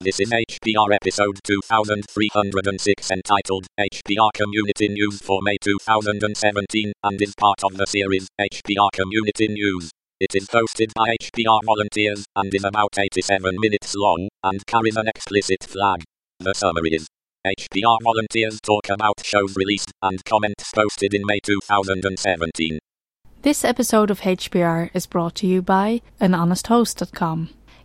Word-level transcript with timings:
This 0.00 0.20
is 0.20 0.30
HPR 0.30 0.94
episode 0.94 1.40
2306 1.42 3.10
entitled 3.10 3.66
HPR 3.80 4.30
Community 4.32 4.88
News 4.90 5.20
for 5.20 5.40
May 5.42 5.56
2017 5.60 6.92
and 7.02 7.20
is 7.20 7.34
part 7.34 7.64
of 7.64 7.76
the 7.76 7.84
series 7.84 8.28
HPR 8.40 8.92
Community 8.92 9.48
News. 9.48 9.90
It 10.20 10.36
is 10.36 10.46
hosted 10.50 10.94
by 10.94 11.16
HPR 11.20 11.64
volunteers 11.64 12.24
and 12.36 12.54
is 12.54 12.62
about 12.62 12.96
87 12.96 13.56
minutes 13.58 13.96
long 13.96 14.28
and 14.44 14.64
carries 14.66 14.94
an 14.94 15.08
explicit 15.08 15.64
flag. 15.64 16.04
The 16.38 16.54
summary 16.54 16.90
is 16.90 17.08
HPR 17.44 17.98
volunteers 18.00 18.60
talk 18.60 18.88
about 18.90 19.24
shows 19.24 19.56
released 19.56 19.90
and 20.00 20.24
comments 20.24 20.70
posted 20.72 21.12
in 21.12 21.22
May 21.26 21.40
2017. 21.40 22.78
This 23.42 23.64
episode 23.64 24.12
of 24.12 24.20
HPR 24.20 24.90
is 24.94 25.06
brought 25.06 25.34
to 25.36 25.48
you 25.48 25.60
by 25.60 26.02
anhonesthost.com. 26.20 27.50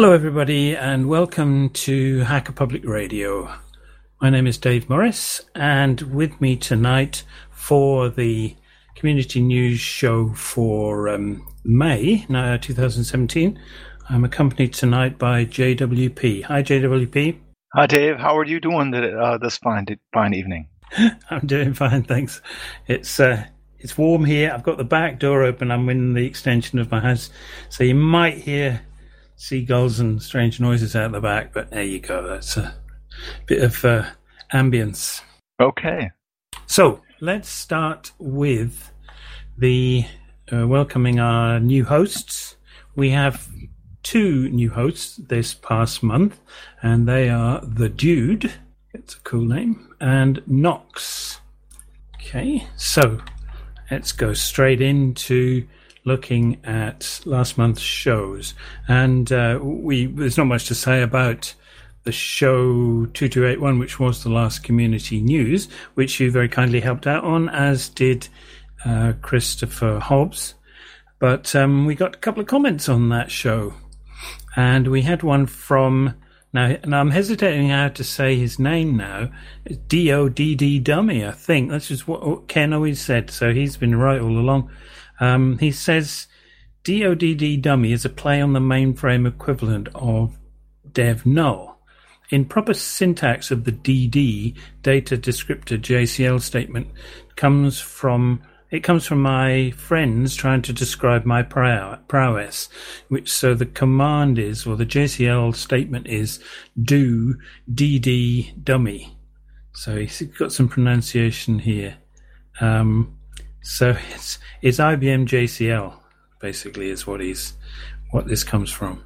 Hello, 0.00 0.12
everybody, 0.12 0.76
and 0.76 1.08
welcome 1.08 1.70
to 1.70 2.20
Hacker 2.20 2.52
Public 2.52 2.84
Radio. 2.84 3.52
My 4.22 4.30
name 4.30 4.46
is 4.46 4.56
Dave 4.56 4.88
Morris, 4.88 5.40
and 5.56 6.00
with 6.02 6.40
me 6.40 6.54
tonight 6.54 7.24
for 7.50 8.08
the 8.08 8.54
community 8.94 9.40
news 9.40 9.80
show 9.80 10.28
for 10.34 11.08
um, 11.08 11.44
May 11.64 12.24
uh, 12.32 12.58
2017, 12.58 13.58
I'm 14.08 14.22
accompanied 14.22 14.72
tonight 14.72 15.18
by 15.18 15.44
JWP. 15.44 16.44
Hi, 16.44 16.62
JWP. 16.62 17.36
Hi, 17.74 17.86
Dave. 17.88 18.18
How 18.18 18.38
are 18.38 18.46
you 18.46 18.60
doing 18.60 18.94
uh, 18.94 19.38
this 19.38 19.58
fine 19.58 19.84
fine 20.14 20.32
evening? 20.32 20.68
I'm 21.30 21.44
doing 21.44 21.74
fine, 21.74 22.04
thanks. 22.04 22.40
It's 22.86 23.18
uh, 23.18 23.46
it's 23.80 23.98
warm 23.98 24.24
here. 24.24 24.52
I've 24.54 24.62
got 24.62 24.78
the 24.78 24.84
back 24.84 25.18
door 25.18 25.42
open. 25.42 25.72
I'm 25.72 25.88
in 25.88 26.14
the 26.14 26.24
extension 26.24 26.78
of 26.78 26.88
my 26.88 27.00
house, 27.00 27.30
so 27.68 27.82
you 27.82 27.96
might 27.96 28.38
hear 28.38 28.82
seagulls 29.38 30.00
and 30.00 30.20
strange 30.20 30.60
noises 30.60 30.94
out 30.94 31.12
the 31.12 31.20
back. 31.20 31.54
But 31.54 31.70
there 31.70 31.84
you 31.84 32.00
go. 32.00 32.26
That's 32.28 32.58
a 32.58 32.74
bit 33.46 33.62
of 33.62 33.82
uh, 33.84 34.04
ambience. 34.52 35.22
Okay. 35.58 36.10
So 36.66 37.00
let's 37.20 37.48
start 37.48 38.12
with 38.18 38.92
the 39.56 40.04
uh, 40.52 40.66
welcoming 40.66 41.18
our 41.18 41.58
new 41.58 41.84
hosts. 41.84 42.56
We 42.94 43.10
have 43.10 43.48
two 44.02 44.48
new 44.50 44.70
hosts 44.70 45.16
this 45.16 45.54
past 45.54 46.02
month, 46.02 46.40
and 46.82 47.08
they 47.08 47.28
are 47.28 47.60
the 47.60 47.88
Dude. 47.88 48.52
It's 48.92 49.14
a 49.14 49.20
cool 49.20 49.44
name, 49.44 49.94
and 50.00 50.42
Knox. 50.46 51.40
Okay, 52.16 52.66
so 52.76 53.20
let's 53.90 54.12
go 54.12 54.34
straight 54.34 54.80
into 54.80 55.66
looking 56.04 56.58
at 56.64 57.20
last 57.24 57.58
month's 57.58 57.82
shows, 57.82 58.54
and 58.86 59.30
uh, 59.32 59.58
we 59.62 60.06
there's 60.06 60.38
not 60.38 60.46
much 60.46 60.66
to 60.66 60.74
say 60.74 61.02
about 61.02 61.54
the 62.04 62.12
show 62.12 63.04
2281, 63.12 63.78
which 63.78 64.00
was 64.00 64.22
the 64.22 64.30
last 64.30 64.62
community 64.62 65.20
news, 65.20 65.68
which 65.92 66.18
you 66.20 66.30
very 66.30 66.48
kindly 66.48 66.80
helped 66.80 67.06
out 67.06 67.22
on, 67.22 67.48
as 67.50 67.90
did 67.90 68.28
uh, 68.84 69.12
Christopher 69.20 69.98
Hobbs. 69.98 70.54
But 71.18 71.54
um, 71.54 71.84
we 71.84 71.94
got 71.94 72.14
a 72.14 72.18
couple 72.18 72.40
of 72.40 72.46
comments 72.46 72.88
on 72.88 73.08
that 73.10 73.30
show, 73.30 73.74
and 74.56 74.88
we 74.88 75.02
had 75.02 75.22
one 75.22 75.46
from. 75.46 76.14
Now, 76.50 76.78
now 76.86 77.00
I'm 77.00 77.10
hesitating 77.10 77.68
how 77.68 77.88
to 77.88 78.02
say 78.02 78.36
his 78.36 78.58
name 78.58 78.96
now. 78.96 79.30
D 79.88 80.10
O 80.10 80.30
D 80.30 80.54
D 80.54 80.78
Dummy, 80.78 81.26
I 81.26 81.32
think. 81.32 81.70
That's 81.70 81.88
just 81.88 82.08
what 82.08 82.48
Ken 82.48 82.72
always 82.72 83.02
said. 83.02 83.30
So 83.30 83.52
he's 83.52 83.76
been 83.76 83.94
right 83.94 84.20
all 84.20 84.38
along. 84.38 84.70
Um, 85.20 85.58
he 85.58 85.72
says 85.72 86.26
DODD 86.84 87.60
dummy 87.60 87.92
is 87.92 88.04
a 88.04 88.10
play 88.10 88.40
on 88.40 88.52
the 88.52 88.60
mainframe 88.60 89.26
equivalent 89.26 89.88
of 89.94 90.38
dev 90.90 91.26
null. 91.26 91.78
In 92.30 92.44
proper 92.44 92.74
syntax 92.74 93.50
of 93.50 93.64
the 93.64 93.72
DD 93.72 94.54
data 94.82 95.16
descriptor 95.16 95.78
JCL 95.78 96.40
statement 96.42 96.88
comes 97.36 97.80
from 97.80 98.42
it 98.70 98.82
comes 98.82 99.06
from 99.06 99.22
my 99.22 99.70
friends 99.70 100.36
trying 100.36 100.60
to 100.62 100.74
describe 100.74 101.24
my 101.24 101.42
prowess, 101.42 102.68
which 103.08 103.32
so 103.32 103.54
the 103.54 103.64
command 103.64 104.38
is, 104.38 104.66
or 104.66 104.76
the 104.76 104.84
JCL 104.84 105.54
statement 105.54 106.06
is, 106.06 106.38
do 106.80 107.36
DD 107.72 108.62
dummy. 108.62 109.16
So 109.72 109.96
he's 109.96 110.20
got 110.20 110.52
some 110.52 110.68
pronunciation 110.68 111.60
here. 111.60 111.96
Um, 112.60 113.17
so 113.68 113.94
it's 114.14 114.38
it's 114.62 114.78
IBM 114.78 115.26
JCL 115.26 115.94
basically 116.40 116.88
is 116.88 117.06
what 117.06 117.20
he's 117.20 117.52
what 118.12 118.26
this 118.26 118.42
comes 118.42 118.72
from. 118.72 119.04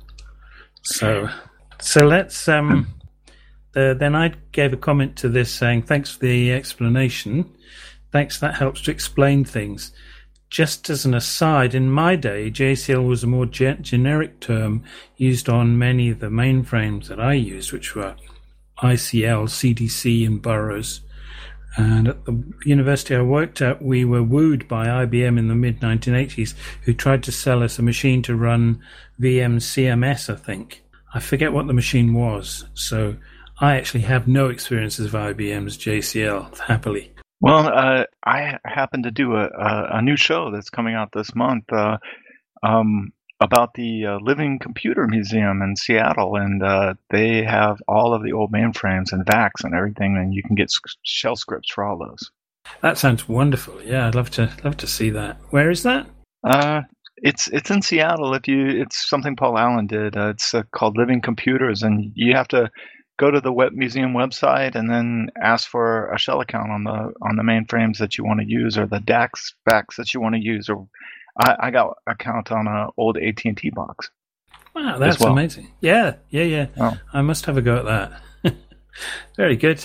So 0.83 1.29
so 1.81 2.07
let's 2.07 2.47
um 2.47 2.87
uh, 3.75 3.95
then 3.95 4.15
I 4.15 4.35
gave 4.53 4.73
a 4.73 4.77
comment 4.77 5.17
to 5.17 5.29
this 5.29 5.53
saying 5.53 5.83
thanks 5.83 6.13
for 6.13 6.21
the 6.21 6.53
explanation. 6.53 7.53
Thanks, 8.13 8.39
that 8.39 8.55
helps 8.55 8.83
to 8.83 8.93
explain 8.93 9.45
things. 9.45 9.93
Just 10.49 10.89
as 10.91 11.05
an 11.05 11.15
aside, 11.15 11.75
in 11.75 11.91
my 11.91 12.15
day, 12.15 12.49
JCL 12.49 13.09
was 13.09 13.25
a 13.25 13.27
more 13.27 13.47
ge- 13.47 13.81
generic 13.81 14.39
term 14.39 14.85
used 15.17 15.49
on 15.49 15.79
many 15.79 16.11
of 16.11 16.21
the 16.21 16.29
mainframes 16.29 17.09
that 17.09 17.19
I 17.19 17.33
used, 17.33 17.73
which 17.73 17.97
were 17.97 18.15
ICL, 18.81 19.49
CDC, 19.49 20.25
and 20.25 20.41
Burroughs. 20.41 21.01
And 21.77 22.09
at 22.09 22.25
the 22.25 22.43
university 22.65 23.15
I 23.15 23.23
worked 23.23 23.63
at, 23.63 23.83
we 23.83 24.05
were 24.05 24.23
wooed 24.23 24.69
by 24.69 24.87
IBM 24.87 25.39
in 25.39 25.49
the 25.49 25.55
mid 25.55 25.81
1980s, 25.81 26.55
who 26.83 26.93
tried 26.93 27.23
to 27.25 27.33
sell 27.33 27.63
us 27.63 27.79
a 27.79 27.83
machine 27.83 28.23
to 28.23 28.37
run 28.37 28.83
VM 29.21 29.57
CMS, 29.57 30.31
I 30.33 30.37
think. 30.37 30.83
I 31.15 31.21
forget 31.21 31.53
what 31.53 31.67
the 31.67 31.73
machine 31.73 32.15
was, 32.15 32.67
so 32.75 33.17
I 33.59 33.77
actually 33.77 34.03
have 34.03 34.27
no 34.27 34.49
experiences 34.49 35.07
of 35.07 35.13
IBM's 35.13 35.79
JCL, 35.79 36.59
happily. 36.59 37.13
Well, 37.41 37.67
uh, 37.67 38.05
I 38.25 38.59
happen 38.65 39.03
to 39.03 39.11
do 39.11 39.35
a, 39.35 39.47
a, 39.47 39.89
a, 39.95 40.03
new 40.03 40.17
show 40.17 40.53
that's 40.53 40.71
coming 40.71 40.95
out 40.95 41.11
this 41.13 41.35
month. 41.35 41.65
Uh, 41.73 41.99
um, 42.63 43.13
about 43.43 43.75
the 43.75 44.07
uh, 44.07 44.19
Living 44.21 44.59
Computer 44.59 45.07
Museum 45.07 45.63
in 45.63 45.77
Seattle, 45.77 46.37
and 46.37 46.63
uh, 46.63 46.95
they 47.11 47.43
have 47.43 47.83
all 47.89 48.15
of 48.15 48.23
the 48.23 48.33
old 48.33 48.53
mainframes 48.53 49.13
and 49.13 49.27
VAX 49.27 49.65
and 49.65 49.75
everything, 49.75 50.17
and 50.17 50.33
you 50.33 50.43
can 50.43 50.55
get 50.55 50.73
shell 51.03 51.37
scripts 51.37 51.73
for 51.73 51.85
all 51.85 51.99
those. 51.99 52.31
That 52.81 52.99
sounds 52.99 53.29
wonderful. 53.29 53.83
Yeah, 53.83 54.07
I'd 54.07 54.15
love 54.15 54.31
to 54.31 54.51
love 54.65 54.77
to 54.79 54.87
see 54.87 55.11
that. 55.11 55.37
Where 55.51 55.71
is 55.71 55.83
that? 55.83 56.07
Uh, 56.45 56.83
it's 57.17 57.49
it's 57.49 57.71
in 57.71 57.83
Seattle. 57.83 58.35
If 58.35 58.49
you, 58.49 58.67
it's 58.67 59.09
something 59.09 59.37
Paul 59.37 59.59
Allen 59.59 59.87
did. 59.87 60.17
Uh, 60.17 60.29
it's 60.29 60.55
uh, 60.55 60.63
called 60.73 60.97
Living 60.97 61.21
Computers, 61.21 61.83
and 61.83 62.13
you 62.15 62.35
have 62.35 62.49
to 62.49 62.71
go 63.19 63.31
to 63.31 63.41
the 63.41 63.53
web 63.53 63.73
museum 63.73 64.15
website 64.15 64.75
and 64.75 64.91
then 64.91 65.29
ask 65.41 65.69
for 65.69 66.11
a 66.13 66.19
shell 66.19 66.41
account 66.41 66.71
on 66.71 66.85
the 66.85 67.13
on 67.23 67.37
the 67.37 67.43
mainframes 67.43 67.99
that 67.99 68.17
you 68.17 68.25
want 68.25 68.41
to 68.41 68.47
use, 68.47 68.79
or 68.79 68.87
the 68.87 69.01
DAX 69.01 69.55
VAX 69.69 69.97
that 69.97 70.15
you 70.15 70.21
want 70.21 70.35
to 70.35 70.41
use, 70.41 70.69
or 70.69 70.89
I, 71.37 71.57
I 71.61 71.71
got 71.71 71.97
a 72.07 72.15
count 72.15 72.53
on 72.53 72.67
an 72.67 72.89
old 72.97 73.17
AT 73.17 73.45
and 73.45 73.57
T 73.57 73.71
box. 73.71 74.11
Wow, 74.75 74.99
that's 74.99 75.21
well. 75.21 75.33
amazing. 75.33 75.71
Yeah, 75.81 76.15
yeah, 76.31 76.45
yeah. 76.45 76.67
Oh. 76.79 76.97
I 77.13 77.23
must 77.23 77.47
have 77.47 77.57
a 77.57 77.63
go 77.63 77.79
at 77.79 77.85
that. 78.43 78.55
Very 79.37 79.57
good. 79.57 79.85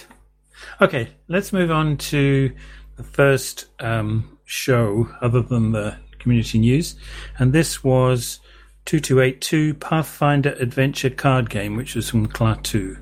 Okay, 0.81 1.09
let's 1.27 1.53
move 1.53 1.71
on 1.71 1.97
to 1.97 2.53
the 2.95 3.03
first 3.03 3.65
um, 3.79 4.37
show 4.45 5.09
other 5.21 5.41
than 5.41 5.71
the 5.71 5.97
community 6.19 6.59
news, 6.59 6.95
and 7.37 7.53
this 7.53 7.83
was 7.83 8.39
2282 8.85 9.73
Pathfinder 9.75 10.53
Adventure 10.53 11.09
card 11.09 11.49
game, 11.49 11.75
which 11.75 11.95
was 11.95 12.09
from 12.09 12.27
Klaatu. 12.27 13.01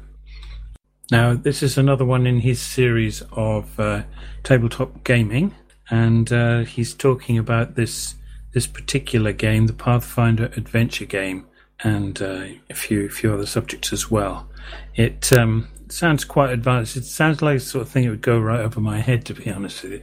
Now, 1.12 1.36
this 1.36 1.62
is 1.62 1.77
another 1.77 2.03
one 2.03 2.25
in 2.25 2.39
his 2.39 2.59
series 2.59 3.21
of 3.31 3.80
uh, 3.80 4.03
tabletop 4.44 5.03
gaming 5.03 5.53
and 5.89 6.31
uh, 6.31 6.59
he's 6.59 6.94
talking 6.94 7.38
about 7.38 7.75
this 7.75 8.15
this 8.55 8.67
particular 8.67 9.33
game, 9.33 9.67
the 9.67 9.73
Pathfinder 9.73 10.45
adventure 10.55 11.03
game, 11.03 11.45
and 11.83 12.21
uh, 12.21 12.45
a 12.69 12.73
few 12.73 13.09
few 13.09 13.33
other 13.33 13.45
subjects 13.45 13.91
as 13.91 14.09
well. 14.09 14.49
It 14.95 15.31
um, 15.33 15.67
sounds 15.89 16.23
quite 16.23 16.51
advanced. 16.51 16.95
It 16.95 17.03
sounds 17.03 17.41
like 17.41 17.57
the 17.57 17.65
sort 17.65 17.81
of 17.81 17.89
thing 17.89 18.05
that 18.05 18.11
would 18.11 18.21
go 18.21 18.39
right 18.39 18.61
over 18.61 18.79
my 18.79 19.01
head, 19.01 19.25
to 19.25 19.33
be 19.33 19.51
honest 19.51 19.83
with 19.83 20.01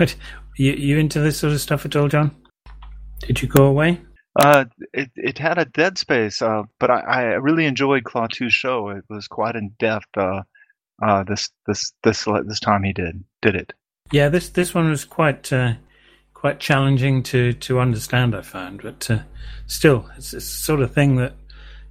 you. 0.00 0.06
you, 0.56 0.72
you 0.72 0.98
into 0.98 1.20
this 1.20 1.38
sort 1.38 1.52
of 1.52 1.60
stuff 1.60 1.86
at 1.86 1.94
all, 1.94 2.08
John? 2.08 2.34
Did 3.20 3.40
you 3.40 3.46
go 3.46 3.66
away? 3.66 4.00
Uh, 4.34 4.64
it 4.92 5.12
it 5.14 5.38
had 5.38 5.56
a 5.56 5.66
dead 5.66 5.98
space, 5.98 6.42
uh, 6.42 6.64
but 6.80 6.90
I, 6.90 7.00
I 7.00 7.22
really 7.34 7.66
enjoyed 7.66 8.02
Klaatu's 8.02 8.52
show. 8.52 8.88
It 8.88 9.04
was 9.08 9.28
quite 9.28 9.54
in 9.54 9.70
depth. 9.78 10.08
Uh, 10.16 10.42
uh, 11.00 11.22
this 11.22 11.48
this 11.68 11.92
this 12.02 12.24
this 12.24 12.58
time 12.58 12.82
he 12.82 12.92
did 12.92 13.22
did 13.40 13.54
it. 13.54 13.72
Yeah, 14.10 14.30
this 14.30 14.48
this 14.48 14.74
one 14.74 14.90
was 14.90 15.04
quite 15.04 15.52
uh, 15.52 15.74
quite 16.46 16.60
challenging 16.60 17.24
to 17.24 17.52
to 17.54 17.80
understand. 17.80 18.32
I 18.32 18.40
found, 18.40 18.80
but 18.80 19.10
uh, 19.10 19.18
still, 19.66 20.08
it's, 20.16 20.32
it's 20.32 20.46
the 20.46 20.64
sort 20.64 20.80
of 20.80 20.94
thing 20.94 21.16
that 21.16 21.34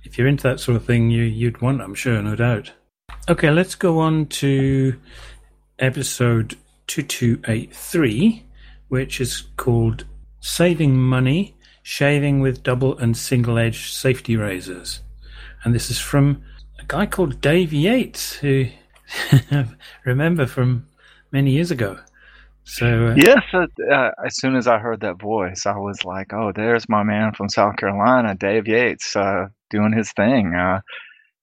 if 0.03 0.17
you're 0.17 0.29
into 0.29 0.43
that 0.43 0.61
sort 0.61 0.77
of 0.77 0.85
thing, 0.85 1.09
you 1.09 1.23
you'd 1.23 1.59
want. 1.59 1.81
I'm 1.81 1.93
sure, 1.93 2.21
no 2.21 2.37
doubt. 2.37 2.71
Okay, 3.27 3.51
let's 3.51 3.75
go 3.75 3.99
on 3.99 4.27
to 4.27 4.95
episode 5.79 6.55
two 6.87 7.03
two 7.03 7.41
eight 7.49 7.75
three, 7.75 8.45
which 8.87 9.19
is 9.19 9.43
called 9.57 10.05
"Saving 10.39 10.95
Money." 10.95 11.53
Shaving 11.83 12.39
with 12.39 12.63
double 12.63 12.97
and 12.97 13.15
single 13.15 13.59
Edge 13.59 13.91
safety 13.91 14.37
razors. 14.37 15.01
And 15.63 15.75
this 15.75 15.91
is 15.91 15.99
from 15.99 16.41
a 16.79 16.85
guy 16.87 17.05
called 17.05 17.41
Dave 17.41 17.73
Yates, 17.73 18.33
who 18.33 18.67
remember 20.05 20.47
from 20.47 20.87
many 21.31 21.51
years 21.51 21.71
ago. 21.71 21.99
So 22.65 23.07
uh, 23.07 23.15
yes, 23.15 23.43
uh, 23.53 24.09
as 24.25 24.37
soon 24.37 24.55
as 24.55 24.67
I 24.67 24.79
heard 24.79 25.01
that 25.01 25.21
voice, 25.21 25.65
I 25.65 25.77
was 25.77 26.03
like, 26.03 26.33
"Oh, 26.33 26.51
there's 26.53 26.89
my 26.89 27.03
man 27.03 27.31
from 27.31 27.47
South 27.47 27.77
Carolina, 27.77 28.35
Dave 28.35 28.67
Yates, 28.67 29.15
uh, 29.15 29.47
doing 29.69 29.93
his 29.93 30.11
thing." 30.13 30.55
Uh, 30.55 30.81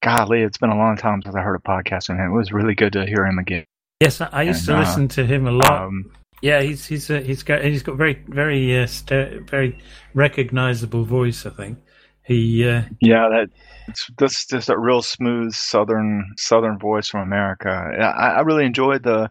golly, 0.03 0.43
it's 0.43 0.59
been 0.59 0.71
a 0.71 0.77
long 0.77 0.97
time 0.97 1.23
since 1.23 1.37
I 1.37 1.41
heard 1.41 1.55
a 1.55 1.69
podcast 1.69 2.07
from 2.07 2.19
him. 2.19 2.33
It 2.33 2.37
was 2.37 2.53
really 2.53 2.75
good 2.75 2.93
to 2.95 3.07
hear 3.07 3.25
him 3.25 3.39
again. 3.39 3.65
Yes, 4.01 4.21
I 4.21 4.43
used 4.43 4.69
and, 4.69 4.77
to 4.77 4.81
listen 4.81 5.09
to 5.09 5.25
him 5.25 5.47
a 5.47 5.53
lot. 5.53 5.71
Um, 5.71 6.11
yeah, 6.43 6.61
he's 6.61 6.87
he's 6.87 7.09
uh, 7.09 7.21
he's 7.21 7.45
got 7.45 7.65
he's 7.65 7.85
got 7.85 7.97
very 7.97 8.21
very 8.27 8.81
uh, 8.81 8.87
st- 8.87 9.49
very 9.49 9.79
recognizable 10.15 11.05
voice. 11.05 11.47
I 11.47 11.51
think 11.51 11.79
he. 12.25 12.69
Uh, 12.69 12.83
yeah, 13.01 13.29
that 13.29 13.51
it's 13.87 14.11
this 14.19 14.45
just 14.47 14.69
a 14.69 14.77
real 14.77 15.03
smooth 15.03 15.55
southern 15.55 16.35
southern 16.37 16.81
voice 16.81 17.09
from 17.09 17.21
America. 17.21 17.69
I, 17.71 18.31
I 18.31 18.41
really 18.41 18.67
enjoyed 18.67 19.05
the 19.05 19.31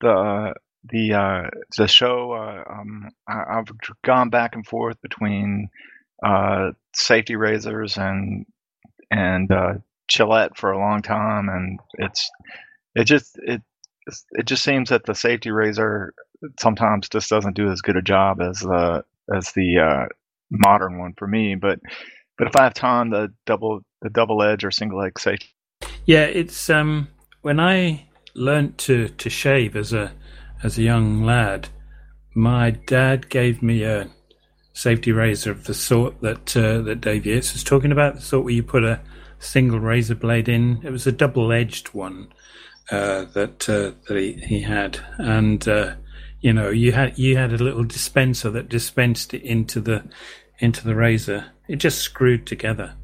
the 0.00 0.54
the 0.84 1.14
uh, 1.14 1.50
the 1.76 1.88
show. 1.88 2.32
Uh, 2.32 2.64
um, 2.70 3.10
I, 3.28 3.56
have 3.56 3.68
gone 4.04 4.30
back 4.30 4.54
and 4.54 4.66
forth 4.66 5.00
between 5.02 5.68
uh, 6.24 6.70
safety 6.94 7.36
razors 7.36 7.96
and 7.96 8.46
and 9.10 9.50
uh, 9.50 9.74
Gillette 10.08 10.56
for 10.56 10.72
a 10.72 10.78
long 10.78 11.02
time, 11.02 11.48
and 11.48 11.78
it's 11.94 12.30
it 12.94 13.04
just 13.04 13.38
it 13.42 13.62
it 14.32 14.46
just 14.46 14.64
seems 14.64 14.90
that 14.90 15.04
the 15.04 15.14
safety 15.14 15.50
razor 15.50 16.14
sometimes 16.58 17.08
just 17.08 17.28
doesn't 17.28 17.56
do 17.56 17.70
as 17.70 17.82
good 17.82 17.96
a 17.96 18.02
job 18.02 18.40
as 18.40 18.60
the 18.60 19.04
as 19.34 19.52
the 19.52 19.78
uh, 19.78 20.06
modern 20.50 20.98
one 20.98 21.14
for 21.16 21.26
me. 21.26 21.54
But 21.54 21.80
but 22.38 22.48
if 22.48 22.56
I 22.56 22.64
have 22.64 22.74
time, 22.74 23.10
the 23.10 23.32
double 23.46 23.82
the 24.02 24.10
double 24.10 24.42
edge 24.42 24.64
or 24.64 24.70
single 24.70 25.02
edge 25.02 25.12
safety. 25.18 25.48
Yeah, 26.06 26.24
it's 26.24 26.70
um 26.70 27.08
when 27.42 27.60
I 27.60 28.06
learned 28.34 28.78
to 28.78 29.08
to 29.08 29.30
shave 29.30 29.76
as 29.76 29.92
a 29.92 30.12
as 30.62 30.78
a 30.78 30.82
young 30.82 31.22
lad, 31.24 31.68
my 32.34 32.70
dad 32.70 33.28
gave 33.28 33.62
me 33.62 33.82
a 33.82 34.10
safety 34.72 35.12
razor 35.12 35.50
of 35.50 35.64
the 35.64 35.74
sort 35.74 36.20
that 36.20 36.56
uh, 36.56 36.80
that 36.82 37.00
Dave 37.00 37.26
Yates 37.26 37.52
was 37.52 37.64
talking 37.64 37.92
about, 37.92 38.16
the 38.16 38.20
sort 38.20 38.44
where 38.44 38.54
you 38.54 38.62
put 38.62 38.84
a 38.84 39.00
single 39.38 39.80
razor 39.80 40.14
blade 40.14 40.48
in. 40.48 40.80
It 40.84 40.90
was 40.90 41.06
a 41.06 41.12
double 41.12 41.52
edged 41.52 41.88
one 41.88 42.32
uh, 42.90 43.24
that 43.32 43.68
uh, 43.68 43.92
that 44.08 44.16
he, 44.16 44.32
he 44.32 44.60
had, 44.62 44.98
and 45.18 45.66
uh, 45.66 45.94
you 46.40 46.52
know 46.52 46.70
you 46.70 46.92
had 46.92 47.18
you 47.18 47.36
had 47.36 47.52
a 47.52 47.64
little 47.64 47.84
dispenser 47.84 48.50
that 48.50 48.68
dispensed 48.68 49.34
it 49.34 49.42
into 49.42 49.80
the 49.80 50.04
into 50.58 50.84
the 50.84 50.94
razor. 50.94 51.46
It 51.68 51.76
just 51.76 52.00
screwed 52.00 52.46
together. 52.46 52.94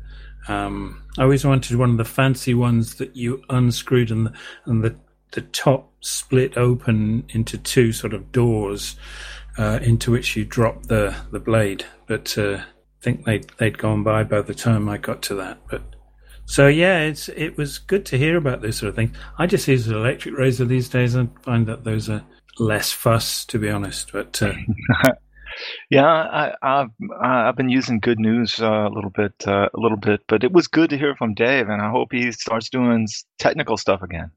Um, 0.48 1.02
i 1.18 1.22
always 1.22 1.44
wanted 1.44 1.76
one 1.76 1.90
of 1.90 1.96
the 1.96 2.04
fancy 2.04 2.54
ones 2.54 2.96
that 2.96 3.16
you 3.16 3.42
unscrewed 3.50 4.12
and 4.12 4.26
the, 4.26 4.32
and 4.66 4.84
the 4.84 4.96
the 5.32 5.40
top 5.40 5.95
split 6.06 6.56
open 6.56 7.24
into 7.30 7.58
two 7.58 7.92
sort 7.92 8.14
of 8.14 8.32
doors 8.32 8.96
uh, 9.58 9.78
into 9.82 10.10
which 10.10 10.36
you 10.36 10.44
drop 10.44 10.84
the 10.84 11.14
the 11.30 11.40
blade 11.40 11.84
but 12.06 12.36
uh, 12.38 12.58
i 12.58 13.02
think 13.02 13.24
they'd 13.24 13.46
they'd 13.58 13.78
gone 13.78 14.02
by 14.02 14.22
by 14.22 14.40
the 14.40 14.54
time 14.54 14.88
i 14.88 14.96
got 14.96 15.22
to 15.22 15.34
that 15.34 15.58
but 15.70 15.82
so 16.46 16.68
yeah, 16.68 17.00
it's 17.00 17.28
it 17.30 17.58
was 17.58 17.78
good 17.78 18.06
to 18.06 18.18
hear 18.18 18.36
about 18.36 18.62
those 18.62 18.76
sort 18.76 18.90
of 18.90 18.96
things. 18.96 19.16
I 19.36 19.46
just 19.46 19.66
use 19.66 19.88
an 19.88 19.96
electric 19.96 20.38
razor 20.38 20.64
these 20.64 20.88
days 20.88 21.16
and 21.16 21.28
find 21.42 21.66
that 21.66 21.82
those 21.82 22.08
are 22.08 22.24
less 22.58 22.92
fuss, 22.92 23.44
to 23.46 23.58
be 23.58 23.68
honest. 23.68 24.12
But 24.12 24.40
uh... 24.40 24.52
yeah, 25.90 26.06
I, 26.06 26.54
have 26.62 26.90
I've 27.20 27.56
been 27.56 27.68
using 27.68 27.98
Good 27.98 28.20
News 28.20 28.60
uh, 28.60 28.86
a 28.86 28.90
little 28.90 29.10
bit, 29.10 29.34
uh, 29.46 29.68
a 29.74 29.80
little 29.80 29.98
bit, 29.98 30.20
but 30.28 30.44
it 30.44 30.52
was 30.52 30.68
good 30.68 30.90
to 30.90 30.98
hear 30.98 31.16
from 31.16 31.34
Dave, 31.34 31.68
and 31.68 31.82
I 31.82 31.90
hope 31.90 32.12
he 32.12 32.30
starts 32.30 32.70
doing 32.70 33.08
technical 33.38 33.76
stuff 33.76 34.02
again. 34.02 34.30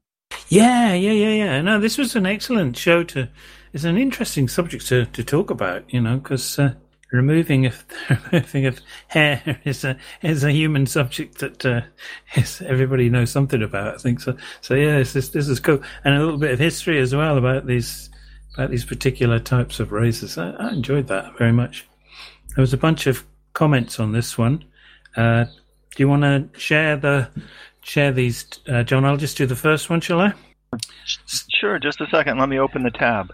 Yeah, 0.50 0.94
yeah, 0.94 1.12
yeah, 1.12 1.28
yeah. 1.28 1.62
No, 1.62 1.78
this 1.78 1.96
was 1.96 2.16
an 2.16 2.26
excellent 2.26 2.76
show. 2.76 3.04
To 3.04 3.28
it's 3.72 3.84
an 3.84 3.96
interesting 3.96 4.48
subject 4.48 4.86
to 4.88 5.06
to 5.06 5.24
talk 5.24 5.50
about, 5.50 5.92
you 5.92 6.00
know, 6.00 6.18
because. 6.18 6.58
Uh, 6.58 6.74
removing 7.12 7.66
of 7.66 7.84
removing 8.32 8.66
of 8.66 8.80
hair 9.08 9.60
is 9.64 9.84
a 9.84 9.96
is 10.22 10.44
a 10.44 10.52
human 10.52 10.86
subject 10.86 11.38
that 11.38 11.66
uh, 11.66 11.80
is, 12.36 12.62
everybody 12.62 13.10
knows 13.10 13.30
something 13.30 13.62
about. 13.62 13.94
I 13.94 13.98
think 13.98 14.20
so. 14.20 14.36
So 14.60 14.74
yeah, 14.74 14.98
this 14.98 15.28
this 15.30 15.48
is 15.48 15.60
cool, 15.60 15.82
and 16.04 16.14
a 16.14 16.18
little 16.20 16.38
bit 16.38 16.52
of 16.52 16.58
history 16.58 17.00
as 17.00 17.14
well 17.14 17.36
about 17.36 17.66
these 17.66 18.10
about 18.54 18.70
these 18.70 18.84
particular 18.84 19.38
types 19.38 19.80
of 19.80 19.92
razors. 19.92 20.38
I, 20.38 20.50
I, 20.50 20.70
enjoyed 20.70 21.08
that 21.08 21.36
very 21.36 21.52
much. 21.52 21.86
There 22.54 22.62
was 22.62 22.72
a 22.72 22.78
bunch 22.78 23.06
of 23.06 23.24
comments 23.54 23.98
on 23.98 24.12
this 24.12 24.38
one. 24.38 24.64
Uh, 25.16 25.44
do 25.44 26.02
you 26.02 26.08
want 26.08 26.22
to 26.22 26.48
share 26.58 26.96
the 26.96 27.28
share 27.90 28.12
these, 28.12 28.46
uh, 28.68 28.84
John? 28.84 29.04
I'll 29.04 29.16
just 29.16 29.36
do 29.36 29.46
the 29.46 29.56
first 29.56 29.90
one, 29.90 30.00
shall 30.00 30.20
I? 30.20 30.32
Sure. 31.26 31.78
Just 31.80 32.00
a 32.00 32.06
second. 32.10 32.38
Let 32.38 32.48
me 32.48 32.58
open 32.58 32.84
the 32.84 32.90
tab. 32.90 33.32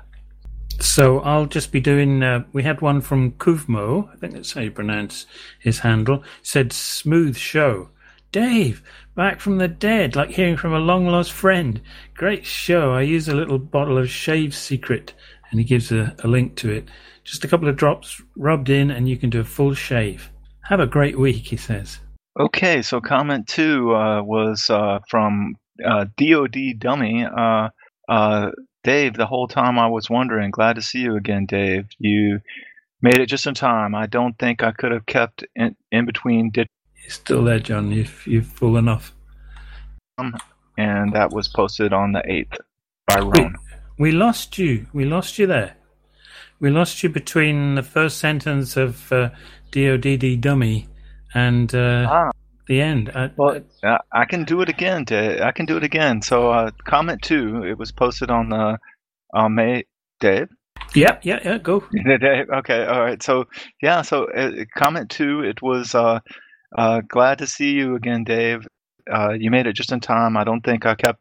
So 0.81 1.21
I'll 1.21 1.47
just 1.47 1.73
be 1.73 1.81
doing. 1.81 2.23
Uh, 2.23 2.45
we 2.53 2.63
had 2.63 2.81
one 2.81 3.03
from 3.03 3.33
Kuvmo. 3.33 4.11
I 4.13 4.17
think 4.17 4.33
that's 4.33 4.55
how 4.55 4.63
you 4.63 4.71
pronounce 4.71 5.27
his 5.59 5.81
handle. 5.81 6.25
Said 6.43 6.73
smooth 6.73 7.37
show. 7.37 7.91
Dave, 8.33 8.83
back 9.15 9.41
from 9.41 9.59
the 9.59 9.69
dead, 9.69 10.17
like 10.17 10.31
hearing 10.31 10.57
from 10.57 10.73
a 10.73 10.79
long 10.79 11.07
lost 11.07 11.33
friend. 11.33 11.81
Great 12.15 12.45
show. 12.45 12.93
I 12.93 13.03
use 13.03 13.29
a 13.29 13.35
little 13.35 13.59
bottle 13.59 13.99
of 13.99 14.11
Shave 14.11 14.55
Secret, 14.55 15.13
and 15.51 15.61
he 15.61 15.65
gives 15.65 15.93
a, 15.93 16.15
a 16.25 16.29
link 16.29 16.57
to 16.57 16.71
it. 16.71 16.89
Just 17.25 17.45
a 17.45 17.49
couple 17.49 17.69
of 17.69 17.77
drops 17.77 18.21
rubbed 18.37 18.69
in, 18.71 18.91
and 18.91 19.09
you 19.09 19.17
can 19.17 19.31
do 19.31 19.41
a 19.41 19.45
full 19.45 19.75
shave. 19.75 20.31
Have 20.63 20.81
a 20.81 20.87
great 20.87 21.19
week, 21.19 21.47
he 21.47 21.57
says. 21.57 22.01
Okay, 22.39 22.83
so 22.83 23.01
comment 23.01 23.49
two 23.49 23.95
uh, 23.95 24.23
was 24.23 24.69
uh, 24.69 24.99
from 25.09 25.55
uh, 25.85 26.05
DOD 26.17 26.79
Dummy. 26.79 27.25
Uh, 27.25 27.71
uh, 28.09 28.51
Dave, 28.85 29.15
the 29.15 29.27
whole 29.27 29.49
time 29.49 29.79
I 29.79 29.87
was 29.87 30.11
wondering. 30.11 30.51
Glad 30.51 30.77
to 30.77 30.83
see 30.83 31.01
you 31.01 31.17
again, 31.17 31.47
Dave. 31.47 31.87
You 31.99 32.41
made 33.01 33.19
it 33.19 33.27
just 33.27 33.47
in 33.47 33.55
time. 33.55 33.95
I 33.95 34.07
don't 34.07 34.39
think 34.39 34.63
I 34.63 34.73
could 34.73 34.93
have 34.93 35.07
kept 35.07 35.45
in, 35.55 35.77
in 35.91 36.05
between 36.05 36.53
you're 36.55 36.67
still 37.13 37.45
there, 37.45 37.61
John. 37.61 37.93
You've 37.93 38.27
you've 38.27 38.47
full 38.49 38.77
enough. 38.77 39.15
Um, 40.19 40.37
and 40.77 41.13
that 41.13 41.31
was 41.31 41.47
posted 41.47 41.93
on 41.93 42.13
the 42.13 42.23
eighth 42.31 42.59
by 43.07 43.21
Ron. 43.21 43.55
We, 43.97 44.11
we, 44.11 44.13
lost 44.13 44.59
you. 44.59 44.89
We 44.93 45.05
lost 45.05 45.39
you 45.39 45.47
there. 45.47 45.77
We 46.59 46.71
lost 46.71 47.03
you 47.05 47.09
between 47.09 47.77
the 47.77 47.85
first 47.85 48.19
sentence 48.19 48.77
of 48.77 49.13
uh, 49.13 49.31
"dodd 49.71 50.41
dummy" 50.41 50.89
and 51.37 51.75
uh, 51.75 52.07
ah. 52.09 52.31
the 52.67 52.81
end. 52.81 53.11
I, 53.15 53.31
well, 53.37 53.61
I, 53.85 53.99
I, 54.11 54.25
can 54.25 54.45
do 54.45 54.63
it 54.63 54.69
again. 54.69 55.05
To, 55.07 55.47
I 55.47 55.53
can 55.53 55.67
do 55.67 55.77
it 55.77 55.85
again. 55.85 56.23
So, 56.23 56.51
uh, 56.51 56.71
comment 56.87 57.21
two. 57.23 57.63
It 57.63 57.79
was 57.79 57.93
posted 57.93 58.31
on 58.31 58.49
the 58.49 58.79
uh, 59.35 59.49
May. 59.49 59.85
Dave. 60.19 60.49
Yeah, 60.95 61.19
yeah, 61.23 61.41
yeah. 61.45 61.59
Go. 61.59 61.85
okay, 62.59 62.87
all 62.87 63.03
right. 63.03 63.23
So, 63.23 63.45
yeah. 63.83 64.01
So, 64.01 64.25
uh, 64.33 64.65
comment 64.75 65.11
two. 65.11 65.43
It 65.43 65.61
was 65.61 65.95
uh, 65.95 66.21
uh, 66.77 67.03
glad 67.07 67.39
to 67.39 67.47
see 67.47 67.73
you 67.73 67.97
again, 67.97 68.25
Dave. 68.25 68.67
Uh, 69.13 69.33
you 69.39 69.51
made 69.51 69.67
it 69.67 69.75
just 69.75 69.93
in 69.93 70.01
time. 70.01 70.37
I 70.37 70.45
don't 70.45 70.63
think 70.63 70.87
I 70.87 70.95
kept 70.95 71.21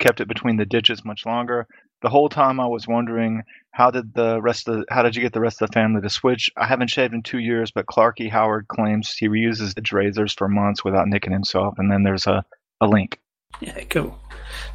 kept 0.00 0.20
it 0.20 0.28
between 0.28 0.56
the 0.56 0.66
ditches 0.66 1.04
much 1.04 1.24
longer. 1.24 1.66
The 2.02 2.08
whole 2.08 2.28
time 2.28 2.58
I 2.58 2.66
was 2.66 2.88
wondering 2.88 3.42
how 3.72 3.90
did 3.90 4.14
the 4.14 4.40
rest 4.40 4.68
of 4.68 4.76
the, 4.76 4.84
how 4.90 5.02
did 5.02 5.16
you 5.16 5.22
get 5.22 5.32
the 5.32 5.40
rest 5.40 5.60
of 5.60 5.68
the 5.68 5.72
family 5.72 6.02
to 6.02 6.10
switch? 6.10 6.50
I 6.56 6.66
haven't 6.66 6.88
shaved 6.88 7.14
in 7.14 7.22
two 7.22 7.38
years, 7.38 7.70
but 7.70 7.86
Clarky 7.86 8.30
Howard 8.30 8.68
claims 8.68 9.14
he 9.14 9.28
reuses 9.28 9.74
the 9.74 9.96
razors 9.96 10.34
for 10.34 10.46
months 10.46 10.84
without 10.84 11.08
nicking 11.08 11.32
himself. 11.32 11.74
And 11.78 11.90
then 11.90 12.02
there's 12.02 12.26
a, 12.26 12.44
a 12.80 12.86
link. 12.86 13.18
Yeah, 13.60 13.82
cool. 13.84 14.18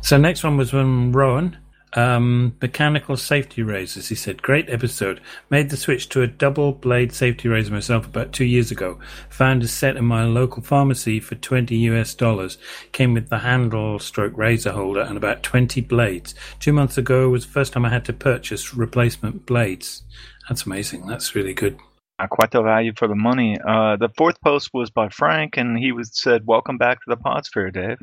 So 0.01 0.18
next 0.18 0.44
one 0.44 0.58
was 0.58 0.72
from 0.72 1.16
Rowan. 1.16 1.58
Um, 1.94 2.56
mechanical 2.62 3.15
safety 3.15 3.63
razors, 3.63 4.10
he 4.10 4.15
said. 4.15 4.41
Great 4.41 4.70
episode. 4.70 5.22
Made 5.50 5.70
the 5.70 5.77
switch 5.77 6.10
to 6.10 6.22
a 6.22 6.27
double 6.27 6.74
blade 6.74 7.13
safety 7.13 7.48
razor 7.48 7.74
myself 7.74 8.06
about 8.06 8.34
two 8.34 8.46
years 8.46 8.72
ago. 8.72 9.00
Found 9.29 9.63
a 9.63 9.67
set 9.67 9.96
in 9.96 10.06
my 10.06 10.25
local 10.25 10.62
pharmacy 10.62 11.20
for 11.20 11.36
20 11.36 11.75
US 11.75 12.13
dollars. 12.13 12.58
Came 12.91 13.13
with 13.13 13.29
the 13.29 13.39
handle 13.39 14.00
stroke 14.00 14.38
razor 14.38 14.74
holder 14.74 15.01
and 15.01 15.15
about 15.15 15.44
20 15.44 15.79
blades. 15.82 16.36
Two 16.60 16.74
months 16.74 16.98
ago 16.98 17.29
was 17.29 17.46
the 17.46 17.51
first 17.51 17.74
time 17.74 17.86
I 17.86 17.89
had 17.89 18.06
to 18.06 18.13
purchase 18.13 18.74
replacement 18.74 19.46
blades. 19.46 20.03
That's 20.50 20.65
amazing. 20.65 21.08
That's 21.08 21.36
really 21.36 21.53
good. 21.53 21.79
Uh, 22.20 22.27
quite 22.27 22.51
the 22.51 22.63
value 22.63 22.94
for 22.98 23.08
the 23.08 23.15
money. 23.15 23.58
Uh, 23.65 23.96
the 23.96 24.10
fourth 24.17 24.41
post 24.41 24.72
was 24.74 24.89
by 24.89 25.08
Frank, 25.10 25.56
and 25.56 25.77
he 25.77 25.91
was 25.91 26.10
said, 26.13 26.48
"Welcome 26.48 26.77
back 26.77 26.98
to 26.98 27.06
the 27.08 27.17
Podsphere, 27.17 27.72
Dave." 27.72 28.00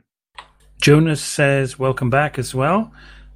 Jonas 0.81 1.21
says, 1.21 1.79
"Welcome 1.81 2.11
back 2.11 2.39
as 2.39 2.55
well." 2.55 2.93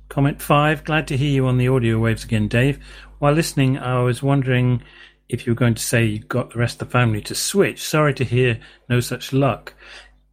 Comment 0.09 0.41
five. 0.41 0.85
Glad 0.85 1.07
to 1.09 1.17
hear 1.17 1.31
you 1.31 1.47
on 1.47 1.59
the 1.59 1.69
audio 1.69 1.99
waves 1.99 2.25
again, 2.25 2.49
Dave. 2.49 2.79
While 3.19 3.35
listening, 3.35 3.79
I 3.79 4.01
was 4.03 4.23
wondering 4.23 4.83
if 5.29 5.47
you 5.47 5.53
were 5.53 5.59
going 5.59 5.75
to 5.75 5.83
say 5.83 6.05
you 6.05 6.21
got 6.21 6.53
the 6.53 6.59
rest 6.59 6.81
of 6.81 6.89
the 6.89 6.93
family 6.93 7.21
to 7.23 7.35
switch. 7.35 7.83
Sorry 7.83 8.15
to 8.15 8.25
hear 8.25 8.59
no 8.89 9.01
such 9.01 9.35
luck. 9.35 9.75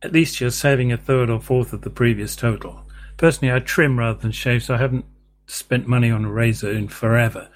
At 0.02 0.14
least 0.14 0.40
you're 0.40 0.52
saving 0.52 0.94
a 0.94 0.98
third 0.98 1.30
or 1.30 1.42
fourth 1.42 1.74
of 1.74 1.82
the 1.82 1.90
previous 1.90 2.36
total. 2.36 2.84
Personally, 3.18 3.54
I 3.54 3.60
trim 3.60 4.00
rather 4.00 4.20
than 4.20 4.32
shave, 4.32 4.64
so 4.64 4.76
I 4.76 4.78
haven't 4.78 5.06
spent 5.48 5.88
money 5.88 6.10
on 6.10 6.24
a 6.24 6.32
razor 6.32 6.72
in 6.72 6.88
forever. 6.88 7.50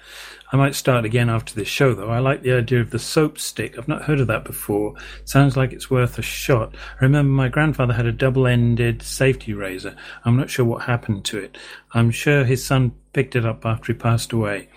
I 0.52 0.56
might 0.56 0.74
start 0.74 1.04
again 1.04 1.30
after 1.30 1.54
this 1.54 1.68
show, 1.68 1.94
though. 1.94 2.10
I 2.10 2.18
like 2.18 2.42
the 2.42 2.52
idea 2.52 2.80
of 2.80 2.90
the 2.90 2.98
soap 2.98 3.38
stick. 3.38 3.78
I've 3.78 3.86
not 3.86 4.02
heard 4.02 4.18
of 4.18 4.26
that 4.26 4.44
before. 4.44 4.94
Sounds 5.24 5.56
like 5.56 5.72
it's 5.72 5.90
worth 5.90 6.18
a 6.18 6.22
shot. 6.22 6.74
I 7.00 7.04
remember 7.04 7.30
my 7.30 7.48
grandfather 7.48 7.92
had 7.92 8.06
a 8.06 8.12
double 8.12 8.48
ended 8.48 9.02
safety 9.02 9.52
razor. 9.52 9.94
I'm 10.24 10.36
not 10.36 10.50
sure 10.50 10.64
what 10.64 10.82
happened 10.82 11.24
to 11.26 11.38
it. 11.38 11.56
I'm 11.92 12.10
sure 12.10 12.44
his 12.44 12.64
son 12.64 12.92
picked 13.12 13.36
it 13.36 13.46
up 13.46 13.64
after 13.64 13.92
he 13.92 13.98
passed 13.98 14.32
away. 14.32 14.68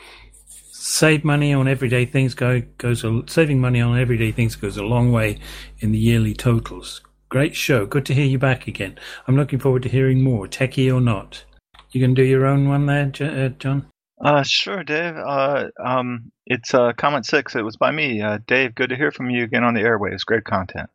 Save 0.72 1.24
money 1.24 1.54
on 1.54 1.68
everyday 1.68 2.06
things 2.06 2.36
go, 2.36 2.62
goes 2.78 3.04
a, 3.04 3.24
saving 3.26 3.60
money 3.60 3.82
on 3.82 3.98
everyday 3.98 4.32
things 4.32 4.56
goes 4.56 4.78
a 4.78 4.84
long 4.84 5.12
way 5.12 5.40
in 5.80 5.92
the 5.92 5.98
yearly 5.98 6.36
totals. 6.36 7.02
Great 7.30 7.56
show. 7.56 7.88
Good 7.88 8.06
to 8.08 8.14
hear 8.14 8.26
you 8.26 8.38
back 8.38 8.68
again. 8.68 9.00
I'm 9.28 9.38
looking 9.38 9.58
forward 9.58 9.82
to 9.84 9.90
hearing 9.90 10.22
more, 10.22 10.46
techie 10.46 10.94
or 10.94 11.02
not. 11.02 11.46
You 11.90 12.02
can 12.02 12.14
do 12.14 12.22
your 12.22 12.46
own 12.46 12.68
one 12.68 12.86
there, 12.86 13.12
uh, 13.22 13.50
John? 13.58 13.88
Uh, 14.24 14.42
sure, 14.42 14.86
Dave. 14.86 15.18
Uh, 15.18 15.68
um, 15.84 16.32
it's 16.46 16.74
uh, 16.74 16.94
comment 16.94 17.26
six. 17.26 17.56
It 17.56 17.62
was 17.62 17.76
by 17.76 17.92
me, 17.92 18.22
uh, 18.22 18.40
Dave. 18.48 18.74
Good 18.74 18.90
to 18.90 18.96
hear 18.96 19.12
from 19.12 19.30
you 19.30 19.44
again 19.44 19.66
on 19.66 19.74
the 19.74 19.82
airwaves. 19.82 20.26
Great 20.26 20.46
content. 20.46 20.90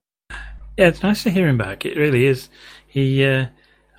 Yeah, 0.79 0.89
it's 0.89 1.03
nice 1.03 1.25
to 1.25 1.31
hear 1.31 1.47
him 1.47 1.59
back. 1.59 1.85
It 1.85 1.99
really 1.99 2.25
is. 2.25 2.49
He, 2.87 3.23
uh, 3.27 3.47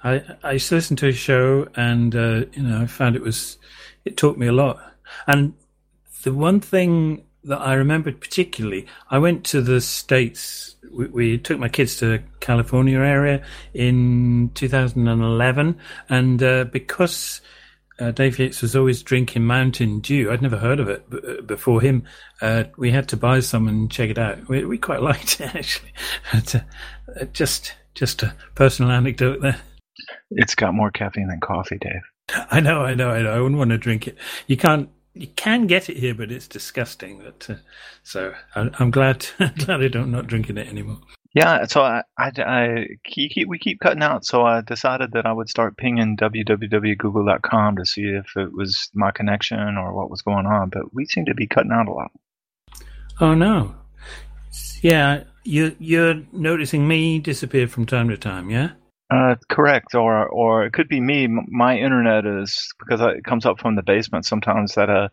I, 0.04 0.24
I 0.44 0.54
used 0.54 0.70
to 0.70 0.76
listen 0.76 0.96
to 0.98 1.06
his 1.06 1.18
show, 1.18 1.68
and 1.76 2.16
uh, 2.16 2.46
you 2.54 2.64
know, 2.64 2.82
I 2.82 2.88
found 2.88 3.16
it 3.16 3.22
was, 3.22 3.60
it 4.04 4.18
taught 4.18 4.38
me 4.38 4.48
a 4.48 4.52
lot. 4.52 4.80
And 5.28 5.54
the 6.24 6.34
one 6.34 6.60
thing 6.60 7.24
that 7.44 7.60
I 7.60 7.74
remembered 7.74 8.20
particularly, 8.22 8.88
I 9.12 9.20
went 9.20 9.44
to 9.46 9.62
the 9.62 9.80
states. 9.80 10.76
We, 10.92 11.06
we 11.08 11.38
took 11.38 11.60
my 11.60 11.70
kids 11.70 11.98
to 11.98 12.08
the 12.08 12.24
California 12.40 12.98
area 12.98 13.44
in 13.76 14.50
2011, 14.56 15.78
and 16.10 16.42
uh, 16.42 16.64
because 16.64 17.42
uh, 18.00 18.12
Dave 18.12 18.40
Yates 18.40 18.62
was 18.62 18.76
always 18.76 19.04
drinking 19.04 19.46
Mountain 19.46 20.00
Dew. 20.00 20.32
I'd 20.32 20.42
never 20.42 20.58
heard 20.58 20.80
of 20.80 20.90
it 20.90 21.10
b- 21.10 21.20
uh, 21.28 21.42
before 21.42 21.82
him. 21.82 22.04
Uh, 22.42 22.66
we 22.78 22.92
had 22.92 23.10
to 23.10 23.18
buy 23.18 23.40
some 23.42 23.68
and 23.68 23.92
check 23.92 24.10
it 24.10 24.18
out. 24.18 24.48
We, 24.48 24.64
we 24.66 24.78
quite 24.78 25.02
liked 25.10 25.42
it 25.42 25.54
actually. 25.56 25.94
but, 26.32 26.56
uh, 26.56 27.26
just 27.34 27.74
just 27.96 28.24
a 28.24 28.34
personal 28.56 28.92
anecdote 28.92 29.42
there. 29.42 29.60
It's 30.32 30.56
got 30.56 30.74
more 30.74 30.92
caffeine 30.92 31.28
than 31.28 31.42
coffee, 31.42 31.78
Dave. 31.78 32.02
I 32.52 32.60
know, 32.60 32.82
I 32.82 32.94
know, 32.94 33.10
I 33.10 33.22
know. 33.22 33.32
I 33.32 33.40
wouldn't 33.40 33.58
want 33.58 33.72
to 33.72 33.78
drink 33.78 34.08
it. 34.08 34.18
You 34.48 34.58
can't. 34.58 34.90
You 35.16 35.28
can 35.28 35.68
get 35.68 35.90
it 35.90 35.98
here, 35.98 36.14
but 36.14 36.32
it's 36.32 36.48
disgusting. 36.48 37.22
But 37.24 37.50
uh, 37.50 37.60
so 38.04 38.34
I, 38.56 38.70
am 38.80 38.92
glad 38.92 39.26
glad 39.38 39.84
I 39.84 39.88
don't 39.88 40.12
not 40.12 40.28
drinking 40.28 40.58
it 40.58 40.68
anymore. 40.68 41.00
Yeah, 41.36 41.66
so 41.66 41.82
I, 41.82 42.02
I, 42.18 42.32
I 42.38 42.86
keep, 43.06 43.48
we 43.48 43.60
keep 43.60 43.80
cutting 43.80 44.02
out. 44.02 44.26
So 44.26 44.44
I 44.44 44.62
decided 44.62 45.12
that 45.12 45.28
I 45.28 45.32
would 45.32 45.48
start 45.48 45.78
pinging 45.78 46.18
www.google.com 46.18 47.76
to 47.76 47.86
see 47.86 48.06
if 48.06 48.36
it 48.36 48.52
was 48.52 48.90
my 48.96 49.12
connection 49.12 49.78
or 49.78 49.94
what 49.94 50.10
was 50.10 50.24
going 50.24 50.48
on. 50.48 50.70
But 50.70 50.94
we 50.94 51.06
seem 51.06 51.26
to 51.26 51.36
be 51.36 51.46
cutting 51.46 51.72
out 51.72 51.88
a 51.88 51.94
lot. 51.94 52.12
Oh 53.22 53.36
no! 53.36 53.76
Yeah, 54.82 55.24
you 55.44 55.76
you're 55.78 56.22
noticing 56.32 56.88
me 56.88 57.20
disappear 57.20 57.68
from 57.68 57.86
time 57.86 58.10
to 58.10 58.18
time. 58.18 58.50
Yeah. 58.50 58.72
Uh, 59.12 59.36
correct, 59.50 59.96
or 59.96 60.28
or 60.28 60.66
it 60.66 60.74
could 60.74 60.88
be 60.88 61.02
me. 61.02 61.28
My 61.28 61.78
internet 61.78 62.26
is 62.26 62.74
because 62.80 63.02
it 63.02 63.24
comes 63.24 63.46
up 63.46 63.60
from 63.60 63.76
the 63.76 63.84
basement. 63.84 64.26
Sometimes 64.26 64.76
that 64.76 64.90
uh, 64.90 65.10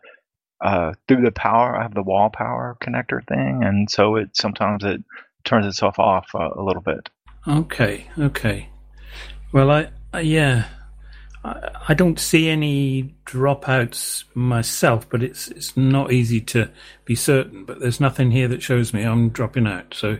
uh 0.61 0.93
through 1.09 1.23
the 1.23 1.33
power, 1.33 1.77
I 1.77 1.83
have 1.83 1.95
the 1.95 2.03
wall 2.03 2.31
power 2.31 2.77
connector 2.81 3.27
thing, 3.27 3.63
and 3.65 3.91
so 3.91 4.17
it 4.17 4.37
sometimes 4.37 4.85
it 4.85 5.03
turns 5.47 5.67
itself 5.67 5.99
off 5.99 6.27
uh, 6.35 6.51
a 6.55 6.63
little 6.63 6.83
bit. 6.83 7.09
Okay, 7.49 8.09
okay. 8.19 8.69
Well, 9.53 9.71
I, 9.71 9.89
I 10.13 10.21
yeah, 10.21 10.67
I, 11.45 11.71
I, 11.89 11.95
don't 11.95 12.19
see 12.19 12.49
any 12.49 13.15
dropouts 13.25 14.25
myself, 14.35 15.09
but 15.09 15.23
it's 15.23 15.49
it's 15.49 15.77
not 15.77 16.13
easy 16.13 16.41
to 16.43 16.71
be 17.05 17.15
certain. 17.15 17.65
But 17.65 17.81
there's 17.81 18.01
nothing 18.01 18.33
here 18.33 18.49
that 18.49 18.63
shows 18.63 18.93
me 18.93 19.05
I'm 19.05 19.31
dropping 19.31 19.67
out. 19.67 19.95
So, 19.95 20.19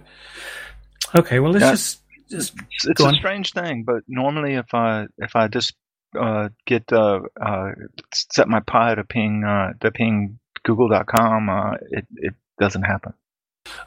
okay, 1.15 1.41
well 1.41 1.53
let's 1.53 1.65
yeah, 1.65 1.71
just 1.73 2.03
just. 2.31 2.55
It's, 2.85 3.01
a 3.01 3.07
on. 3.07 3.15
strange 3.15 3.53
thing, 3.53 3.83
but 3.85 4.05
normally 4.07 4.55
if 4.55 4.73
I 4.73 5.07
if 5.19 5.35
I 5.35 5.49
just 5.49 5.75
uh, 6.19 6.49
get 6.65 6.93
uh, 6.93 7.21
uh, 7.41 7.73
set 8.15 8.49
my 8.49 8.61
Pi 8.61 8.95
to 8.95 9.05
ping 9.05 9.45
uh, 9.45 9.73
to 9.81 9.91
ping 9.91 10.39
Google.com, 10.65 11.49
uh, 11.49 11.73
it 11.91 12.07
it 12.17 12.35
doesn't 12.59 12.83
happen. 12.83 13.13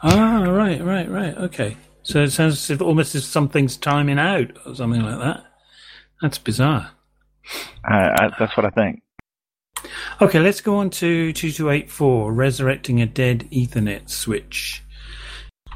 Ah, 0.03 0.43
right, 0.43 0.83
right, 0.83 1.09
right. 1.09 1.37
Okay. 1.37 1.77
So 2.03 2.23
it 2.23 2.31
sounds 2.31 2.55
as 2.55 2.69
if 2.69 2.81
almost 2.81 3.15
as 3.15 3.25
something's 3.25 3.77
timing 3.77 4.19
out 4.19 4.57
or 4.65 4.75
something 4.75 5.01
like 5.01 5.19
that. 5.19 5.43
That's 6.21 6.37
bizarre. 6.37 6.91
I, 7.85 8.29
that's 8.39 8.55
what 8.57 8.65
I 8.65 8.69
think. 8.69 9.01
Okay, 10.21 10.39
let's 10.39 10.61
go 10.61 10.77
on 10.77 10.89
to 10.91 11.31
2284, 11.31 12.33
Resurrecting 12.33 13.01
a 13.01 13.05
Dead 13.05 13.47
Ethernet 13.51 14.09
Switch. 14.09 14.83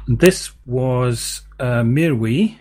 This 0.06 0.52
was 0.66 1.42
uh, 1.58 1.82
Mirwi, 1.82 2.58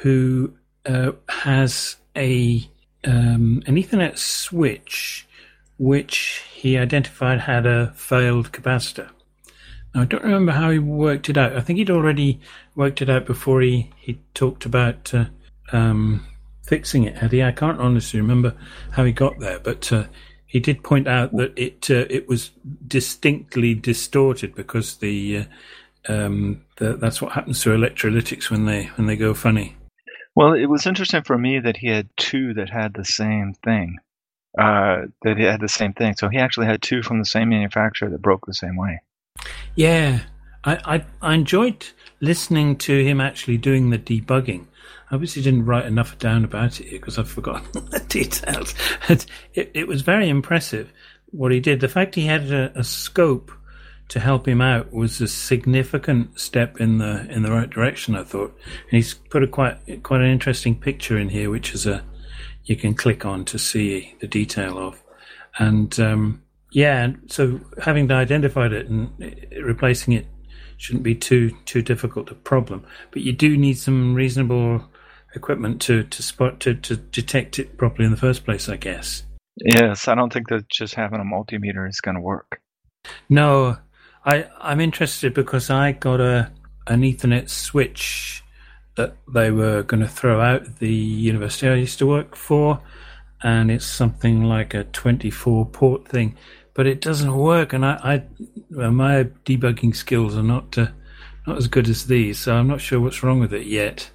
who 0.00 0.54
uh, 0.86 1.12
has 1.28 1.96
a 2.16 2.66
um, 3.04 3.62
an 3.66 3.76
Ethernet 3.76 4.16
switch 4.16 5.26
which 5.78 6.44
he 6.52 6.78
identified 6.78 7.40
had 7.40 7.66
a 7.66 7.92
failed 7.96 8.52
capacitor. 8.52 9.10
I 9.94 10.04
don't 10.04 10.24
remember 10.24 10.52
how 10.52 10.70
he 10.70 10.78
worked 10.78 11.28
it 11.28 11.36
out. 11.36 11.54
I 11.54 11.60
think 11.60 11.78
he'd 11.78 11.90
already 11.90 12.40
worked 12.74 13.02
it 13.02 13.10
out 13.10 13.26
before 13.26 13.60
he, 13.60 13.90
he 13.96 14.20
talked 14.34 14.64
about 14.64 15.12
uh, 15.12 15.26
um, 15.72 16.26
fixing 16.62 17.04
it, 17.04 17.16
had 17.16 17.32
he? 17.32 17.42
I 17.42 17.52
can't 17.52 17.80
honestly 17.80 18.20
remember 18.20 18.54
how 18.92 19.04
he 19.04 19.12
got 19.12 19.38
there, 19.38 19.58
but 19.58 19.92
uh, 19.92 20.04
he 20.46 20.60
did 20.60 20.82
point 20.82 21.08
out 21.08 21.32
that 21.36 21.52
it 21.56 21.90
uh, 21.90 22.06
it 22.08 22.28
was 22.28 22.50
distinctly 22.86 23.74
distorted 23.74 24.54
because 24.54 24.96
the, 24.96 25.46
uh, 26.08 26.12
um, 26.12 26.64
the, 26.76 26.96
that's 26.96 27.20
what 27.20 27.32
happens 27.32 27.62
to 27.62 27.70
electrolytics 27.70 28.50
when 28.50 28.64
they 28.64 28.84
when 28.96 29.06
they 29.06 29.16
go 29.16 29.34
funny. 29.34 29.76
Well, 30.34 30.54
it 30.54 30.66
was 30.66 30.86
interesting 30.86 31.22
for 31.22 31.36
me 31.36 31.58
that 31.60 31.76
he 31.76 31.88
had 31.88 32.08
two 32.16 32.54
that 32.54 32.70
had 32.70 32.94
the 32.94 33.04
same 33.04 33.54
thing. 33.64 33.98
Uh, 34.58 35.06
that 35.22 35.38
he 35.38 35.44
had 35.44 35.60
the 35.60 35.68
same 35.68 35.94
thing. 35.94 36.14
So 36.14 36.28
he 36.28 36.38
actually 36.38 36.66
had 36.66 36.82
two 36.82 37.02
from 37.02 37.18
the 37.18 37.24
same 37.24 37.48
manufacturer 37.48 38.10
that 38.10 38.20
broke 38.20 38.44
the 38.46 38.54
same 38.54 38.76
way. 38.76 39.00
Yeah, 39.74 40.20
I, 40.64 40.96
I, 40.96 41.04
I 41.22 41.34
enjoyed 41.34 41.86
listening 42.20 42.76
to 42.78 43.04
him 43.04 43.20
actually 43.20 43.56
doing 43.56 43.90
the 43.90 43.98
debugging. 43.98 44.66
I 45.10 45.14
obviously 45.14 45.42
didn't 45.42 45.66
write 45.66 45.86
enough 45.86 46.18
down 46.18 46.44
about 46.44 46.80
it 46.80 46.90
because 46.90 47.18
I've 47.18 47.30
forgotten 47.30 47.86
the 47.90 48.00
details. 48.00 48.74
it, 49.08 49.26
it 49.54 49.88
was 49.88 50.02
very 50.02 50.28
impressive 50.28 50.92
what 51.30 51.52
he 51.52 51.60
did. 51.60 51.80
The 51.80 51.88
fact 51.88 52.14
he 52.14 52.26
had 52.26 52.50
a, 52.50 52.78
a 52.78 52.84
scope 52.84 53.50
to 54.08 54.20
help 54.20 54.46
him 54.46 54.60
out 54.60 54.92
was 54.92 55.20
a 55.20 55.28
significant 55.28 56.38
step 56.38 56.78
in 56.78 56.98
the 56.98 57.26
in 57.30 57.42
the 57.42 57.50
right 57.50 57.70
direction. 57.70 58.14
I 58.14 58.24
thought, 58.24 58.54
and 58.66 58.90
he's 58.90 59.14
put 59.14 59.42
a 59.42 59.46
quite 59.46 60.02
quite 60.02 60.20
an 60.20 60.30
interesting 60.30 60.78
picture 60.78 61.18
in 61.18 61.30
here, 61.30 61.48
which 61.48 61.72
is 61.72 61.86
a 61.86 62.04
you 62.64 62.76
can 62.76 62.94
click 62.94 63.24
on 63.24 63.44
to 63.46 63.58
see 63.58 64.14
the 64.20 64.26
detail 64.26 64.78
of, 64.78 65.02
and 65.58 65.98
um, 65.98 66.41
yeah, 66.72 67.12
so 67.28 67.60
having 67.82 68.10
identified 68.10 68.72
it 68.72 68.88
and 68.88 69.12
eh, 69.22 69.60
replacing 69.60 70.14
it 70.14 70.26
shouldn't 70.78 71.04
be 71.04 71.14
too 71.14 71.50
too 71.66 71.82
difficult 71.82 72.30
a 72.30 72.34
problem. 72.34 72.84
But 73.10 73.22
you 73.22 73.32
do 73.32 73.56
need 73.56 73.78
some 73.78 74.14
reasonable 74.14 74.88
equipment 75.34 75.82
to 75.82 76.04
to 76.04 76.22
spot 76.22 76.60
to, 76.60 76.74
to 76.74 76.96
detect 76.96 77.58
it 77.58 77.76
properly 77.76 78.06
in 78.06 78.10
the 78.10 78.16
first 78.16 78.44
place, 78.44 78.68
I 78.68 78.76
guess. 78.76 79.22
Yes, 79.56 80.08
I 80.08 80.14
don't 80.14 80.32
think 80.32 80.48
that 80.48 80.68
just 80.70 80.94
having 80.94 81.20
a 81.20 81.24
multimeter 81.24 81.86
is 81.88 82.00
going 82.00 82.14
to 82.14 82.20
work. 82.22 82.62
No, 83.28 83.76
I 84.24 84.46
I'm 84.58 84.80
interested 84.80 85.34
because 85.34 85.68
I 85.68 85.92
got 85.92 86.20
a 86.20 86.50
an 86.86 87.02
Ethernet 87.02 87.50
switch 87.50 88.42
that 88.96 89.16
they 89.32 89.50
were 89.50 89.82
going 89.82 90.02
to 90.02 90.08
throw 90.08 90.40
out 90.40 90.78
the 90.78 90.92
university 90.92 91.68
I 91.68 91.74
used 91.74 91.98
to 91.98 92.06
work 92.06 92.34
for, 92.34 92.80
and 93.42 93.70
it's 93.70 93.86
something 93.86 94.44
like 94.44 94.74
a 94.74 94.84
24 94.84 95.66
port 95.66 96.08
thing, 96.08 96.36
but 96.74 96.86
it 96.86 97.00
doesn't 97.00 97.34
work. 97.34 97.72
And 97.72 97.84
I, 97.84 98.22
I 98.72 98.88
my 98.88 99.24
debugging 99.44 99.94
skills 99.94 100.36
are 100.36 100.42
not 100.42 100.76
uh, 100.78 100.88
not 101.46 101.58
as 101.58 101.68
good 101.68 101.88
as 101.88 102.06
these, 102.06 102.38
so 102.38 102.54
I'm 102.54 102.68
not 102.68 102.80
sure 102.80 103.00
what's 103.00 103.22
wrong 103.22 103.40
with 103.40 103.52
it 103.52 103.66
yet. 103.66 104.10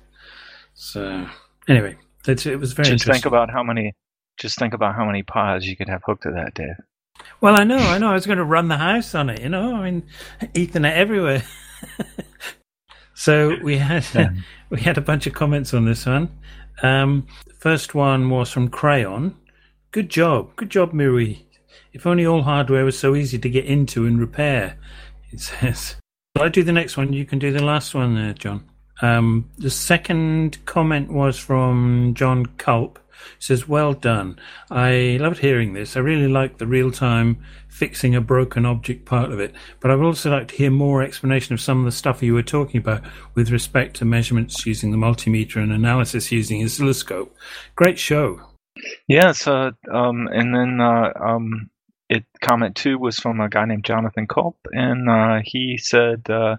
So 0.73 1.27
anyway, 1.67 1.97
it, 2.27 2.45
it 2.45 2.57
was 2.57 2.73
very 2.73 2.89
Just 2.89 3.05
think 3.05 3.25
about 3.25 3.49
how 3.49 3.63
many. 3.63 3.93
Just 4.37 4.59
think 4.59 4.75
about 4.75 4.95
how 4.95 5.03
many 5.03 5.23
pods 5.23 5.67
you 5.67 5.75
could 5.75 5.89
have 5.89 6.01
hooked 6.05 6.23
to 6.23 6.31
that, 6.31 6.53
Dave. 6.53 6.75
Well, 7.41 7.59
I 7.59 7.63
know, 7.63 7.77
I 7.77 7.97
know. 7.97 8.11
I 8.11 8.13
was 8.13 8.27
going 8.27 8.37
to 8.37 8.43
run 8.43 8.67
the 8.67 8.77
house 8.77 9.15
on 9.15 9.31
it, 9.31 9.41
you 9.41 9.49
know. 9.49 9.75
I 9.75 9.89
mean, 9.89 10.03
Ethernet 10.53 10.93
everywhere. 10.93 11.43
so 13.15 13.57
we 13.63 13.77
had 13.77 14.05
Yeah. 14.13 14.29
we 14.69 14.81
had 14.81 14.97
a 14.97 15.01
bunch 15.01 15.25
of 15.25 15.33
comments 15.33 15.73
on 15.73 15.85
this 15.85 16.05
one. 16.05 16.29
Um, 16.83 17.25
first 17.59 17.95
one 17.95 18.29
was 18.29 18.51
from 18.51 18.69
Crayon. 18.69 19.35
Good 19.91 20.09
job, 20.09 20.55
good 20.55 20.69
job, 20.69 20.93
Miri. 20.93 21.46
If 21.97 22.05
only 22.05 22.27
all 22.27 22.43
hardware 22.43 22.85
was 22.85 22.99
so 22.99 23.15
easy 23.15 23.39
to 23.39 23.49
get 23.49 23.65
into 23.65 24.05
and 24.05 24.19
repair. 24.19 24.77
It 25.31 25.39
says. 25.39 25.95
Shall 26.37 26.45
I 26.45 26.49
do 26.49 26.61
the 26.61 26.71
next 26.71 26.95
one? 26.95 27.11
You 27.11 27.25
can 27.25 27.39
do 27.39 27.51
the 27.51 27.63
last 27.63 27.95
one 27.95 28.13
there, 28.13 28.33
John. 28.33 28.69
Um, 29.01 29.49
the 29.57 29.71
second 29.71 30.63
comment 30.65 31.11
was 31.11 31.39
from 31.39 32.13
John 32.13 32.45
Culp. 32.59 32.99
He 33.39 33.45
says, 33.45 33.67
Well 33.67 33.93
done. 33.93 34.39
I 34.69 35.17
loved 35.19 35.39
hearing 35.39 35.73
this. 35.73 35.97
I 35.97 36.01
really 36.01 36.27
like 36.27 36.59
the 36.59 36.67
real 36.67 36.91
time 36.91 37.43
fixing 37.67 38.13
a 38.13 38.21
broken 38.21 38.63
object 38.63 39.05
part 39.05 39.31
of 39.31 39.39
it, 39.39 39.55
but 39.79 39.89
I 39.89 39.95
would 39.95 40.05
also 40.05 40.29
like 40.29 40.49
to 40.49 40.55
hear 40.55 40.69
more 40.69 41.01
explanation 41.01 41.55
of 41.55 41.61
some 41.61 41.79
of 41.79 41.85
the 41.85 41.91
stuff 41.91 42.21
you 42.21 42.35
were 42.35 42.43
talking 42.43 42.79
about 42.79 43.01
with 43.33 43.49
respect 43.49 43.95
to 43.95 44.05
measurements 44.05 44.67
using 44.67 44.91
the 44.91 44.97
multimeter 44.97 45.55
and 45.55 45.71
analysis 45.71 46.31
using 46.31 46.63
oscilloscope. 46.63 47.35
Great 47.75 47.97
show. 47.97 48.39
Yeah, 49.07 49.31
so 49.31 49.71
um, 49.91 50.27
and 50.27 50.53
then 50.53 50.79
uh, 50.79 51.11
um, 51.19 51.71
it 52.09 52.25
comment 52.41 52.75
two 52.75 52.97
was 52.97 53.17
from 53.19 53.39
a 53.41 53.49
guy 53.49 53.65
named 53.65 53.83
Jonathan 53.85 54.27
Culp, 54.27 54.57
and 54.71 55.09
uh, 55.09 55.39
he 55.43 55.77
said, 55.77 56.29
uh, 56.29 56.55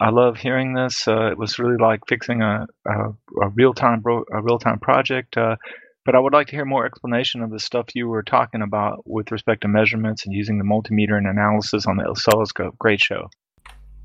"I 0.00 0.10
love 0.10 0.36
hearing 0.36 0.74
this. 0.74 1.06
Uh, 1.08 1.30
it 1.32 1.38
was 1.38 1.58
really 1.58 1.76
like 1.78 2.00
fixing 2.08 2.42
a 2.42 2.66
a, 2.86 3.48
real 3.54 3.74
time 3.74 4.02
a 4.32 4.42
real 4.42 4.58
time 4.58 4.78
project." 4.78 5.36
Uh, 5.36 5.56
but 6.04 6.14
I 6.14 6.18
would 6.20 6.32
like 6.34 6.48
to 6.48 6.56
hear 6.56 6.66
more 6.66 6.84
explanation 6.84 7.42
of 7.42 7.50
the 7.50 7.58
stuff 7.58 7.86
you 7.94 8.06
were 8.08 8.22
talking 8.22 8.60
about 8.62 9.02
with 9.06 9.32
respect 9.32 9.62
to 9.62 9.68
measurements 9.68 10.26
and 10.26 10.34
using 10.34 10.58
the 10.58 10.64
multimeter 10.64 11.16
and 11.16 11.26
analysis 11.26 11.86
on 11.86 11.96
the 11.96 12.04
oscilloscope. 12.06 12.76
Great 12.78 13.00
show. 13.00 13.30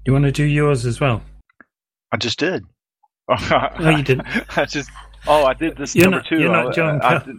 You 0.05 0.13
want 0.13 0.23
to 0.25 0.31
do 0.31 0.45
yours 0.45 0.85
as 0.85 0.99
well? 1.01 1.21
I 2.13 2.17
just 2.17 2.39
did. 2.39 2.63
No, 3.51 3.89
you 3.89 4.01
didn't. 4.03 4.25
I 4.57 4.65
just. 4.65 4.89
Oh, 5.27 5.43
I 5.45 5.53
did 5.53 5.77
this 5.77 5.93
You're 5.95 6.05
number 6.05 6.17
not- 6.19 6.25
two. 6.27 6.39
you're 6.39 6.51
not 6.51 6.73
John 6.73 7.01
I 7.01 7.09
Culp. 7.19 7.25
did- 7.25 7.35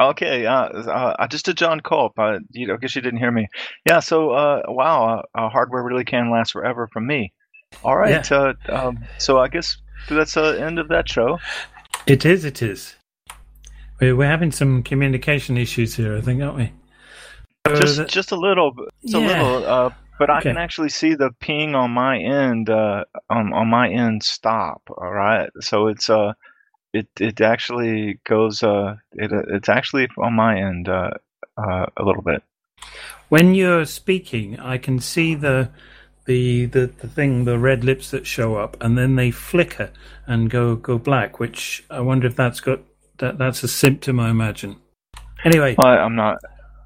okay, 0.00 0.46
uh, 0.46 0.64
uh, 0.64 1.16
I 1.18 1.26
just 1.26 1.44
did 1.44 1.56
John 1.56 1.80
Culp. 1.80 2.18
I, 2.18 2.38
you 2.50 2.66
know, 2.66 2.74
I 2.74 2.76
guess 2.76 2.94
you 2.94 3.02
didn't 3.02 3.18
hear 3.18 3.30
me. 3.30 3.48
Yeah. 3.86 4.00
So, 4.00 4.30
uh, 4.30 4.62
wow, 4.68 5.22
uh, 5.34 5.38
uh, 5.38 5.48
hardware 5.48 5.82
really 5.82 6.04
can 6.04 6.30
last 6.30 6.52
forever 6.52 6.88
from 6.92 7.06
me. 7.06 7.32
All 7.84 7.96
right. 7.96 8.30
Uh, 8.30 8.54
um, 8.68 9.04
so 9.18 9.38
I 9.38 9.48
guess 9.48 9.76
that's 10.08 10.34
the 10.34 10.60
end 10.60 10.78
of 10.78 10.88
that 10.88 11.08
show. 11.08 11.38
It 12.06 12.24
is, 12.24 12.44
it 12.44 12.62
is. 12.62 12.96
We're, 14.00 14.16
we're 14.16 14.28
having 14.28 14.50
some 14.50 14.82
communication 14.82 15.56
issues 15.56 15.94
here, 15.94 16.16
I 16.16 16.20
think, 16.20 16.42
aren't 16.42 16.56
we? 16.56 16.72
Just, 17.68 18.08
just 18.08 18.32
a 18.32 18.36
little, 18.36 18.74
just 19.02 19.14
a 19.14 19.18
little. 19.18 19.64
Uh, 19.64 19.90
but 20.18 20.30
I 20.30 20.40
can 20.40 20.56
actually 20.56 20.88
see 20.88 21.14
the 21.14 21.30
ping 21.40 21.74
on 21.74 21.92
my 21.92 22.18
end, 22.18 22.68
uh, 22.68 23.04
on 23.30 23.52
on 23.52 23.68
my 23.68 23.88
end 23.88 24.22
stop. 24.22 24.82
All 24.88 25.12
right. 25.12 25.48
So 25.60 25.86
it's 25.86 26.10
uh, 26.10 26.32
it 26.92 27.08
it 27.18 27.40
actually 27.40 28.20
goes 28.24 28.62
uh, 28.62 28.96
it 29.12 29.30
it's 29.48 29.68
actually 29.68 30.08
on 30.18 30.34
my 30.34 30.60
end 30.60 30.88
uh, 30.88 31.10
uh, 31.56 31.86
a 31.96 32.04
little 32.04 32.22
bit. 32.22 32.42
when 33.28 33.54
you're 33.54 33.84
speaking, 33.86 34.58
I 34.60 34.78
can 34.78 34.98
see 34.98 35.34
the, 35.34 35.70
the 36.26 36.66
the 36.66 36.86
the 36.86 37.08
thing, 37.08 37.44
the 37.44 37.58
red 37.58 37.84
lips 37.84 38.10
that 38.10 38.26
show 38.26 38.56
up, 38.56 38.76
and 38.80 38.96
then 38.98 39.16
they 39.16 39.30
flicker 39.30 39.90
and 40.26 40.50
go 40.50 40.76
go 40.76 40.98
black. 40.98 41.40
Which 41.40 41.84
I 41.90 42.00
wonder 42.00 42.26
if 42.26 42.36
that's 42.36 42.60
got 42.60 42.80
that 43.18 43.38
that's 43.38 43.62
a 43.62 43.68
symptom. 43.68 44.20
I 44.20 44.30
imagine. 44.30 44.76
Anyway, 45.44 45.76
I'm 45.82 46.14
not. 46.14 46.38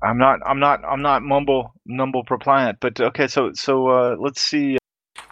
I'm 0.03 0.19
not. 0.19 0.38
I'm 0.47 0.61
not. 0.61 0.85
I'm 0.85 1.03
not 1.03 1.23
mumble 1.23 1.75
mumble 1.85 2.25
compliant. 2.25 2.79
But 2.81 3.01
okay. 3.01 3.27
So 3.27 3.53
so 3.55 3.88
uh, 3.88 4.16
let's 4.19 4.40
see. 4.40 4.79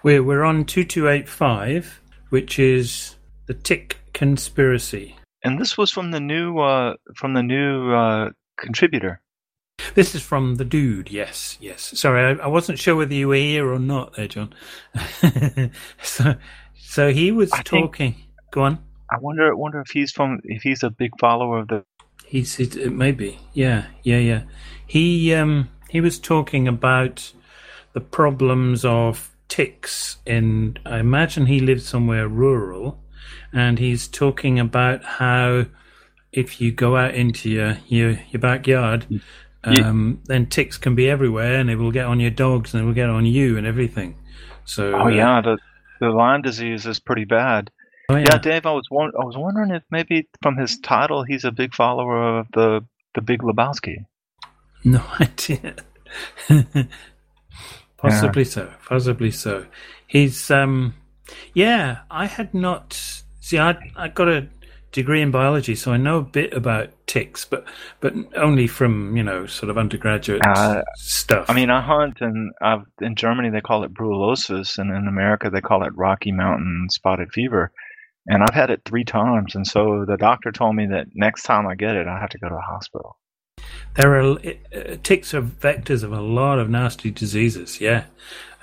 we're 0.03 0.23
we're 0.23 0.43
on 0.43 0.65
two 0.65 0.85
two 0.85 1.09
eight 1.09 1.29
five, 1.29 2.01
which 2.31 2.59
is 2.59 3.17
the 3.47 3.55
tick 3.55 3.99
conspiracy. 4.14 5.16
And 5.42 5.61
this 5.61 5.77
was 5.77 5.90
from 5.90 6.11
the 6.11 6.20
new 6.20 6.59
uh, 6.59 6.94
from 7.14 7.35
the 7.35 7.42
new 7.42 7.92
uh, 7.92 8.31
contributor. 8.57 9.20
This 9.94 10.14
is 10.14 10.22
from 10.22 10.55
the 10.55 10.64
dude. 10.64 11.11
Yes, 11.11 11.59
yes. 11.61 11.92
Sorry, 11.98 12.22
I, 12.24 12.44
I 12.44 12.46
wasn't 12.46 12.79
sure 12.79 12.96
whether 12.96 13.12
you 13.12 13.29
were 13.29 13.35
here 13.35 13.70
or 13.70 13.79
not, 13.79 14.14
there, 14.16 14.29
John. 14.29 14.55
so, 16.03 16.37
so 16.74 17.12
he 17.12 17.31
was 17.33 17.53
I 17.53 17.57
think- 17.57 17.66
talking. 17.66 18.14
Go 18.50 18.62
on. 18.62 18.79
I 19.11 19.18
wonder. 19.20 19.55
Wonder 19.55 19.81
if 19.81 19.90
he's 19.90 20.12
from. 20.12 20.40
If 20.44 20.62
he's 20.62 20.83
a 20.83 20.90
big 20.90 21.11
follower 21.20 21.59
of 21.59 21.68
the. 21.68 21.85
He's 22.27 22.59
it, 22.59 22.77
it 22.77 22.90
may 22.92 23.12
be. 23.12 23.38
Yeah, 23.53 23.87
yeah, 24.03 24.18
yeah. 24.18 24.42
He 24.87 25.35
um 25.35 25.68
he 25.90 26.00
was 26.00 26.18
talking 26.18 26.66
about 26.66 27.33
the 27.92 28.00
problems 28.00 28.85
of 28.85 29.31
ticks 29.48 30.16
in. 30.24 30.79
I 30.87 31.00
imagine 31.00 31.46
he 31.46 31.61
lives 31.61 31.85
somewhere 31.87 32.29
rural, 32.29 32.98
and 33.53 33.79
he's 33.79 34.09
talking 34.09 34.59
about 34.59 35.05
how 35.05 35.67
if 36.33 36.61
you 36.61 36.73
go 36.73 36.97
out 36.97 37.15
into 37.15 37.49
your 37.51 37.79
your, 37.89 38.19
your 38.31 38.41
backyard. 38.41 39.07
Ye- 39.11 39.21
Um, 39.67 40.21
then 40.27 40.45
ticks 40.45 40.77
can 40.77 40.95
be 40.95 41.09
everywhere, 41.09 41.55
and 41.59 41.71
they 41.71 41.75
will 41.75 41.91
get 41.91 42.05
on 42.05 42.21
your 42.21 42.31
dogs, 42.31 42.75
and 42.75 42.83
they 42.83 42.87
will 42.87 42.93
get 42.93 43.09
on 43.09 43.25
you, 43.25 43.57
and 43.57 43.67
everything. 43.67 44.15
So, 44.67 44.93
Oh 44.95 45.05
uh, 45.07 45.09
yeah, 45.09 45.41
the 45.41 45.57
the 46.01 46.11
Lyme 46.11 46.43
disease 46.43 46.85
is 46.85 47.01
pretty 47.01 47.25
bad. 47.25 47.71
oh, 48.11 48.17
Yeah, 48.17 48.37
Dave. 48.37 48.67
I 48.67 48.73
was 48.73 48.87
I 48.93 49.25
was 49.25 49.39
wondering 49.39 49.71
if 49.71 49.83
maybe 49.91 50.29
from 50.43 50.59
his 50.59 50.79
title 50.81 51.23
he's 51.25 51.47
a 51.47 51.51
big 51.51 51.73
follower 51.75 52.41
of 52.41 52.47
the 52.53 52.85
the 53.15 53.23
Big 53.23 53.41
Lebowski. 53.41 54.05
No 54.85 55.01
idea. 55.19 55.77
possibly 57.97 58.45
so. 58.45 58.71
Possibly 58.87 59.31
so. 59.31 59.67
He's 60.07 60.51
um 60.51 60.95
yeah, 61.55 62.01
I 62.11 62.27
had 62.27 62.55
not 62.55 62.93
see 63.41 63.59
I 63.59 63.77
I 63.97 64.09
got 64.09 64.29
a 64.29 64.49
degree 64.93 65.21
in 65.21 65.31
biology, 65.33 65.75
so 65.75 65.93
I 65.93 65.97
know 65.97 66.19
a 66.19 66.23
bit 66.23 66.55
about 66.55 66.91
ticks, 67.07 67.45
but 67.45 67.65
but 68.01 68.15
only 68.37 68.67
from, 68.67 69.17
you 69.17 69.25
know, 69.25 69.47
sort 69.47 69.71
of 69.71 69.77
undergraduate 69.77 70.43
Uh, 70.47 70.83
stuff. 70.97 71.51
I 71.51 71.53
mean, 71.53 71.69
I 71.69 71.81
hunt, 71.81 72.21
and 72.21 72.53
I've, 72.63 72.85
in 73.01 73.17
Germany 73.17 73.51
they 73.51 73.61
call 73.61 73.85
it 73.85 73.93
brucellosis, 73.93 74.79
and 74.79 74.91
in 74.91 75.09
America 75.09 75.51
they 75.51 75.61
call 75.61 75.85
it 75.85 75.97
Rocky 75.97 76.33
Mountain 76.33 76.87
spotted 76.91 77.33
fever. 77.33 77.73
And 78.27 78.43
I've 78.43 78.55
had 78.55 78.71
it 78.71 78.83
three 78.85 79.05
times, 79.05 79.55
and 79.55 79.67
so 79.67 80.05
the 80.07 80.17
doctor 80.17 80.51
told 80.53 80.77
me 80.77 80.87
that 80.87 81.09
next 81.13 81.43
time 81.43 81.67
I 81.67 81.75
get 81.75 81.97
it, 81.97 82.07
I 82.07 82.19
have 82.21 82.31
to 82.31 82.39
go 82.39 82.49
to 82.49 82.55
the 82.55 82.73
hospital. 82.73 83.19
There 83.97 84.19
are 84.19 84.39
uh, 84.39 84.97
ticks 85.03 85.35
are 85.35 85.43
vectors 85.43 86.03
of 86.03 86.13
a 86.13 86.21
lot 86.21 86.59
of 86.59 86.71
nasty 86.71 87.11
diseases, 87.11 87.81
yeah, 87.81 88.05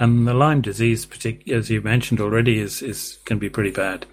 and 0.02 0.28
the 0.28 0.34
Lyme 0.34 0.62
disease, 0.62 1.08
as 1.48 1.70
you 1.70 1.80
mentioned 1.80 2.20
already, 2.20 2.58
is 2.60 2.82
is 2.82 3.20
can 3.26 3.38
be 3.38 3.52
pretty 3.52 3.70
bad. 3.70 4.08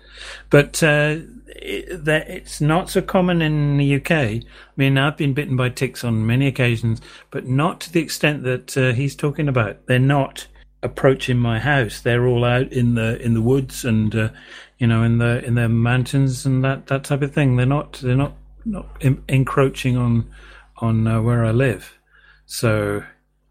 But 0.50 0.82
uh, 0.82 1.16
it, 1.46 2.06
it's 2.06 2.60
not 2.60 2.90
so 2.90 3.00
common 3.00 3.40
in 3.40 3.78
the 3.78 3.94
UK. 3.94 4.10
I 4.10 4.42
mean, 4.76 4.98
I've 4.98 5.16
been 5.16 5.32
bitten 5.32 5.56
by 5.56 5.70
ticks 5.70 6.04
on 6.04 6.26
many 6.26 6.46
occasions, 6.46 7.00
but 7.30 7.46
not 7.46 7.80
to 7.80 7.92
the 7.92 8.02
extent 8.02 8.42
that 8.42 8.76
uh, 8.76 8.92
he's 8.92 9.16
talking 9.16 9.48
about. 9.48 9.86
They're 9.86 9.98
not 9.98 10.46
approaching 10.82 11.38
my 11.38 11.58
house. 11.58 12.02
They're 12.02 12.26
all 12.26 12.44
out 12.44 12.70
in 12.70 12.94
the 12.94 13.18
in 13.22 13.32
the 13.32 13.40
woods 13.40 13.86
and 13.86 14.14
uh, 14.14 14.28
you 14.76 14.86
know 14.86 15.02
in 15.02 15.16
the 15.16 15.42
in 15.42 15.54
the 15.54 15.70
mountains 15.70 16.44
and 16.44 16.62
that 16.64 16.88
that 16.88 17.04
type 17.04 17.22
of 17.22 17.32
thing. 17.32 17.56
They're 17.56 17.64
not 17.64 17.94
they're 17.94 18.14
not 18.14 18.36
not 18.66 18.86
en- 19.00 19.24
encroaching 19.26 19.96
on 19.96 20.30
on 20.76 21.06
uh, 21.06 21.22
where 21.22 21.46
I 21.46 21.50
live. 21.52 21.98
So 22.44 23.04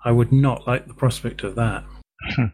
I 0.05 0.11
would 0.11 0.31
not 0.31 0.67
like 0.67 0.85
the 0.85 0.93
prospect 0.93 1.43
of 1.43 1.55
that. 1.55 1.83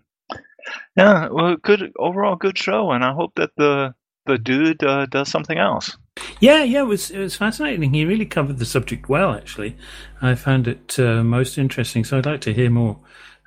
Yeah, 0.95 1.28
well, 1.30 1.56
good 1.58 1.91
overall, 1.97 2.36
good 2.36 2.58
show, 2.58 2.91
and 2.91 3.04
I 3.04 3.13
hope 3.13 3.34
that 3.36 3.52
the 3.58 3.93
the 4.26 4.38
dude 4.38 4.84
uh, 4.84 5.06
does 5.08 5.30
something 5.30 5.58
else. 5.58 5.97
Yeah, 6.39 6.63
yeah, 6.63 6.82
it 6.82 6.88
was 6.88 7.10
it 7.12 7.19
was 7.19 7.36
fascinating. 7.36 7.93
He 7.93 8.06
really 8.06 8.26
covered 8.26 8.60
the 8.60 8.65
subject 8.65 9.10
well. 9.10 9.34
Actually, 9.34 9.76
I 10.21 10.36
found 10.36 10.67
it 10.67 10.97
uh, 10.99 11.23
most 11.23 11.58
interesting. 11.58 12.04
So 12.06 12.17
I'd 12.17 12.26
like 12.26 12.41
to 12.41 12.54
hear 12.54 12.69
more. 12.69 12.99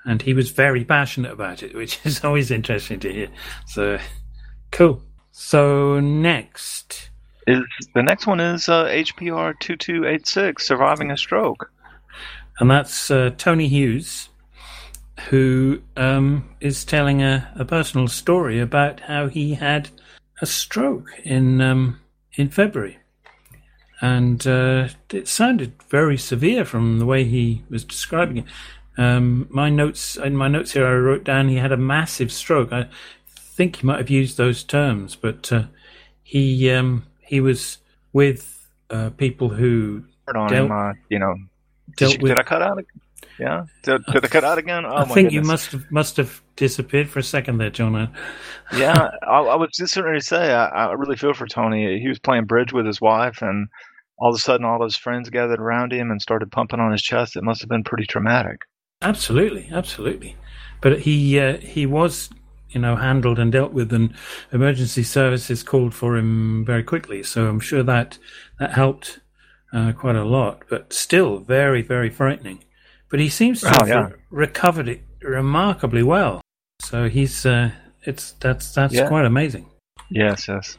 And 0.05 0.23
he 0.23 0.35
was 0.35 0.51
very 0.51 0.85
passionate 0.85 1.33
about 1.33 1.63
it, 1.63 1.75
which 1.81 1.99
is 2.05 2.23
always 2.25 2.51
interesting 2.51 3.01
to 3.01 3.13
hear. 3.13 3.29
So 3.67 3.99
cool. 4.73 5.03
So 5.33 6.01
next, 6.01 7.11
Is 7.47 7.63
the 7.95 8.03
next 8.03 8.27
one 8.27 8.41
is 8.41 8.69
uh, 8.69 8.87
HPR 8.87 9.59
two 9.61 9.77
two 9.77 10.05
eight 10.07 10.27
six, 10.27 10.67
surviving 10.67 11.11
a 11.11 11.17
stroke. 11.17 11.71
and 12.59 12.71
that's 12.71 13.11
uh, 13.11 13.31
Tony 13.39 13.69
Hughes, 13.69 14.29
who 15.31 15.81
um, 15.97 16.49
is 16.61 16.85
telling 16.85 17.23
a, 17.23 17.51
a 17.57 17.65
personal 17.65 18.09
story 18.09 18.61
about 18.61 19.01
how 19.01 19.29
he 19.29 19.55
had 19.55 19.89
a 20.43 20.47
stroke 20.47 21.09
in 21.25 21.61
um, 21.61 22.01
in 22.35 22.49
February, 22.51 22.99
and 24.01 24.47
uh, 24.47 24.89
it 25.13 25.27
sounded 25.29 25.73
very 25.89 26.19
severe 26.19 26.65
from 26.65 26.99
the 26.99 27.07
way 27.07 27.25
he 27.25 27.63
was 27.71 27.85
describing 27.85 28.39
it. 28.39 28.45
Um, 28.99 29.47
my 29.51 29.69
notes 29.71 30.17
in 30.17 30.37
my 30.37 30.49
notes 30.49 30.73
here, 30.73 30.87
I 30.87 30.95
wrote 30.95 31.25
down 31.25 31.49
he 31.49 31.57
had 31.57 31.73
a 31.73 31.77
massive 31.77 32.31
stroke. 32.33 32.73
I 32.73 32.89
think 33.37 33.77
he 33.77 33.87
might 33.87 33.99
have 33.99 34.11
used 34.11 34.37
those 34.37 34.63
terms, 34.63 35.17
but 35.17 35.51
uh, 35.53 35.65
he 36.23 36.71
um, 36.71 37.07
he 37.21 37.41
was 37.41 37.79
with 38.13 38.67
uh, 38.91 39.11
people 39.11 39.49
who 39.49 40.05
on 40.29 40.49
dealt, 40.51 40.67
him, 40.67 40.73
uh, 40.73 40.93
you 41.09 41.19
know. 41.19 41.35
Did, 41.97 42.13
you- 42.13 42.19
with. 42.23 42.31
did 42.33 42.39
I 42.39 42.43
cut 42.43 42.63
out? 42.63 42.79
ag- 42.79 42.87
Yeah. 43.39 43.67
Did, 43.83 44.05
did 44.07 44.25
I 44.25 44.29
cut 44.29 44.45
out 44.45 44.59
again? 44.59 44.85
Oh 44.87 44.97
I 44.97 45.05
think 45.05 45.33
you 45.33 45.43
must 45.43 45.73
have 45.73 45.91
must 45.91 46.17
have 46.17 46.43
disappeared 46.57 47.09
for 47.09 47.19
a 47.19 47.23
second 47.23 47.59
there, 47.59 47.71
Jonah. 47.71 48.13
yeah, 48.77 49.11
I, 49.23 49.41
I 49.41 49.57
was 49.57 49.71
just 49.75 49.95
going 49.95 50.15
to 50.15 50.25
say, 50.25 50.53
I, 50.53 50.67
I 50.67 50.93
really 50.93 51.17
feel 51.17 51.35
for 51.35 51.47
Tony. 51.47 52.01
He 52.01 52.09
was 52.09 52.19
playing 52.19 52.45
bridge 52.45 52.73
with 52.73 52.87
his 52.87 53.01
wife, 53.01 53.43
and 53.43 53.69
all 54.19 54.31
of 54.31 54.37
a 54.37 54.39
sudden, 54.39 54.65
all 54.65 54.83
his 54.83 54.97
friends 54.97 55.31
gathered 55.31 55.61
around 55.61 55.93
him 55.93 56.11
and 56.11 56.21
started 56.21 56.51
pumping 56.51 56.81
on 56.81 56.93
his 56.93 57.03
chest. 57.03 57.37
It 57.37 57.45
must 57.45 57.61
have 57.61 57.69
been 57.69 57.85
pretty 57.85 58.07
traumatic. 58.07 58.63
Absolutely, 59.03 59.69
absolutely. 59.71 60.37
But 60.81 61.01
he 61.01 61.39
uh, 61.39 61.59
he 61.59 61.87
was, 61.87 62.31
you 62.71 62.81
know, 62.81 62.97
handled 62.97 63.39
and 63.39 63.53
dealt 63.53 63.73
with, 63.73 63.93
and 63.93 64.15
emergency 64.53 65.03
services 65.03 65.63
called 65.63 65.95
for 65.95 66.17
him 66.17 66.65
very 66.65 66.83
quickly. 66.83 67.23
So 67.23 67.49
I'm 67.49 67.61
sure 67.61 67.83
that 67.83 68.19
that 68.59 68.73
helped 68.73 69.21
uh, 69.73 69.93
quite 69.93 70.17
a 70.17 70.25
lot. 70.25 70.63
But 70.71 70.93
still, 70.93 71.39
very 71.39 71.83
very 71.83 72.09
frightening. 72.09 72.65
But 73.09 73.21
he 73.21 73.29
seems 73.29 73.61
to 73.61 73.69
Oh, 73.69 73.79
have 73.81 73.89
yeah. 73.89 74.07
re- 74.09 74.13
recovered 74.31 74.89
it 74.89 75.03
remarkably 75.23 76.03
well. 76.03 76.41
So 76.81 77.09
he's 77.09 77.47
uh, 77.47 77.71
it's 78.05 78.33
that's 78.41 78.73
that's 78.75 78.95
Yeah. 78.95 79.09
quite 79.09 79.25
amazing. 79.27 79.67
Yes, 80.11 80.49
yes. 80.49 80.77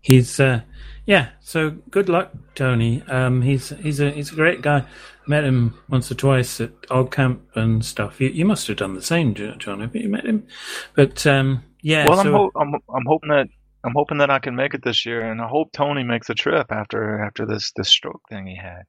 He's 0.00 0.40
uh, 0.40 0.60
yeah. 1.06 1.28
So 1.40 1.70
good 1.90 2.08
luck, 2.08 2.32
Tony. 2.54 3.02
Um, 3.08 3.42
he's 3.42 3.70
he's 3.70 4.00
a 4.00 4.10
he's 4.10 4.32
a 4.32 4.34
great 4.34 4.62
guy. 4.62 4.84
Met 5.28 5.44
him 5.44 5.74
once 5.88 6.10
or 6.10 6.14
twice 6.14 6.60
at 6.60 6.70
OggCamp 6.82 7.40
and 7.56 7.84
stuff. 7.84 8.20
You, 8.20 8.28
you 8.28 8.44
must 8.44 8.68
have 8.68 8.76
done 8.76 8.94
the 8.94 9.02
same, 9.02 9.34
Jo- 9.34 9.56
John. 9.56 9.80
Have 9.80 9.96
you 9.96 10.08
met 10.08 10.24
him? 10.24 10.46
But 10.94 11.26
um, 11.26 11.64
yeah. 11.82 12.08
well, 12.08 12.20
I'm, 12.20 12.32
ho- 12.32 12.52
I'm 12.54 12.74
I'm 12.74 13.04
hoping 13.06 13.30
that 13.30 13.48
I'm 13.84 13.92
hoping 13.94 14.18
that 14.18 14.30
I 14.30 14.38
can 14.38 14.54
make 14.54 14.72
it 14.74 14.84
this 14.84 15.04
year, 15.04 15.22
and 15.30 15.40
I 15.40 15.48
hope 15.48 15.72
Tony 15.72 16.04
makes 16.04 16.30
a 16.30 16.34
trip 16.34 16.70
after 16.70 17.20
after 17.24 17.44
this 17.44 17.72
this 17.76 17.88
stroke 17.88 18.22
thing 18.30 18.46
he 18.46 18.56
had. 18.56 18.82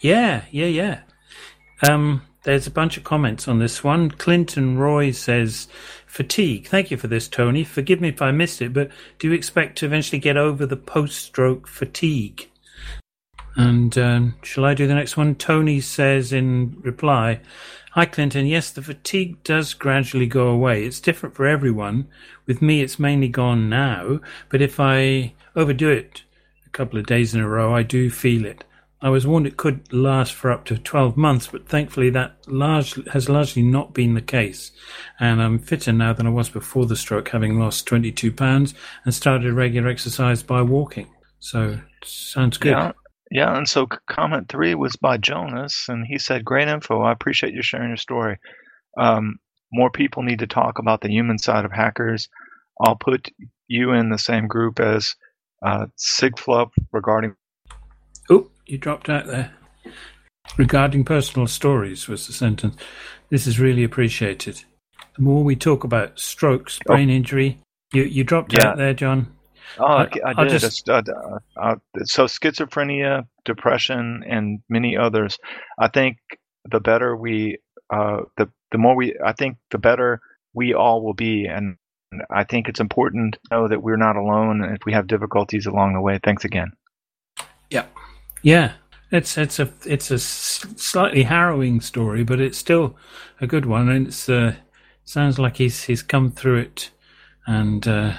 Yeah, 0.00 0.42
yeah, 0.50 0.66
yeah. 0.66 1.00
Um, 1.82 2.22
there's 2.42 2.66
a 2.66 2.70
bunch 2.70 2.96
of 2.96 3.04
comments 3.04 3.48
on 3.48 3.58
this 3.58 3.82
one. 3.82 4.10
Clinton 4.10 4.78
Roy 4.78 5.10
says, 5.10 5.68
fatigue. 6.06 6.68
Thank 6.68 6.90
you 6.90 6.96
for 6.96 7.08
this, 7.08 7.28
Tony. 7.28 7.64
Forgive 7.64 8.00
me 8.00 8.08
if 8.08 8.22
I 8.22 8.30
missed 8.30 8.62
it, 8.62 8.72
but 8.72 8.90
do 9.18 9.28
you 9.28 9.34
expect 9.34 9.78
to 9.78 9.86
eventually 9.86 10.18
get 10.18 10.36
over 10.36 10.64
the 10.64 10.76
post 10.76 11.20
stroke 11.22 11.66
fatigue? 11.66 12.48
And 13.56 13.96
um, 13.98 14.34
shall 14.42 14.64
I 14.64 14.74
do 14.74 14.86
the 14.86 14.94
next 14.94 15.16
one? 15.16 15.34
Tony 15.34 15.80
says 15.80 16.32
in 16.32 16.76
reply, 16.82 17.40
Hi, 17.92 18.04
Clinton. 18.04 18.46
Yes, 18.46 18.70
the 18.70 18.82
fatigue 18.82 19.42
does 19.42 19.72
gradually 19.72 20.26
go 20.26 20.48
away. 20.48 20.84
It's 20.84 21.00
different 21.00 21.34
for 21.34 21.46
everyone. 21.46 22.08
With 22.44 22.60
me, 22.60 22.82
it's 22.82 22.98
mainly 22.98 23.28
gone 23.28 23.70
now, 23.70 24.20
but 24.50 24.60
if 24.60 24.78
I 24.78 25.32
overdo 25.56 25.88
it 25.88 26.22
a 26.66 26.68
couple 26.68 26.98
of 26.98 27.06
days 27.06 27.34
in 27.34 27.40
a 27.40 27.48
row, 27.48 27.74
I 27.74 27.82
do 27.82 28.10
feel 28.10 28.44
it. 28.44 28.64
I 29.02 29.10
was 29.10 29.26
warned 29.26 29.46
it 29.46 29.58
could 29.58 29.92
last 29.92 30.32
for 30.32 30.50
up 30.50 30.64
to 30.66 30.78
12 30.78 31.16
months, 31.16 31.48
but 31.48 31.68
thankfully 31.68 32.08
that 32.10 32.36
large, 32.46 32.94
has 33.08 33.28
largely 33.28 33.62
not 33.62 33.92
been 33.92 34.14
the 34.14 34.22
case. 34.22 34.72
And 35.20 35.42
I'm 35.42 35.58
fitter 35.58 35.92
now 35.92 36.14
than 36.14 36.26
I 36.26 36.30
was 36.30 36.48
before 36.48 36.86
the 36.86 36.96
stroke, 36.96 37.28
having 37.28 37.58
lost 37.58 37.86
22 37.86 38.32
pounds 38.32 38.74
and 39.04 39.14
started 39.14 39.52
regular 39.52 39.88
exercise 39.88 40.42
by 40.42 40.62
walking. 40.62 41.08
So, 41.38 41.78
sounds 42.04 42.56
good. 42.56 42.70
Yeah, 42.70 42.92
yeah. 43.30 43.56
And 43.56 43.68
so 43.68 43.86
comment 44.08 44.48
three 44.48 44.74
was 44.74 44.96
by 44.96 45.18
Jonas, 45.18 45.86
and 45.88 46.06
he 46.06 46.18
said, 46.18 46.44
"Great 46.44 46.68
info. 46.68 47.02
I 47.02 47.12
appreciate 47.12 47.52
you 47.52 47.62
sharing 47.62 47.90
your 47.90 47.98
story. 47.98 48.38
Um, 48.98 49.36
more 49.72 49.90
people 49.90 50.22
need 50.22 50.38
to 50.38 50.46
talk 50.46 50.78
about 50.78 51.02
the 51.02 51.10
human 51.10 51.38
side 51.38 51.66
of 51.66 51.72
hackers. 51.72 52.28
I'll 52.80 52.96
put 52.96 53.28
you 53.68 53.92
in 53.92 54.08
the 54.08 54.18
same 54.18 54.48
group 54.48 54.80
as 54.80 55.14
uh, 55.64 55.86
Sigflup 55.98 56.70
regarding 56.92 57.34
Oh, 58.30 58.50
you 58.66 58.78
dropped 58.78 59.08
out 59.08 59.26
there. 59.26 59.52
Regarding 60.56 61.04
personal 61.04 61.46
stories 61.48 62.08
was 62.08 62.26
the 62.26 62.32
sentence. 62.32 62.76
This 63.30 63.46
is 63.46 63.58
really 63.58 63.82
appreciated. 63.84 64.62
The 65.16 65.22
more 65.22 65.42
we 65.42 65.56
talk 65.56 65.82
about 65.84 66.18
strokes, 66.18 66.78
brain 66.86 67.10
injury, 67.10 67.58
you 67.92 68.02
you 68.04 68.22
dropped 68.24 68.52
Yeah. 68.52 68.68
out 68.68 68.76
there, 68.76 68.94
John. 68.94 69.32
Oh, 69.78 69.84
I- 69.86 70.08
I, 70.24 70.32
I 70.36 70.44
did. 70.44 70.60
just- 70.60 70.88
It's, 70.88 70.88
uh, 70.88 71.38
uh, 71.56 71.76
so 72.04 72.24
schizophrenia, 72.26 73.26
depression, 73.44 74.22
and 74.26 74.60
many 74.68 74.96
others. 74.96 75.38
I 75.78 75.88
think 75.88 76.18
the 76.70 76.80
better 76.80 77.16
we, 77.16 77.58
uh, 77.90 78.22
the 78.36 78.48
the 78.70 78.78
more 78.78 78.94
we, 78.96 79.16
I 79.24 79.32
think 79.32 79.58
the 79.70 79.78
better 79.78 80.20
we 80.54 80.74
all 80.74 81.02
will 81.04 81.14
be, 81.14 81.46
and 81.46 81.76
I 82.30 82.44
think 82.44 82.68
it's 82.68 82.80
important 82.80 83.34
to 83.34 83.40
know 83.50 83.68
that 83.68 83.82
we're 83.82 83.96
not 83.96 84.16
alone 84.16 84.62
if 84.64 84.84
we 84.86 84.92
have 84.92 85.06
difficulties 85.08 85.66
along 85.66 85.94
the 85.94 86.00
way. 86.00 86.18
Thanks 86.22 86.44
again. 86.44 86.72
Yeah, 87.70 87.86
it's 89.10 89.36
it's 89.36 89.58
a 89.58 89.68
it's 89.84 90.12
a 90.12 90.20
slightly 90.20 91.24
harrowing 91.24 91.80
story, 91.80 92.22
but 92.22 92.40
it's 92.40 92.56
still 92.56 92.96
a 93.40 93.46
good 93.48 93.66
one, 93.66 93.88
and 93.88 94.06
it's 94.06 94.28
uh, 94.28 94.54
sounds 95.04 95.36
like 95.40 95.56
he's 95.56 95.82
he's 95.82 96.00
come 96.00 96.30
through 96.30 96.58
it, 96.58 96.90
and 97.48 97.88
uh, 97.88 98.12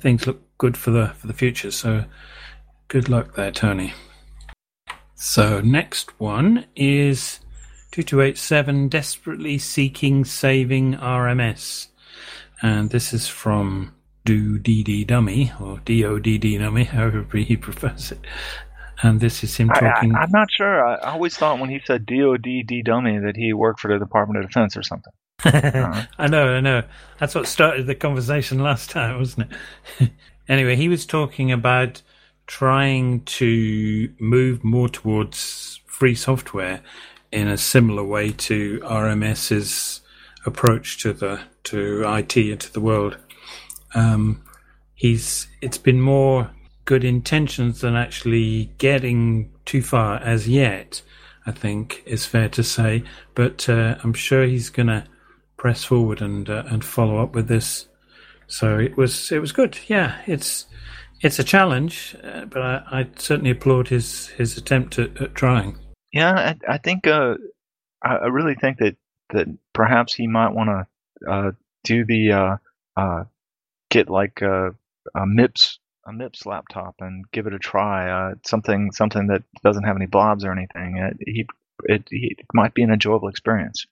things 0.00 0.26
look 0.26 0.42
good 0.58 0.76
for 0.76 0.90
the 0.90 1.08
for 1.16 1.26
the 1.26 1.32
future. 1.32 1.70
So, 1.70 2.04
good 2.88 3.08
luck 3.08 3.34
there, 3.34 3.50
Tony. 3.50 3.94
So 5.14 5.62
next 5.62 6.20
one 6.20 6.66
is 6.76 7.40
two 7.92 8.02
two 8.02 8.20
eight 8.20 8.36
seven 8.36 8.90
desperately 8.90 9.56
seeking 9.56 10.26
saving 10.26 10.96
RMS, 10.96 11.86
and 12.60 12.90
this 12.90 13.14
is 13.14 13.26
from 13.26 13.94
Do 14.26 14.58
DD 14.58 15.06
Dummy 15.06 15.50
or 15.58 15.78
D 15.78 16.04
O 16.04 16.18
D 16.18 16.36
D 16.36 16.58
Dummy, 16.58 16.84
however 16.98 17.38
he 17.38 17.56
prefers 17.56 18.12
it. 18.12 18.20
And 19.02 19.20
this 19.20 19.42
is 19.42 19.56
him 19.56 19.68
talking. 19.68 20.14
I, 20.14 20.20
I'm 20.20 20.30
not 20.30 20.48
sure. 20.50 20.86
I, 20.86 20.94
I 20.94 21.12
always 21.12 21.36
thought 21.36 21.58
when 21.58 21.70
he 21.70 21.80
said 21.84 22.06
DOD 22.06 22.42
D 22.42 22.82
dummy 22.84 23.18
that 23.18 23.36
he 23.36 23.52
worked 23.52 23.80
for 23.80 23.92
the 23.92 23.98
Department 23.98 24.42
of 24.42 24.50
Defense 24.50 24.76
or 24.76 24.82
something. 24.82 25.12
I 25.44 26.28
know, 26.28 26.54
I 26.54 26.60
know. 26.60 26.82
That's 27.18 27.34
what 27.34 27.48
started 27.48 27.86
the 27.86 27.96
conversation 27.96 28.58
last 28.62 28.90
time, 28.90 29.18
wasn't 29.18 29.52
it? 29.98 30.10
anyway, 30.48 30.76
he 30.76 30.88
was 30.88 31.04
talking 31.04 31.50
about 31.50 32.00
trying 32.46 33.24
to 33.24 34.12
move 34.20 34.62
more 34.62 34.88
towards 34.88 35.80
free 35.86 36.14
software 36.14 36.80
in 37.32 37.48
a 37.48 37.56
similar 37.56 38.04
way 38.04 38.30
to 38.32 38.78
RMS's 38.80 40.00
approach 40.44 41.02
to 41.02 41.12
the 41.12 41.40
to 41.64 42.02
IT 42.02 42.36
and 42.36 42.60
to 42.60 42.72
the 42.72 42.80
world. 42.80 43.16
Um, 43.94 44.42
he's 44.94 45.48
it's 45.60 45.78
been 45.78 46.00
more 46.00 46.50
good 46.92 47.04
intentions 47.04 47.80
than 47.80 47.96
actually 47.96 48.66
getting 48.76 49.50
too 49.64 49.80
far 49.80 50.16
as 50.16 50.46
yet. 50.46 51.00
I 51.46 51.50
think 51.50 52.02
is 52.04 52.26
fair 52.26 52.50
to 52.50 52.62
say, 52.62 53.02
but 53.34 53.66
uh, 53.66 53.96
I'm 54.04 54.12
sure 54.12 54.44
he's 54.44 54.68
going 54.68 54.88
to 54.88 55.04
press 55.56 55.84
forward 55.84 56.20
and 56.20 56.50
uh, 56.50 56.64
and 56.66 56.84
follow 56.84 57.16
up 57.16 57.34
with 57.34 57.48
this. 57.48 57.86
So 58.46 58.78
it 58.78 58.98
was 58.98 59.32
it 59.32 59.38
was 59.38 59.52
good. 59.52 59.78
Yeah, 59.86 60.20
it's 60.26 60.66
it's 61.22 61.38
a 61.38 61.44
challenge, 61.44 62.14
uh, 62.22 62.44
but 62.44 62.60
I, 62.60 62.82
I 62.92 63.08
certainly 63.16 63.52
applaud 63.52 63.88
his 63.88 64.26
his 64.26 64.58
attempt 64.58 64.98
at, 64.98 65.18
at 65.18 65.34
trying. 65.34 65.78
Yeah, 66.12 66.34
I, 66.34 66.74
I 66.74 66.76
think. 66.76 67.06
Uh, 67.06 67.36
I, 68.04 68.16
I 68.16 68.26
really 68.26 68.54
think 68.54 68.76
that 68.80 68.96
that 69.30 69.46
perhaps 69.72 70.12
he 70.12 70.26
might 70.26 70.52
want 70.52 70.68
to 70.68 71.32
uh, 71.32 71.52
do 71.84 72.04
the 72.04 72.58
uh, 72.98 73.24
get 73.88 74.10
like 74.10 74.42
a 74.42 74.74
MIPS 75.16 75.78
a 76.06 76.12
MIPS 76.12 76.46
laptop 76.46 76.96
and 77.00 77.24
give 77.32 77.46
it 77.46 77.54
a 77.54 77.58
try. 77.58 78.10
Uh, 78.10 78.34
something 78.44 78.92
something 78.92 79.28
that 79.28 79.42
doesn't 79.62 79.84
have 79.84 79.96
any 79.96 80.06
blobs 80.06 80.44
or 80.44 80.52
anything. 80.52 80.96
It, 80.96 81.16
he, 81.26 81.46
it, 81.84 82.08
he, 82.10 82.36
it 82.38 82.46
might 82.54 82.74
be 82.74 82.82
an 82.82 82.92
enjoyable 82.92 83.28
experience. 83.28 83.86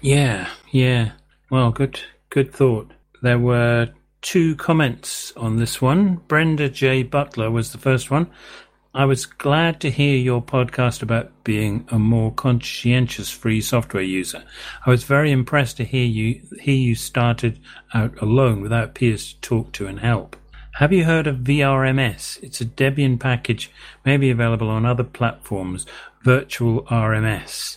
Yeah, 0.00 0.48
yeah. 0.70 1.12
Well, 1.50 1.70
good 1.70 2.00
good 2.30 2.52
thought. 2.52 2.92
There 3.22 3.38
were 3.38 3.90
two 4.22 4.56
comments 4.56 5.32
on 5.36 5.56
this 5.56 5.80
one. 5.80 6.16
Brenda 6.28 6.68
J. 6.68 7.02
Butler 7.02 7.50
was 7.50 7.72
the 7.72 7.78
first 7.78 8.10
one. 8.10 8.30
I 8.92 9.04
was 9.04 9.24
glad 9.24 9.80
to 9.82 9.90
hear 9.90 10.16
your 10.16 10.42
podcast 10.42 11.00
about 11.00 11.44
being 11.44 11.86
a 11.90 11.98
more 11.98 12.32
conscientious 12.32 13.30
free 13.30 13.60
software 13.60 14.02
user. 14.02 14.42
I 14.84 14.90
was 14.90 15.04
very 15.04 15.30
impressed 15.30 15.76
to 15.76 15.84
hear 15.84 16.04
you 16.04 16.42
hear 16.60 16.74
you 16.74 16.96
started 16.96 17.60
out 17.94 18.20
alone 18.20 18.60
without 18.60 18.94
peers 18.94 19.34
to 19.34 19.40
talk 19.40 19.72
to 19.74 19.86
and 19.86 20.00
help. 20.00 20.34
Have 20.80 20.94
you 20.94 21.04
heard 21.04 21.26
of 21.26 21.40
VRMS? 21.40 22.42
It's 22.42 22.62
a 22.62 22.64
Debian 22.64 23.20
package, 23.20 23.70
may 24.02 24.16
be 24.16 24.30
available 24.30 24.70
on 24.70 24.86
other 24.86 25.04
platforms, 25.04 25.84
Virtual 26.22 26.84
RMS. 26.84 27.76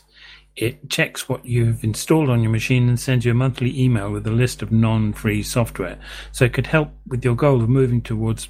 It 0.55 0.89
checks 0.89 1.27
what 1.27 1.43
you've 1.43 1.83
installed 1.83 2.29
on 2.29 2.41
your 2.41 2.49
machine 2.49 2.87
and 2.87 2.97
sends 2.97 3.25
you 3.25 3.31
a 3.31 3.35
monthly 3.35 3.77
email 3.77 4.09
with 4.09 4.25
a 4.25 4.31
list 4.31 4.61
of 4.61 4.71
non-free 4.71 5.43
software. 5.43 5.99
So 6.31 6.45
it 6.45 6.53
could 6.53 6.67
help 6.67 6.91
with 7.05 7.25
your 7.25 7.35
goal 7.35 7.61
of 7.61 7.67
moving 7.67 8.01
towards 8.01 8.47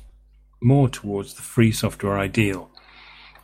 more 0.61 0.87
towards 0.87 1.33
the 1.33 1.41
free 1.41 1.71
software 1.71 2.19
ideal. 2.19 2.69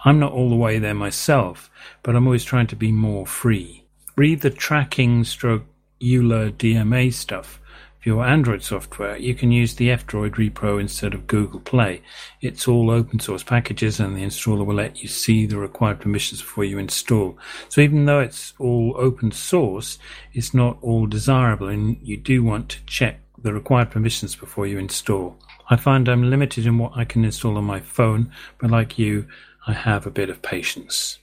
I'm 0.06 0.20
not 0.20 0.34
all 0.34 0.52
the 0.52 0.56
way 0.56 0.78
there 0.78 0.94
myself, 0.94 1.72
but 2.04 2.16
I'm 2.16 2.28
always 2.28 2.46
trying 2.46 2.68
to 2.68 2.76
be 2.76 2.92
more 2.92 3.26
free. 3.26 3.84
Read 4.16 4.42
the 4.42 4.52
tracking 4.52 5.24
stroke 5.24 5.64
EULA 6.00 6.52
DMA 6.52 7.12
stuff 7.12 7.59
for 8.00 8.10
your 8.10 8.26
Android 8.26 8.64
software, 8.64 9.18
you 9.18 9.36
can 9.36 9.52
use 9.52 9.76
the 9.76 9.92
F-Droid 9.92 10.36
repro 10.36 10.80
instead 10.80 11.14
of 11.14 11.28
Google 11.28 11.60
Play. 11.60 12.02
It's 12.42 12.68
all 12.68 12.90
open 12.90 13.20
source 13.20 13.44
packages 13.44 14.00
and 14.00 14.16
the 14.16 14.24
installer 14.24 14.66
will 14.66 14.76
let 14.76 15.04
you 15.04 15.10
see 15.10 15.46
the 15.46 15.58
required 15.58 16.00
permissions 16.00 16.42
before 16.42 16.64
you 16.64 16.78
install. 16.78 17.38
So 17.68 17.82
even 17.82 18.06
though 18.06 18.20
it's 18.20 18.54
all 18.58 18.96
open 18.98 19.32
source, 19.32 20.00
it's 20.34 20.54
not 20.54 20.78
all 20.82 21.08
desirable 21.08 21.68
and 21.68 21.98
you 22.02 22.16
do 22.16 22.44
want 22.44 22.70
to 22.70 22.86
check 22.86 23.20
the 23.38 23.54
required 23.54 23.92
permissions 23.92 24.36
before 24.36 24.66
you 24.66 24.80
install. 24.80 25.38
I 25.70 25.76
find 25.76 26.08
I'm 26.08 26.30
limited 26.30 26.66
in 26.66 26.78
what 26.78 26.94
I 26.96 27.06
can 27.06 27.26
install 27.26 27.58
on 27.58 27.66
my 27.66 27.80
phone, 27.80 28.32
but 28.60 28.72
like 28.72 28.98
you, 28.98 29.28
I 29.68 29.74
have 29.74 30.08
a 30.08 30.12
bit 30.12 30.30
of 30.30 30.42
patience. 30.42 31.20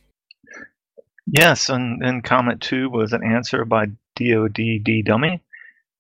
Yes, 1.27 1.69
and, 1.69 2.05
and 2.05 2.23
comment 2.23 2.61
two 2.61 2.89
was 2.89 3.13
an 3.13 3.25
answer 3.25 3.65
by 3.65 3.87
DODD 4.15 5.05
Dummy. 5.05 5.43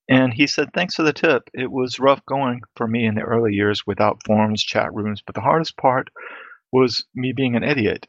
And 0.08 0.32
he 0.32 0.46
said, 0.46 0.72
Thanks 0.72 0.94
for 0.94 1.02
the 1.02 1.12
tip. 1.12 1.50
It 1.52 1.70
was 1.70 1.98
rough 1.98 2.24
going 2.26 2.60
for 2.76 2.86
me 2.86 3.06
in 3.06 3.14
the 3.14 3.22
early 3.22 3.54
years 3.54 3.86
without 3.86 4.22
forums, 4.24 4.62
chat 4.62 4.94
rooms, 4.94 5.22
but 5.24 5.34
the 5.34 5.40
hardest 5.40 5.76
part 5.76 6.08
was 6.72 7.04
me 7.14 7.32
being 7.32 7.56
an 7.56 7.64
idiot. 7.64 8.06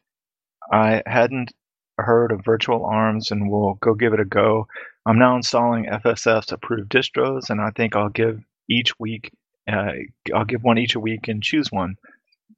I 0.72 1.02
hadn't 1.06 1.54
heard 1.98 2.32
of 2.32 2.46
virtual 2.46 2.82
RMS 2.82 3.32
and 3.32 3.50
will 3.50 3.76
go 3.76 3.94
give 3.94 4.14
it 4.14 4.20
a 4.20 4.26
go. 4.26 4.68
I'm 5.06 5.18
now 5.18 5.36
installing 5.36 5.86
FSF's 5.86 6.52
approved 6.52 6.92
distros, 6.92 7.50
and 7.50 7.62
I 7.62 7.72
think 7.72 7.96
I'll 7.96 8.10
give 8.10 8.44
each 8.70 9.00
week, 9.00 9.32
uh, 9.72 9.94
I'll 10.36 10.46
give 10.46 10.64
one 10.64 10.78
each 10.78 10.96
a 10.96 11.00
week 11.00 11.28
and 11.28 11.42
choose 11.42 11.72
one. 11.72 11.96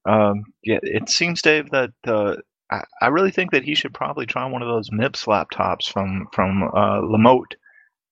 Um, 0.06 0.46
yeah, 0.64 0.80
it 0.82 1.10
seems, 1.10 1.42
Dave, 1.42 1.70
that 1.70 1.92
uh, 2.06 2.36
I, 2.72 2.84
I, 3.02 3.08
really 3.08 3.32
think 3.32 3.52
that 3.52 3.64
he 3.64 3.76
should 3.76 3.94
probably 3.94 4.26
try 4.26 4.46
one 4.46 4.62
of 4.62 4.68
those 4.68 4.90
MIPS 4.92 5.26
laptops 5.26 5.92
from 5.92 6.28
from 6.32 6.64
uh, 6.64 7.02
Lemote 7.02 7.54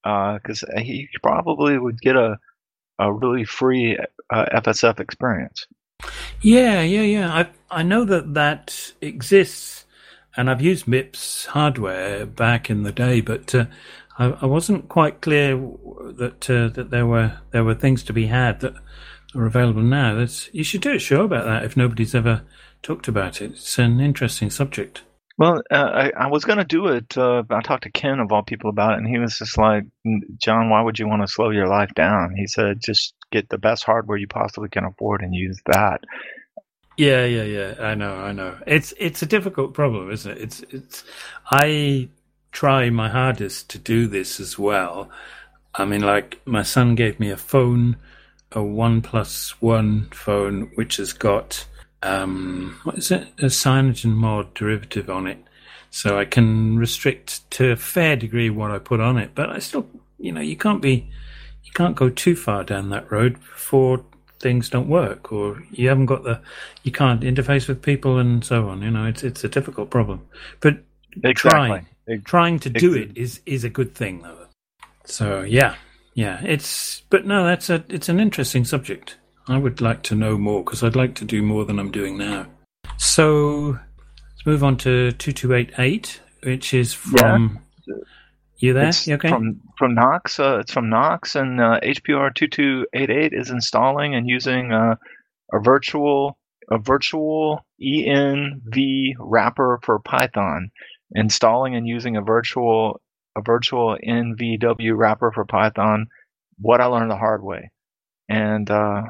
because 0.03 0.63
uh, 0.63 0.79
he 0.79 1.09
probably 1.21 1.77
would 1.77 1.99
get 2.01 2.15
a 2.15 2.37
a 2.99 3.11
really 3.11 3.45
free 3.45 3.97
uh, 4.29 4.45
FSF 4.61 4.99
experience. 4.99 5.67
Yeah, 6.41 6.81
yeah, 6.81 7.01
yeah. 7.01 7.33
I 7.33 7.47
I 7.69 7.83
know 7.83 8.05
that 8.05 8.33
that 8.33 8.93
exists, 9.01 9.85
and 10.35 10.49
I've 10.49 10.61
used 10.61 10.85
MIPS 10.85 11.47
hardware 11.47 12.25
back 12.25 12.69
in 12.69 12.83
the 12.83 12.91
day, 12.91 13.21
but 13.21 13.53
uh, 13.53 13.65
I, 14.17 14.25
I, 14.41 14.45
wasn't 14.45 14.89
quite 14.89 15.21
clear 15.21 15.55
that 15.55 16.49
uh, 16.49 16.69
that 16.69 16.89
there 16.91 17.05
were 17.05 17.39
there 17.51 17.63
were 17.63 17.75
things 17.75 18.03
to 18.03 18.13
be 18.13 18.27
had 18.27 18.59
that 18.61 18.75
are 19.35 19.45
available 19.45 19.81
now. 19.81 20.15
That's 20.15 20.53
you 20.53 20.63
should 20.63 20.81
do 20.81 20.93
a 20.93 20.99
show 20.99 21.23
about 21.23 21.45
that 21.45 21.63
if 21.63 21.75
nobody's 21.75 22.15
ever 22.15 22.43
talked 22.83 23.07
about 23.07 23.41
it. 23.41 23.51
It's 23.51 23.79
an 23.79 23.99
interesting 23.99 24.49
subject. 24.49 25.01
Well, 25.37 25.61
uh, 25.69 25.75
I, 25.75 26.11
I 26.17 26.27
was 26.27 26.45
going 26.45 26.57
to 26.57 26.63
do 26.63 26.87
it. 26.87 27.15
Uh, 27.15 27.43
I 27.49 27.61
talked 27.61 27.83
to 27.83 27.91
Ken 27.91 28.19
of 28.19 28.31
all 28.31 28.41
people 28.41 28.69
about 28.71 28.93
it, 28.93 28.97
and 28.97 29.07
he 29.07 29.19
was 29.19 29.37
just 29.37 29.57
like, 29.57 29.83
John, 30.37 30.69
why 30.69 30.81
would 30.81 30.97
you 30.97 31.07
want 31.07 31.21
to 31.21 31.27
slow 31.27 31.51
your 31.51 31.67
life 31.67 31.93
down? 31.93 32.35
He 32.35 32.47
said, 32.47 32.81
just 32.81 33.13
get 33.31 33.49
the 33.49 33.59
best 33.59 33.83
hardware 33.83 34.17
you 34.17 34.27
possibly 34.27 34.69
can 34.69 34.83
afford 34.83 35.21
and 35.21 35.35
use 35.35 35.59
that. 35.67 36.01
Yeah, 36.97 37.25
yeah, 37.25 37.43
yeah. 37.43 37.75
I 37.79 37.93
know, 37.93 38.15
I 38.15 38.31
know. 38.31 38.57
It's 38.65 38.91
it's 38.97 39.21
a 39.21 39.27
difficult 39.27 39.75
problem, 39.75 40.09
isn't 40.09 40.31
it? 40.31 40.41
It's 40.41 40.63
it's. 40.71 41.03
I 41.51 42.09
try 42.51 42.89
my 42.89 43.09
hardest 43.09 43.69
to 43.69 43.77
do 43.77 44.07
this 44.07 44.39
as 44.39 44.57
well. 44.57 45.11
I 45.75 45.85
mean, 45.85 46.01
like 46.01 46.41
my 46.45 46.63
son 46.63 46.95
gave 46.95 47.19
me 47.19 47.29
a 47.29 47.37
phone, 47.37 47.97
a 48.51 48.63
One 48.63 49.03
Plus 49.03 49.61
One 49.61 50.09
phone, 50.11 50.71
which 50.73 50.97
has 50.97 51.13
got 51.13 51.67
um, 52.03 52.79
what 52.83 52.97
is 52.97 53.11
it? 53.11 53.27
A 53.39 53.45
CyanogenMod 53.45 54.53
derivative 54.53 55.09
on 55.09 55.27
it. 55.27 55.43
So 55.89 56.19
I 56.19 56.25
can 56.25 56.77
restrict 56.77 57.49
to 57.51 57.71
a 57.71 57.75
fair 57.75 58.15
degree 58.15 58.49
what 58.49 58.71
I 58.71 58.79
put 58.79 58.99
on 58.99 59.17
it, 59.17 59.31
but 59.33 59.49
I 59.49 59.59
still, 59.59 59.87
you 60.19 60.31
know, 60.31 60.41
you 60.41 60.57
can't 60.57 60.81
be, 60.81 61.09
you 61.63 61.71
can't 61.73 61.95
go 61.95 62.09
too 62.09 62.35
far 62.35 62.63
down 62.63 62.89
that 62.89 63.11
road 63.11 63.33
before 63.39 64.03
things 64.39 64.69
don't 64.69 64.89
work, 64.89 65.31
or 65.31 65.63
you 65.71 65.87
haven't 65.87 66.05
got 66.05 66.23
the, 66.23 66.41
you 66.83 66.91
can't 66.91 67.21
interface 67.21 67.67
with 67.67 67.81
people 67.81 68.17
and 68.17 68.43
so 68.43 68.69
on. 68.69 68.81
You 68.81 68.91
know, 68.91 69.05
it's 69.05 69.23
it's 69.23 69.43
a 69.43 69.49
difficult 69.49 69.89
problem. 69.89 70.27
But 70.59 70.83
exactly. 71.23 71.85
trying, 72.05 72.21
trying 72.23 72.59
to 72.59 72.69
do 72.69 72.93
it 72.93 73.17
is 73.17 73.41
is 73.45 73.63
a 73.63 73.69
good 73.69 73.95
thing, 73.95 74.21
though. 74.21 74.45
So 75.05 75.41
yeah, 75.41 75.75
yeah, 76.13 76.41
it's 76.43 77.01
but 77.09 77.25
no, 77.25 77.45
that's 77.45 77.69
a 77.69 77.83
it's 77.89 78.09
an 78.09 78.19
interesting 78.19 78.65
subject. 78.65 79.15
I 79.47 79.57
would 79.57 79.81
like 79.81 80.03
to 80.03 80.15
know 80.15 80.37
more 80.37 80.63
because 80.63 80.83
I'd 80.83 80.95
like 80.95 81.15
to 81.15 81.25
do 81.25 81.41
more 81.41 81.65
than 81.65 81.79
I'm 81.79 81.91
doing 81.91 82.17
now. 82.17 82.47
So 82.97 83.77
let's 84.35 84.45
move 84.45 84.63
on 84.63 84.77
to 84.77 85.11
2288, 85.13 86.21
which 86.43 86.73
is 86.73 86.93
from. 86.93 87.59
Yeah. 87.87 87.95
You 88.59 88.73
there? 88.73 88.87
It's 88.87 89.07
you 89.07 89.15
okay? 89.15 89.29
From 89.29 89.61
from 89.77 89.93
Knox. 89.93 90.39
Uh, 90.39 90.57
it's 90.59 90.71
from 90.71 90.89
Knox, 90.89 91.35
and 91.35 91.61
uh, 91.61 91.79
HPR 91.83 92.33
2288 92.33 93.31
is 93.31 93.51
installing 93.51 94.15
and 94.15 94.27
using 94.27 94.71
uh, 94.71 94.95
a 95.53 95.59
virtual 95.59 96.39
a 96.69 96.79
virtual 96.79 97.65
env 97.79 99.13
wrapper 99.19 99.79
for 99.83 99.99
Python. 99.99 100.71
Installing 101.11 101.75
and 101.75 101.87
using 101.87 102.17
a 102.17 102.21
virtual 102.21 102.99
a 103.37 103.41
virtual 103.41 103.95
NVW 104.05 104.97
wrapper 104.97 105.31
for 105.31 105.45
Python. 105.45 106.07
What 106.59 106.81
I 106.81 106.85
learned 106.85 107.11
the 107.11 107.15
hard 107.15 107.43
way, 107.43 107.69
and 108.27 108.69
uh, 108.71 109.03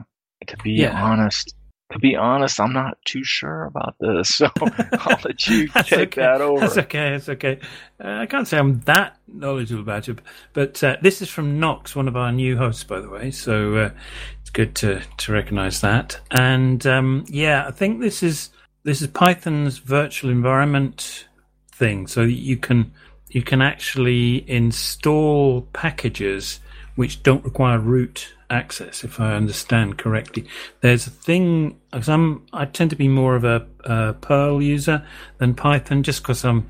to 0.46 0.58
be 0.58 0.72
yeah. 0.74 1.04
honest, 1.04 1.56
to 1.92 2.00
be 2.00 2.16
honest, 2.16 2.60
I'm 2.60 2.74
not 2.74 2.98
too 3.06 3.24
sure 3.24 3.66
about 3.66 3.96
this, 4.00 4.36
so 4.36 4.50
I'll 4.62 5.20
let 5.24 5.48
you 5.48 5.68
take 5.70 5.94
okay. 5.94 6.22
that 6.22 6.42
over. 6.42 6.60
That's 6.60 6.78
okay. 6.78 7.12
That's 7.12 7.30
okay. 7.30 7.60
Uh, 8.04 8.10
I 8.10 8.26
can't 8.26 8.48
say 8.48 8.58
I'm 8.58 8.82
that 8.82 9.18
knowledgeable 9.28 9.82
about 9.82 10.10
it, 10.10 10.20
but 10.54 10.84
uh, 10.84 10.98
this 11.02 11.22
is 11.22 11.30
from 11.30 11.60
Knox, 11.60 11.96
one 11.96 12.08
of 12.08 12.18
our 12.18 12.32
new 12.32 12.58
hosts, 12.58 12.84
by 12.84 13.00
the 13.00 13.10
way. 13.10 13.32
So 13.32 13.76
uh, 13.76 13.90
it's 14.42 14.50
good 14.50 14.76
to 14.76 15.02
to 15.18 15.32
recognise 15.32 15.82
that. 15.82 16.20
And 16.32 16.86
um, 16.86 17.24
yeah, 17.30 17.66
I 17.68 17.72
think 17.72 18.02
this 18.02 18.22
is 18.22 18.50
this 18.84 19.02
is 19.02 19.08
Python's 19.08 19.78
virtual 19.78 20.30
environment 20.30 21.28
thing, 21.72 22.08
so 22.08 22.22
you 22.24 22.58
can 22.58 22.92
you 23.30 23.44
can 23.44 23.62
actually 23.62 24.50
install 24.50 25.62
packages 25.74 26.60
which 26.96 27.24
don't 27.24 27.44
require 27.46 27.80
root 27.80 28.34
access, 28.50 29.04
if 29.04 29.20
I 29.20 29.34
understand 29.34 29.98
correctly. 29.98 30.48
There's 30.82 31.08
a 31.08 31.12
thing 31.12 31.80
because 31.92 32.10
I'm 32.10 32.46
I 32.54 32.66
tend 32.66 32.90
to 32.92 32.96
be 32.96 33.08
more 33.08 33.36
of 33.36 33.44
a, 33.44 33.66
a 33.84 34.14
Perl 34.14 34.62
user 34.62 35.06
than 35.38 35.54
Python, 35.54 36.04
just 36.04 36.24
because 36.24 36.46
I'm 36.46 36.70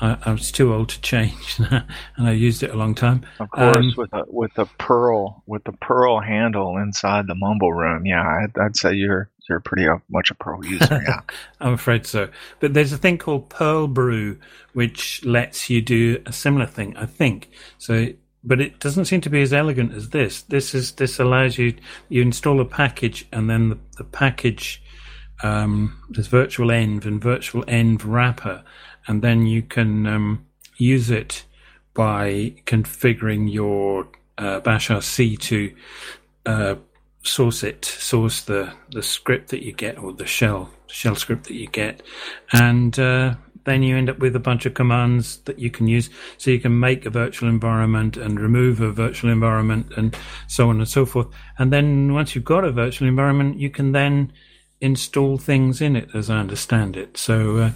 I, 0.00 0.16
I, 0.24 0.32
was 0.32 0.50
too 0.50 0.72
old 0.72 0.88
to 0.90 1.00
change, 1.00 1.58
and 1.58 1.84
I 2.18 2.32
used 2.32 2.62
it 2.62 2.70
a 2.70 2.76
long 2.76 2.94
time. 2.94 3.24
Of 3.38 3.50
course, 3.50 3.76
um, 3.76 3.94
with 3.96 4.12
a 4.12 4.24
with 4.26 4.58
a 4.58 4.66
Perl 4.78 5.42
with 5.46 5.64
the 5.64 5.72
Perl 5.72 6.20
handle 6.20 6.76
inside 6.78 7.26
the 7.26 7.34
Mumble 7.34 7.72
room, 7.72 8.06
yeah, 8.06 8.22
I'd, 8.22 8.58
I'd 8.58 8.76
say 8.76 8.94
you're 8.94 9.30
you're 9.48 9.60
pretty 9.60 9.86
uh, 9.86 9.98
much 10.08 10.30
a 10.30 10.34
Perl 10.34 10.64
user. 10.64 11.00
Yeah, 11.06 11.20
I'm 11.60 11.74
afraid 11.74 12.06
so. 12.06 12.28
But 12.60 12.74
there's 12.74 12.92
a 12.92 12.98
thing 12.98 13.18
called 13.18 13.50
Perl 13.50 13.86
Brew, 13.86 14.38
which 14.72 15.24
lets 15.24 15.70
you 15.70 15.80
do 15.80 16.22
a 16.26 16.32
similar 16.32 16.66
thing. 16.66 16.96
I 16.96 17.06
think 17.06 17.50
so 17.78 18.08
but 18.44 18.60
it 18.60 18.78
doesn't 18.78 19.06
seem 19.06 19.20
to 19.22 19.30
be 19.30 19.42
as 19.42 19.52
elegant 19.52 19.92
as 19.94 20.10
this. 20.10 20.42
This 20.42 20.74
is 20.74 20.92
this 20.92 21.18
allows 21.18 21.58
you 21.58 21.74
you 22.08 22.22
install 22.22 22.60
a 22.60 22.64
package 22.64 23.26
and 23.32 23.48
then 23.48 23.70
the, 23.70 23.78
the 23.96 24.04
package 24.04 24.82
um, 25.42 26.00
there's 26.10 26.28
virtual 26.28 26.68
env 26.68 27.04
and 27.04 27.20
virtual 27.20 27.64
env 27.64 28.02
wrapper, 28.04 28.62
and 29.06 29.22
then 29.22 29.46
you 29.46 29.62
can 29.62 30.06
um, 30.06 30.46
use 30.76 31.10
it 31.10 31.44
by 31.92 32.54
configuring 32.66 33.52
your 33.52 34.08
uh, 34.38 34.60
bash 34.60 34.88
RC 34.88 35.38
to 35.40 35.74
uh, 36.46 36.74
source 37.22 37.62
it, 37.62 37.84
source 37.84 38.42
the 38.42 38.72
the 38.92 39.02
script 39.02 39.48
that 39.50 39.62
you 39.62 39.72
get 39.72 39.98
or 39.98 40.12
the 40.12 40.26
shell 40.26 40.70
shell 40.86 41.16
script 41.16 41.44
that 41.44 41.54
you 41.54 41.66
get, 41.66 42.02
and 42.52 42.98
uh, 42.98 43.34
then 43.64 43.82
you 43.82 43.96
end 43.96 44.10
up 44.10 44.18
with 44.18 44.36
a 44.36 44.40
bunch 44.40 44.66
of 44.66 44.74
commands 44.74 45.38
that 45.44 45.58
you 45.58 45.70
can 45.70 45.88
use. 45.88 46.10
So 46.38 46.50
you 46.50 46.60
can 46.60 46.78
make 46.78 47.06
a 47.06 47.10
virtual 47.10 47.48
environment 47.48 48.16
and 48.16 48.38
remove 48.38 48.80
a 48.80 48.90
virtual 48.90 49.30
environment 49.30 49.92
and 49.96 50.16
so 50.46 50.68
on 50.68 50.78
and 50.78 50.88
so 50.88 51.06
forth. 51.06 51.28
And 51.58 51.72
then 51.72 52.12
once 52.12 52.34
you've 52.34 52.44
got 52.44 52.64
a 52.64 52.72
virtual 52.72 53.08
environment, 53.08 53.58
you 53.58 53.70
can 53.70 53.92
then 53.92 54.32
install 54.80 55.38
things 55.38 55.80
in 55.80 55.96
it, 55.96 56.08
as 56.14 56.28
I 56.28 56.38
understand 56.38 56.96
it. 56.96 57.16
So 57.16 57.56
uh, 57.56 57.70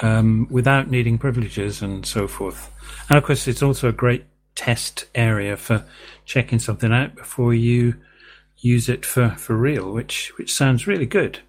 um, 0.00 0.46
without 0.50 0.90
needing 0.90 1.18
privileges 1.18 1.82
and 1.82 2.04
so 2.04 2.28
forth. 2.28 2.70
And 3.08 3.16
of 3.16 3.24
course, 3.24 3.48
it's 3.48 3.62
also 3.62 3.88
a 3.88 3.92
great 3.92 4.24
test 4.54 5.06
area 5.14 5.56
for 5.56 5.84
checking 6.26 6.58
something 6.58 6.92
out 6.92 7.14
before 7.14 7.54
you 7.54 7.94
use 8.58 8.88
it 8.88 9.06
for, 9.06 9.30
for 9.30 9.56
real, 9.56 9.90
which 9.90 10.32
which 10.36 10.52
sounds 10.52 10.86
really 10.86 11.06
good. 11.06 11.40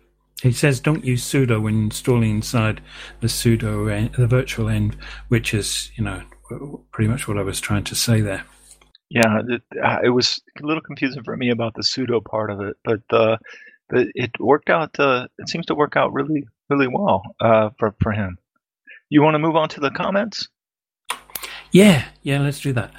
He 0.41 0.51
says 0.51 0.79
don't 0.79 1.05
use 1.05 1.23
sudo 1.23 1.61
when 1.61 1.83
installing 1.83 2.31
inside 2.31 2.81
the 3.19 3.27
sudo 3.27 4.15
the 4.15 4.27
virtual 4.27 4.65
env, 4.65 4.95
which 5.27 5.53
is 5.53 5.91
you 5.95 6.03
know 6.03 6.23
pretty 6.91 7.09
much 7.09 7.27
what 7.27 7.37
I 7.37 7.43
was 7.43 7.59
trying 7.59 7.83
to 7.85 7.95
say 7.95 8.21
there. 8.21 8.43
Yeah, 9.09 9.41
it, 9.47 9.61
uh, 9.83 9.99
it 10.03 10.09
was 10.09 10.41
a 10.61 10.65
little 10.65 10.81
confusing 10.81 11.23
for 11.23 11.35
me 11.35 11.49
about 11.49 11.73
the 11.75 11.81
sudo 11.81 12.23
part 12.23 12.49
of 12.49 12.61
it, 12.61 12.77
but 12.83 13.01
the 13.09 13.37
but 13.89 14.07
it 14.15 14.31
worked 14.39 14.69
out. 14.69 14.97
Uh, 14.99 15.27
it 15.37 15.49
seems 15.49 15.65
to 15.67 15.75
work 15.75 15.95
out 15.95 16.13
really, 16.13 16.47
really 16.69 16.87
well 16.87 17.21
uh, 17.39 17.69
for 17.77 17.93
for 18.01 18.11
him. 18.11 18.37
You 19.09 19.21
want 19.21 19.35
to 19.35 19.39
move 19.39 19.57
on 19.57 19.69
to 19.69 19.81
the 19.81 19.91
comments? 19.91 20.47
Yeah, 21.71 22.05
yeah, 22.21 22.39
let's 22.39 22.61
do 22.61 22.73
that. 22.73 22.91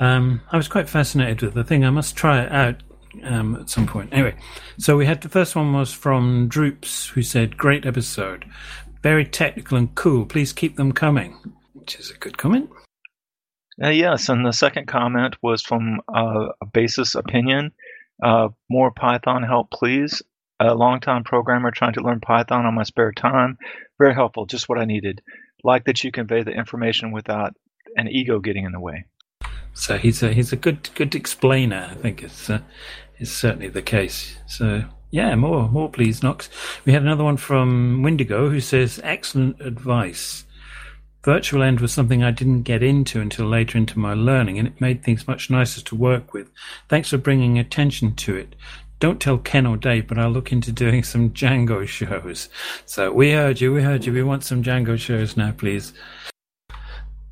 Um, 0.00 0.42
I 0.50 0.56
was 0.56 0.68
quite 0.68 0.88
fascinated 0.88 1.42
with 1.42 1.54
the 1.54 1.64
thing. 1.64 1.84
I 1.84 1.90
must 1.90 2.16
try 2.16 2.42
it 2.42 2.52
out 2.52 2.82
um, 3.24 3.56
at 3.56 3.70
some 3.70 3.86
point. 3.86 4.12
Anyway, 4.12 4.34
so 4.78 4.96
we 4.96 5.06
had 5.06 5.20
the 5.20 5.28
first 5.28 5.56
one 5.56 5.72
was 5.72 5.92
from 5.92 6.48
Droops, 6.48 7.08
who 7.08 7.22
said, 7.22 7.56
"Great 7.56 7.86
episode, 7.86 8.44
very 9.02 9.24
technical 9.24 9.78
and 9.78 9.94
cool. 9.94 10.26
Please 10.26 10.52
keep 10.52 10.76
them 10.76 10.92
coming," 10.92 11.36
which 11.74 11.98
is 11.98 12.10
a 12.10 12.14
good 12.14 12.38
comment. 12.38 12.70
Uh, 13.82 13.90
yes, 13.90 14.28
and 14.28 14.44
the 14.44 14.52
second 14.52 14.88
comment 14.88 15.36
was 15.42 15.62
from 15.62 16.00
uh, 16.12 16.48
a 16.60 16.66
basis 16.66 17.14
opinion. 17.14 17.72
Uh, 18.22 18.48
more 18.68 18.90
Python 18.90 19.42
help, 19.42 19.70
please. 19.70 20.22
A 20.60 20.74
longtime 20.74 21.22
programmer 21.22 21.70
trying 21.70 21.92
to 21.92 22.00
learn 22.00 22.18
Python 22.18 22.66
on 22.66 22.74
my 22.74 22.82
spare 22.82 23.12
time. 23.12 23.56
Very 23.98 24.14
helpful, 24.14 24.46
just 24.46 24.68
what 24.68 24.78
I 24.78 24.84
needed. 24.84 25.22
Like 25.62 25.84
that 25.84 26.02
you 26.02 26.10
convey 26.10 26.42
the 26.42 26.50
information 26.50 27.12
without 27.12 27.54
an 27.96 28.08
ego 28.08 28.40
getting 28.40 28.64
in 28.64 28.72
the 28.72 28.80
way. 28.80 29.04
So 29.74 29.96
he's 29.96 30.24
a 30.24 30.32
he's 30.32 30.52
a 30.52 30.56
good 30.56 30.90
good 30.96 31.14
explainer. 31.14 31.88
I 31.90 31.94
think 31.94 32.24
it's 32.24 32.50
uh, 32.50 32.60
it's 33.18 33.30
certainly 33.30 33.68
the 33.68 33.82
case. 33.82 34.36
So 34.46 34.84
yeah, 35.10 35.34
more 35.34 35.68
more 35.68 35.90
please, 35.90 36.22
Knox. 36.22 36.48
We 36.84 36.92
had 36.92 37.02
another 37.02 37.24
one 37.24 37.36
from 37.36 38.02
Windigo 38.02 38.50
who 38.50 38.60
says 38.60 39.00
excellent 39.02 39.60
advice. 39.60 40.44
Virtualenv 41.22 41.80
was 41.80 41.92
something 41.92 42.22
I 42.22 42.30
didn't 42.30 42.62
get 42.62 42.82
into 42.82 43.20
until 43.20 43.46
later 43.46 43.76
into 43.76 43.98
my 43.98 44.14
learning, 44.14 44.58
and 44.58 44.68
it 44.68 44.80
made 44.80 45.02
things 45.02 45.26
much 45.26 45.50
nicer 45.50 45.82
to 45.82 45.96
work 45.96 46.32
with. 46.32 46.50
Thanks 46.88 47.10
for 47.10 47.18
bringing 47.18 47.58
attention 47.58 48.14
to 48.16 48.36
it. 48.36 48.54
Don't 49.00 49.20
tell 49.20 49.38
Ken 49.38 49.66
or 49.66 49.76
Dave, 49.76 50.08
but 50.08 50.18
I'll 50.18 50.30
look 50.30 50.52
into 50.52 50.72
doing 50.72 51.02
some 51.02 51.30
Django 51.30 51.86
shows. 51.86 52.48
So 52.84 53.12
we 53.12 53.32
heard 53.32 53.60
you, 53.60 53.72
we 53.72 53.82
heard 53.82 54.04
you. 54.04 54.12
We 54.12 54.22
want 54.22 54.44
some 54.44 54.62
Django 54.62 54.98
shows 54.98 55.36
now, 55.36 55.52
please. 55.52 55.92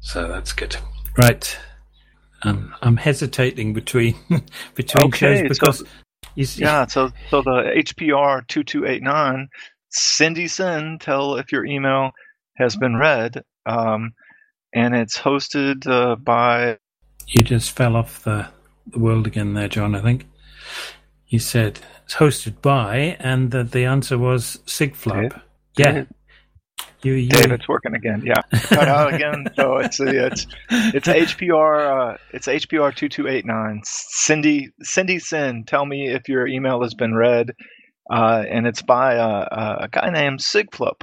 So 0.01 0.29
that's 0.29 0.53
good. 0.53 0.77
Right. 1.17 1.59
Um, 2.43 2.75
I'm 2.83 2.97
hesitating 2.97 3.73
between 3.73 4.15
between 4.75 5.07
Okay, 5.09 5.19
shows 5.43 5.49
because 5.49 5.79
so- 5.79 5.87
you 6.35 6.45
see, 6.45 6.63
Yeah, 6.63 6.87
so 6.87 7.11
so 7.31 7.43
the 7.43 7.73
HPR 7.77 8.47
two 8.47 8.63
two 8.63 8.87
eight 8.87 9.03
nine, 9.03 9.49
Cindy 9.91 10.49
Sin, 10.49 10.99
tell 11.01 11.37
if 11.37 11.51
your 11.53 11.65
email 11.65 12.11
has 12.57 12.77
been 12.77 12.97
read, 12.97 13.43
um, 13.65 14.13
and 14.75 14.95
it's 14.95 15.19
hosted 15.19 15.87
uh, 15.87 16.17
by 16.17 16.79
you 17.27 17.43
just 17.43 17.73
fell 17.73 17.97
off 17.97 18.23
the, 18.25 18.49
the 18.87 18.99
world 18.99 19.27
again 19.27 19.55
there, 19.55 19.69
John. 19.69 19.95
I 19.95 20.01
think 20.01 20.27
you 21.29 21.39
said 21.39 21.81
it's 22.05 22.15
hosted 22.15 22.61
by, 22.63 23.17
and 23.19 23.51
that 23.51 23.73
the 23.73 23.85
answer 23.85 24.17
was. 24.19 24.59
Dave? 24.67 25.41
Yeah, 25.77 25.93
Dave? 25.93 26.07
You 27.03 27.13
you 27.15 27.29
Dave. 27.29 27.53
It's 27.53 27.69
working 27.69 27.95
again. 27.95 28.23
Yeah, 28.25 28.41
cut 28.53 28.89
out 28.89 29.15
again. 29.15 29.47
So 29.55 29.77
it's 29.79 30.01
it's 30.01 30.47
it's 30.71 31.07
HPR 31.09 32.15
uh, 32.15 32.17
it's 32.33 32.47
HPR 32.47 32.95
two 32.95 33.09
two 33.09 33.29
eight 33.29 33.47
nine. 33.47 33.81
Cindy 33.85 34.71
Cindy 34.83 35.19
Sin, 35.19 35.65
tell 35.65 35.87
me 35.87 36.09
if 36.09 36.29
your 36.29 36.47
email 36.47 36.83
has 36.83 36.95
been 36.95 37.15
read, 37.15 37.53
uh, 38.11 38.45
and 38.49 38.67
it's 38.67 38.83
by 38.83 39.17
uh, 39.17 39.79
a 39.83 39.89
guy 39.89 40.11
named 40.11 40.41
sigflup. 40.41 41.03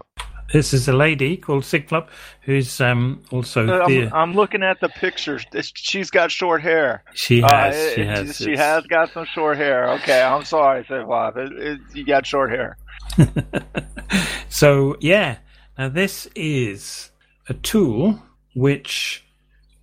This 0.51 0.73
is 0.73 0.87
a 0.87 0.93
lady 0.93 1.37
called 1.37 1.63
sigflup 1.63 2.09
who's 2.41 2.79
um, 2.81 3.23
also 3.31 3.65
Uh, 3.67 3.85
I'm, 3.85 4.13
I'm 4.13 4.33
looking 4.33 4.61
at 4.61 4.79
the 4.81 4.89
pictures. 4.89 5.43
She's 5.73 6.11
got 6.11 6.29
short 6.31 6.61
hair. 6.61 7.03
she 7.15 7.41
Uh, 7.41 7.47
has 7.55 7.75
it- 7.75 7.95
she 7.95 8.05
has 8.05 8.37
She 8.37 8.55
has 8.57 8.85
got 8.87 9.11
some 9.13 9.25
short 9.25 9.57
hair. 9.57 9.89
Okay, 9.93 10.21
I'm 10.21 10.43
sorry, 10.43 10.85
it, 10.89 11.79
you 11.93 12.05
got 12.05 12.27
short 12.27 12.51
hair. 12.51 12.77
so 14.49 14.95
yeah, 14.99 15.37
now 15.77 15.89
this 15.89 16.27
is 16.35 17.11
a 17.49 17.53
tool 17.53 18.21
which 18.55 19.23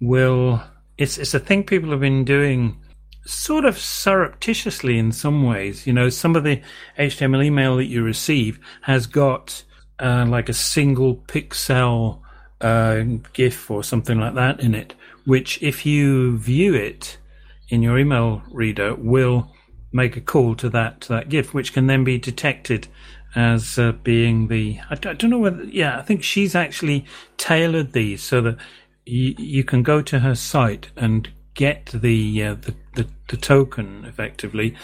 will 0.00 0.62
it's 0.96 1.18
it's 1.18 1.34
a 1.34 1.38
thing 1.38 1.64
people 1.64 1.90
have 1.90 2.00
been 2.00 2.24
doing 2.24 2.76
sort 3.24 3.64
of 3.64 3.78
surreptitiously 3.78 4.98
in 4.98 5.12
some 5.12 5.44
ways. 5.44 5.86
You 5.86 5.92
know, 5.92 6.08
some 6.08 6.36
of 6.36 6.44
the 6.44 6.60
HTML 6.98 7.44
email 7.44 7.76
that 7.76 7.86
you 7.86 8.02
receive 8.02 8.58
has 8.82 9.06
got 9.06 9.62
uh, 9.98 10.26
like 10.28 10.48
a 10.48 10.54
single 10.54 11.16
pixel 11.16 12.20
uh, 12.60 13.02
GIF 13.32 13.70
or 13.70 13.84
something 13.84 14.18
like 14.18 14.34
that 14.34 14.60
in 14.60 14.74
it, 14.74 14.94
which 15.24 15.62
if 15.62 15.86
you 15.86 16.38
view 16.38 16.74
it 16.74 17.18
in 17.68 17.82
your 17.82 17.98
email 17.98 18.42
reader 18.50 18.94
will 18.94 19.50
make 19.92 20.16
a 20.16 20.20
call 20.20 20.54
to 20.56 20.68
that 20.70 21.00
to 21.02 21.08
that 21.08 21.28
GIF, 21.28 21.54
which 21.54 21.72
can 21.72 21.86
then 21.86 22.04
be 22.04 22.18
detected 22.18 22.88
as 23.34 23.78
uh, 23.78 23.92
being 23.92 24.48
the. 24.48 24.80
I 24.90 24.94
don't, 24.94 25.12
I 25.12 25.14
don't 25.14 25.30
know 25.30 25.38
whether. 25.38 25.64
Yeah, 25.64 25.98
I 25.98 26.02
think 26.02 26.22
she's 26.22 26.54
actually 26.54 27.04
tailored 27.36 27.92
these 27.92 28.22
so 28.22 28.40
that 28.42 28.56
you, 29.06 29.34
you 29.38 29.64
can 29.64 29.82
go 29.82 30.02
to 30.02 30.20
her 30.20 30.34
site 30.34 30.90
and 30.96 31.28
get 31.54 31.86
the, 31.86 32.44
uh, 32.44 32.54
the 32.54 32.74
the 32.94 33.06
the 33.28 33.36
token 33.36 34.04
effectively, 34.04 34.74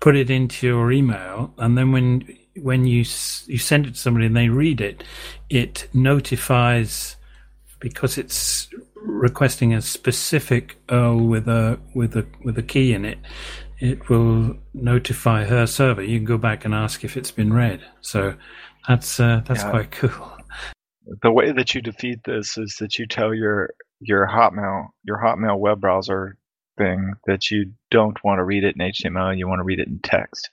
put 0.00 0.16
it 0.16 0.30
into 0.30 0.66
your 0.66 0.92
email, 0.92 1.52
and 1.58 1.76
then 1.76 1.92
when 1.92 2.36
when 2.62 2.86
you 2.86 2.98
you 3.46 3.58
send 3.58 3.86
it 3.86 3.94
to 3.94 4.00
somebody 4.00 4.26
and 4.26 4.36
they 4.36 4.48
read 4.48 4.80
it, 4.80 5.04
it 5.48 5.88
notifies 5.92 7.16
because 7.78 8.18
it's 8.18 8.68
requesting 8.94 9.72
a 9.72 9.80
specific 9.80 10.76
URL 10.88 11.28
with 11.28 11.48
a 11.48 11.78
with 11.94 12.16
a 12.16 12.26
with 12.44 12.58
a 12.58 12.62
key 12.62 12.92
in 12.92 13.04
it, 13.04 13.18
it 13.80 14.08
will 14.08 14.56
notify 14.74 15.44
her 15.44 15.66
server. 15.66 16.02
You 16.02 16.18
can 16.18 16.26
go 16.26 16.38
back 16.38 16.64
and 16.64 16.74
ask 16.74 17.02
if 17.02 17.16
it's 17.16 17.30
been 17.30 17.52
read. 17.52 17.80
So 18.02 18.34
that's 18.86 19.18
uh, 19.18 19.42
that's 19.46 19.62
Yeah. 19.62 19.70
quite 19.70 19.90
cool. 19.90 20.32
The 21.22 21.32
way 21.32 21.50
that 21.50 21.74
you 21.74 21.80
defeat 21.80 22.20
this 22.24 22.56
is 22.56 22.76
that 22.80 22.98
you 22.98 23.06
tell 23.06 23.34
your 23.34 23.70
your 24.00 24.26
Hotmail 24.28 24.88
your 25.02 25.18
Hotmail 25.18 25.58
web 25.58 25.80
browser 25.80 26.36
thing 26.78 27.14
that 27.26 27.50
you 27.50 27.72
don't 27.90 28.22
want 28.22 28.38
to 28.38 28.44
read 28.44 28.64
it 28.64 28.76
in 28.78 28.80
HTML. 28.80 29.36
You 29.36 29.48
want 29.48 29.60
to 29.60 29.64
read 29.64 29.80
it 29.80 29.88
in 29.88 29.98
text. 30.02 30.50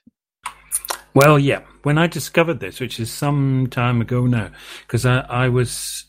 Well, 1.14 1.38
yeah. 1.38 1.62
When 1.82 1.98
I 1.98 2.06
discovered 2.06 2.60
this, 2.60 2.80
which 2.80 3.00
is 3.00 3.10
some 3.10 3.66
time 3.70 4.00
ago 4.00 4.26
now, 4.26 4.50
because 4.86 5.06
I, 5.06 5.20
I 5.20 5.48
was 5.48 6.04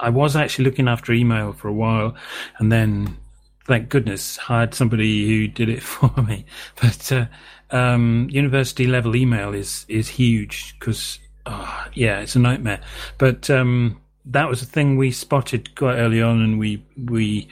I 0.00 0.10
was 0.10 0.36
actually 0.36 0.64
looking 0.64 0.88
after 0.88 1.12
email 1.12 1.52
for 1.52 1.68
a 1.68 1.72
while, 1.72 2.14
and 2.58 2.70
then 2.70 3.16
thank 3.64 3.88
goodness 3.88 4.36
hired 4.36 4.74
somebody 4.74 5.26
who 5.26 5.48
did 5.48 5.68
it 5.68 5.82
for 5.82 6.10
me. 6.22 6.44
But 6.80 7.12
uh, 7.12 7.26
um, 7.70 8.28
university 8.30 8.86
level 8.86 9.16
email 9.16 9.54
is 9.54 9.84
is 9.88 10.08
huge 10.08 10.76
because 10.78 11.18
oh, 11.46 11.86
yeah, 11.94 12.20
it's 12.20 12.36
a 12.36 12.40
nightmare. 12.40 12.80
But 13.18 13.50
um, 13.50 14.00
that 14.26 14.48
was 14.48 14.62
a 14.62 14.66
thing 14.66 14.96
we 14.96 15.10
spotted 15.10 15.74
quite 15.74 15.96
early 15.96 16.22
on, 16.22 16.40
and 16.40 16.58
we 16.58 16.84
we 16.96 17.48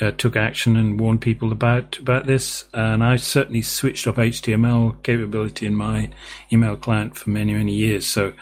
uh, 0.00 0.10
took 0.12 0.36
action 0.36 0.76
and 0.76 0.98
warned 0.98 1.20
people 1.20 1.52
about 1.52 1.98
about 1.98 2.26
this. 2.26 2.64
And 2.72 3.02
I 3.02 3.16
certainly 3.16 3.62
switched 3.62 4.06
off 4.06 4.16
HTML 4.16 5.02
capability 5.02 5.66
in 5.66 5.74
my 5.74 6.10
email 6.52 6.76
client 6.76 7.16
for 7.16 7.30
many 7.30 7.54
many 7.54 7.74
years. 7.74 8.06
So 8.06 8.32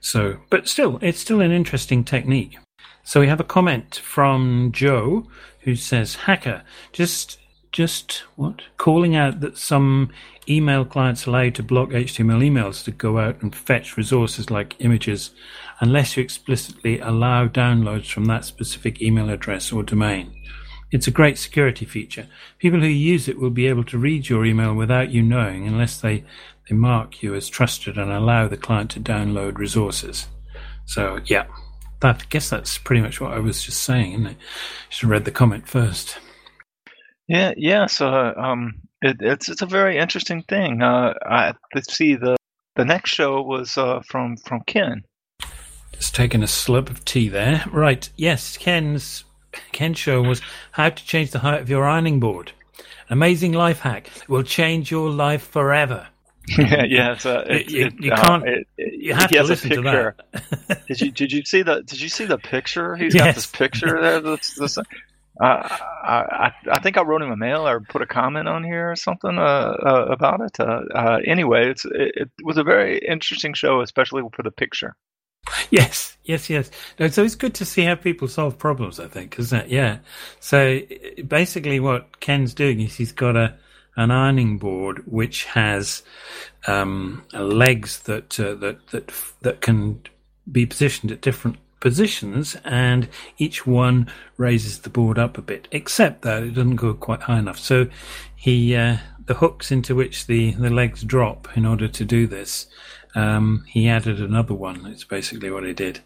so, 0.00 0.38
but 0.48 0.66
still, 0.66 0.98
it's 1.02 1.20
still 1.20 1.40
an 1.40 1.52
interesting 1.52 2.04
technique. 2.04 2.56
So 3.04 3.20
we 3.20 3.28
have 3.28 3.40
a 3.40 3.44
comment 3.44 3.96
from 3.96 4.70
Joe 4.72 5.26
who 5.60 5.74
says, 5.74 6.14
"Hacker, 6.26 6.62
just 6.92 7.38
just 7.72 8.24
what 8.34 8.62
calling 8.76 9.14
out 9.14 9.40
that 9.40 9.56
some 9.56 10.10
email 10.48 10.84
clients 10.84 11.26
allow 11.26 11.42
you 11.42 11.50
to 11.52 11.62
block 11.62 11.90
HTML 11.90 12.40
emails 12.40 12.82
to 12.84 12.90
go 12.90 13.18
out 13.18 13.40
and 13.42 13.54
fetch 13.54 13.96
resources 13.96 14.50
like 14.50 14.74
images, 14.80 15.30
unless 15.80 16.16
you 16.16 16.22
explicitly 16.22 16.98
allow 16.98 17.46
downloads 17.46 18.10
from 18.10 18.24
that 18.24 18.44
specific 18.44 19.00
email 19.00 19.30
address 19.30 19.72
or 19.72 19.82
domain." 19.82 20.32
It's 20.92 21.06
a 21.06 21.12
great 21.12 21.38
security 21.38 21.84
feature. 21.84 22.26
People 22.58 22.80
who 22.80 22.86
use 22.86 23.28
it 23.28 23.38
will 23.38 23.50
be 23.50 23.68
able 23.68 23.84
to 23.84 23.98
read 23.98 24.28
your 24.28 24.44
email 24.44 24.74
without 24.74 25.10
you 25.10 25.22
knowing 25.22 25.68
unless 25.68 26.00
they, 26.00 26.24
they 26.68 26.74
mark 26.74 27.22
you 27.22 27.34
as 27.34 27.48
trusted 27.48 27.96
and 27.96 28.10
allow 28.10 28.48
the 28.48 28.56
client 28.56 28.90
to 28.92 29.00
download 29.00 29.56
resources. 29.56 30.26
So, 30.86 31.20
yeah, 31.26 31.44
that, 32.00 32.22
I 32.22 32.24
guess 32.28 32.50
that's 32.50 32.78
pretty 32.78 33.02
much 33.02 33.20
what 33.20 33.32
I 33.32 33.38
was 33.38 33.62
just 33.62 33.82
saying, 33.82 34.12
isn't 34.12 34.26
it? 34.26 34.36
Should 34.88 35.06
have 35.06 35.10
read 35.10 35.24
the 35.24 35.30
comment 35.30 35.68
first. 35.68 36.18
Yeah, 37.28 37.52
yeah. 37.56 37.86
So 37.86 38.34
um, 38.36 38.80
it, 39.02 39.18
it's 39.20 39.48
it's 39.48 39.62
a 39.62 39.66
very 39.66 39.98
interesting 39.98 40.42
thing. 40.42 40.82
Uh, 40.82 41.14
I 41.24 41.54
let's 41.74 41.94
see 41.94 42.16
the 42.16 42.36
the 42.76 42.84
next 42.84 43.10
show 43.10 43.42
was 43.42 43.78
uh, 43.78 44.00
from 44.06 44.36
from 44.36 44.62
Ken. 44.66 45.04
Just 45.92 46.14
taking 46.14 46.42
a 46.42 46.46
slurp 46.46 46.88
of 46.88 47.04
tea 47.04 47.28
there. 47.28 47.64
Right, 47.70 48.08
yes, 48.16 48.56
Ken's 48.56 49.24
Ken's 49.72 49.98
show 49.98 50.22
was 50.22 50.40
how 50.72 50.88
to 50.88 51.04
change 51.04 51.30
the 51.30 51.40
height 51.40 51.60
of 51.60 51.70
your 51.70 51.86
ironing 51.86 52.20
board. 52.20 52.52
Amazing 53.10 53.52
life 53.52 53.80
hack 53.80 54.08
will 54.28 54.42
change 54.42 54.90
your 54.90 55.10
life 55.10 55.42
forever. 55.42 56.08
yeah, 56.88 57.16
uh, 57.24 57.44
it, 57.48 57.70
You- 57.70 57.90
you 57.98 58.12
uh, 58.12 58.16
can't- 58.24 58.46
it- 58.46 58.66
it- 58.76 58.94
You 59.00 59.14
have 59.14 59.30
to 59.30 59.42
listen 59.42 59.70
to 59.70 59.82
that. 59.82 60.86
did 60.86 61.00
you 61.00 61.10
did 61.20 61.32
you 61.32 61.44
see 61.44 61.62
the 61.62 61.82
did 61.82 62.00
you 62.00 62.08
see 62.08 62.24
the 62.26 62.38
picture? 62.38 62.96
He's 62.96 63.14
Yes. 63.14 63.24
got 63.24 63.34
this 63.34 63.46
picture 63.46 64.00
there. 64.00 64.20
This, 64.20 64.54
this, 64.54 64.78
Uh, 64.78 64.82
I, 65.42 66.52
I 66.70 66.80
think 66.80 66.98
I 66.98 67.02
wrote 67.02 67.22
him 67.22 67.30
a 67.32 67.36
mail 67.36 67.66
or 67.66 67.80
put 67.80 68.02
a 68.02 68.06
comment 68.06 68.46
on 68.46 68.62
here 68.62 68.90
or 68.90 68.96
something 68.96 69.38
uh, 69.38 69.42
uh, 69.42 70.06
about 70.10 70.40
it. 70.42 70.60
Uh, 70.60 70.82
uh, 70.94 71.18
anyway, 71.26 71.70
it's 71.70 71.86
it, 71.86 72.12
it, 72.14 72.30
was 72.42 72.58
a 72.58 72.62
very 72.62 72.98
interesting 72.98 73.54
show, 73.54 73.80
especially 73.80 74.22
for 74.34 74.42
the 74.42 74.50
picture. 74.50 74.96
Yes, 75.70 76.18
yes, 76.24 76.50
yes. 76.50 76.70
No, 76.98 77.08
so 77.08 77.24
it's 77.24 77.36
good 77.36 77.54
to 77.54 77.64
see 77.64 77.84
how 77.84 77.94
people 77.94 78.28
solve 78.28 78.58
problems. 78.58 79.00
I 79.00 79.06
think, 79.08 79.38
isn't 79.38 79.60
it? 79.60 79.68
Yeah. 79.68 79.98
So 80.40 80.80
basically, 81.26 81.80
what 81.80 82.20
Ken's 82.20 82.52
doing 82.52 82.80
is 82.80 82.96
he's 82.96 83.12
got 83.12 83.34
a 83.36 83.54
an 83.96 84.10
ironing 84.10 84.58
board 84.58 85.02
which 85.06 85.44
has 85.44 86.02
um, 86.66 87.24
legs 87.32 88.00
that 88.00 88.38
uh, 88.38 88.54
that 88.56 88.86
that 88.88 89.12
that 89.42 89.60
can 89.60 90.02
be 90.50 90.66
positioned 90.66 91.12
at 91.12 91.20
different 91.20 91.56
positions, 91.80 92.56
and 92.64 93.08
each 93.38 93.66
one 93.66 94.10
raises 94.36 94.80
the 94.80 94.90
board 94.90 95.18
up 95.18 95.38
a 95.38 95.42
bit, 95.42 95.68
except 95.72 96.22
that 96.22 96.42
it 96.42 96.50
doesn't 96.50 96.76
go 96.76 96.94
quite 96.94 97.22
high 97.22 97.38
enough. 97.38 97.58
So 97.58 97.88
he 98.36 98.76
uh, 98.76 98.98
the 99.26 99.34
hooks 99.34 99.70
into 99.70 99.94
which 99.94 100.26
the, 100.26 100.52
the 100.52 100.70
legs 100.70 101.02
drop 101.04 101.48
in 101.56 101.64
order 101.64 101.88
to 101.88 102.04
do 102.04 102.26
this. 102.26 102.66
Um, 103.14 103.64
he 103.66 103.88
added 103.88 104.20
another 104.20 104.54
one. 104.54 104.86
It's 104.86 105.04
basically 105.04 105.50
what 105.50 105.64
he 105.64 105.72
did, 105.72 106.00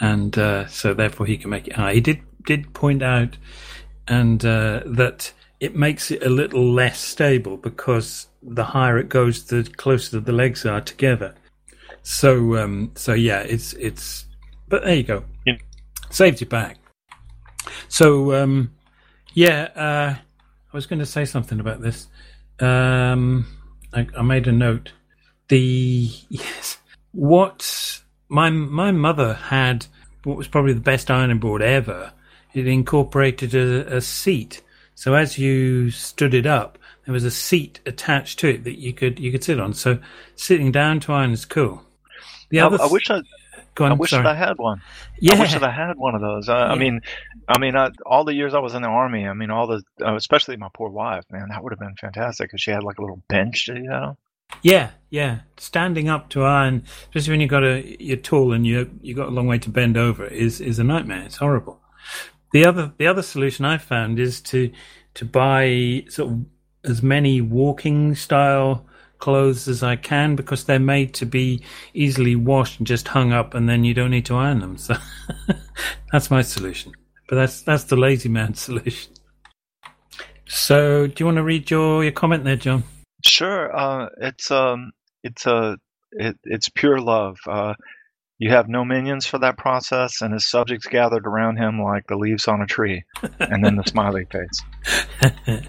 and 0.00 0.36
uh, 0.36 0.66
so 0.66 0.92
therefore 0.92 1.26
he 1.26 1.38
can 1.38 1.50
make 1.50 1.66
it 1.66 1.74
high. 1.74 1.94
He 1.94 2.00
did 2.00 2.20
did 2.44 2.74
point 2.74 3.02
out 3.02 3.36
and 4.08 4.44
uh, 4.44 4.82
that 4.84 5.32
it 5.62 5.76
makes 5.76 6.10
it 6.10 6.22
a 6.24 6.28
little 6.28 6.72
less 6.72 7.00
stable 7.00 7.56
because 7.56 8.26
the 8.42 8.64
higher 8.64 8.98
it 8.98 9.08
goes, 9.08 9.44
the 9.44 9.62
closer 9.76 10.18
the 10.18 10.32
legs 10.32 10.66
are 10.66 10.80
together. 10.80 11.34
So 12.02 12.56
um, 12.56 12.90
so 12.96 13.14
yeah, 13.14 13.40
it's 13.40 13.72
it's 13.74 14.26
but 14.72 14.84
there 14.84 14.96
you 14.96 15.02
go. 15.02 15.24
Yeah. 15.46 15.58
Saved 16.10 16.40
you 16.40 16.46
back. 16.46 16.78
So, 17.88 18.34
um, 18.34 18.72
yeah, 19.34 19.68
uh, 19.76 20.14
I 20.16 20.76
was 20.76 20.86
going 20.86 20.98
to 20.98 21.06
say 21.06 21.26
something 21.26 21.60
about 21.60 21.82
this. 21.82 22.06
Um, 22.58 23.46
I, 23.92 24.06
I, 24.16 24.22
made 24.22 24.46
a 24.46 24.52
note. 24.52 24.92
The 25.48 26.10
yes, 26.30 26.78
what 27.12 28.00
my 28.30 28.48
my 28.48 28.92
mother 28.92 29.34
had, 29.34 29.86
what 30.24 30.38
was 30.38 30.48
probably 30.48 30.72
the 30.72 30.80
best 30.80 31.10
ironing 31.10 31.38
board 31.38 31.60
ever. 31.62 32.12
It 32.54 32.66
incorporated 32.66 33.54
a, 33.54 33.96
a 33.96 34.00
seat, 34.00 34.62
so 34.94 35.14
as 35.14 35.38
you 35.38 35.90
stood 35.90 36.34
it 36.34 36.46
up, 36.46 36.78
there 37.04 37.12
was 37.12 37.24
a 37.24 37.30
seat 37.30 37.80
attached 37.86 38.38
to 38.40 38.48
it 38.48 38.64
that 38.64 38.78
you 38.78 38.92
could 38.92 39.18
you 39.18 39.32
could 39.32 39.44
sit 39.44 39.60
on. 39.60 39.74
So 39.74 39.98
sitting 40.36 40.72
down 40.72 41.00
to 41.00 41.12
iron 41.12 41.32
is 41.32 41.44
cool. 41.44 41.82
The 42.50 42.60
I, 42.60 42.66
other, 42.66 42.82
I 42.82 42.86
wish 42.86 43.10
I 43.10 43.22
on, 43.80 43.92
I 43.92 43.94
wish 43.94 44.10
that 44.10 44.26
I 44.26 44.34
had 44.34 44.58
one. 44.58 44.82
Yeah. 45.18 45.34
I 45.34 45.40
wish 45.40 45.52
that 45.52 45.64
I 45.64 45.70
had 45.70 45.96
one 45.96 46.14
of 46.14 46.20
those. 46.20 46.48
I, 46.48 46.58
yeah. 46.58 46.72
I 46.72 46.78
mean, 46.78 47.00
I 47.48 47.58
mean, 47.58 47.76
I, 47.76 47.90
all 48.04 48.24
the 48.24 48.34
years 48.34 48.54
I 48.54 48.58
was 48.58 48.74
in 48.74 48.82
the 48.82 48.88
army, 48.88 49.26
I 49.26 49.32
mean, 49.32 49.50
all 49.50 49.66
the, 49.66 49.82
uh, 50.04 50.14
especially 50.14 50.56
my 50.56 50.68
poor 50.74 50.90
wife, 50.90 51.24
man, 51.30 51.48
that 51.48 51.62
would 51.62 51.72
have 51.72 51.80
been 51.80 51.94
fantastic 51.98 52.48
because 52.48 52.60
she 52.60 52.70
had 52.70 52.82
like 52.82 52.98
a 52.98 53.00
little 53.00 53.22
bench, 53.28 53.68
you 53.68 53.82
know. 53.82 54.16
Yeah, 54.62 54.90
yeah. 55.08 55.40
Standing 55.56 56.10
up 56.10 56.28
to 56.30 56.44
iron, 56.44 56.84
especially 57.04 57.32
when 57.32 57.40
you 57.40 57.48
got 57.48 57.64
a 57.64 57.96
you're 58.02 58.18
tall 58.18 58.52
and 58.52 58.66
you 58.66 58.90
you 59.00 59.14
got 59.14 59.28
a 59.28 59.30
long 59.30 59.46
way 59.46 59.58
to 59.58 59.70
bend 59.70 59.96
over, 59.96 60.26
is 60.26 60.60
is 60.60 60.78
a 60.78 60.84
nightmare. 60.84 61.22
It's 61.22 61.36
horrible. 61.36 61.80
The 62.52 62.64
other 62.66 62.92
the 62.98 63.06
other 63.06 63.22
solution 63.22 63.64
I've 63.64 63.82
found 63.82 64.18
is 64.18 64.40
to 64.42 64.70
to 65.14 65.24
buy 65.24 66.04
sort 66.08 66.32
of 66.32 66.44
as 66.84 67.02
many 67.02 67.40
walking 67.40 68.14
style 68.14 68.86
clothes 69.18 69.68
as 69.68 69.82
I 69.82 69.96
can 69.96 70.34
because 70.34 70.64
they're 70.64 70.80
made 70.80 71.14
to 71.14 71.26
be 71.26 71.62
easily 71.94 72.34
washed 72.34 72.78
and 72.78 72.86
just 72.86 73.08
hung 73.08 73.32
up, 73.32 73.54
and 73.54 73.68
then 73.68 73.84
you 73.84 73.94
don't 73.94 74.10
need 74.10 74.26
to 74.26 74.36
iron 74.36 74.60
them. 74.60 74.76
So 74.76 74.96
that's 76.12 76.30
my 76.30 76.42
solution. 76.42 76.92
But 77.28 77.36
that's 77.36 77.62
that's 77.62 77.84
the 77.84 77.96
lazy 77.96 78.28
man 78.28 78.54
solution. 78.68 79.12
So, 80.46 81.06
do 81.06 81.14
you 81.18 81.24
want 81.24 81.36
to 81.36 81.42
read 81.42 81.70
your, 81.70 82.02
your 82.02 82.12
comment 82.12 82.44
there, 82.44 82.56
John? 82.56 82.84
Sure. 83.24 83.74
Uh, 83.74 84.08
it's 84.20 84.50
um, 84.50 84.92
it's 85.22 85.46
a 85.46 85.54
uh, 85.54 85.76
it, 86.10 86.36
it's 86.44 86.68
pure 86.68 87.00
love. 87.00 87.38
Uh, 87.46 87.72
you 88.38 88.50
have 88.50 88.68
no 88.68 88.84
minions 88.84 89.26
for 89.26 89.38
that 89.38 89.56
process, 89.56 90.20
and 90.20 90.32
his 90.32 90.48
subjects 90.48 90.86
gathered 90.86 91.26
around 91.26 91.56
him 91.58 91.80
like 91.80 92.06
the 92.06 92.16
leaves 92.16 92.48
on 92.48 92.60
a 92.60 92.66
tree, 92.66 93.04
and 93.38 93.64
then 93.64 93.76
the 93.76 93.84
smiley 93.84 94.26
face. 94.26 95.62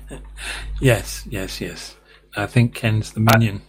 yes, 0.82 1.26
yes, 1.30 1.62
yes. 1.62 1.96
I 2.36 2.48
think 2.48 2.74
Ken's 2.74 3.14
the 3.14 3.20
minion. 3.20 3.62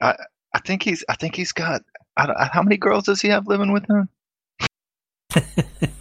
I, 0.00 0.10
I, 0.10 0.16
I 0.54 0.58
think 0.60 0.82
he's. 0.82 1.04
I 1.08 1.16
think 1.16 1.34
he's 1.34 1.52
got. 1.52 1.82
I, 2.16 2.48
how 2.52 2.62
many 2.62 2.76
girls 2.76 3.04
does 3.04 3.20
he 3.20 3.28
have 3.28 3.46
living 3.46 3.72
with 3.72 3.86
him? 3.88 4.08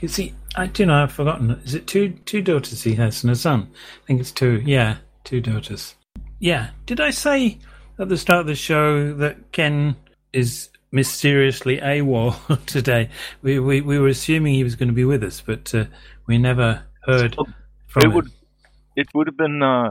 Is 0.00 0.16
he? 0.16 0.34
I 0.54 0.66
do 0.66 0.86
know. 0.86 1.02
I've 1.02 1.12
forgotten. 1.12 1.50
Is 1.64 1.74
it 1.74 1.86
two 1.86 2.10
two 2.24 2.40
daughters 2.40 2.82
he 2.82 2.94
has 2.94 3.24
and 3.24 3.32
a 3.32 3.36
son? 3.36 3.68
I 3.74 4.06
think 4.06 4.20
it's 4.20 4.30
two. 4.30 4.62
Yeah, 4.64 4.98
two 5.24 5.40
daughters. 5.40 5.96
Yeah. 6.38 6.70
Did 6.86 7.00
I 7.00 7.10
say 7.10 7.58
at 7.98 8.08
the 8.08 8.16
start 8.16 8.42
of 8.42 8.46
the 8.46 8.54
show 8.54 9.12
that 9.14 9.50
Ken 9.52 9.96
is 10.32 10.68
mysteriously 10.90 11.78
AWOL 11.78 12.64
today? 12.66 13.10
We 13.42 13.58
we 13.58 13.80
we 13.80 13.98
were 13.98 14.08
assuming 14.08 14.54
he 14.54 14.64
was 14.64 14.76
going 14.76 14.88
to 14.88 14.94
be 14.94 15.04
with 15.04 15.22
us, 15.22 15.40
but 15.40 15.74
uh, 15.74 15.84
we 16.26 16.38
never 16.38 16.84
heard 17.04 17.36
from 17.86 18.02
it 18.02 18.04
him. 18.04 18.14
Would, 18.14 18.30
it 18.96 19.08
would 19.14 19.26
have 19.26 19.36
been 19.36 19.62
uh, 19.62 19.90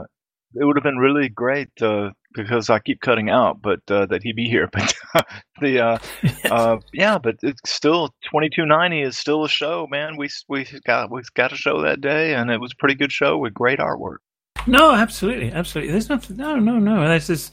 it 0.54 0.64
would 0.64 0.76
have 0.76 0.84
been 0.84 0.98
really 0.98 1.28
great 1.28 1.70
uh, 1.82 2.10
because 2.34 2.70
I 2.70 2.78
keep 2.78 3.00
cutting 3.00 3.30
out, 3.30 3.60
but 3.60 3.80
uh, 3.90 4.06
that 4.06 4.22
he 4.22 4.32
be 4.32 4.48
here. 4.48 4.68
But 5.14 5.26
the 5.60 5.80
uh, 5.80 5.98
uh, 6.50 6.76
yeah, 6.92 7.18
but 7.18 7.36
it's 7.42 7.60
still 7.70 8.14
twenty 8.30 8.48
two 8.48 8.66
ninety 8.66 9.02
is 9.02 9.18
still 9.18 9.44
a 9.44 9.48
show, 9.48 9.86
man. 9.90 10.16
We 10.16 10.28
we 10.48 10.66
got 10.86 11.10
we 11.10 11.22
got 11.34 11.52
a 11.52 11.56
show 11.56 11.82
that 11.82 12.00
day, 12.00 12.34
and 12.34 12.50
it 12.50 12.60
was 12.60 12.72
a 12.72 12.76
pretty 12.76 12.94
good 12.94 13.12
show 13.12 13.38
with 13.38 13.54
great 13.54 13.78
artwork. 13.78 14.18
No, 14.66 14.92
absolutely, 14.92 15.50
absolutely. 15.50 15.92
There's 15.92 16.08
nothing. 16.08 16.36
No, 16.36 16.56
no, 16.56 16.78
no. 16.78 17.08
There's 17.08 17.26
this, 17.26 17.50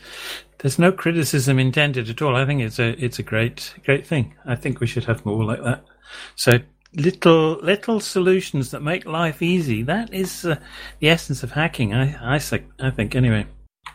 there's 0.59 0.79
no 0.79 0.91
criticism 0.91 1.59
intended 1.59 2.09
at 2.09 2.21
all. 2.21 2.35
I 2.35 2.45
think 2.45 2.61
it's 2.61 2.79
a 2.79 2.91
it's 3.03 3.19
a 3.19 3.23
great 3.23 3.73
great 3.85 4.05
thing. 4.05 4.35
I 4.45 4.55
think 4.55 4.79
we 4.79 4.87
should 4.87 5.05
have 5.05 5.25
more 5.25 5.43
like 5.43 5.63
that. 5.63 5.83
So 6.35 6.59
little 6.93 7.59
little 7.61 7.99
solutions 7.99 8.71
that 8.71 8.81
make 8.81 9.05
life 9.05 9.41
easy. 9.41 9.83
That 9.83 10.13
is 10.13 10.45
uh, 10.45 10.55
the 10.99 11.09
essence 11.09 11.43
of 11.43 11.51
hacking. 11.51 11.93
I 11.93 12.35
I, 12.35 12.39
I 12.79 12.89
think 12.91 13.15
anyway. 13.15 13.45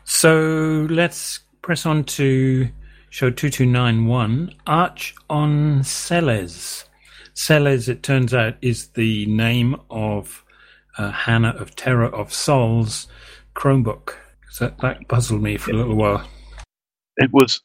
So 0.04 0.86
let's 0.90 1.40
press 1.62 1.86
on 1.86 2.04
to 2.04 2.68
show 3.10 3.30
two 3.30 3.50
two 3.50 3.66
nine 3.66 4.06
one. 4.06 4.54
Arch 4.66 5.14
on 5.28 5.82
Celes. 5.82 6.84
Celes, 7.34 7.88
it 7.88 8.02
turns 8.02 8.34
out, 8.34 8.56
is 8.60 8.88
the 8.88 9.24
name 9.26 9.76
of 9.88 10.44
uh, 10.98 11.10
Hannah 11.10 11.54
of 11.58 11.74
Terror 11.74 12.12
of 12.14 12.34
Souls 12.34 13.06
Chromebook. 13.54 14.14
So 14.50 14.72
that 14.82 15.08
puzzled 15.08 15.42
me 15.42 15.56
for 15.56 15.70
a 15.70 15.74
little 15.74 15.94
while. 15.94 16.28
It 17.20 17.32
was 17.32 17.62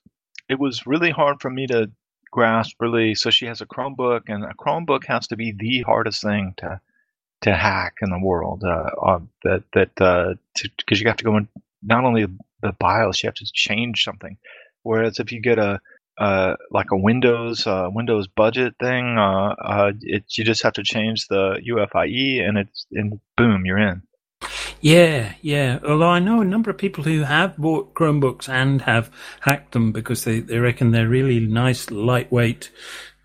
it 0.49 0.59
was 0.59 0.87
really 0.87 1.11
hard 1.11 1.41
for 1.41 1.51
me 1.51 1.67
to 1.69 1.91
grasp 2.31 2.77
really. 2.81 3.15
So 3.15 3.31
she 3.31 3.47
has 3.47 3.61
a 3.61 3.67
Chromebook, 3.67 4.23
and 4.29 4.45
a 4.45 4.55
Chromebook 4.55 5.05
has 5.07 5.27
to 5.29 5.37
be 5.37 5.53
the 5.53 5.81
hardest 5.83 6.23
thing 6.23 6.55
to 6.59 6.81
to 7.43 7.55
hack 7.55 7.95
in 8.01 8.09
the 8.11 8.19
world. 8.19 8.63
Uh, 8.65 8.91
uh, 9.01 9.19
that 9.43 9.63
that 9.73 9.95
because 9.95 10.99
uh, 10.99 11.01
you 11.03 11.07
have 11.07 11.17
to 11.17 11.25
go 11.25 11.37
in 11.37 11.47
not 11.83 12.05
only 12.05 12.27
the 12.61 12.73
BIOS, 12.79 13.23
you 13.23 13.27
have 13.27 13.35
to 13.35 13.51
change 13.53 14.03
something. 14.03 14.37
Whereas 14.83 15.19
if 15.19 15.31
you 15.31 15.41
get 15.41 15.59
a 15.59 15.79
uh, 16.19 16.55
like 16.71 16.91
a 16.91 16.97
Windows 16.97 17.67
uh, 17.67 17.89
Windows 17.91 18.27
budget 18.27 18.75
thing, 18.79 19.17
uh, 19.17 19.55
uh, 19.59 19.93
it 20.01 20.25
you 20.37 20.43
just 20.45 20.63
have 20.63 20.73
to 20.73 20.83
change 20.83 21.27
the 21.27 21.61
UEFI 21.67 22.47
and 22.47 22.57
it's 22.57 22.87
and 22.91 23.19
boom, 23.37 23.65
you're 23.65 23.79
in. 23.79 24.01
Yeah, 24.81 25.33
yeah. 25.41 25.79
Although 25.83 26.09
I 26.09 26.19
know 26.19 26.41
a 26.41 26.45
number 26.45 26.69
of 26.69 26.77
people 26.77 27.03
who 27.03 27.23
have 27.23 27.57
bought 27.57 27.93
Chromebooks 27.93 28.47
and 28.47 28.81
have 28.83 29.09
hacked 29.41 29.71
them 29.71 29.91
because 29.91 30.23
they, 30.23 30.39
they 30.39 30.59
reckon 30.59 30.91
they're 30.91 31.07
really 31.07 31.39
nice, 31.39 31.89
lightweight, 31.89 32.71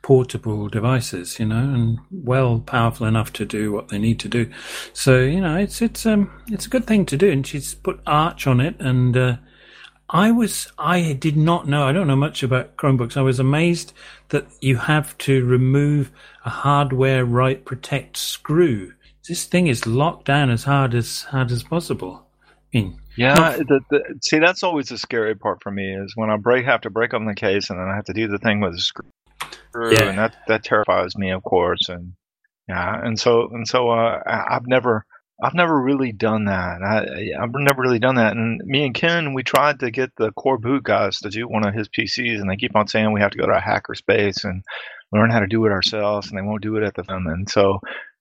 portable 0.03 0.69
devices, 0.69 1.39
you 1.39 1.47
know, 1.47 1.59
and 1.59 1.99
well 2.11 2.61
powerful 2.61 3.07
enough 3.07 3.33
to 3.35 3.45
do 3.45 3.73
what 3.73 3.89
they 3.89 3.99
need 3.99 4.19
to 4.21 4.29
do. 4.29 4.51
So, 4.93 5.19
you 5.21 5.41
know, 5.41 5.57
it's 5.57 5.83
it's 5.83 6.07
um 6.07 6.31
it's 6.49 6.67
a 6.67 6.71
good 6.71 6.87
thing 6.87 7.05
to 7.07 7.17
do. 7.17 7.31
And 7.31 7.47
she's 7.47 7.75
put 7.75 8.01
Arch 8.07 8.47
on 8.47 8.61
it 8.61 8.77
and 8.81 9.17
uh, 9.17 9.37
I 10.09 10.31
was 10.33 10.73
I 10.79 11.13
did 11.13 11.37
not 11.37 11.69
know 11.69 11.85
I 11.87 11.93
don't 11.93 12.07
know 12.07 12.17
much 12.17 12.43
about 12.43 12.77
Chromebooks. 12.77 13.17
I 13.17 13.23
was 13.23 13.39
amazed 13.39 13.93
that 14.31 14.47
you 14.61 14.77
have 14.77 15.17
to 15.19 15.45
remove 15.45 16.11
a 16.45 16.51
hardware 16.51 17.25
write 17.25 17.65
protect 17.65 18.17
screw 18.17 18.95
this 19.31 19.45
thing 19.45 19.69
is 19.69 19.87
locked 19.87 20.25
down 20.25 20.51
as 20.51 20.65
hard 20.65 20.93
as 20.93 21.23
hard 21.23 21.53
as 21.53 21.63
possible. 21.63 22.27
I 22.75 22.79
mean, 22.79 23.01
yeah, 23.17 23.59
the, 23.59 23.81
the, 23.89 24.19
see, 24.21 24.41
that's 24.41 24.65
always 24.65 24.89
the 24.89 24.99
scary 24.99 25.37
part 25.37 25.63
for 25.63 25.71
me 25.71 25.95
is 25.95 26.15
when 26.17 26.31
I 26.31 26.37
break 26.37 26.65
have 26.65 26.81
to 26.81 26.91
break 26.91 27.15
open 27.15 27.29
the 27.29 27.35
case 27.37 27.71
and 27.71 27.79
then 27.79 27.87
I 27.87 27.95
have 27.95 28.07
to 28.07 28.13
do 28.13 28.27
the 28.27 28.39
thing 28.39 28.61
with 28.61 28.73
the 28.73 28.81
screw, 28.81 29.05
yeah. 29.93 30.09
and 30.09 30.19
that 30.19 30.35
that 30.49 30.65
terrifies 30.65 31.17
me, 31.17 31.31
of 31.31 31.45
course, 31.45 31.89
and 31.89 32.15
yeah, 32.69 33.01
and 33.05 33.21
so 33.21 33.49
and 33.53 33.69
so 33.69 33.91
uh, 33.91 34.21
I've 34.27 34.67
never 34.67 35.07
I've 35.41 35.55
never 35.55 35.81
really 35.81 36.11
done 36.11 36.47
that. 36.47 36.83
I, 36.83 37.41
I've 37.41 37.51
never 37.55 37.83
really 37.83 38.01
done 38.01 38.17
that. 38.17 38.37
And 38.37 38.61
me 38.65 38.85
and 38.85 38.95
Ken, 38.95 39.33
we 39.33 39.45
tried 39.45 39.79
to 39.79 39.93
get 39.93 40.11
the 40.17 40.33
Coreboot 40.33 40.83
guys 40.83 41.19
to 41.19 41.31
do 41.31 41.47
one 41.47 41.65
of 41.65 41.73
his 41.73 41.89
PCs, 41.89 42.41
and 42.41 42.51
they 42.51 42.57
keep 42.57 42.75
on 42.75 42.89
saying 42.89 43.13
we 43.13 43.21
have 43.21 43.31
to 43.31 43.39
go 43.39 43.47
to 43.47 43.57
a 43.57 43.61
hackerspace 43.61 44.45
and 44.45 44.65
learn 45.13 45.31
how 45.31 45.39
to 45.39 45.47
do 45.47 45.65
it 45.67 45.73
ourselves, 45.73 46.29
and 46.29 46.37
they 46.37 46.43
won't 46.43 46.63
do 46.63 46.77
it 46.77 46.83
at 46.83 46.95
the. 46.95 47.05
And 47.09 47.49
so 47.49 47.79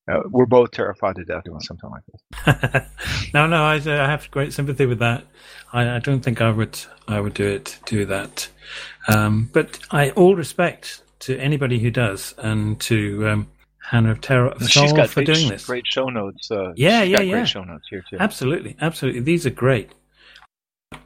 uh, 0.10 0.22
we're 0.30 0.46
both 0.46 0.72
terrified 0.72 1.16
to 1.18 1.26
death 1.26 1.44
doing 1.44 1.60
something 1.60 1.90
like 1.90 2.04
this. 2.12 2.84
no, 3.34 3.48
no, 3.48 3.64
I, 3.64 3.76
I 3.76 4.10
have 4.10 4.30
great 4.32 4.54
sympathy 4.54 4.86
with 4.86 5.00
that. 5.00 5.24
I, 5.74 5.96
I 5.96 6.00
don't 6.00 6.22
think 6.22 6.42
I 6.42 6.52
would 6.52 6.80
I 7.08 7.20
would 7.20 7.34
do 7.34 7.48
it 7.48 7.80
do 7.86 8.06
that. 8.06 8.48
Um, 9.08 9.50
but 9.54 9.80
I 9.92 10.12
all 10.12 10.36
respect 10.36 11.02
to 11.20 11.38
anybody 11.38 11.80
who 11.80 11.92
does, 11.92 12.34
and 12.38 12.80
to 12.82 13.28
um, 13.28 13.48
Hannah 13.90 14.12
of 14.12 14.22
Terror 14.22 14.50
of 14.50 14.64
Soul 14.70 14.84
She's 14.84 14.94
got 14.94 15.10
for 15.10 15.24
great, 15.24 15.36
doing 15.36 15.50
this. 15.50 15.66
great 15.66 15.86
show 15.88 16.06
notes. 16.10 16.50
Uh, 16.50 16.74
Yeah, 16.76 17.02
she's 17.02 17.10
yeah, 17.12 17.18
got 17.18 17.28
yeah. 17.28 17.32
Great 17.34 17.48
show 17.48 17.64
notes 17.64 17.88
here 17.90 18.04
too. 18.10 18.18
Absolutely, 18.20 18.76
absolutely. 18.80 19.22
These 19.22 19.46
are 19.46 19.52
great. 19.52 19.92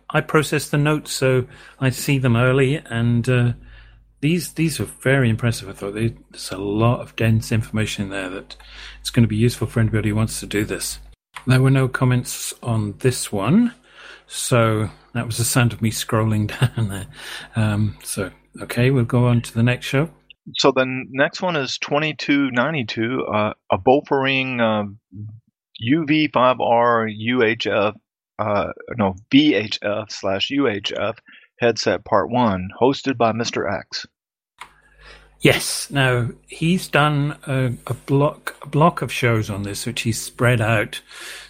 I 0.10 0.22
process 0.22 0.70
the 0.70 0.78
notes 0.78 1.12
so 1.12 1.47
I 1.80 1.89
see 1.89 2.20
them 2.20 2.36
early, 2.36 2.76
and 2.76 3.28
uh, 3.28 3.54
these 4.24 4.53
these 4.53 4.80
are 4.80 4.86
very 4.86 5.30
impressive. 5.30 5.67
I 5.67 5.74
thought 5.74 5.95
they, 5.95 6.15
there's 6.32 6.51
a 6.51 6.57
lot 6.57 7.01
of 7.01 7.13
dense 7.17 7.51
information 7.51 8.09
there 8.09 8.30
that 8.30 8.55
it's 9.01 9.09
going 9.09 9.24
to 9.24 9.28
be 9.28 9.36
useful 9.36 9.67
for 9.67 9.82
anybody 9.82 10.09
who 10.09 10.15
wants 10.15 10.39
to 10.39 10.47
do 10.47 10.63
this. 10.63 10.97
There 11.45 11.61
were 11.61 11.69
no 11.69 11.89
comments 11.89 12.53
on 12.63 12.95
this 12.99 13.34
one, 13.34 13.74
so 14.26 14.89
that 15.13 15.26
was 15.26 15.38
the 15.38 15.43
sound 15.43 15.74
of 15.74 15.82
me 15.82 15.91
scrolling 15.91 16.47
down 16.78 16.88
there. 16.88 17.07
Um, 17.57 17.97
so 18.01 18.32
okay, 18.61 18.91
we'll 18.91 19.03
go 19.03 19.28
on 19.28 19.41
to 19.41 19.53
the 19.53 19.61
next 19.61 19.88
show. 19.88 20.09
So 20.55 20.71
the 20.71 20.86
next 21.11 21.41
one 21.41 21.57
is 21.57 21.78
2292, 21.80 23.26
uh, 23.26 23.53
a 23.74 23.78
Baofeng 23.78 24.61
um, 24.61 24.99
UV5R 25.86 27.09
UHF, 27.30 27.93
uh, 28.39 28.67
no, 28.97 29.15
VHF 29.34 30.11
slash 30.11 30.49
UHF 30.49 31.17
headset 31.59 32.05
part 32.05 32.30
one, 32.30 32.69
hosted 32.82 33.17
by 33.17 33.34
Mr. 33.34 33.69
X. 33.69 34.05
Yes. 35.43 35.91
Now 35.91 36.29
he's 36.47 36.87
done 36.87 37.37
a, 37.45 37.73
a 37.87 37.93
block 37.93 38.55
a 38.61 38.67
block 38.67 39.01
of 39.01 39.11
shows 39.11 39.49
on 39.49 39.63
this, 39.63 39.85
which 39.85 40.01
he's 40.01 40.19
spread 40.19 40.61
out, 40.61 41.01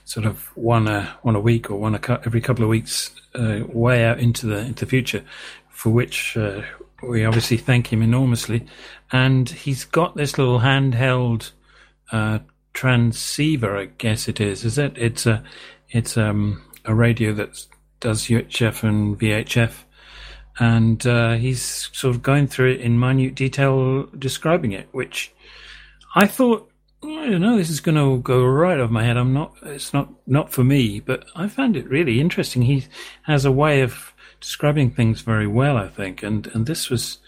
sort 0.04 0.26
of 0.26 0.46
one 0.58 0.88
a 0.88 1.16
one 1.22 1.36
a 1.36 1.40
week 1.40 1.70
or 1.70 1.76
one 1.76 1.94
a 1.94 2.22
every 2.26 2.42
couple 2.42 2.64
of 2.64 2.70
weeks, 2.72 3.12
uh, 3.36 3.60
way 3.68 4.04
out 4.04 4.20
into 4.20 4.48
the 4.48 4.58
into 4.58 4.86
the 4.86 4.90
future, 4.90 5.24
for 5.70 5.92
which 5.92 6.36
uh, 6.36 6.64
we 7.04 7.24
obviously 7.24 7.56
thank 7.56 7.94
him 7.94 8.02
enormously. 8.02 8.66
And 9.12 9.48
he's 9.48 9.86
got 9.86 10.16
this 10.16 10.40
little 10.40 10.62
handheld 10.62 11.52
uh, 12.12 12.40
transceiver, 12.74 13.78
I 13.78 13.86
guess 13.86 14.28
it 14.28 14.42
is. 14.42 14.66
Is 14.66 14.80
it? 14.80 14.98
It's 14.98 15.28
a 15.28 15.44
it's 15.90 16.18
um, 16.18 16.64
a 16.84 16.96
radio 16.96 17.32
that 17.34 17.64
does 18.00 18.24
UHF 18.24 18.82
and 18.82 19.20
VHF 19.20 19.84
and 20.60 21.06
uh, 21.08 21.34
he's 21.34 21.90
sort 21.94 22.16
of 22.16 22.22
going 22.22 22.48
through 22.48 22.74
it 22.74 22.82
in 22.82 23.00
minute 23.00 23.36
detail, 23.36 24.04
describing 24.18 24.72
it. 24.72 24.88
Which 24.92 25.34
I 26.16 26.28
thought, 26.28 26.70
I 27.04 27.30
don't 27.30 27.42
know, 27.42 27.58
this 27.58 27.70
is 27.70 27.80
going 27.80 27.98
to 27.98 28.22
go 28.22 28.44
right 28.46 28.80
over 28.80 28.92
my 28.92 29.04
head. 29.04 29.18
I'm 29.18 29.34
not. 29.34 29.56
It's 29.64 29.94
not 29.94 30.10
not 30.28 30.52
for 30.52 30.64
me. 30.64 31.00
But 31.00 31.26
I 31.36 31.48
found 31.48 31.76
it 31.76 31.90
really 31.90 32.20
interesting. 32.20 32.64
He 32.64 32.86
has 33.24 33.46
a 33.46 33.52
way 33.52 33.82
of 33.82 34.14
describing 34.40 34.92
things 34.92 35.22
very 35.22 35.48
well. 35.48 35.78
I 35.78 35.88
think, 35.88 36.24
and 36.24 36.48
and 36.48 36.66
this 36.66 36.90
was 36.90 37.20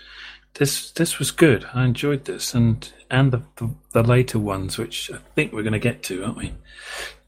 this 0.55 0.91
this 0.91 1.19
was 1.19 1.31
good. 1.31 1.65
I 1.73 1.85
enjoyed 1.85 2.25
this, 2.25 2.53
and 2.53 2.91
and 3.09 3.31
the 3.31 3.41
the, 3.57 3.69
the 3.93 4.03
later 4.03 4.39
ones, 4.39 4.77
which 4.77 5.11
I 5.11 5.17
think 5.35 5.51
we're 5.51 5.63
going 5.63 5.73
to 5.73 5.79
get 5.79 6.03
to, 6.03 6.23
aren't 6.23 6.37
we? 6.37 6.53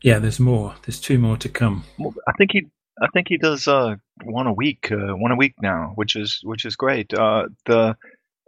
Yeah, 0.01 0.19
there's 0.19 0.39
more. 0.39 0.75
There's 0.85 0.99
two 0.99 1.17
more 1.17 1.37
to 1.37 1.49
come. 1.49 1.83
I 1.99 2.31
think 2.37 2.51
he, 2.53 2.67
I 3.01 3.07
think 3.13 3.27
he 3.27 3.37
does 3.37 3.67
uh, 3.67 3.95
one 4.23 4.47
a 4.47 4.53
week, 4.53 4.91
uh, 4.91 5.15
one 5.15 5.31
a 5.31 5.35
week 5.35 5.55
now, 5.61 5.91
which 5.95 6.15
is 6.15 6.39
which 6.43 6.65
is 6.65 6.75
great. 6.75 7.13
Uh, 7.13 7.47
the 7.65 7.95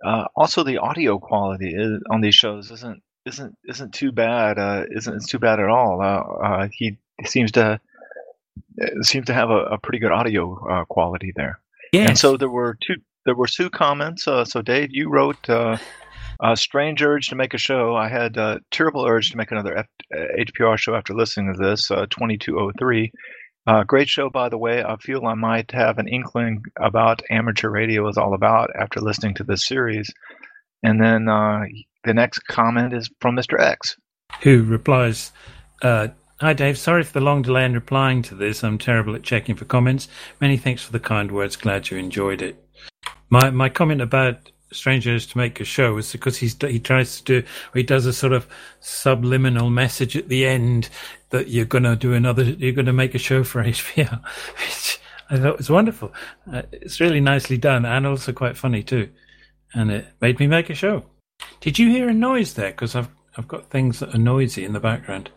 uh, 0.03 0.25
also 0.35 0.63
the 0.63 0.77
audio 0.77 1.19
quality 1.19 1.73
is, 1.75 2.01
on 2.09 2.21
these 2.21 2.35
shows 2.35 2.71
isn't 2.71 3.01
isn't 3.25 3.57
isn't 3.67 3.93
too 3.93 4.11
bad. 4.11 4.57
Uh, 4.57 4.85
isn't 4.91 5.15
it's 5.15 5.27
too 5.27 5.39
bad 5.39 5.59
at 5.59 5.69
all. 5.69 6.01
Uh, 6.01 6.45
uh, 6.45 6.67
he 6.71 6.97
seems 7.25 7.51
to 7.53 7.79
seems 9.01 9.25
to 9.27 9.33
have 9.33 9.49
a, 9.49 9.65
a 9.65 9.77
pretty 9.77 9.99
good 9.99 10.11
audio 10.11 10.57
uh, 10.69 10.85
quality 10.85 11.33
there. 11.35 11.59
Yeah. 11.91 12.07
And 12.07 12.17
so 12.17 12.37
there 12.37 12.49
were 12.49 12.77
two 12.81 12.95
there 13.25 13.35
were 13.35 13.47
two 13.47 13.69
comments. 13.69 14.27
Uh, 14.27 14.45
so 14.45 14.61
Dave, 14.61 14.89
you 14.91 15.09
wrote 15.09 15.49
uh, 15.49 15.77
a 16.41 16.55
strange 16.55 17.01
urge 17.01 17.27
to 17.27 17.35
make 17.35 17.53
a 17.53 17.57
show. 17.57 17.95
I 17.95 18.09
had 18.09 18.37
a 18.37 18.61
terrible 18.71 19.05
urge 19.05 19.31
to 19.31 19.37
make 19.37 19.51
another 19.51 19.77
F- 19.77 19.87
HPR 20.13 20.77
show 20.77 20.95
after 20.95 21.13
listening 21.13 21.53
to 21.53 21.59
this. 21.59 21.91
Uh, 21.91 22.05
2203. 22.09 23.11
Uh, 23.67 23.83
great 23.83 24.09
show, 24.09 24.29
by 24.29 24.49
the 24.49 24.57
way. 24.57 24.83
I 24.83 24.95
feel 24.97 25.25
I 25.25 25.35
might 25.35 25.71
have 25.71 25.97
an 25.97 26.07
inkling 26.07 26.63
about 26.79 27.21
amateur 27.29 27.69
radio 27.69 28.07
is 28.07 28.17
all 28.17 28.33
about 28.33 28.69
after 28.75 28.99
listening 28.99 29.35
to 29.35 29.43
this 29.43 29.65
series. 29.65 30.11
And 30.81 31.01
then 31.01 31.27
uh, 31.27 31.65
the 32.03 32.13
next 32.13 32.39
comment 32.47 32.93
is 32.93 33.09
from 33.19 33.35
Mr. 33.35 33.59
X. 33.59 33.95
who 34.41 34.63
replies, 34.63 35.31
uh, 35.81 36.07
Hi 36.41 36.53
Dave, 36.53 36.77
sorry 36.77 37.03
for 37.03 37.11
the 37.11 37.19
long 37.19 37.41
delay 37.41 37.65
in 37.65 37.73
replying 37.73 38.21
to 38.23 38.35
this. 38.35 38.63
I'm 38.63 38.77
terrible 38.77 39.13
at 39.13 39.23
checking 39.23 39.55
for 39.55 39.65
comments. 39.65 40.07
Many 40.39 40.55
thanks 40.55 40.81
for 40.81 40.93
the 40.93 40.99
kind 40.99 41.31
words. 41.33 41.57
Glad 41.57 41.89
you 41.89 41.97
enjoyed 41.97 42.41
it. 42.41 42.63
My 43.29 43.49
my 43.49 43.67
comment 43.67 43.99
about 43.99 44.49
strangers 44.71 45.25
to 45.27 45.37
make 45.37 45.59
a 45.59 45.65
show 45.65 45.97
is 45.97 46.11
because 46.11 46.37
he's 46.37 46.55
he 46.61 46.79
tries 46.79 47.19
to 47.21 47.41
do 47.41 47.47
he 47.73 47.83
does 47.83 48.05
a 48.05 48.13
sort 48.13 48.33
of 48.33 48.47
subliminal 48.79 49.69
message 49.69 50.15
at 50.15 50.29
the 50.29 50.45
end 50.45 50.89
that 51.29 51.49
you're 51.49 51.65
going 51.65 51.83
to 51.83 51.95
do 51.95 52.13
another 52.13 52.43
you're 52.43 52.73
going 52.73 52.85
to 52.85 52.93
make 52.93 53.15
a 53.15 53.19
show 53.19 53.43
for 53.43 53.63
HPR, 53.63 54.21
which 54.57 54.99
I 55.29 55.37
thought 55.37 55.57
was 55.57 55.69
wonderful. 55.69 56.13
Uh, 56.51 56.63
it's 56.71 56.99
really 56.99 57.21
nicely 57.21 57.57
done 57.57 57.85
and 57.85 58.05
also 58.05 58.33
quite 58.33 58.57
funny 58.57 58.83
too, 58.83 59.09
and 59.73 59.91
it 59.91 60.07
made 60.21 60.39
me 60.39 60.47
make 60.47 60.69
a 60.69 60.75
show. 60.75 61.03
Did 61.61 61.79
you 61.79 61.89
hear 61.89 62.09
a 62.09 62.13
noise 62.13 62.53
there? 62.53 62.71
Because 62.71 62.95
I've 62.95 63.09
I've 63.37 63.47
got 63.47 63.69
things 63.69 63.99
that 63.99 64.13
are 64.13 64.19
noisy 64.19 64.65
in 64.65 64.73
the 64.73 64.79
background. 64.79 65.29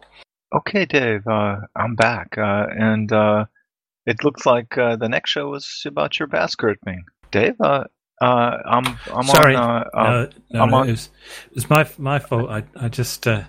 Okay, 0.54 0.84
Dave, 0.84 1.26
uh, 1.26 1.56
I'm 1.76 1.94
back. 1.94 2.36
Uh, 2.36 2.66
and 2.70 3.10
uh, 3.12 3.46
it 4.06 4.22
looks 4.24 4.44
like 4.44 4.76
uh, 4.76 4.96
the 4.96 5.08
next 5.08 5.30
show 5.30 5.54
is 5.54 5.82
about 5.86 6.18
your 6.18 6.28
bass 6.28 6.54
thing. 6.84 7.04
Dave, 7.30 7.56
uh, 8.22 8.58
I'm, 8.66 8.86
I'm 9.12 9.24
Sorry, 9.24 9.56
on. 9.56 9.82
Uh, 9.94 9.98
uh, 9.98 10.02
no, 10.02 10.30
no, 10.52 10.62
I'm 10.62 10.70
no, 10.70 10.76
on- 10.78 10.88
it 10.88 10.92
was 10.92 11.10
it 11.50 11.54
was 11.56 11.70
my 11.70 11.88
my 11.98 12.18
fault. 12.20 12.50
I 12.50 12.64
I 12.76 12.88
just 12.88 13.26
uh, 13.26 13.44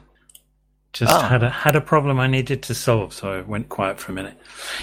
just 0.93 1.11
Ah. 1.13 1.27
had 1.29 1.43
a 1.43 1.49
had 1.49 1.75
a 1.75 1.81
problem 1.81 2.19
I 2.19 2.27
needed 2.27 2.63
to 2.63 2.75
solve, 2.75 3.13
so 3.13 3.31
I 3.33 3.41
went 3.41 3.69
quiet 3.69 3.99
for 3.99 4.11
a 4.11 4.15
minute. 4.15 4.37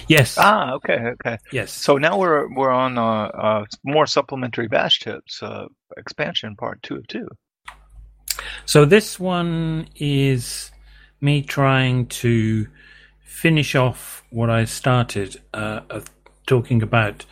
Yes, 0.07 0.37
ah, 0.39 0.73
okay, 0.73 0.99
okay. 1.13 1.37
yes. 1.51 1.71
So 1.71 1.97
now 1.97 2.17
we're 2.17 2.47
we're 2.55 2.71
on 2.71 2.97
uh, 2.97 3.03
uh, 3.27 3.65
more 3.83 4.07
supplementary 4.07 4.67
bash 4.67 4.99
tips 4.99 5.43
uh, 5.43 5.65
expansion 5.97 6.55
part 6.55 6.81
two 6.83 6.95
of 6.97 7.07
two. 7.07 7.27
So 8.65 8.85
this 8.85 9.19
one 9.19 9.87
is 9.95 10.71
me 11.21 11.41
trying 11.43 12.07
to 12.07 12.67
finish 13.23 13.75
off 13.75 14.23
what 14.31 14.49
I 14.49 14.65
started 14.65 15.41
uh, 15.53 15.81
of 15.89 16.05
talking 16.47 16.81
about 16.83 17.25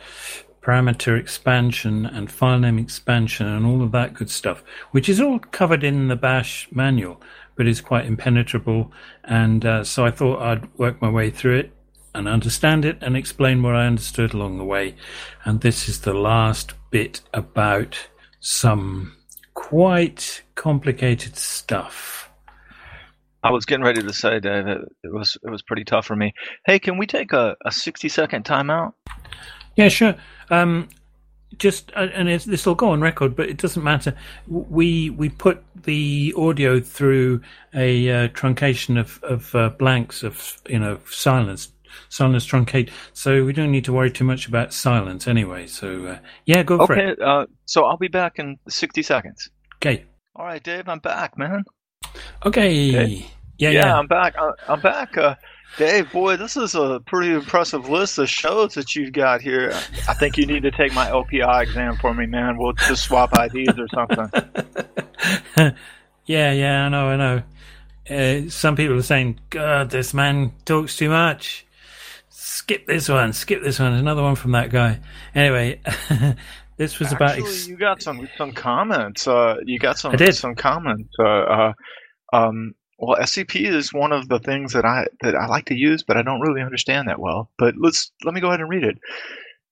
parameter 0.62 1.18
expansion 1.18 2.06
and 2.06 2.30
file 2.30 2.58
name 2.58 2.78
expansion 2.78 3.46
and 3.46 3.64
all 3.64 3.82
of 3.82 3.92
that 3.92 4.14
good 4.14 4.30
stuff, 4.30 4.62
which 4.90 5.08
is 5.08 5.20
all 5.20 5.38
covered 5.38 5.82
in 5.82 6.08
the 6.08 6.16
Bash 6.16 6.68
manual, 6.70 7.20
but 7.56 7.66
is 7.66 7.80
quite 7.80 8.06
impenetrable. 8.06 8.92
And 9.24 9.64
uh, 9.64 9.84
so 9.84 10.04
I 10.04 10.10
thought 10.10 10.42
I'd 10.42 10.78
work 10.78 11.00
my 11.00 11.10
way 11.10 11.30
through 11.30 11.58
it 11.58 11.72
and 12.14 12.28
understand 12.28 12.84
it 12.84 12.98
and 13.00 13.16
explain 13.16 13.62
what 13.62 13.76
I 13.76 13.86
understood 13.86 14.34
along 14.34 14.58
the 14.58 14.64
way. 14.64 14.96
And 15.44 15.60
this 15.60 15.88
is 15.88 16.00
the 16.00 16.14
last 16.14 16.74
bit 16.90 17.20
about 17.32 18.08
some 18.40 19.16
quite 19.54 20.42
complicated 20.56 21.36
stuff. 21.36 22.30
I 23.42 23.50
was 23.50 23.64
getting 23.64 23.84
ready 23.84 24.02
to 24.02 24.12
say, 24.12 24.38
Dave, 24.40 24.66
it, 24.66 24.80
it 25.02 25.12
was 25.12 25.38
it 25.42 25.50
was 25.50 25.62
pretty 25.62 25.84
tough 25.84 26.04
for 26.04 26.16
me. 26.16 26.34
Hey, 26.66 26.78
can 26.78 26.98
we 26.98 27.06
take 27.06 27.32
a, 27.32 27.56
a 27.64 27.72
sixty 27.72 28.08
second 28.08 28.44
timeout? 28.44 28.92
Yeah, 29.76 29.88
sure. 29.88 30.14
Um, 30.50 30.88
just 31.58 31.90
uh, 31.96 32.08
and 32.14 32.28
it's, 32.28 32.44
this 32.44 32.64
will 32.66 32.74
go 32.74 32.90
on 32.90 33.00
record, 33.00 33.34
but 33.34 33.48
it 33.48 33.56
doesn't 33.56 33.82
matter. 33.82 34.14
We 34.46 35.10
we 35.10 35.28
put 35.28 35.62
the 35.82 36.32
audio 36.36 36.80
through 36.80 37.40
a 37.74 38.08
uh, 38.10 38.28
truncation 38.28 38.98
of 38.98 39.22
of 39.24 39.54
uh, 39.54 39.70
blanks 39.70 40.22
of 40.22 40.60
you 40.68 40.78
know 40.78 40.98
silence. 41.10 41.72
Silence 42.08 42.46
truncate, 42.46 42.88
so 43.14 43.44
we 43.44 43.52
don't 43.52 43.72
need 43.72 43.84
to 43.84 43.92
worry 43.92 44.12
too 44.12 44.22
much 44.22 44.46
about 44.46 44.72
silence 44.72 45.26
anyway. 45.26 45.66
So 45.66 46.06
uh, 46.06 46.18
yeah, 46.46 46.62
go 46.62 46.86
for 46.86 46.96
it. 46.96 47.18
Okay, 47.18 47.22
uh, 47.22 47.46
so 47.66 47.84
I'll 47.84 47.96
be 47.96 48.06
back 48.06 48.38
in 48.38 48.58
sixty 48.68 49.02
seconds. 49.02 49.50
Okay, 49.76 50.04
All 50.36 50.44
right, 50.44 50.62
Dave, 50.62 50.88
I'm 50.88 51.00
back, 51.00 51.36
man. 51.36 51.64
okay. 52.46 52.90
Okay. 52.90 53.26
Yeah, 53.58 53.70
yeah. 53.70 53.98
I'm 53.98 54.06
back. 54.06 54.36
I- 54.38 54.72
I'm 54.72 54.80
back. 54.80 55.16
Dave, 55.76 56.12
boy, 56.12 56.36
this 56.36 56.56
is 56.56 56.74
a 56.74 57.00
pretty 57.06 57.32
impressive 57.32 57.88
list 57.88 58.18
of 58.18 58.28
shows 58.28 58.74
that 58.74 58.94
you've 58.94 59.12
got 59.12 59.40
here. 59.40 59.72
I 60.08 60.14
think 60.14 60.36
you 60.36 60.46
need 60.46 60.62
to 60.64 60.70
take 60.70 60.92
my 60.92 61.06
LPI 61.06 61.62
exam 61.62 61.96
for 61.96 62.12
me, 62.12 62.26
man. 62.26 62.58
We'll 62.58 62.72
just 62.72 63.04
swap 63.04 63.32
IDs 63.34 63.78
or 63.78 63.88
something. 63.88 64.30
yeah, 66.26 66.52
yeah, 66.52 66.84
I 66.84 66.88
know, 66.88 67.06
I 67.08 67.16
know. 67.16 67.42
Uh, 68.10 68.50
some 68.50 68.74
people 68.74 68.98
are 68.98 69.02
saying, 69.02 69.38
God, 69.50 69.90
this 69.90 70.12
man 70.12 70.52
talks 70.64 70.96
too 70.96 71.08
much. 71.08 71.64
Skip 72.28 72.86
this 72.86 73.08
one, 73.08 73.32
skip 73.32 73.62
this 73.62 73.78
one. 73.78 73.92
Another 73.92 74.22
one 74.22 74.34
from 74.34 74.52
that 74.52 74.70
guy. 74.70 75.00
Anyway, 75.34 75.80
this 76.76 76.98
was 76.98 77.12
about. 77.12 77.30
Actually, 77.30 77.44
Ex- 77.44 77.68
you 77.68 77.76
got 77.76 78.02
some 78.02 78.28
some 78.36 78.52
comments. 78.52 79.28
Uh, 79.28 79.56
you 79.64 79.78
got 79.78 79.98
some 79.98 80.12
I 80.12 80.16
did. 80.16 80.34
some 80.34 80.54
comments. 80.54 81.08
Uh, 81.18 81.24
uh, 81.24 81.72
um, 82.32 82.74
Well, 83.00 83.16
SCP 83.18 83.66
is 83.66 83.94
one 83.94 84.12
of 84.12 84.28
the 84.28 84.38
things 84.38 84.74
that 84.74 84.84
I 84.84 85.06
that 85.22 85.34
I 85.34 85.46
like 85.46 85.64
to 85.66 85.74
use, 85.74 86.02
but 86.02 86.18
I 86.18 86.22
don't 86.22 86.40
really 86.42 86.60
understand 86.60 87.08
that 87.08 87.18
well. 87.18 87.50
But 87.58 87.74
let's 87.78 88.12
let 88.24 88.34
me 88.34 88.42
go 88.42 88.48
ahead 88.48 88.60
and 88.60 88.68
read 88.68 88.84
it. 88.84 88.98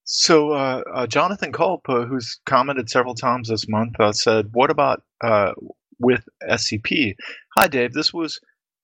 So 0.05 0.53
uh, 0.53 0.83
uh, 0.95 1.07
Jonathan 1.07 1.53
Kulp, 1.53 1.87
uh, 1.91 2.07
who's 2.07 2.41
commented 2.47 2.89
several 2.89 3.15
times 3.15 3.49
this 3.51 3.69
month, 3.69 4.01
uh, 4.01 4.13
said, 4.13 4.49
"What 4.53 4.71
about 4.71 5.03
uh, 5.23 5.53
with 5.99 6.27
SCP?" 6.49 7.17
Hi, 7.59 7.69
Dave. 7.69 7.93
This 7.93 8.15
was 8.15 8.41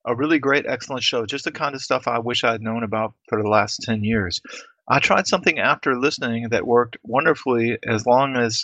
a 0.07 0.15
really 0.15 0.39
great, 0.39 0.67
excellent 0.67 1.03
show. 1.03 1.25
Just 1.25 1.47
the 1.47 1.53
kind 1.53 1.75
of 1.75 1.81
stuff 1.81 2.07
I 2.07 2.19
wish 2.19 2.45
I 2.45 2.53
had 2.53 2.61
known 2.61 2.83
about 2.83 3.15
for 3.31 3.43
the 3.43 3.49
last 3.49 3.81
ten 3.83 4.05
years. 4.05 4.43
I 4.91 4.99
tried 4.99 5.27
something 5.27 5.59
after 5.59 5.99
listening 5.99 6.51
that 6.51 6.67
worked 6.67 6.99
wonderfully 7.03 7.79
as 7.89 8.05
long 8.05 8.37
as 8.37 8.63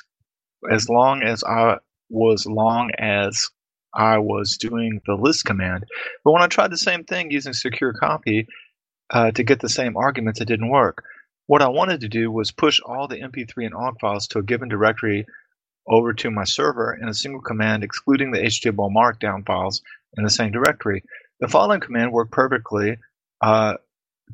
as 0.70 0.91
long 0.91 1.22
as 1.22 1.43
I 1.43 1.78
was 2.11 2.45
long 2.45 2.91
as 2.99 3.49
I 3.95 4.18
was 4.18 4.57
doing 4.57 5.01
the 5.07 5.14
list 5.14 5.45
command. 5.45 5.84
But 6.24 6.32
when 6.32 6.43
I 6.43 6.47
tried 6.47 6.70
the 6.70 6.78
same 6.78 7.05
thing 7.05 7.30
using 7.30 7.53
secure 7.53 7.93
copy 7.93 8.47
uh, 9.11 9.32
to 9.32 9.43
get 9.43 9.61
the 9.61 9.68
same 9.68 9.97
arguments, 9.97 10.41
it 10.41 10.47
didn't 10.47 10.70
work. 10.70 11.05
What 11.47 11.62
I 11.62 11.68
wanted 11.68 12.01
to 12.01 12.09
do 12.09 12.30
was 12.30 12.53
push 12.53 12.78
all 12.80 13.09
the 13.09 13.20
MP3 13.20 13.66
and 13.66 13.74
OGG 13.74 14.01
files 14.01 14.26
to 14.28 14.38
a 14.38 14.43
given 14.43 14.68
directory 14.68 15.26
over 15.88 16.12
to 16.12 16.30
my 16.30 16.45
server 16.45 16.97
in 17.01 17.09
a 17.09 17.14
single 17.14 17.41
command, 17.41 17.82
excluding 17.82 18.30
the 18.30 18.38
HTML 18.38 18.95
markdown 18.95 19.45
files 19.45 19.82
in 20.16 20.22
the 20.22 20.30
same 20.30 20.53
directory. 20.53 21.03
The 21.41 21.49
following 21.49 21.80
command 21.80 22.12
worked 22.12 22.32
perfectly 22.32 22.99
uh, 23.41 23.74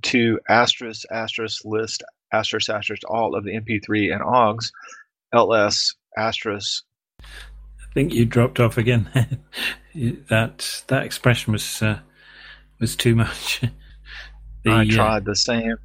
to 0.02 0.40
asterisk 0.48 1.04
asterisk 1.10 1.64
list 1.64 2.02
asterisk 2.32 2.68
asterisk 2.68 3.02
all 3.08 3.34
of 3.34 3.44
the 3.44 3.52
MP3 3.52 4.12
and 4.12 4.22
OGGs 4.22 4.72
ls 5.32 5.94
asterisk 6.16 6.84
think 7.96 8.12
you 8.12 8.26
dropped 8.26 8.60
off 8.60 8.76
again. 8.76 9.08
that 10.28 10.82
that 10.88 11.04
expression 11.04 11.52
was 11.54 11.82
uh, 11.82 11.98
was 12.78 12.94
too 12.94 13.16
much. 13.16 13.62
the, 14.64 14.70
I 14.70 14.82
uh, 14.82 14.84
tried 14.84 15.22
uh, 15.22 15.30
the 15.30 15.34
same. 15.34 15.76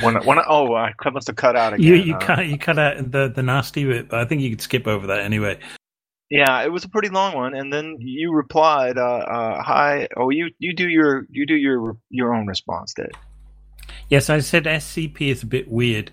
When 0.00 0.14
when 0.24 0.38
I, 0.38 0.44
oh 0.48 0.74
I 0.74 0.94
must 1.12 1.26
have 1.26 1.36
cut 1.36 1.56
out 1.56 1.74
again. 1.74 1.86
You 1.86 1.94
you 1.94 2.14
uh, 2.14 2.20
cut 2.20 2.46
you 2.46 2.56
cut 2.56 2.78
out 2.78 3.10
the 3.10 3.28
the 3.28 3.42
nasty 3.42 3.84
bit, 3.84 4.08
but 4.08 4.18
I 4.18 4.24
think 4.24 4.40
you 4.40 4.48
could 4.48 4.62
skip 4.62 4.86
over 4.86 5.08
that 5.08 5.20
anyway. 5.20 5.58
Yeah, 6.30 6.62
it 6.62 6.72
was 6.72 6.84
a 6.84 6.88
pretty 6.88 7.10
long 7.10 7.34
one, 7.34 7.54
and 7.54 7.72
then 7.72 7.96
you 8.00 8.32
replied, 8.32 8.96
uh, 8.96 9.00
uh, 9.00 9.62
"Hi." 9.62 10.08
Oh, 10.16 10.30
you 10.30 10.50
you 10.58 10.74
do 10.74 10.88
your 10.88 11.26
you 11.30 11.44
do 11.44 11.54
your 11.54 11.98
your 12.10 12.34
own 12.34 12.46
response, 12.46 12.94
Dave. 12.94 13.10
Yes, 14.08 14.30
I 14.30 14.40
said 14.40 14.64
SCP 14.64 15.20
is 15.20 15.42
a 15.42 15.46
bit 15.46 15.68
weird. 15.68 16.12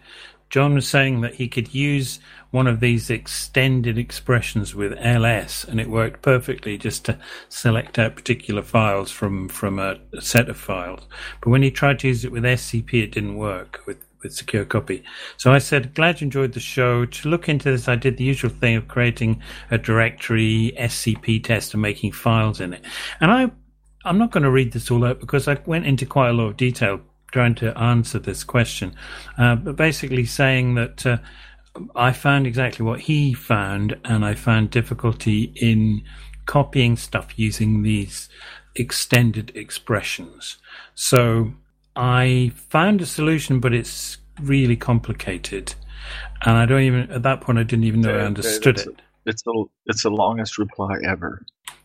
John 0.49 0.75
was 0.75 0.87
saying 0.87 1.21
that 1.21 1.35
he 1.35 1.47
could 1.47 1.73
use 1.73 2.19
one 2.51 2.67
of 2.67 2.79
these 2.79 3.09
extended 3.09 3.97
expressions 3.97 4.73
with 4.73 4.97
ls, 4.97 5.65
and 5.65 5.79
it 5.79 5.89
worked 5.89 6.21
perfectly 6.21 6.77
just 6.77 7.05
to 7.05 7.19
select 7.49 7.99
out 7.99 8.15
particular 8.15 8.61
files 8.61 9.11
from 9.11 9.49
from 9.49 9.79
a, 9.79 9.97
set 10.19 10.49
of 10.49 10.57
files. 10.57 11.01
But 11.41 11.49
when 11.49 11.61
he 11.61 11.71
tried 11.71 11.99
to 11.99 12.07
use 12.07 12.23
it 12.23 12.31
with 12.31 12.43
SCP, 12.43 13.03
it 13.03 13.11
didn't 13.11 13.37
work 13.37 13.81
with 13.85 14.05
with 14.23 14.33
secure 14.33 14.65
copy. 14.65 15.03
So 15.37 15.51
I 15.51 15.59
said, 15.59 15.93
glad 15.93 16.19
you 16.19 16.25
enjoyed 16.25 16.53
the 16.53 16.59
show. 16.59 17.05
To 17.05 17.29
look 17.29 17.47
into 17.47 17.71
this, 17.71 17.87
I 17.87 17.95
did 17.95 18.17
the 18.17 18.23
usual 18.23 18.49
thing 18.49 18.75
of 18.75 18.87
creating 18.87 19.41
a 19.69 19.77
directory 19.77 20.73
SCP 20.79 21.43
test 21.43 21.73
and 21.73 21.81
making 21.81 22.11
files 22.11 22.59
in 22.59 22.73
it. 22.73 22.83
And 23.21 23.31
I, 23.31 23.51
I'm 24.03 24.17
not 24.17 24.31
going 24.31 24.43
to 24.43 24.51
read 24.51 24.73
this 24.73 24.89
all 24.89 25.05
out 25.05 25.19
because 25.19 25.47
I 25.47 25.59
went 25.65 25.85
into 25.85 26.05
quite 26.05 26.29
a 26.29 26.33
lot 26.33 26.47
of 26.47 26.57
detail 26.57 27.01
trying 27.36 27.53
to 27.53 27.77
answer 27.77 28.17
this 28.17 28.45
question, 28.45 28.95
uh, 29.38 29.57
but 29.57 29.75
basically 29.75 30.25
saying 30.25 30.75
that 30.75 31.05
uh, 31.05 31.17
I 31.93 32.13
found 32.13 32.47
exactly 32.47 32.86
what 32.86 33.01
he 33.01 33.33
found, 33.33 33.97
and 34.05 34.23
I 34.23 34.36
found 34.36 34.69
difficulty 34.69 35.51
in 35.57 36.01
copying 36.45 36.95
stuff 36.95 37.38
using 37.38 37.83
these 37.83 38.29
extended 38.77 39.51
expressions. 39.53 40.59
So 40.93 41.51
I 41.97 42.53
found 42.69 43.01
a 43.01 43.05
solution, 43.05 43.59
but 43.59 43.73
it's 43.73 44.17
really 44.41 44.77
complicated. 44.77 45.75
And 46.45 46.55
I 46.55 46.65
don't 46.65 46.83
even, 46.83 47.11
at 47.11 47.23
that 47.23 47.41
point, 47.41 47.59
I 47.59 47.63
didn't 47.63 47.83
even 47.83 47.99
know 47.99 48.15
I 48.15 48.21
understood 48.21 48.79
it. 48.79 49.01
It's 49.25 49.43
the, 49.43 49.65
it's 49.88 50.03
the 50.03 50.09
longest 50.09 50.57
reply 50.57 50.95
ever. 51.03 51.41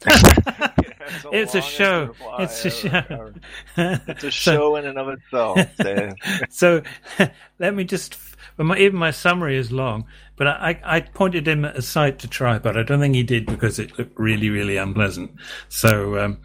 it's 1.33 1.55
a 1.55 1.63
show. 1.63 2.15
It's 2.39 2.65
a 2.65 2.71
show. 2.71 3.33
it's 3.77 4.25
a 4.25 4.31
show 4.31 4.77
in 4.77 4.87
and 4.87 4.99
of 4.99 5.09
itself. 5.09 5.59
so 6.51 6.83
let 7.59 7.75
me 7.75 7.85
just. 7.85 8.17
My, 8.57 8.77
even 8.77 8.99
my 8.99 9.11
summary 9.11 9.57
is 9.57 9.73
long, 9.73 10.05
but 10.37 10.47
I, 10.47 10.79
I 10.85 11.01
pointed 11.01 11.49
him 11.49 11.65
at 11.65 11.77
a 11.77 11.83
site 11.83 12.19
to 12.19 12.29
try, 12.29 12.59
but 12.59 12.77
I 12.77 12.83
don't 12.83 13.01
think 13.01 13.15
he 13.15 13.23
did 13.23 13.47
because 13.47 13.79
it 13.79 13.97
looked 13.97 14.19
really, 14.19 14.51
really 14.51 14.77
unpleasant. 14.77 15.31
So, 15.71 16.19
um, 16.19 16.39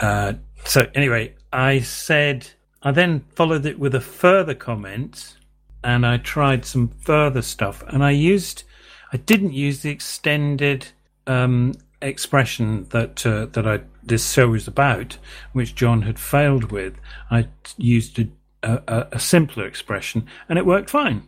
uh, 0.00 0.32
so 0.64 0.88
anyway, 0.96 1.36
I 1.52 1.80
said 1.80 2.48
I 2.82 2.92
then 2.92 3.20
followed 3.34 3.66
it 3.66 3.78
with 3.78 3.94
a 3.94 4.00
further 4.00 4.54
comment, 4.54 5.36
and 5.84 6.06
I 6.06 6.16
tried 6.16 6.64
some 6.64 6.88
further 6.88 7.42
stuff, 7.42 7.84
and 7.88 8.02
I 8.02 8.10
used, 8.10 8.64
I 9.12 9.18
didn't 9.18 9.52
use 9.52 9.80
the 9.80 9.90
extended 9.90 10.88
um, 11.26 11.74
expression 12.00 12.86
that 12.90 13.26
uh, 13.26 13.46
that 13.46 13.66
I 13.66 13.80
this 14.02 14.32
show 14.32 14.54
is 14.54 14.66
about, 14.66 15.18
which 15.52 15.74
John 15.74 16.02
had 16.02 16.18
failed 16.18 16.70
with. 16.72 16.94
I 17.30 17.48
used 17.76 18.18
a, 18.18 18.28
a, 18.62 19.08
a 19.12 19.20
simpler 19.20 19.66
expression, 19.66 20.26
and 20.48 20.58
it 20.58 20.66
worked 20.66 20.90
fine. 20.90 21.22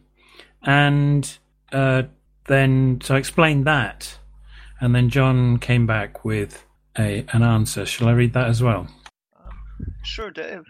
And 0.62 1.38
uh, 1.72 2.04
then 2.46 3.00
so 3.02 3.14
I 3.14 3.18
explained 3.18 3.66
that, 3.66 4.18
and 4.80 4.94
then 4.94 5.08
John 5.08 5.58
came 5.58 5.86
back 5.86 6.24
with 6.24 6.64
a 6.98 7.24
an 7.32 7.42
answer. 7.42 7.86
Shall 7.86 8.08
I 8.08 8.12
read 8.12 8.32
that 8.34 8.48
as 8.48 8.62
well? 8.62 8.88
Sure, 10.04 10.30
Dave. 10.30 10.62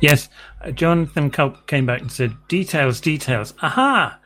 Yes, 0.00 0.28
uh, 0.62 0.70
Jonathan 0.70 1.30
Kulp 1.30 1.66
came 1.66 1.86
back 1.86 2.00
and 2.00 2.10
said, 2.10 2.36
"Details, 2.48 3.00
details. 3.00 3.54
Aha! 3.62 4.18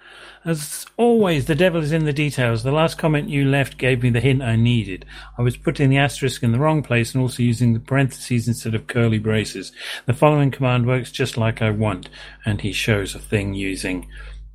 As 0.45 0.87
always, 0.97 1.45
the 1.45 1.55
devil 1.55 1.83
is 1.83 1.93
in 1.93 2.07
the 2.07 2.15
details. 2.15 2.63
The 2.63 2.73
last 2.73 2.97
comment 2.97 3.29
you 3.29 3.45
left 3.45 3.77
gave 3.77 4.03
me 4.03 4.09
the 4.09 4.21
hint 4.21 4.41
I 4.43 4.57
needed. 4.57 5.05
I 5.37 5.43
was 5.43 5.59
putting 5.59 5.91
the 5.91 5.99
asterisk 5.99 6.43
in 6.43 6.53
the 6.53 6.59
wrong 6.59 6.83
place 6.83 7.15
and 7.15 7.21
also 7.21 7.43
using 7.43 7.75
the 7.75 7.81
parentheses 7.81 8.49
instead 8.49 8.75
of 8.75 8.87
curly 8.87 9.19
braces. 9.19 9.71
The 10.07 10.15
following 10.15 10.51
command 10.51 10.87
works 10.87 11.13
just 11.13 11.37
like 11.37 11.61
I 11.61 11.71
want, 11.71 12.09
and 12.47 12.63
he 12.63 12.73
shows 12.73 13.15
a 13.15 13.19
thing 13.19 13.53
using 13.53 14.09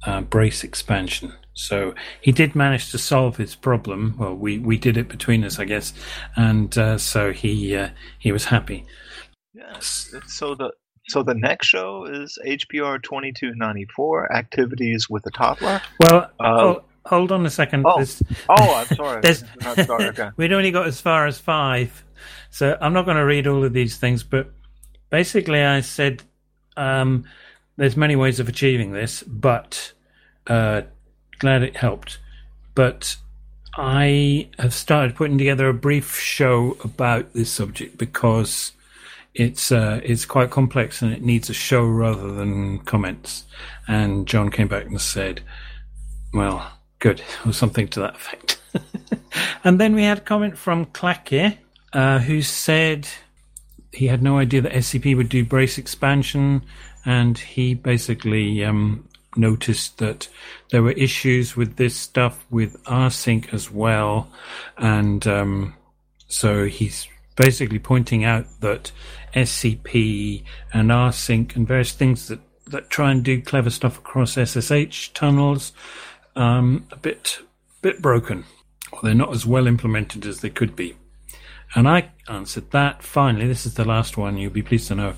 uh, 0.06 0.22
brace 0.22 0.64
expansion. 0.64 1.34
So 1.54 1.94
he 2.20 2.32
did 2.32 2.56
manage 2.56 2.92
to 2.92 2.98
solve 2.98 3.38
his 3.38 3.56
problem. 3.56 4.16
Well, 4.18 4.36
we, 4.36 4.58
we 4.58 4.78
did 4.78 4.98
it 4.98 5.08
between 5.08 5.44
us, 5.44 5.60
I 5.60 5.66
guess, 5.66 5.94
and 6.36 6.76
uh, 6.78 6.98
so 6.98 7.32
he 7.32 7.76
uh, 7.76 7.90
he 8.20 8.32
was 8.32 8.46
happy. 8.46 8.86
Yes. 9.54 10.14
So 10.28 10.56
the 10.56 10.72
so 11.08 11.24
the 11.24 11.34
next 11.34 11.68
show 11.68 12.06
is 12.06 12.38
HPR 12.46 13.02
2294, 13.02 14.34
Activities 14.34 15.10
with 15.10 15.26
a 15.26 15.32
Toddler. 15.32 15.82
Well, 16.00 16.32
uh, 16.40 16.76
hold 17.06 17.32
on 17.32 17.46
a 17.46 17.50
second. 17.50 17.86
Oh, 17.86 18.04
oh 18.50 18.76
I'm 18.76 18.88
sorry. 18.88 19.22
I'm 19.62 19.86
sorry. 19.86 20.06
Okay. 20.06 20.30
We'd 20.38 20.54
only 20.54 20.72
got 20.72 20.88
as 20.88 21.00
far 21.00 21.28
as 21.28 21.38
five, 21.38 22.04
so 22.50 22.78
I'm 22.82 22.94
not 22.94 23.06
going 23.06 23.18
to 23.18 23.26
read 23.26 23.48
all 23.48 23.64
of 23.64 23.74
these 23.74 23.98
things. 23.98 24.24
But 24.24 24.52
basically, 25.10 25.62
I 25.62 25.82
said 25.82 26.24
um, 26.76 27.26
there's 27.78 27.98
many 27.98 28.16
ways 28.16 28.40
of 28.40 28.50
achieving 28.50 28.92
this, 28.92 29.24
but 29.24 29.94
uh, 30.48 30.82
glad 31.40 31.64
it 31.64 31.78
helped. 31.78 32.20
But 32.74 33.16
I 33.78 34.50
have 34.58 34.74
started 34.74 35.16
putting 35.16 35.38
together 35.38 35.70
a 35.70 35.74
brief 35.74 36.18
show 36.20 36.78
about 36.84 37.34
this 37.34 37.52
subject 37.52 37.98
because 37.98 38.72
it's 39.36 39.72
uh, 39.72 40.00
it's 40.04 40.26
quite 40.26 40.50
complex 40.50 41.02
and 41.02 41.12
it 41.14 41.22
needs 41.22 41.50
a 41.50 41.54
show 41.54 41.86
rather 41.86 42.32
than 42.32 42.80
comments. 42.80 43.44
And 43.88 44.26
John 44.26 44.50
came 44.50 44.70
back 44.70 44.86
and 44.86 45.00
said, 45.00 45.42
"Well, 46.34 46.72
good," 47.00 47.22
or 47.46 47.54
something 47.54 47.88
to 47.90 48.00
that 48.00 48.16
effect. 48.16 48.60
and 49.64 49.80
then 49.80 49.94
we 49.94 50.04
had 50.04 50.20
a 50.20 50.22
comment 50.22 50.58
from 50.58 50.86
Clacke, 50.88 51.58
uh, 51.94 52.20
who 52.20 52.42
said 52.42 53.08
he 53.92 54.08
had 54.08 54.24
no 54.24 54.40
idea 54.40 54.62
that 54.62 54.72
SCP 54.72 55.16
would 55.16 55.30
do 55.30 55.44
brace 55.44 55.78
expansion, 55.78 56.62
and 57.06 57.38
he 57.38 57.74
basically 57.74 58.64
um, 58.64 59.08
noticed 59.36 59.98
that 59.98 60.30
there 60.72 60.82
were 60.82 60.92
issues 60.92 61.58
with 61.58 61.76
this 61.76 61.96
stuff 61.96 62.46
with 62.50 62.82
rsync 62.86 63.54
as 63.54 63.70
well, 63.70 64.30
and 64.78 65.28
um, 65.28 65.76
so 66.28 66.66
he's 66.66 67.08
basically 67.36 67.80
pointing 67.80 68.24
out 68.24 68.46
that 68.62 68.92
SCP 69.36 70.44
and 70.74 70.90
rsync 70.90 71.56
and 71.56 71.68
various 71.68 71.92
things 71.92 72.28
that, 72.28 72.40
that 72.68 72.90
try 72.90 73.12
and 73.12 73.24
do 73.24 73.42
clever 73.42 73.70
stuff 73.70 73.98
across 73.98 74.38
SSH 74.38 75.10
tunnels 75.14 75.74
um, 76.36 76.88
a 76.92 76.96
bit 76.96 77.40
bit 77.82 78.02
broken, 78.02 78.46
or 78.92 79.00
they're 79.04 79.14
not 79.14 79.32
as 79.32 79.46
well 79.46 79.68
implemented 79.68 80.26
as 80.26 80.42
they 80.42 80.50
could 80.50 80.76
be. 80.76 80.96
And 81.76 81.88
I 81.88 82.12
answered 82.28 82.72
that. 82.72 83.04
Finally, 83.04 83.48
this 83.48 83.66
is 83.66 83.76
the 83.76 83.86
last 83.86 84.18
one. 84.18 84.38
You'll 84.38 84.52
be 84.52 84.64
pleased 84.64 84.88
to 84.88 84.96
know, 84.96 85.14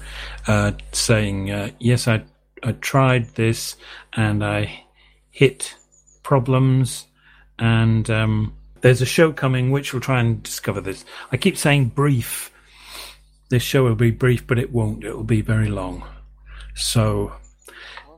uh, 0.47 0.74
saying 0.91 1.51
uh, 1.51 1.72
yes, 1.80 2.07
I 2.07 2.24
I 2.63 2.74
tried 2.74 3.30
this 3.36 3.76
and 4.13 4.43
I 4.43 4.84
hit 5.32 5.76
problems, 6.24 7.05
and 7.59 8.09
um, 8.09 8.53
there's 8.82 9.01
a 9.01 9.05
show 9.05 9.32
coming 9.32 9.72
which 9.72 9.93
will 9.93 10.01
try 10.01 10.20
and 10.20 10.41
discover 10.41 10.82
this. 10.82 11.05
I 11.32 11.38
keep 11.38 11.57
saying 11.57 11.89
brief 11.89 12.51
this 13.50 13.64
show 13.64 13.84
will 13.84 13.95
be 13.95 14.12
brief, 14.12 14.45
but 14.45 14.60
it 14.60 14.72
won't. 14.72 15.04
It 15.04 15.16
will 15.16 15.24
be 15.24 15.41
very 15.41 15.70
long. 15.70 16.04
So 16.76 17.34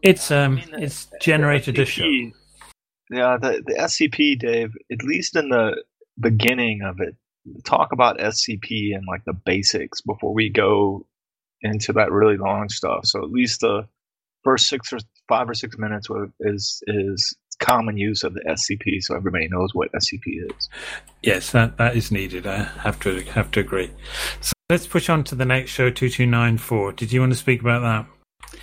it's 0.02 0.32
um 0.32 0.58
I 0.58 0.72
mean, 0.72 0.84
it's 0.84 1.08
generated 1.22 1.76
the 1.76 1.84
a 1.84 1.86
show. 1.86 2.04
SCP 2.04 2.34
Yeah, 3.12 3.38
the 3.42 3.64
the 3.66 3.76
SCP, 3.76 4.40
Dave. 4.40 4.74
At 4.92 5.04
least 5.04 5.36
in 5.36 5.50
the 5.50 5.84
beginning 6.20 6.82
of 6.82 7.00
it, 7.00 7.16
talk 7.64 7.92
about 7.92 8.20
SCP 8.20 8.96
and 8.96 9.06
like 9.08 9.24
the 9.26 9.34
basics 9.34 10.02
before 10.02 10.34
we 10.34 10.50
go 10.50 11.06
into 11.62 11.94
that 11.94 12.12
really 12.12 12.38
long 12.38 12.70
stuff. 12.70 13.06
So 13.06 13.24
at 13.24 13.32
least 13.32 13.62
the 13.62 13.88
first 14.44 14.68
six 14.68 14.94
or 14.94 15.00
five 15.28 15.50
or 15.50 15.54
six 15.54 15.78
minutes 15.78 16.08
is 16.42 16.82
is 16.88 17.36
common 17.60 17.98
use 17.98 18.24
of 18.24 18.34
the 18.34 18.42
SCP, 18.42 19.02
so 19.02 19.16
everybody 19.16 19.48
knows 19.50 19.76
what 19.76 19.92
SCP 19.92 20.50
is. 20.50 20.70
Yes, 21.22 21.52
that, 21.52 21.78
that 21.78 21.96
is 21.96 22.12
needed. 22.12 22.48
I 22.48 22.64
have 22.64 23.00
to 23.02 23.22
have 23.32 23.52
to 23.52 23.60
agree. 23.60 23.92
So 24.42 24.54
let's 24.70 24.86
push 24.86 25.10
on 25.10 25.24
to 25.26 25.36
the 25.36 25.46
next 25.46 25.72
show, 25.72 25.90
two 25.90 26.10
two 26.10 26.26
nine 26.26 26.58
four. 26.58 26.92
Did 26.92 27.12
you 27.12 27.20
want 27.20 27.32
to 27.32 27.38
speak 27.38 27.62
about 27.62 27.82
that? 27.82 28.60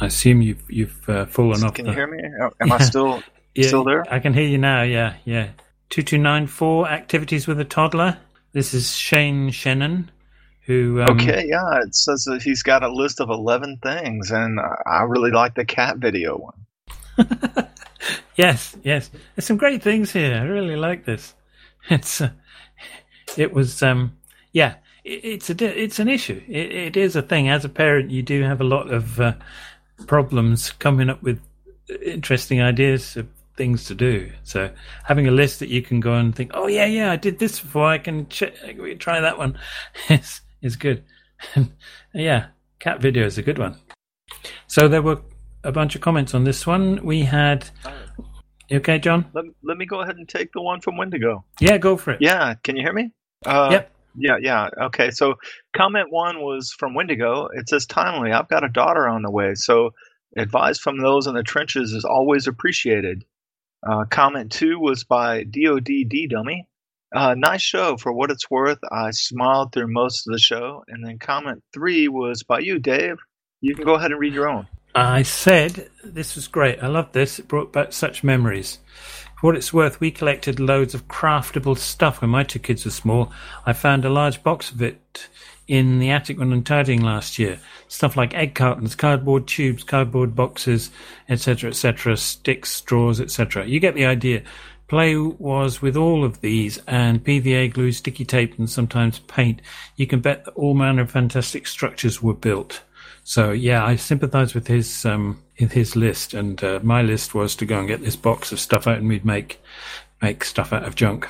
I 0.00 0.06
assume 0.06 0.42
you've 0.42 0.64
you've 0.68 1.08
uh, 1.08 1.26
fallen 1.26 1.62
off. 1.62 1.74
Can 1.74 1.86
the, 1.86 1.92
you 1.92 1.96
hear 1.96 2.06
me? 2.06 2.20
Am 2.60 2.72
I 2.72 2.78
still 2.78 3.22
Yeah, 3.54 3.66
still 3.66 3.84
there? 3.84 4.04
I 4.10 4.18
can 4.18 4.32
hear 4.32 4.46
you 4.46 4.58
now. 4.58 4.82
Yeah, 4.82 5.14
yeah. 5.24 5.50
Two 5.90 6.02
two 6.02 6.18
nine 6.18 6.46
four 6.46 6.88
activities 6.88 7.46
with 7.46 7.60
a 7.60 7.64
toddler. 7.64 8.18
This 8.52 8.74
is 8.74 8.94
Shane 8.94 9.50
Shannon, 9.50 10.10
who 10.62 11.02
um, 11.02 11.18
Okay, 11.20 11.46
yeah, 11.48 11.80
it 11.82 11.94
says 11.94 12.24
that 12.24 12.42
he's 12.42 12.62
got 12.62 12.82
a 12.82 12.92
list 12.92 13.18
of 13.20 13.30
11 13.30 13.78
things, 13.82 14.30
and 14.30 14.60
I 14.60 14.74
I 14.86 15.02
really 15.02 15.30
like 15.30 15.54
the 15.54 15.64
cat 15.64 15.98
video 15.98 16.36
one. 16.38 16.66
yes, 18.36 18.76
yes. 18.82 19.10
There's 19.34 19.46
some 19.46 19.56
great 19.56 19.82
things 19.82 20.12
here. 20.12 20.34
I 20.34 20.42
really 20.42 20.76
like 20.76 21.04
this. 21.04 21.34
It's 21.90 22.20
uh, 22.20 22.30
it 23.36 23.52
was 23.52 23.82
um 23.82 24.16
yeah. 24.52 24.74
It, 25.04 25.24
it's 25.24 25.50
a 25.50 25.82
it's 25.82 25.98
an 25.98 26.08
issue. 26.08 26.40
It, 26.48 26.72
it 26.72 26.96
is 26.96 27.16
a 27.16 27.22
thing. 27.22 27.48
As 27.48 27.64
a 27.64 27.68
parent, 27.68 28.10
you 28.10 28.22
do 28.22 28.42
have 28.42 28.60
a 28.60 28.64
lot 28.64 28.92
of 28.92 29.20
uh, 29.20 29.34
problems 30.06 30.72
coming 30.72 31.10
up 31.10 31.22
with 31.22 31.40
interesting 32.04 32.62
ideas 32.62 33.16
of 33.16 33.28
things 33.56 33.84
to 33.84 33.94
do. 33.94 34.30
So 34.44 34.70
having 35.04 35.28
a 35.28 35.30
list 35.30 35.60
that 35.60 35.68
you 35.68 35.82
can 35.82 36.00
go 36.00 36.14
and 36.14 36.34
think, 36.34 36.52
oh 36.54 36.66
yeah, 36.66 36.86
yeah, 36.86 37.10
I 37.10 37.16
did 37.16 37.38
this 37.38 37.60
before. 37.60 37.86
I 37.86 37.98
can 37.98 38.28
ch- 38.28 38.52
try 38.98 39.20
that 39.20 39.38
one. 39.38 39.58
is 40.08 40.40
is 40.62 40.76
good. 40.76 41.04
yeah, 42.14 42.46
cat 42.78 43.00
video 43.00 43.26
is 43.26 43.38
a 43.38 43.42
good 43.42 43.58
one. 43.58 43.76
So 44.66 44.88
there 44.88 45.02
were 45.02 45.20
a 45.64 45.72
bunch 45.72 45.94
of 45.94 46.00
comments 46.00 46.34
on 46.34 46.44
this 46.44 46.66
one. 46.66 47.04
We 47.04 47.22
had. 47.22 47.68
You 48.68 48.78
okay, 48.78 48.98
John? 48.98 49.26
Let, 49.34 49.44
let 49.62 49.76
me 49.76 49.84
go 49.84 50.00
ahead 50.00 50.16
and 50.16 50.28
take 50.28 50.52
the 50.52 50.62
one 50.62 50.80
from 50.80 50.96
Wendigo. 50.96 51.44
Yeah, 51.60 51.76
go 51.78 51.96
for 51.96 52.12
it. 52.12 52.22
Yeah, 52.22 52.54
can 52.62 52.76
you 52.76 52.82
hear 52.82 52.92
me? 52.92 53.12
Uh, 53.44 53.68
Yep. 53.72 53.91
Yeah, 54.16 54.36
yeah. 54.40 54.68
Okay, 54.86 55.10
so 55.10 55.34
comment 55.74 56.08
one 56.10 56.40
was 56.40 56.72
from 56.72 56.94
Wendigo. 56.94 57.48
It 57.52 57.68
says, 57.68 57.86
timely, 57.86 58.32
I've 58.32 58.48
got 58.48 58.64
a 58.64 58.68
daughter 58.68 59.08
on 59.08 59.22
the 59.22 59.30
way, 59.30 59.54
so 59.54 59.90
advice 60.36 60.78
from 60.78 60.98
those 60.98 61.26
in 61.26 61.34
the 61.34 61.42
trenches 61.42 61.92
is 61.92 62.04
always 62.04 62.46
appreciated. 62.46 63.24
Uh, 63.86 64.04
comment 64.08 64.52
two 64.52 64.78
was 64.78 65.04
by 65.04 65.44
dodddummy. 65.44 66.66
Uh, 67.14 67.34
nice 67.36 67.62
show 67.62 67.96
for 67.96 68.12
what 68.12 68.30
it's 68.30 68.50
worth. 68.50 68.78
I 68.90 69.10
smiled 69.10 69.72
through 69.72 69.92
most 69.92 70.26
of 70.26 70.32
the 70.32 70.38
show. 70.38 70.82
And 70.88 71.04
then 71.04 71.18
comment 71.18 71.62
three 71.72 72.08
was 72.08 72.42
by 72.42 72.60
you, 72.60 72.78
Dave. 72.78 73.16
You 73.60 73.74
can 73.74 73.84
go 73.84 73.94
ahead 73.94 74.12
and 74.12 74.20
read 74.20 74.32
your 74.32 74.48
own. 74.48 74.66
I 74.94 75.22
said 75.22 75.90
this 76.04 76.36
was 76.36 76.48
great. 76.48 76.82
I 76.82 76.86
love 76.86 77.12
this. 77.12 77.38
It 77.38 77.48
brought 77.48 77.72
back 77.72 77.92
such 77.92 78.24
memories. 78.24 78.78
For 79.42 79.48
what 79.48 79.56
it's 79.56 79.72
worth, 79.72 79.98
we 79.98 80.12
collected 80.12 80.60
loads 80.60 80.94
of 80.94 81.08
craftable 81.08 81.76
stuff 81.76 82.20
when 82.20 82.30
my 82.30 82.44
two 82.44 82.60
kids 82.60 82.84
were 82.84 82.92
small. 82.92 83.32
I 83.66 83.72
found 83.72 84.04
a 84.04 84.08
large 84.08 84.44
box 84.44 84.70
of 84.70 84.80
it 84.80 85.28
in 85.66 85.98
the 85.98 86.10
attic 86.10 86.38
when 86.38 86.52
I'm 86.52 87.02
last 87.02 87.40
year. 87.40 87.58
Stuff 87.88 88.16
like 88.16 88.34
egg 88.34 88.54
cartons, 88.54 88.94
cardboard 88.94 89.48
tubes, 89.48 89.82
cardboard 89.82 90.36
boxes, 90.36 90.92
etc., 91.28 91.70
etc., 91.70 92.16
sticks, 92.18 92.70
straws, 92.70 93.20
etc. 93.20 93.66
You 93.66 93.80
get 93.80 93.96
the 93.96 94.06
idea. 94.06 94.44
Play 94.86 95.16
was 95.16 95.82
with 95.82 95.96
all 95.96 96.24
of 96.24 96.40
these 96.40 96.78
and 96.86 97.24
PVA 97.24 97.72
glue, 97.72 97.90
sticky 97.90 98.24
tape, 98.24 98.56
and 98.60 98.70
sometimes 98.70 99.18
paint. 99.18 99.60
You 99.96 100.06
can 100.06 100.20
bet 100.20 100.44
that 100.44 100.52
all 100.52 100.74
manner 100.74 101.02
of 101.02 101.10
fantastic 101.10 101.66
structures 101.66 102.22
were 102.22 102.32
built. 102.32 102.84
So 103.24 103.50
yeah, 103.50 103.84
I 103.84 103.96
sympathise 103.96 104.54
with 104.54 104.68
his 104.68 105.04
um 105.04 105.42
his 105.70 105.94
list, 105.94 106.34
and 106.34 106.62
uh, 106.64 106.80
my 106.82 107.02
list 107.02 107.34
was 107.34 107.54
to 107.56 107.64
go 107.64 107.78
and 107.78 107.86
get 107.86 108.02
this 108.02 108.16
box 108.16 108.50
of 108.50 108.58
stuff 108.58 108.88
out, 108.88 108.98
and 108.98 109.08
we'd 109.08 109.24
make 109.24 109.60
make 110.20 110.44
stuff 110.44 110.72
out 110.72 110.84
of 110.84 110.96
junk. 110.96 111.28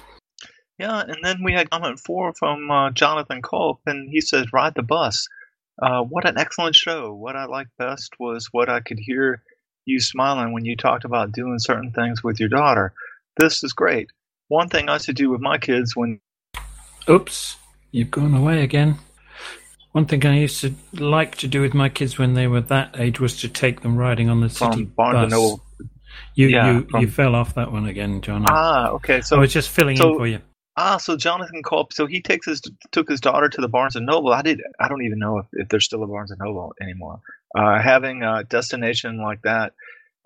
Yeah, 0.79 1.01
and 1.01 1.19
then 1.23 1.43
we 1.45 1.53
had 1.53 1.71
comment 1.71 2.01
four 2.01 2.33
from 2.35 2.71
uh, 2.71 2.91
Jonathan 2.93 3.43
Kulp, 3.43 3.81
and 3.87 4.09
he 4.11 4.21
says, 4.21 4.53
"Ride 4.53 4.75
the 4.75 4.83
bus." 4.83 5.29
Uh, 5.81 6.03
what 6.03 6.27
an 6.27 6.39
excellent 6.39 6.75
show! 6.75 7.13
What 7.13 7.37
I 7.37 7.45
liked 7.45 7.71
best 7.79 8.15
was 8.19 8.49
what 8.53 8.69
I 8.69 8.81
could 8.81 8.99
hear 8.99 9.43
you 9.85 10.01
smiling 10.01 10.53
when 10.53 10.65
you 10.65 10.77
talked 10.77 11.05
about 11.05 11.33
doing 11.33 11.59
certain 11.59 11.93
things 11.93 12.23
with 12.23 12.41
your 12.41 12.49
daughter. 12.49 12.93
This 13.37 13.63
is 13.63 13.73
great. 13.73 14.11
One 14.49 14.69
thing 14.69 14.89
I 14.89 14.95
used 14.95 15.07
to 15.07 15.13
do 15.13 15.31
with 15.31 15.41
my 15.41 15.59
kids 15.59 15.97
when 15.97 16.21
Oops, 17.09 17.57
you've 17.91 18.11
gone 18.11 18.35
away 18.35 18.63
again. 18.63 18.99
One 19.93 20.07
thing 20.07 20.25
I 20.25 20.39
used 20.39 20.61
to 20.63 20.75
like 20.95 21.37
to 21.37 21.49
do 21.49 21.61
with 21.61 21.75
my 21.75 21.89
kids 21.89 22.19
when 22.19 22.35
they 22.35 22.47
were 22.47 22.63
that 22.63 22.99
age 22.99 23.21
was 23.21 23.39
to 23.41 23.49
take 23.49 23.83
them 23.83 23.97
riding 23.97 24.31
on 24.31 24.41
the 24.41 24.49
city 24.49 24.85
bus. 24.85 25.31
Noble. 25.31 25.63
You 26.35 26.49
Yeah, 26.49 26.73
you, 26.73 26.87
from- 26.91 27.01
you 27.03 27.09
fell 27.09 27.35
off 27.35 27.55
that 27.55 27.73
one 27.73 27.87
again, 27.87 28.21
John. 28.23 28.45
Ah, 28.49 28.89
okay. 28.91 29.21
So 29.21 29.37
I 29.37 29.41
was 29.41 29.53
just 29.53 29.69
filling 29.71 29.97
so- 29.97 30.13
in 30.13 30.19
for 30.19 30.27
you. 30.27 30.41
ah, 30.79 30.97
so 30.97 31.17
Jonathan 31.17 31.63
Kulp. 31.63 31.93
So 31.93 32.07
he 32.07 32.23
takes 32.23 32.47
his 32.47 32.63
took 32.91 33.09
his 33.09 33.21
daughter 33.21 33.49
to 33.51 33.61
the 33.61 33.69
Barnes 33.69 33.95
and 33.97 34.07
Noble. 34.07 34.33
I 34.33 34.41
did. 34.43 34.63
I 34.81 34.89
don't 34.89 35.03
even 35.03 35.19
know 35.19 35.39
if, 35.39 35.47
if 35.53 35.69
there's 35.69 35.85
still 35.85 36.03
a 36.03 36.07
Barnes 36.07 36.31
and 36.31 36.41
Noble 36.41 36.73
anymore. 36.81 37.21
Uh, 37.55 37.79
having 37.81 38.23
a 38.23 38.45
destination 38.45 39.19
like 39.23 39.43
that, 39.43 39.75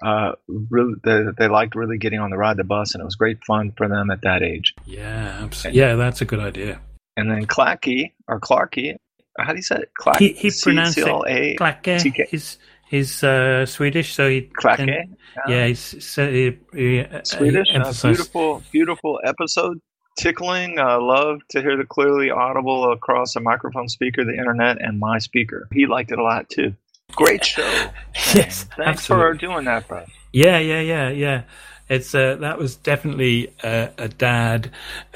uh, 0.04 0.32
really, 0.70 0.94
they, 1.02 1.22
they 1.38 1.48
liked 1.48 1.74
really 1.74 1.98
getting 1.98 2.20
on 2.20 2.30
the 2.30 2.36
ride 2.36 2.56
the 2.56 2.62
bus, 2.64 2.94
and 2.94 3.00
it 3.02 3.04
was 3.04 3.16
great 3.16 3.42
fun 3.44 3.72
for 3.76 3.88
them 3.88 4.10
at 4.12 4.20
that 4.22 4.42
age. 4.44 4.74
Yeah, 4.84 5.40
absolutely. 5.42 5.80
Yeah, 5.80 5.96
that's 5.96 6.20
a 6.20 6.24
good 6.24 6.38
idea. 6.40 6.80
And 7.16 7.28
then 7.30 7.46
Clacky 7.46 8.12
or 8.28 8.38
Clarky, 8.38 8.94
how 9.38 9.52
do 9.52 9.56
you 9.56 9.62
say 9.62 9.76
it? 9.76 9.90
Clack, 9.98 10.18
He 10.18 10.32
he 10.32 10.50
pronounced 10.62 10.98
it 10.98 11.02
C-C-L-A- 11.04 11.56
Klacke. 11.56 11.82
TK. 12.00 12.28
He's 12.28 12.58
he's 12.88 13.22
uh, 13.24 13.66
Swedish, 13.66 14.14
so 14.14 14.28
he 14.28 14.42
Clacke. 14.58 14.76
can- 14.76 15.16
Yeah, 15.48 15.66
he's 15.66 16.04
so 16.04 16.30
he, 16.30 16.56
he, 16.74 17.00
uh, 17.00 17.22
Swedish. 17.24 17.68
he 17.70 17.76
Uh, 17.76 17.92
beautiful, 18.02 18.62
beautiful 18.72 19.20
episode. 19.24 19.80
Tickling. 20.18 20.78
Uh, 20.78 20.98
love 21.00 21.40
to 21.50 21.60
hear 21.60 21.76
the 21.76 21.84
clearly 21.84 22.30
audible 22.30 22.90
across 22.92 23.36
a 23.36 23.40
microphone 23.40 23.88
speaker, 23.88 24.24
the 24.24 24.32
internet, 24.36 24.80
and 24.80 24.98
my 24.98 25.18
speaker. 25.18 25.68
He 25.72 25.84
liked 25.86 26.10
it 26.10 26.18
a 26.18 26.22
lot 26.22 26.48
too. 26.48 26.74
Great 27.12 27.44
show. 27.44 27.62
Yes, 28.34 28.64
Thanks 28.64 28.80
absolutely. 29.10 29.32
for 29.32 29.34
doing 29.46 29.64
that, 29.66 29.86
bro. 29.86 30.04
Yeah, 30.32 30.58
yeah, 30.58 30.80
yeah, 30.80 31.10
yeah. 31.10 31.42
It's 31.88 32.14
uh, 32.14 32.36
that 32.36 32.58
was 32.58 32.76
definitely 32.76 33.54
a, 33.62 33.90
a 33.98 34.08
dad 34.08 34.70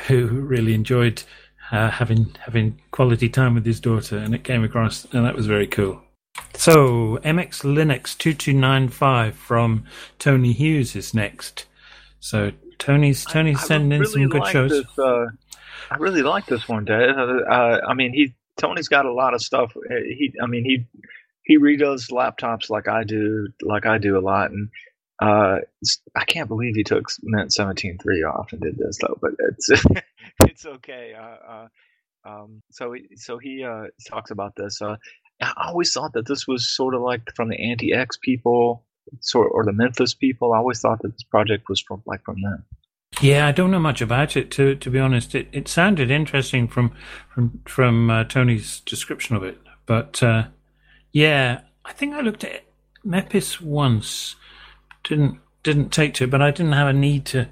who 0.07 0.27
really 0.27 0.75
enjoyed 0.75 1.23
uh, 1.73 1.91
having 1.91 2.35
having 2.41 2.81
quality 2.91 3.29
time 3.29 3.55
with 3.55 3.65
his 3.65 3.81
daughter, 3.81 4.19
and 4.19 4.35
it 4.35 4.45
came 4.45 4.65
across, 4.65 5.05
and 5.13 5.25
that 5.25 5.35
was 5.35 5.47
very 5.47 5.67
cool. 5.67 6.03
So 6.55 7.19
MX 7.25 7.63
Linux 7.63 8.17
two 8.17 8.35
two 8.35 8.53
nine 8.53 8.89
five 8.89 9.35
from 9.35 9.85
Tony 10.19 10.53
Hughes 10.53 10.97
is 10.97 11.15
next. 11.15 11.67
So 12.21 12.53
Tony's 12.79 13.25
Tony's 13.25 13.63
I 13.65 13.67
sending 13.67 13.93
in 13.93 14.01
really 14.01 14.13
some 14.13 14.29
good 14.29 14.41
like 14.41 14.53
shows. 14.53 14.71
This, 14.71 14.99
uh, 14.99 15.27
I 15.91 15.97
really 15.97 16.23
like 16.23 16.47
this 16.47 16.69
one, 16.69 16.85
Dave. 16.85 17.17
Uh, 17.17 17.81
I 17.87 17.95
mean, 17.95 18.13
he 18.13 18.35
Tony's 18.57 18.89
got 18.89 19.07
a 19.07 19.13
lot 19.13 19.35
of 19.35 19.43
stuff. 19.43 19.73
Uh, 19.77 19.95
He, 19.95 20.33
I 20.43 20.47
mean, 20.47 20.65
he 20.65 20.87
he 21.45 21.59
redoes 21.59 22.11
laptops 22.11 22.71
like 22.71 22.89
I 22.89 23.05
do, 23.05 23.49
like 23.63 23.87
I 23.87 23.99
do 23.99 24.19
a 24.19 24.21
lot, 24.21 24.51
and 24.51 24.69
uh, 25.21 25.59
I 26.15 26.25
can't 26.25 26.49
believe 26.49 26.75
he 26.75 26.85
took 26.85 27.09
Mint 27.23 27.53
seventeen 27.53 27.99
three 27.99 28.23
off 28.23 28.53
and 28.53 28.61
did 28.61 28.79
this 28.79 28.99
though. 29.01 29.19
But 29.21 29.33
it's 29.39 29.71
it's 30.47 30.67
okay. 30.67 31.15
Uh, 31.19 31.53
uh, 31.53 31.69
um, 32.25 32.63
so 32.71 32.95
so 33.17 33.39
he 33.39 33.65
uh, 33.65 33.85
talks 34.09 34.31
about 34.31 34.55
this. 34.57 34.81
Uh, 34.83 34.97
I 35.41 35.53
always 35.69 35.93
thought 35.93 36.13
that 36.13 36.27
this 36.27 36.47
was 36.47 36.69
sort 36.69 36.95
of 36.95 37.03
like 37.03 37.23
from 37.35 37.49
the 37.49 37.57
antiX 37.57 38.21
people, 38.21 38.85
sort 39.21 39.51
or 39.53 39.65
the 39.65 39.73
Memphis 39.73 40.15
people. 40.15 40.53
I 40.53 40.59
always 40.59 40.81
thought 40.81 41.01
that 41.03 41.13
this 41.13 41.23
project 41.23 41.69
was 41.69 41.81
from 41.81 42.03
like 42.07 42.25
from 42.25 42.43
them. 42.43 42.65
Yeah, 43.21 43.47
I 43.47 43.53
don't 43.53 43.71
know 43.71 43.81
much 43.81 44.01
about 44.01 44.37
it 44.37 44.51
to 44.53 44.75
to 44.77 44.91
be 44.91 44.99
honest. 44.99 45.35
It 45.35 45.49
it 45.53 45.69
sounded 45.69 46.11
interesting 46.11 46.69
from 46.69 46.93
from 47.33 47.61
from 47.67 48.11
uh, 48.11 48.25
Tony's 48.25 48.81
description 48.81 49.37
of 49.37 49.43
it, 49.43 49.59
but 49.87 50.23
uh, 50.23 50.45
yeah, 51.13 51.61
I 51.85 51.93
think 51.93 52.15
I 52.15 52.21
looked 52.21 52.45
at 52.45 52.65
Mepis 53.05 53.61
once. 53.61 54.37
Didn't 55.05 55.41
didn't 55.63 55.91
take 55.91 56.15
to 56.15 56.25
it, 56.25 56.31
but 56.31 56.43
I 56.43 56.51
didn't 56.51 56.73
have 56.73 56.89
a 56.89 56.93
need 56.93 57.27
to 57.27 57.49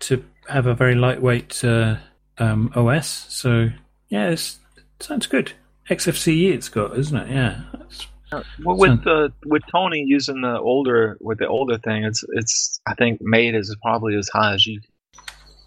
to 0.00 0.24
have 0.48 0.66
a 0.66 0.74
very 0.74 0.94
lightweight 0.94 1.64
uh, 1.64 1.96
um, 2.38 2.70
OS. 2.74 3.26
So 3.28 3.68
yeah, 4.08 4.30
it's, 4.30 4.58
it 4.76 5.02
sounds 5.02 5.26
good. 5.26 5.52
XFCE 5.90 6.52
it's 6.52 6.68
got, 6.68 6.98
isn't 6.98 7.16
it? 7.16 7.30
Yeah. 7.30 7.60
That's, 7.72 8.06
Uh, 8.32 8.42
Well, 8.64 8.76
with 8.76 9.06
uh, 9.06 9.28
with 9.44 9.62
Tony 9.70 10.02
using 10.04 10.40
the 10.40 10.58
older 10.58 11.16
with 11.20 11.38
the 11.38 11.46
older 11.46 11.78
thing, 11.78 12.02
it's 12.04 12.24
it's 12.32 12.80
I 12.86 12.94
think 12.94 13.20
made 13.20 13.54
is 13.54 13.74
probably 13.82 14.16
as 14.16 14.28
high 14.28 14.54
as 14.54 14.66
you. 14.66 14.80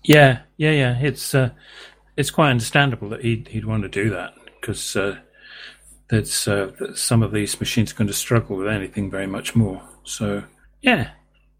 yeah, 0.03 0.39
yeah, 0.57 0.71
yeah. 0.71 0.99
It's 0.99 1.33
uh, 1.33 1.51
it's 2.17 2.31
quite 2.31 2.49
understandable 2.51 3.07
that 3.09 3.21
he'd 3.21 3.47
he'd 3.47 3.63
want 3.65 3.83
to 3.83 3.89
do 3.89 4.09
that. 4.09 4.33
because 4.59 4.95
uh, 4.97 5.17
that's 6.09 6.47
uh, 6.49 6.71
some 6.95 7.23
of 7.23 7.31
these 7.31 7.57
machines 7.61 7.91
are 7.93 7.95
going 7.95 8.07
to 8.09 8.13
struggle 8.13 8.57
with 8.57 8.67
anything 8.67 9.09
very 9.09 9.27
much 9.27 9.55
more. 9.55 9.81
So 10.03 10.43
yeah, 10.81 11.11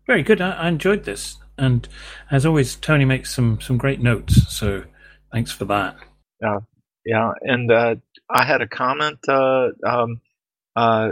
very 0.06 0.22
good. 0.24 0.42
I, 0.42 0.52
I 0.52 0.68
enjoyed 0.68 1.06
this, 1.06 1.38
and 1.60 1.88
as 2.32 2.46
always, 2.46 2.76
Tony 2.76 3.06
makes 3.06 3.34
some 3.34 3.60
some 3.62 3.78
great 3.78 4.02
notes. 4.02 4.54
So 4.54 4.84
thanks 5.32 5.52
for 5.52 5.66
that. 5.66 5.98
Yeah, 6.42 6.60
yeah, 7.06 7.32
and 7.42 7.72
uh, 7.72 7.96
I 8.30 8.46
had 8.46 8.62
a 8.62 8.68
comment. 8.68 9.20
Uh, 9.28 9.70
um, 9.86 10.22
uh, 10.76 11.12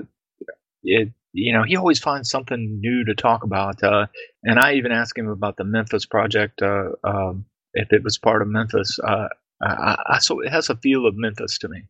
it 0.83 1.11
you 1.33 1.53
know 1.53 1.63
he 1.63 1.75
always 1.75 1.99
finds 1.99 2.29
something 2.29 2.79
new 2.79 3.05
to 3.05 3.15
talk 3.15 3.43
about, 3.43 3.83
uh, 3.83 4.07
and 4.43 4.59
I 4.59 4.73
even 4.73 4.91
asked 4.91 5.17
him 5.17 5.29
about 5.29 5.57
the 5.57 5.63
Memphis 5.63 6.05
project. 6.05 6.61
Uh, 6.61 6.91
um, 7.03 7.45
if 7.73 7.91
it 7.93 8.03
was 8.03 8.17
part 8.17 8.41
of 8.41 8.47
Memphis, 8.47 8.99
uh, 9.03 9.27
I, 9.61 9.97
I, 10.07 10.19
so 10.19 10.39
it 10.41 10.49
has 10.49 10.69
a 10.69 10.75
feel 10.75 11.05
of 11.05 11.15
Memphis 11.15 11.57
to 11.59 11.67
me. 11.67 11.83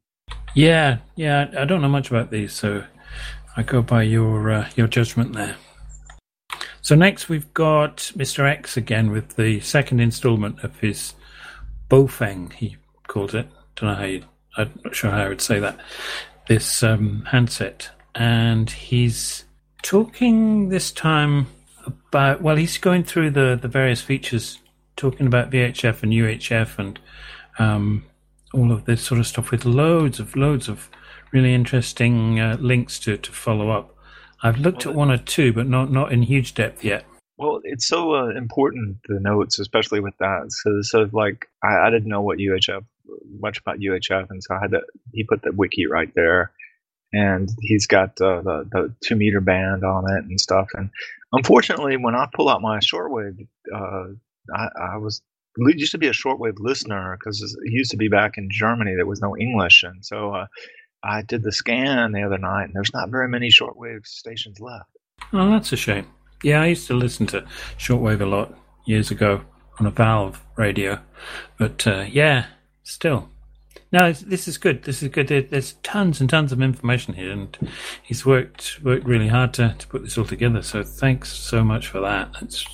Yeah, 0.54 0.98
yeah. 1.16 1.50
I 1.58 1.66
don't 1.66 1.82
know 1.82 1.90
much 1.90 2.10
about 2.10 2.32
these, 2.32 2.54
so 2.54 2.84
I 3.56 3.64
go 3.64 3.82
by 3.82 4.04
your 4.04 4.52
uh, 4.52 4.70
your 4.76 4.88
judgment 4.88 5.34
there. 5.34 5.56
So 6.88 6.96
next 6.96 7.28
we've 7.28 7.54
got 7.54 7.98
Mr. 8.16 8.50
X 8.50 8.78
again 8.78 9.12
with 9.12 9.36
the 9.36 9.60
second 9.60 10.00
instalment 10.00 10.64
of 10.64 10.80
his 10.80 11.16
Baofeng, 11.90 12.54
he 12.54 12.78
calls 13.08 13.34
it. 13.34 13.46
Don't 13.76 13.90
know 13.90 13.96
how 13.96 14.06
you, 14.06 14.24
I'm 14.56 14.72
not 14.86 14.96
sure 14.96 15.12
how 15.12 15.24
I 15.24 15.28
would 15.28 15.42
say 15.42 15.60
that. 15.60 15.78
This 16.48 16.84
um, 16.84 17.28
handset, 17.30 17.90
and 18.16 18.70
he's 18.70 19.44
talking 19.84 20.70
this 20.70 20.94
time 20.94 21.48
about. 21.86 22.42
Well, 22.42 22.56
he's 22.56 22.78
going 22.78 23.04
through 23.04 23.32
the 23.32 23.60
the 23.62 23.68
various 23.68 24.00
features, 24.00 24.58
talking 24.96 25.28
about 25.28 25.52
VHF 25.52 26.04
and 26.04 26.14
UHF 26.14 26.80
and 26.80 26.98
um, 27.60 28.06
all 28.54 28.72
of 28.72 28.86
this 28.86 29.02
sort 29.02 29.20
of 29.20 29.28
stuff 29.28 29.52
with 29.52 29.66
loads 29.66 30.22
of 30.22 30.38
loads 30.38 30.70
of 30.70 30.90
really 31.34 31.54
interesting 31.54 32.40
uh, 32.40 32.56
links 32.62 32.98
to 33.00 33.18
to 33.18 33.32
follow 33.34 33.72
up. 33.72 33.94
I've 34.44 34.60
looked 34.60 34.86
well, 34.86 34.94
at 34.94 34.98
one 34.98 35.12
or 35.12 35.18
two, 35.18 35.54
but 35.54 35.68
not 35.68 35.92
not 35.92 36.12
in 36.12 36.24
huge 36.24 36.54
depth 36.54 36.84
yet. 36.84 37.06
Well, 37.38 37.62
it's 37.64 37.88
so 37.88 38.16
uh, 38.16 38.30
important 38.30 38.98
the 39.08 39.20
notes, 39.20 39.60
especially 39.60 40.00
with 40.00 40.16
that. 40.20 40.52
So, 40.52 40.82
so 40.82 41.10
like 41.12 41.48
I, 41.64 41.88
I, 41.88 41.90
didn't 41.92 42.10
know 42.10 42.22
what 42.22 42.40
UHF 42.40 42.84
much 43.40 43.60
about 43.60 43.80
UHF, 43.80 44.28
and 44.30 44.44
so 44.44 44.56
I 44.56 44.60
had 44.62 44.72
to. 44.72 44.82
He 45.14 45.24
put 45.24 45.42
the 45.44 45.52
wiki 45.52 45.86
right 45.86 46.12
there, 46.16 46.52
and 47.14 47.50
he's 47.62 47.88
got 47.88 48.20
uh, 48.22 48.42
the 48.42 48.68
the 48.72 48.96
two 49.04 49.16
meter 49.16 49.42
band 49.42 49.84
on 49.84 50.10
it 50.10 50.26
and 50.26 50.40
stuff. 50.40 50.68
And 50.74 50.90
unfortunately, 51.32 51.98
when 51.98 52.16
I 52.16 52.28
pull 52.34 52.50
out 52.50 52.62
my 52.62 52.80
shortwave, 52.80 53.48
uh, 53.74 54.06
I, 54.56 54.68
I 54.94 54.98
was 54.98 55.22
used 55.58 55.92
to 55.92 55.98
be 55.98 56.08
a 56.08 56.12
shortwave 56.12 56.58
listener 56.60 57.18
because 57.20 57.42
it 57.42 57.72
used 57.72 57.92
to 57.92 57.98
be 57.98 58.08
back 58.08 58.38
in 58.38 58.50
Germany. 58.52 58.96
There 58.96 59.06
was 59.06 59.22
no 59.22 59.36
English, 59.38 59.84
and 59.84 60.04
so 60.04 60.34
uh, 60.34 60.48
I 61.08 61.22
did 61.22 61.44
the 61.44 61.52
scan 61.52 62.12
the 62.12 62.24
other 62.24 62.38
night, 62.38 62.66
and 62.66 62.74
there's 62.74 62.94
not 62.94 63.10
very 63.10 63.28
many 63.28 63.50
shortwave 63.50 64.06
stations 64.06 64.60
left. 64.60 64.90
Oh, 65.34 65.50
that's 65.50 65.74
a 65.74 65.78
shame. 65.78 66.08
Yeah, 66.44 66.62
I 66.62 66.68
used 66.68 66.88
to 66.88 66.94
listen 66.94 67.26
to 67.28 67.46
shortwave 67.78 68.22
a 68.22 68.26
lot 68.26 68.58
years 68.86 69.10
ago 69.12 69.42
on 69.80 69.86
a 69.86 69.92
Valve 69.92 70.44
radio, 70.56 71.00
but 71.58 71.86
uh, 71.88 72.06
yeah, 72.08 72.46
still. 72.84 73.30
No, 73.92 74.12
this 74.12 74.48
is 74.48 74.58
good. 74.58 74.84
This 74.84 75.02
is 75.02 75.10
good. 75.10 75.28
There's 75.28 75.74
tons 75.84 76.20
and 76.20 76.30
tons 76.30 76.52
of 76.52 76.62
information 76.62 77.14
here, 77.14 77.32
and 77.32 77.58
he's 78.04 78.26
worked 78.26 78.82
worked 78.84 79.06
really 79.06 79.30
hard 79.30 79.54
to, 79.56 79.76
to 79.78 79.88
put 79.88 80.04
this 80.04 80.18
all 80.18 80.26
together. 80.26 80.62
So 80.62 80.84
thanks 80.84 81.32
so 81.32 81.64
much 81.64 81.88
for 81.88 82.02
that. 82.02 82.36
It's 82.42 82.66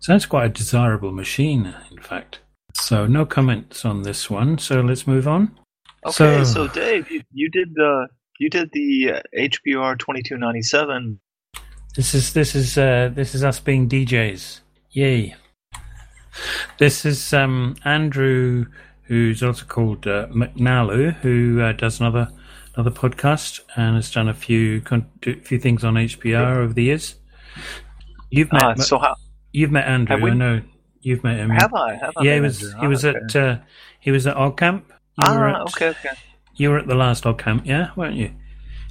sounds 0.00 0.26
quite 0.26 0.46
a 0.46 0.50
desirable 0.50 1.12
machine, 1.12 1.74
in 1.90 2.02
fact. 2.02 2.40
So 2.74 3.06
no 3.06 3.24
comments 3.24 3.84
on 3.84 4.02
this 4.02 4.28
one. 4.28 4.58
So 4.58 4.80
let's 4.80 5.06
move 5.06 5.26
on. 5.26 5.58
Okay, 6.06 6.14
so, 6.14 6.44
so 6.44 6.68
Dave, 6.68 7.10
you, 7.10 7.22
you 7.32 7.50
did 7.50 7.74
the 7.74 8.08
you 8.38 8.48
did 8.48 8.70
the 8.72 9.22
HPR 9.36 9.98
twenty 9.98 10.22
two 10.22 10.38
ninety 10.38 10.62
seven. 10.62 11.20
This 11.94 12.14
is 12.14 12.32
this 12.32 12.54
is 12.54 12.78
uh, 12.78 13.10
this 13.12 13.34
is 13.34 13.44
us 13.44 13.60
being 13.60 13.88
DJs. 13.88 14.60
Yay! 14.92 15.36
This 16.78 17.04
is 17.04 17.34
um, 17.34 17.76
Andrew, 17.84 18.64
who's 19.02 19.42
also 19.42 19.66
called 19.66 20.06
uh, 20.06 20.28
McNalu, 20.28 21.16
who 21.16 21.60
uh, 21.60 21.72
does 21.72 22.00
another 22.00 22.28
another 22.74 22.90
podcast 22.90 23.60
and 23.76 23.96
has 23.96 24.10
done 24.10 24.28
a 24.28 24.34
few 24.34 24.82
a 24.90 25.34
few 25.40 25.58
things 25.58 25.84
on 25.84 25.94
HPR 25.94 26.56
over 26.56 26.72
the 26.72 26.84
years. 26.84 27.16
You've 28.30 28.52
met 28.52 28.62
uh, 28.62 28.74
so 28.76 28.98
how, 28.98 29.16
you've 29.52 29.72
met 29.72 29.86
Andrew. 29.86 30.22
We, 30.22 30.30
I 30.30 30.34
know 30.34 30.62
you've 31.02 31.22
met 31.24 31.36
him. 31.36 31.50
Have 31.50 31.74
I? 31.74 31.96
Have 31.96 32.12
I 32.16 32.22
yeah, 32.22 32.34
he 32.36 32.40
was 32.40 32.62
Andrew? 32.62 32.80
he 32.80 32.86
was 32.86 33.04
oh, 33.04 33.08
okay. 33.10 33.18
at 33.18 33.36
uh, 33.36 33.58
he 33.98 34.10
was 34.10 34.26
at 34.26 34.36
OggCamp 34.36 34.84
you 34.84 34.94
ah, 35.22 35.60
at, 35.60 35.60
okay, 35.68 35.88
okay. 35.88 36.10
You 36.54 36.70
were 36.70 36.78
at 36.78 36.86
the 36.86 36.94
last 36.94 37.24
OggCamp, 37.24 37.66
yeah, 37.66 37.90
weren't 37.96 38.16
you? 38.16 38.32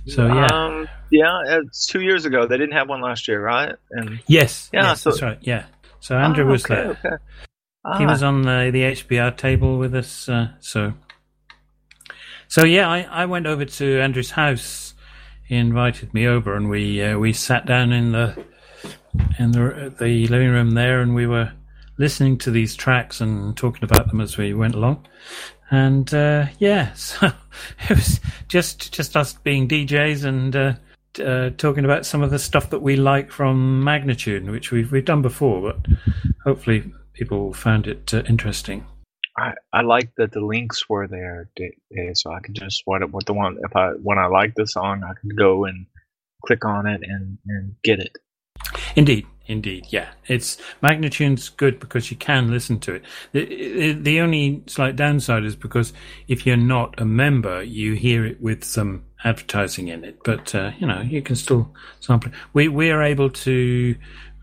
So 0.07 0.25
yeah, 0.27 0.47
um, 0.47 0.89
yeah, 1.11 1.41
it's 1.45 1.86
two 1.86 2.01
years 2.01 2.25
ago. 2.25 2.47
They 2.47 2.57
didn't 2.57 2.73
have 2.73 2.89
one 2.89 3.01
last 3.01 3.27
year, 3.27 3.41
right? 3.41 3.75
And 3.91 4.19
yes, 4.27 4.69
yeah, 4.73 4.84
yes, 4.84 5.01
so, 5.01 5.09
that's 5.09 5.21
right. 5.21 5.38
Yeah. 5.41 5.65
So 5.99 6.17
Andrew 6.17 6.45
ah, 6.45 6.51
was 6.51 6.65
okay, 6.65 6.75
there. 6.75 6.89
Okay. 6.91 7.23
Ah. 7.86 7.97
He 7.97 8.05
was 8.05 8.23
on 8.23 8.41
the 8.41 8.69
the 8.71 8.82
HPR 8.82 9.36
table 9.36 9.77
with 9.77 9.93
us. 9.93 10.27
Uh, 10.27 10.49
so, 10.59 10.93
so 12.47 12.65
yeah, 12.65 12.89
I, 12.89 13.01
I 13.03 13.25
went 13.25 13.45
over 13.45 13.65
to 13.65 14.01
Andrew's 14.01 14.32
house. 14.32 14.93
He 15.47 15.55
invited 15.55 16.13
me 16.13 16.27
over, 16.27 16.55
and 16.55 16.69
we 16.69 17.01
uh, 17.01 17.17
we 17.17 17.34
sat 17.34 17.65
down 17.65 17.91
in 17.91 18.11
the 18.11 18.43
in 19.38 19.51
the 19.51 19.93
the 19.99 20.27
living 20.27 20.49
room 20.49 20.71
there, 20.71 21.01
and 21.01 21.13
we 21.13 21.27
were 21.27 21.51
listening 21.97 22.38
to 22.39 22.51
these 22.51 22.75
tracks 22.75 23.21
and 23.21 23.55
talking 23.57 23.84
about 23.84 24.07
them 24.07 24.21
as 24.21 24.38
we 24.38 24.53
went 24.53 24.73
along 24.73 25.05
and 25.72 26.13
uh, 26.13 26.47
yeah, 26.59 26.93
so 26.93 27.32
it 27.89 27.89
was 27.89 28.20
just 28.47 28.93
just 28.93 29.15
us 29.15 29.34
being 29.34 29.67
DJs 29.67 30.26
and 30.26 30.55
uh, 30.55 30.74
uh, 31.24 31.49
talking 31.57 31.86
about 31.86 32.05
some 32.05 32.22
of 32.22 32.32
the 32.32 32.39
stuff 32.39 32.70
that 32.70 32.82
we 32.82 32.95
like 32.95 33.32
from 33.32 33.84
Magnatune, 33.84 34.51
which 34.51 34.72
we've 34.72 34.91
we've 34.91 35.05
done 35.05 35.22
before, 35.22 35.61
but 35.61 35.86
hopefully 36.43 36.91
people 37.13 37.53
found 37.53 37.88
it 37.88 38.13
uh, 38.13 38.24
interesting. 38.28 38.86
I, 39.38 39.53
I 39.72 39.82
like 39.82 40.13
that 40.17 40.32
the 40.32 40.41
links 40.41 40.89
were 40.89 41.07
there, 41.07 41.49
so 42.13 42.32
I 42.32 42.39
could 42.39 42.55
just 42.55 42.82
what 42.86 43.09
what 43.11 43.26
the 43.26 43.34
one 43.34 43.57
if 43.63 43.76
I 43.76 43.91
when 44.01 44.17
I 44.17 44.28
like 44.28 44.55
the 44.55 44.67
song, 44.67 45.03
I 45.03 45.13
could 45.13 45.36
go 45.36 45.65
and 45.65 45.86
click 46.45 46.65
on 46.65 46.88
it 46.88 47.01
and 47.03 47.38
and 47.47 47.76
get 47.84 47.99
it. 47.99 48.17
Indeed, 48.95 49.26
indeed, 49.49 49.87
yeah. 49.89 50.09
It's 50.27 50.57
Magnatune's 50.81 51.49
good 51.49 51.79
because 51.79 52.09
you 52.11 52.17
can 52.17 52.49
listen 52.49 52.79
to 52.81 52.95
it. 52.95 53.03
The, 53.33 53.93
the 53.93 54.21
only 54.21 54.63
slight 54.67 54.95
downside 54.95 55.43
is 55.43 55.55
because 55.55 55.91
if 56.27 56.45
you're 56.45 56.55
not 56.55 56.99
a 57.01 57.05
member, 57.05 57.61
you 57.63 57.95
hear 57.95 58.25
it 58.25 58.39
with 58.39 58.63
some 58.63 59.03
advertising 59.23 59.89
in 59.89 60.03
it. 60.05 60.19
But 60.23 60.53
uh, 60.55 60.71
you 60.79 60.87
know, 60.87 61.01
you 61.01 61.21
can 61.21 61.35
still 61.35 61.73
sample. 61.99 62.31
It. 62.31 62.37
We 62.53 62.67
we 62.67 62.91
are 62.91 63.01
able 63.01 63.29
to 63.31 63.95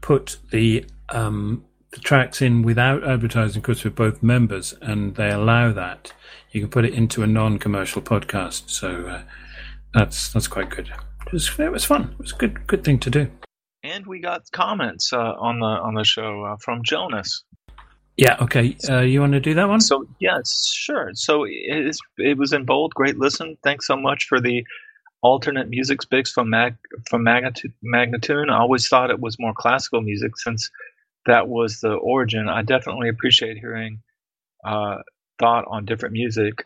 put 0.02 0.36
the 0.50 0.84
um, 1.09 1.64
the 1.92 2.00
tracks 2.00 2.42
in 2.42 2.62
without 2.62 3.04
advertising 3.09 3.62
because 3.62 3.84
we're 3.84 3.90
both 3.92 4.22
members, 4.22 4.74
and 4.82 5.14
they 5.14 5.30
allow 5.30 5.72
that. 5.72 6.12
You 6.50 6.61
can 6.61 6.70
put 6.70 6.84
it 6.84 6.94
into 6.94 7.22
a 7.22 7.26
non-commercial 7.26 8.02
podcast, 8.02 8.70
so 8.70 9.07
uh, 9.07 9.22
that's 9.94 10.32
that's 10.32 10.48
quite 10.48 10.70
good. 10.70 10.90
It 11.26 11.32
was, 11.32 11.50
it 11.59 11.72
was 11.72 11.84
fun. 11.84 12.11
It 12.12 12.18
was 12.18 12.32
a 12.32 12.36
good 12.36 12.66
good 12.66 12.84
thing 12.84 12.98
to 13.00 13.11
do 13.11 13.30
and 13.87 14.07
we 14.07 14.20
got 14.20 14.51
comments 14.53 15.12
uh, 15.12 15.34
on 15.39 15.61
the 15.61 15.66
on 15.66 15.95
the 15.95 16.05
show 16.05 16.45
uh, 16.45 16.57
from 16.61 16.82
Jonas. 16.82 17.45
Yeah. 18.16 18.37
Okay. 18.41 18.76
Uh, 18.89 19.01
you 19.01 19.20
want 19.20 19.32
to 19.32 19.41
do 19.41 19.55
that 19.55 19.68
one? 19.68 19.80
So 19.80 20.07
yes, 20.20 20.72
sure. 20.74 21.11
So 21.14 21.45
it, 21.45 21.97
it 22.18 22.39
was 22.39 22.53
in 22.53 22.64
bold. 22.64 22.95
Great 22.95 23.18
listen. 23.18 23.57
Thanks 23.62 23.87
so 23.87 23.97
much 23.97 24.26
for 24.26 24.41
the 24.41 24.64
alternate 25.22 25.68
music 25.68 26.01
picks 26.11 26.32
from 26.32 26.51
Mag 26.51 26.76
from 27.09 27.24
Magnatune. 27.24 28.51
I 28.51 28.59
always 28.59 28.89
thought 28.89 29.11
it 29.11 29.20
was 29.20 29.39
more 29.39 29.55
classical 29.55 30.01
music 30.01 30.37
since 30.39 30.70
that 31.26 31.49
was 31.49 31.80
the 31.80 31.93
origin. 31.93 32.49
I 32.49 32.62
definitely 32.62 33.09
appreciate 33.09 33.59
hearing 33.59 34.01
uh, 34.64 34.99
thought 35.39 35.64
on 35.68 35.84
different 35.84 36.12
music. 36.12 36.64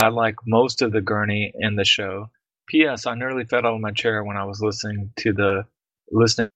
I 0.00 0.08
like 0.08 0.36
most 0.46 0.82
of 0.82 0.92
the 0.92 1.00
gurney 1.00 1.52
in 1.54 1.76
the 1.76 1.84
show. 1.84 2.30
P.S. 2.68 3.06
I 3.06 3.14
nearly 3.14 3.44
fell 3.44 3.66
out 3.66 3.74
of 3.74 3.80
my 3.80 3.92
chair 3.92 4.24
when 4.24 4.36
I 4.36 4.44
was 4.44 4.60
listening 4.60 5.10
to 5.18 5.32
the 5.32 5.66
listening. 6.10 6.50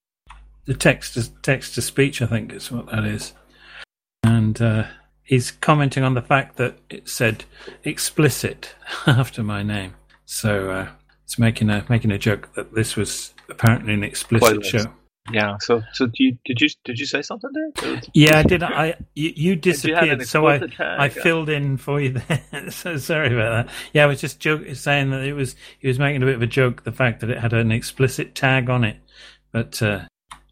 The 0.67 0.75
text 0.75 1.15
to 1.15 1.31
text 1.41 1.75
to 1.75 1.83
speech, 1.83 2.21
I 2.21 2.27
think, 2.27 2.53
is 2.53 2.71
what 2.71 2.91
that 2.91 3.05
is, 3.05 3.33
and 4.23 4.61
uh, 4.61 4.85
he's 5.23 5.51
commenting 5.51 6.03
on 6.03 6.15
the 6.15 6.23
fact 6.23 6.57
that 6.57 6.79
it 6.91 7.09
said 7.09 7.45
explicit 7.85 8.75
after 9.07 9.43
my 9.43 9.63
name, 9.63 9.95
so 10.27 10.71
uh, 10.71 10.89
it's 11.25 11.39
making 11.39 11.71
a 11.71 11.87
making 11.89 12.11
a 12.11 12.19
joke 12.19 12.55
that 12.55 12.75
this 12.75 12.97
was 12.97 13.33
apparently 13.49 13.95
an 13.95 14.05
explicit 14.05 14.65
show. 14.65 14.85
Yeah. 15.33 15.57
So, 15.61 15.83
so 15.93 16.07
did 16.07 16.19
you 16.19 16.39
did 16.45 16.61
you 16.61 16.69
did 16.85 16.99
you 16.99 17.07
say 17.07 17.23
something 17.23 17.51
there? 17.53 18.01
Yeah, 18.15 18.39
I 18.39 18.43
did. 18.43 18.63
I 18.63 18.95
you, 19.15 19.33
you 19.37 19.57
disappeared, 19.57 20.21
you 20.21 20.25
so 20.25 20.47
I 20.47 20.59
tag? 20.59 20.73
I 20.81 21.09
filled 21.09 21.49
in 21.49 21.77
for 21.77 22.01
you 22.01 22.11
there. 22.29 22.71
so 22.71 22.97
sorry 22.97 23.33
about 23.35 23.67
that. 23.67 23.75
Yeah, 23.93 24.05
I 24.05 24.07
was 24.07 24.21
just 24.21 24.41
joke, 24.41 24.63
saying 24.75 25.11
that 25.11 25.23
it 25.25 25.35
was 25.35 25.57
he 25.79 25.89
was 25.89 25.99
making 25.99 26.23
a 26.23 26.27
bit 26.27 26.37
of 26.37 26.43
a 26.43 26.47
joke 26.47 26.85
the 26.85 26.93
fact 26.93 27.21
that 27.21 27.31
it 27.31 27.39
had 27.39 27.53
an 27.53 27.73
explicit 27.73 28.35
tag 28.35 28.71
on 28.71 28.85
it. 28.85 28.97
But 29.53 29.83
uh, 29.83 30.01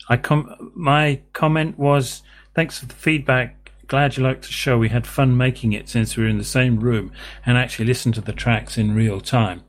I 0.09 0.17
com- 0.17 0.73
my 0.75 1.21
comment 1.33 1.79
was 1.79 2.23
thanks 2.55 2.79
for 2.79 2.87
the 2.87 2.95
feedback, 2.95 3.73
glad 3.87 4.17
you 4.17 4.23
liked 4.23 4.43
the 4.43 4.53
show. 4.53 4.79
We 4.79 4.89
had 4.89 5.07
fun 5.07 5.37
making 5.37 5.73
it 5.73 5.89
since 5.89 6.17
we 6.17 6.25
were 6.25 6.29
in 6.29 6.39
the 6.39 6.45
same 6.45 6.81
room 6.81 7.13
and 7.45 7.59
actually 7.59 7.87
listened 7.87 8.15
to 8.15 8.21
the 8.21 8.33
tracks 8.33 8.79
in 8.79 8.95
real 8.95 9.21
time. 9.21 9.63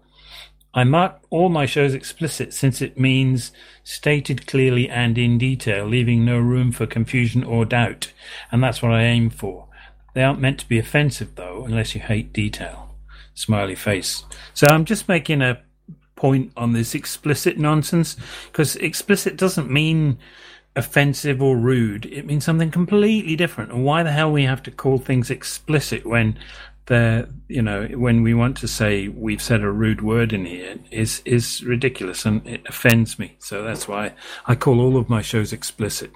I 0.73 0.83
mark 0.83 1.21
all 1.31 1.49
my 1.49 1.65
shows 1.65 1.95
explicit 1.95 2.53
since 2.53 2.81
it 2.81 2.99
means 2.99 3.51
stated 3.83 4.45
clearly 4.45 4.87
and 4.87 5.17
in 5.17 5.37
detail, 5.37 5.87
leaving 5.87 6.23
no 6.23 6.37
room 6.37 6.71
for 6.71 6.85
confusion 6.85 7.43
or 7.43 7.65
doubt, 7.65 8.11
and 8.51 8.63
that's 8.63 8.81
what 8.81 8.91
I 8.91 9.01
aim 9.01 9.31
for. 9.31 9.67
They 10.13 10.23
aren't 10.23 10.41
meant 10.41 10.59
to 10.59 10.67
be 10.67 10.77
offensive, 10.77 11.35
though, 11.35 11.63
unless 11.65 11.95
you 11.95 12.01
hate 12.01 12.31
detail. 12.31 12.95
Smiley 13.33 13.75
face. 13.75 14.23
So 14.53 14.67
I'm 14.69 14.85
just 14.85 15.07
making 15.07 15.41
a 15.41 15.61
point 16.17 16.51
on 16.57 16.73
this 16.73 16.93
explicit 16.93 17.57
nonsense, 17.57 18.17
because 18.51 18.75
explicit 18.75 19.37
doesn't 19.37 19.71
mean 19.71 20.17
offensive 20.75 21.41
or 21.41 21.57
rude. 21.57 22.05
It 22.05 22.25
means 22.25 22.45
something 22.45 22.71
completely 22.71 23.35
different. 23.35 23.71
And 23.71 23.83
why 23.83 24.03
the 24.03 24.11
hell 24.11 24.31
we 24.31 24.43
have 24.43 24.61
to 24.63 24.71
call 24.71 24.99
things 24.99 25.29
explicit 25.29 26.05
when 26.05 26.37
the 26.87 27.27
you 27.49 27.61
know 27.61 27.85
when 27.95 28.23
we 28.23 28.33
want 28.33 28.55
to 28.57 28.67
say 28.67 29.09
we've 29.09 29.41
said 29.41 29.61
a 29.61 29.69
rude 29.69 30.01
word 30.01 30.31
in 30.31 30.45
here 30.45 30.77
is 30.89 31.21
is 31.25 31.63
ridiculous 31.63 32.25
and 32.25 32.45
it 32.47 32.61
offends 32.67 33.19
me. 33.19 33.35
So 33.39 33.63
that's 33.63 33.87
why 33.87 34.13
I 34.45 34.55
call 34.55 34.79
all 34.79 34.97
of 34.97 35.09
my 35.09 35.21
shows 35.21 35.51
explicit. 35.51 36.11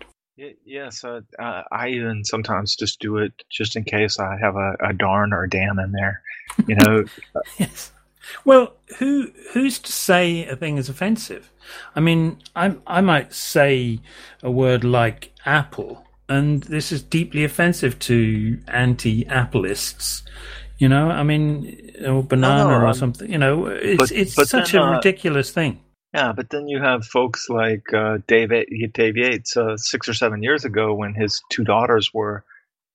Yes, 0.65 1.03
uh, 1.03 1.21
uh, 1.37 1.63
I 1.71 1.89
even 1.89 2.25
sometimes 2.25 2.75
just 2.75 2.99
do 2.99 3.17
it 3.17 3.33
just 3.51 3.75
in 3.75 3.83
case 3.83 4.17
I 4.17 4.37
have 4.41 4.55
a, 4.55 4.75
a 4.79 4.93
darn 4.93 5.33
or 5.33 5.43
a 5.43 5.49
damn 5.49 5.77
in 5.77 5.91
there. 5.91 6.23
You 6.65 6.75
know. 6.75 7.03
yes. 7.59 7.91
Well, 8.45 8.73
who 8.99 9.31
who's 9.53 9.79
to 9.79 9.91
say 9.91 10.45
a 10.45 10.55
thing 10.55 10.77
is 10.77 10.89
offensive? 10.89 11.51
I 11.95 11.99
mean, 11.99 12.37
I 12.55 12.75
I 12.87 13.01
might 13.01 13.33
say 13.33 13.99
a 14.43 14.51
word 14.51 14.83
like 14.83 15.31
apple, 15.45 16.05
and 16.27 16.63
this 16.63 16.91
is 16.91 17.01
deeply 17.01 17.43
offensive 17.43 17.99
to 17.99 18.59
anti-appleists 18.67 20.23
you 20.81 20.89
know, 20.89 21.11
I 21.11 21.21
mean, 21.21 21.91
or 22.03 22.23
banana 22.23 22.83
or 22.83 22.93
something. 22.95 23.31
You 23.31 23.37
know, 23.37 23.67
it's 23.67 23.97
but, 23.97 24.11
it's 24.11 24.35
but 24.35 24.49
such 24.49 24.71
then, 24.71 24.81
a 24.81 24.85
uh, 24.85 24.95
ridiculous 24.95 25.51
thing. 25.51 25.79
Yeah, 26.11 26.33
but 26.33 26.49
then 26.49 26.67
you 26.67 26.81
have 26.81 27.05
folks 27.05 27.49
like 27.49 27.93
uh, 27.93 28.17
Dave 28.25 28.49
Dave 28.91 29.15
Yates 29.15 29.55
uh, 29.55 29.77
six 29.77 30.09
or 30.09 30.15
seven 30.15 30.41
years 30.41 30.65
ago 30.65 30.95
when 30.95 31.13
his 31.13 31.39
two 31.49 31.63
daughters 31.63 32.11
were 32.15 32.43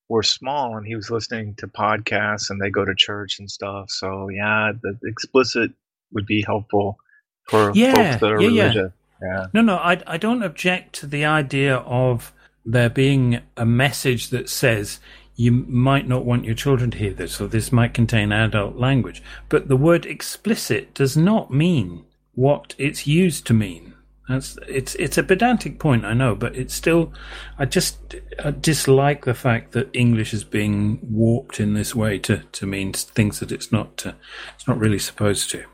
were 0.08 0.22
small 0.22 0.76
and 0.76 0.86
he 0.86 0.94
was 0.94 1.10
listening 1.10 1.54
to 1.56 1.66
podcasts 1.66 2.50
and 2.50 2.60
they 2.60 2.70
go 2.70 2.84
to 2.84 2.94
church 2.94 3.38
and 3.38 3.50
stuff. 3.50 3.90
So 3.90 4.28
yeah, 4.28 4.72
the 4.82 4.98
explicit 5.04 5.72
would 6.12 6.26
be 6.26 6.42
helpful 6.42 6.98
for 7.44 7.72
yeah, 7.74 7.94
folks 7.94 8.20
that 8.20 8.32
are 8.32 8.40
yeah, 8.40 8.62
religious. 8.62 8.92
Yeah. 9.22 9.28
yeah. 9.28 9.46
No, 9.52 9.62
no, 9.62 9.76
I 9.76 10.02
I 10.06 10.16
don't 10.16 10.42
object 10.42 10.94
to 11.00 11.06
the 11.06 11.24
idea 11.24 11.76
of 11.76 12.32
there 12.64 12.90
being 12.90 13.40
a 13.56 13.66
message 13.66 14.30
that 14.30 14.48
says 14.48 15.00
you 15.36 15.52
might 15.52 16.08
not 16.08 16.24
want 16.24 16.44
your 16.44 16.54
children 16.54 16.90
to 16.90 16.98
hear 16.98 17.12
this, 17.12 17.40
or 17.40 17.46
this 17.46 17.70
might 17.70 17.92
contain 17.92 18.32
adult 18.32 18.76
language. 18.76 19.22
But 19.48 19.68
the 19.68 19.76
word 19.76 20.06
explicit 20.06 20.94
does 20.94 21.16
not 21.16 21.52
mean 21.52 22.04
what 22.34 22.74
it's 22.78 23.06
used 23.06 23.46
to 23.46 23.54
mean. 23.54 23.94
That's 24.28 24.58
it's 24.66 24.96
it's 24.96 25.18
a 25.18 25.22
pedantic 25.22 25.78
point, 25.78 26.04
I 26.04 26.12
know, 26.12 26.34
but 26.34 26.56
it's 26.56 26.74
still. 26.74 27.12
I 27.58 27.64
just 27.64 28.16
I 28.44 28.50
dislike 28.50 29.24
the 29.24 29.34
fact 29.34 29.72
that 29.72 29.88
English 29.92 30.34
is 30.34 30.42
being 30.42 30.98
warped 31.02 31.60
in 31.60 31.74
this 31.74 31.94
way 31.94 32.18
to 32.20 32.38
to 32.38 32.66
mean 32.66 32.92
things 32.92 33.38
that 33.38 33.52
it's 33.52 33.70
not. 33.70 34.04
Uh, 34.04 34.12
it's 34.54 34.66
not 34.66 34.78
really 34.78 34.98
supposed 34.98 35.50
to. 35.50 35.64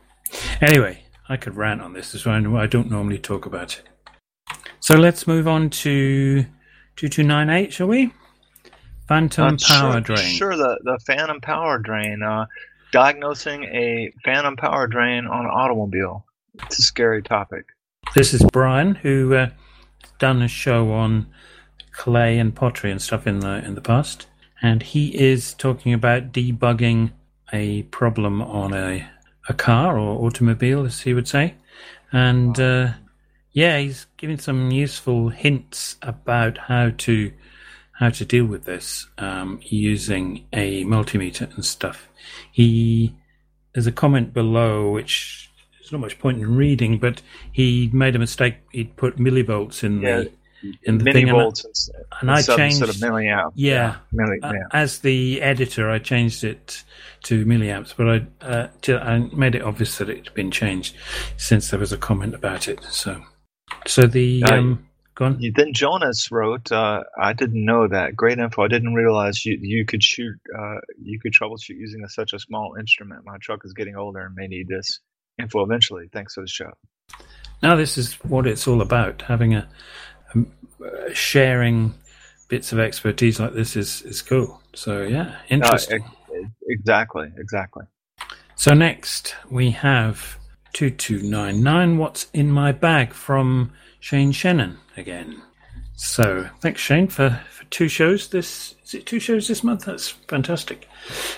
Anyway, 0.61 1.03
I 1.29 1.39
could 1.39 1.57
rant 1.57 1.81
on 1.81 1.95
this 1.95 2.15
as 2.15 2.27
well. 2.27 2.57
I 2.57 2.67
don't 2.67 2.91
normally 2.91 3.19
talk 3.19 3.47
about 3.47 3.79
it. 3.79 3.89
So 4.81 4.97
let's 4.97 5.27
move 5.27 5.49
on 5.49 5.71
to 5.71 6.45
two 6.97 7.09
two 7.09 7.25
nine 7.25 7.49
eight, 7.49 7.73
shall 7.73 7.89
we? 7.89 8.13
Phantom 9.09 9.57
power 9.57 9.93
sure, 9.93 10.01
drain. 10.01 10.35
Sure, 10.35 10.57
the, 10.57 10.79
the 10.85 10.99
phantom 11.07 11.41
power 11.41 11.79
drain. 11.79 12.23
Uh, 12.23 12.47
diagnosing 12.93 13.65
a 13.65 14.13
phantom 14.25 14.57
power 14.57 14.87
drain 14.87 15.27
on 15.27 15.47
an 15.47 15.51
automobile. 15.51 16.27
It's 16.67 16.79
a 16.79 16.83
scary 16.83 17.23
topic. 17.23 17.65
This 18.15 18.35
is 18.35 18.45
Brian, 18.53 18.95
who 18.97 19.35
uh, 19.35 19.51
done 20.19 20.43
a 20.43 20.49
show 20.49 20.93
on 20.93 21.29
clay 21.93 22.39
and 22.39 22.55
pottery 22.55 22.91
and 22.91 23.01
stuff 23.01 23.27
in 23.27 23.41
the 23.41 23.65
in 23.65 23.75
the 23.75 23.81
past, 23.81 24.27
and 24.61 24.83
he 24.83 25.19
is 25.19 25.55
talking 25.55 25.95
about 25.95 26.31
debugging 26.31 27.13
a 27.55 27.85
problem 27.85 28.43
on 28.43 28.75
a 28.75 29.09
a 29.49 29.55
car 29.55 29.99
or 29.99 30.27
automobile, 30.27 30.85
as 30.85 31.01
he 31.01 31.15
would 31.15 31.27
say, 31.27 31.55
and 32.13 32.61
uh, 32.61 32.93
yeah, 33.53 33.79
he's 33.79 34.07
giving 34.19 34.39
some 34.39 34.71
useful 34.71 35.31
hints 35.31 35.97
about 36.03 36.59
how 36.59 36.91
to 36.99 37.33
how 37.93 38.11
to 38.11 38.27
deal 38.27 38.45
with 38.45 38.65
this 38.65 39.07
um, 39.17 39.59
using 39.63 40.47
a 40.53 40.85
multimeter 40.85 41.51
and 41.55 41.65
stuff. 41.65 42.09
He 42.53 43.17
there's 43.73 43.87
a 43.87 43.93
comment 43.93 44.35
below 44.35 44.91
which 44.91 45.51
there's 45.93 46.01
not 46.01 46.07
much 46.07 46.19
point 46.19 46.39
in 46.39 46.57
reading, 46.57 46.99
but 46.99 47.21
he 47.53 47.91
made 47.93 48.17
a 48.17 48.19
mistake. 48.19 48.57
He'd 48.73 48.97
put 48.97 49.19
millivolts 49.19 49.85
in 49.85 50.01
yeah, 50.01 50.17
the 50.17 50.33
in 50.85 50.99
the 50.99 51.13
thing, 51.13 51.29
and, 51.29 51.55
and 52.21 52.31
I 52.31 52.41
changed 52.41 52.79
sort 52.79 52.89
of 52.89 52.97
milliamp. 52.97 53.53
Yeah, 53.55 53.97
yeah, 54.13 54.25
milli, 54.25 54.39
uh, 54.43 54.69
as 54.73 55.01
the 55.01 55.43
editor, 55.43 55.91
I 55.91 55.99
changed 55.99 56.45
it 56.45 56.83
to 57.25 57.45
milliamps, 57.45 57.95
but 57.97 58.09
I 58.09 58.47
uh, 58.47 58.69
I 58.99 59.19
made 59.37 59.55
it 59.55 59.63
obvious 59.63 59.99
that 59.99 60.09
it 60.09 60.25
had 60.25 60.35
been 60.35 60.51
changed 60.51 60.97
since 61.37 61.71
there 61.71 61.81
was 61.81 61.93
a 61.93 61.99
comment 61.99 62.35
about 62.35 62.69
it. 62.69 62.83
So, 62.85 63.23
so 63.87 64.07
the 64.07 64.45
um, 64.45 64.87
Go 65.15 65.27
on. 65.27 65.53
Then 65.55 65.75
Jonas 65.75 66.31
wrote, 66.33 66.73
uh, 66.73 67.03
"I 67.21 67.35
didn't 67.35 67.67
know 67.67 67.87
that. 67.87 68.17
Great 68.17 68.39
info. 68.39 68.63
I 68.63 68.69
didn't 68.69 68.95
realize 68.95 69.45
you 69.45 69.59
you 69.61 69.85
could 69.85 70.03
shoot. 70.03 70.41
Uh, 70.59 70.77
you 71.03 71.21
could 71.21 71.35
troubleshoot 71.35 71.77
using 71.77 72.03
a, 72.03 72.09
such 72.09 72.33
a 72.33 72.39
small 72.39 72.77
instrument. 72.81 73.27
My 73.27 73.37
truck 73.43 73.61
is 73.67 73.75
getting 73.75 73.95
older 73.95 74.21
and 74.21 74.35
may 74.35 74.47
need 74.47 74.69
this 74.69 75.01
info 75.41 75.63
eventually. 75.63 76.09
Thanks 76.13 76.35
for 76.35 76.43
the 76.43 76.49
show." 76.49 76.71
Now 77.63 77.77
this 77.77 77.97
is 77.97 78.15
what 78.25 78.47
it's 78.47 78.67
all 78.67 78.81
about. 78.81 79.23
Having 79.23 79.55
a, 79.55 79.69
a 81.09 81.15
sharing 81.15 81.95
bits 82.49 82.73
of 82.73 82.79
expertise 82.79 83.41
like 83.41 83.55
this 83.55 83.77
is 83.77 84.03
is 84.03 84.23
cool. 84.23 84.61
So 84.75 85.03
yeah, 85.03 85.37
interesting. 85.49 86.03
Uh, 86.03 86.49
exactly. 86.69 87.33
Exactly. 87.39 87.85
So 88.57 88.75
next 88.75 89.35
we 89.51 89.71
have 89.71 90.39
two 90.73 90.91
two 90.91 91.23
nine 91.23 91.63
nine. 91.63 91.99
What's 91.99 92.29
in 92.33 92.51
my 92.51 92.73
bag 92.73 93.13
from 93.13 93.73
Shane 94.01 94.33
Shannon 94.33 94.79
again. 94.97 95.41
So 95.95 96.49
thanks, 96.61 96.81
Shane, 96.81 97.07
for, 97.07 97.41
for 97.51 97.65
two 97.67 97.89
shows. 97.89 98.29
This 98.29 98.75
is 98.85 98.95
it. 98.95 99.07
Two 99.07 99.21
shows 99.21 99.47
this 99.47 99.63
month. 99.63 99.85
That's 99.85 100.09
fantastic. 100.09 100.89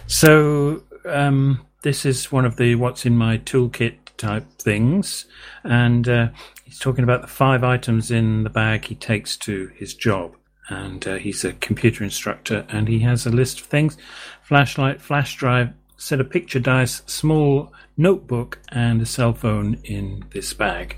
So 0.06 0.82
um, 1.04 1.66
this 1.84 2.06
is 2.06 2.32
one 2.32 2.46
of 2.46 2.56
the 2.56 2.74
what's 2.76 3.04
in 3.04 3.16
my 3.16 3.36
toolkit 3.36 3.96
type 4.16 4.50
things, 4.58 5.26
and 5.62 6.08
uh, 6.08 6.28
he's 6.64 6.78
talking 6.78 7.04
about 7.04 7.20
the 7.20 7.28
five 7.28 7.62
items 7.62 8.10
in 8.10 8.42
the 8.42 8.50
bag 8.50 8.86
he 8.86 8.94
takes 8.94 9.36
to 9.36 9.70
his 9.76 9.92
job. 9.94 10.34
And 10.70 11.06
uh, 11.06 11.16
he's 11.16 11.44
a 11.44 11.52
computer 11.52 12.02
instructor, 12.02 12.64
and 12.70 12.88
he 12.88 13.00
has 13.00 13.26
a 13.26 13.30
list 13.30 13.60
of 13.60 13.66
things: 13.66 13.98
flashlight, 14.42 15.02
flash 15.02 15.36
drive, 15.36 15.74
set 15.98 16.20
of 16.20 16.30
picture 16.30 16.58
dice, 16.58 17.02
small 17.04 17.70
notebook, 17.98 18.60
and 18.70 19.02
a 19.02 19.06
cell 19.06 19.34
phone 19.34 19.78
in 19.84 20.24
this 20.30 20.54
bag. 20.54 20.96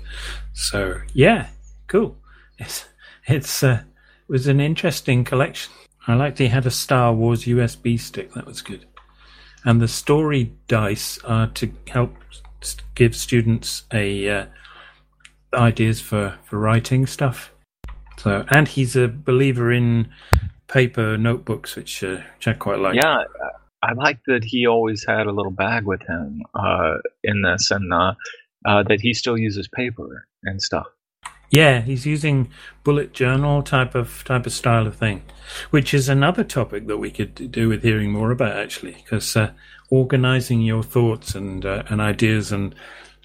So 0.53 1.01
yeah, 1.13 1.47
cool. 1.87 2.15
It's 2.57 2.85
it's 3.25 3.61
uh, 3.61 3.81
it 4.21 4.31
was 4.31 4.47
an 4.47 4.61
interesting 4.61 5.25
collection. 5.25 5.73
I 6.07 6.13
liked 6.13 6.37
he 6.37 6.47
had 6.47 6.65
a 6.65 6.71
Star 6.71 7.13
Wars 7.13 7.43
USB 7.43 7.99
stick. 7.99 8.33
That 8.35 8.45
was 8.45 8.61
good. 8.61 8.85
And 9.65 9.81
the 9.81 9.87
story 9.87 10.53
dice 10.67 11.19
are 11.23 11.47
to 11.47 11.71
help 11.87 12.15
give 12.95 13.15
students 13.15 13.83
a 13.93 14.29
uh, 14.29 14.45
ideas 15.53 16.01
for 16.01 16.37
for 16.45 16.59
writing 16.59 17.05
stuff. 17.05 17.51
So, 18.17 18.45
and 18.49 18.67
he's 18.67 18.95
a 18.95 19.07
believer 19.07 19.71
in 19.71 20.09
paper 20.67 21.17
notebooks, 21.17 21.75
which 21.75 22.03
uh, 22.03 22.17
which 22.35 22.47
I 22.47 22.53
quite 22.53 22.79
like. 22.79 22.95
Yeah, 22.95 23.23
I 23.83 23.93
like 23.93 24.19
that 24.27 24.43
he 24.43 24.65
always 24.65 25.05
had 25.05 25.27
a 25.27 25.31
little 25.31 25.51
bag 25.51 25.85
with 25.85 26.01
him 26.01 26.41
uh, 26.55 26.97
in 27.23 27.41
this, 27.41 27.71
and 27.71 27.93
uh, 27.93 28.13
uh, 28.65 28.83
that 28.83 29.01
he 29.01 29.13
still 29.13 29.37
uses 29.37 29.67
paper 29.67 30.27
and 30.43 30.61
stuff. 30.61 30.87
Yeah, 31.49 31.81
he's 31.81 32.05
using 32.05 32.49
bullet 32.83 33.13
journal 33.13 33.63
type 33.63 33.95
of 33.95 34.23
type 34.25 34.45
of 34.45 34.51
style 34.51 34.85
of 34.85 34.95
thing, 34.95 35.23
which 35.69 35.93
is 35.93 36.09
another 36.09 36.43
topic 36.43 36.87
that 36.87 36.97
we 36.97 37.09
could 37.09 37.51
do 37.51 37.69
with 37.69 37.83
hearing 37.83 38.11
more 38.11 38.31
about 38.31 38.57
actually, 38.57 38.93
because 39.03 39.35
uh, 39.35 39.51
organizing 39.89 40.61
your 40.61 40.83
thoughts 40.83 41.35
and 41.35 41.65
uh, 41.65 41.83
and 41.87 42.01
ideas 42.01 42.51
and 42.51 42.75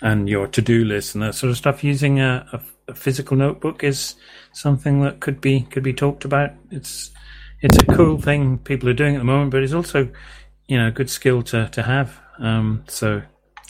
and 0.00 0.28
your 0.28 0.46
to 0.48 0.62
do 0.62 0.84
list 0.84 1.14
and 1.14 1.22
that 1.22 1.34
sort 1.34 1.50
of 1.50 1.56
stuff 1.56 1.84
using 1.84 2.20
a, 2.20 2.46
a, 2.52 2.90
a, 2.90 2.94
physical 2.94 3.36
notebook 3.36 3.84
is 3.84 4.16
something 4.52 5.00
that 5.02 5.20
could 5.20 5.40
be 5.40 5.62
could 5.62 5.82
be 5.82 5.92
talked 5.92 6.24
about. 6.24 6.50
It's 6.70 7.10
it's 7.60 7.78
a 7.78 7.86
cool 7.86 8.20
thing 8.20 8.58
people 8.58 8.88
are 8.88 8.94
doing 8.94 9.16
at 9.16 9.18
the 9.18 9.24
moment, 9.24 9.50
but 9.50 9.62
it's 9.62 9.72
also 9.72 10.08
you 10.68 10.78
know 10.78 10.88
a 10.88 10.92
good 10.92 11.10
skill 11.10 11.42
to 11.44 11.68
to 11.70 11.82
have. 11.82 12.20
Um, 12.38 12.84
so 12.86 13.22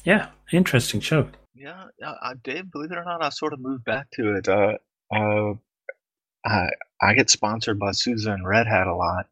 yeah, 0.04 0.28
interesting 0.52 1.00
show. 1.00 1.28
Yeah, 1.62 1.84
uh, 2.04 2.34
Dave, 2.42 2.72
believe 2.72 2.90
it 2.90 2.98
or 2.98 3.04
not, 3.04 3.22
I 3.22 3.28
sort 3.28 3.52
of 3.52 3.60
moved 3.60 3.84
back 3.84 4.10
to 4.14 4.34
it. 4.34 4.48
Uh, 4.48 4.78
uh, 5.14 5.54
I 6.44 6.70
I 7.00 7.14
get 7.14 7.30
sponsored 7.30 7.78
by 7.78 7.92
SUSE 7.92 8.26
and 8.26 8.44
Red 8.44 8.66
Hat 8.66 8.88
a 8.88 8.96
lot, 8.96 9.28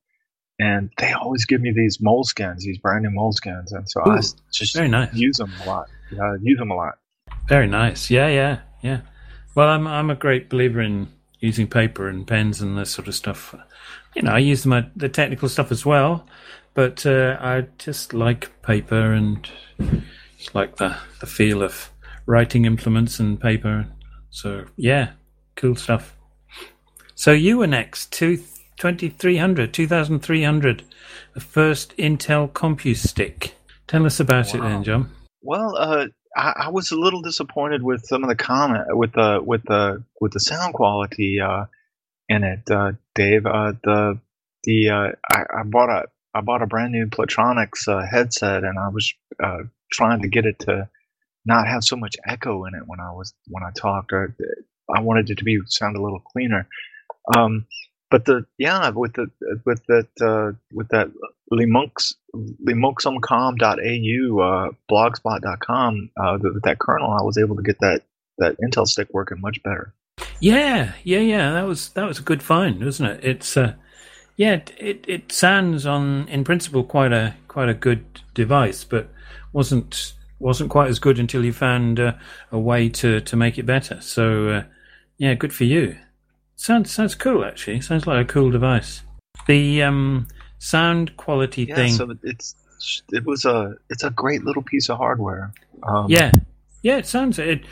and 0.60 0.90
they 0.98 1.10
always 1.10 1.44
give 1.44 1.60
me 1.60 1.72
these 1.72 1.98
moleskins, 1.98 2.58
these 2.58 2.78
brand 2.78 3.02
new 3.02 3.10
moleskins, 3.10 3.72
and 3.72 3.90
so 3.90 4.02
Ooh, 4.06 4.12
I 4.12 4.20
just 4.52 4.76
very 4.76 4.86
nice. 4.86 5.12
use 5.12 5.38
them 5.38 5.52
a 5.60 5.64
lot. 5.64 5.88
Yeah, 6.12 6.22
I 6.22 6.36
use 6.40 6.56
them 6.56 6.70
a 6.70 6.76
lot. 6.76 6.98
Very 7.48 7.66
nice. 7.66 8.10
Yeah, 8.12 8.28
yeah, 8.28 8.60
yeah. 8.80 9.00
Well, 9.56 9.66
I'm 9.66 9.88
I'm 9.88 10.08
a 10.08 10.14
great 10.14 10.48
believer 10.48 10.80
in 10.80 11.08
using 11.40 11.66
paper 11.66 12.06
and 12.06 12.28
pens 12.28 12.60
and 12.60 12.78
this 12.78 12.92
sort 12.92 13.08
of 13.08 13.16
stuff. 13.16 13.56
You 14.14 14.22
know, 14.22 14.30
I 14.30 14.38
use 14.38 14.64
my 14.64 14.86
the 14.94 15.08
technical 15.08 15.48
stuff 15.48 15.72
as 15.72 15.84
well, 15.84 16.28
but 16.74 17.04
uh, 17.04 17.38
I 17.40 17.66
just 17.78 18.14
like 18.14 18.52
paper 18.62 19.12
and 19.12 19.50
just 20.38 20.54
like 20.54 20.76
the 20.76 20.96
the 21.18 21.26
feel 21.26 21.64
of 21.64 21.89
writing 22.30 22.64
implements 22.64 23.18
and 23.18 23.40
paper. 23.40 23.86
So 24.30 24.64
yeah, 24.76 25.10
cool 25.56 25.74
stuff. 25.74 26.16
So 27.16 27.32
you 27.32 27.58
were 27.58 27.66
next, 27.66 28.12
two, 28.12 28.38
2300, 28.78 29.74
2300, 29.74 30.84
the 31.34 31.40
first 31.40 31.94
Intel 31.98 32.52
Compute 32.54 32.96
Stick. 32.96 33.54
Tell 33.88 34.06
us 34.06 34.20
about 34.20 34.54
it 34.54 34.62
then, 34.62 34.84
John. 34.84 35.10
Well, 35.42 35.76
uh, 35.76 36.06
I, 36.36 36.52
I 36.56 36.68
was 36.70 36.92
a 36.92 36.96
little 36.98 37.20
disappointed 37.20 37.82
with 37.82 38.06
some 38.06 38.22
of 38.22 38.30
the 38.30 38.36
comment 38.36 38.84
with 38.96 39.12
the 39.12 39.40
with 39.44 39.64
the 39.64 40.04
with 40.20 40.32
the 40.32 40.40
sound 40.40 40.74
quality 40.74 41.40
uh, 41.40 41.64
in 42.28 42.44
it, 42.44 42.70
uh, 42.70 42.92
Dave. 43.16 43.44
Uh, 43.46 43.72
the 43.82 44.20
the 44.62 44.90
uh, 44.90 45.08
I, 45.28 45.60
I 45.60 45.62
bought 45.64 45.90
a 45.90 46.04
I 46.32 46.40
bought 46.40 46.62
a 46.62 46.66
brand 46.66 46.92
new 46.92 47.06
Plantronics 47.06 47.88
uh, 47.88 48.06
headset, 48.06 48.62
and 48.62 48.78
I 48.78 48.88
was 48.88 49.12
uh, 49.42 49.64
trying 49.90 50.22
to 50.22 50.28
get 50.28 50.46
it 50.46 50.60
to 50.60 50.88
not 51.44 51.66
have 51.66 51.84
so 51.84 51.96
much 51.96 52.16
echo 52.26 52.64
in 52.66 52.74
it 52.74 52.82
when 52.86 53.00
I 53.00 53.12
was 53.12 53.34
when 53.48 53.62
I 53.62 53.70
talked. 53.70 54.12
Or 54.12 54.34
I 54.94 55.00
wanted 55.00 55.30
it 55.30 55.38
to 55.38 55.44
be 55.44 55.58
sound 55.66 55.96
a 55.96 56.02
little 56.02 56.20
cleaner. 56.20 56.68
Um, 57.36 57.66
but 58.10 58.24
the 58.24 58.44
yeah 58.58 58.90
with 58.90 59.14
the 59.14 59.30
with 59.64 59.84
that 59.86 60.08
uh, 60.20 60.52
with 60.72 60.88
that 60.88 61.10
Linuxium 61.52 62.14
limonxumcom.au 62.64 64.40
uh, 64.40 64.70
blogspot.com 64.90 66.10
uh, 66.16 66.38
with 66.40 66.62
that 66.62 66.78
kernel 66.78 67.10
I 67.10 67.22
was 67.22 67.38
able 67.38 67.56
to 67.56 67.62
get 67.62 67.78
that 67.80 68.02
that 68.38 68.56
Intel 68.60 68.86
stick 68.86 69.08
working 69.12 69.40
much 69.40 69.62
better. 69.62 69.94
Yeah, 70.40 70.92
yeah, 71.04 71.20
yeah. 71.20 71.52
That 71.52 71.66
was 71.66 71.90
that 71.90 72.06
was 72.06 72.18
a 72.18 72.22
good 72.22 72.42
find, 72.42 72.82
wasn't 72.84 73.10
it? 73.10 73.24
It's 73.24 73.56
uh, 73.56 73.74
yeah, 74.36 74.54
it, 74.54 74.72
it 74.78 75.04
it 75.06 75.32
sounds 75.32 75.86
on 75.86 76.26
in 76.28 76.44
principle 76.44 76.82
quite 76.82 77.12
a 77.12 77.36
quite 77.48 77.68
a 77.68 77.74
good 77.74 78.04
device, 78.34 78.84
but 78.84 79.10
wasn't 79.52 80.14
wasn't 80.40 80.70
quite 80.70 80.88
as 80.88 80.98
good 80.98 81.18
until 81.18 81.44
you 81.44 81.52
found 81.52 82.00
uh, 82.00 82.14
a 82.50 82.58
way 82.58 82.88
to 82.88 83.20
to 83.20 83.36
make 83.36 83.58
it 83.58 83.66
better. 83.66 84.00
So 84.00 84.48
uh, 84.48 84.62
yeah, 85.18 85.34
good 85.34 85.52
for 85.52 85.64
you. 85.64 85.96
Sounds 86.56 86.90
sounds 86.90 87.14
cool 87.14 87.44
actually. 87.44 87.80
Sounds 87.80 88.06
like 88.06 88.24
a 88.24 88.32
cool 88.32 88.50
device. 88.50 89.02
The 89.46 89.82
um, 89.82 90.26
sound 90.58 91.16
quality 91.16 91.66
Yeah, 91.66 91.76
thing. 91.76 91.92
so 91.92 92.14
it's 92.22 92.54
it 93.12 93.24
was 93.24 93.44
a 93.44 93.76
it's 93.88 94.02
a 94.04 94.10
great 94.10 94.44
little 94.44 94.62
piece 94.62 94.88
of 94.88 94.98
hardware. 94.98 95.52
Um, 95.82 96.06
Yeah, 96.08 96.32
yeah. 96.82 96.96
It 96.96 97.06
sounds 97.06 97.38
it. 97.38 97.62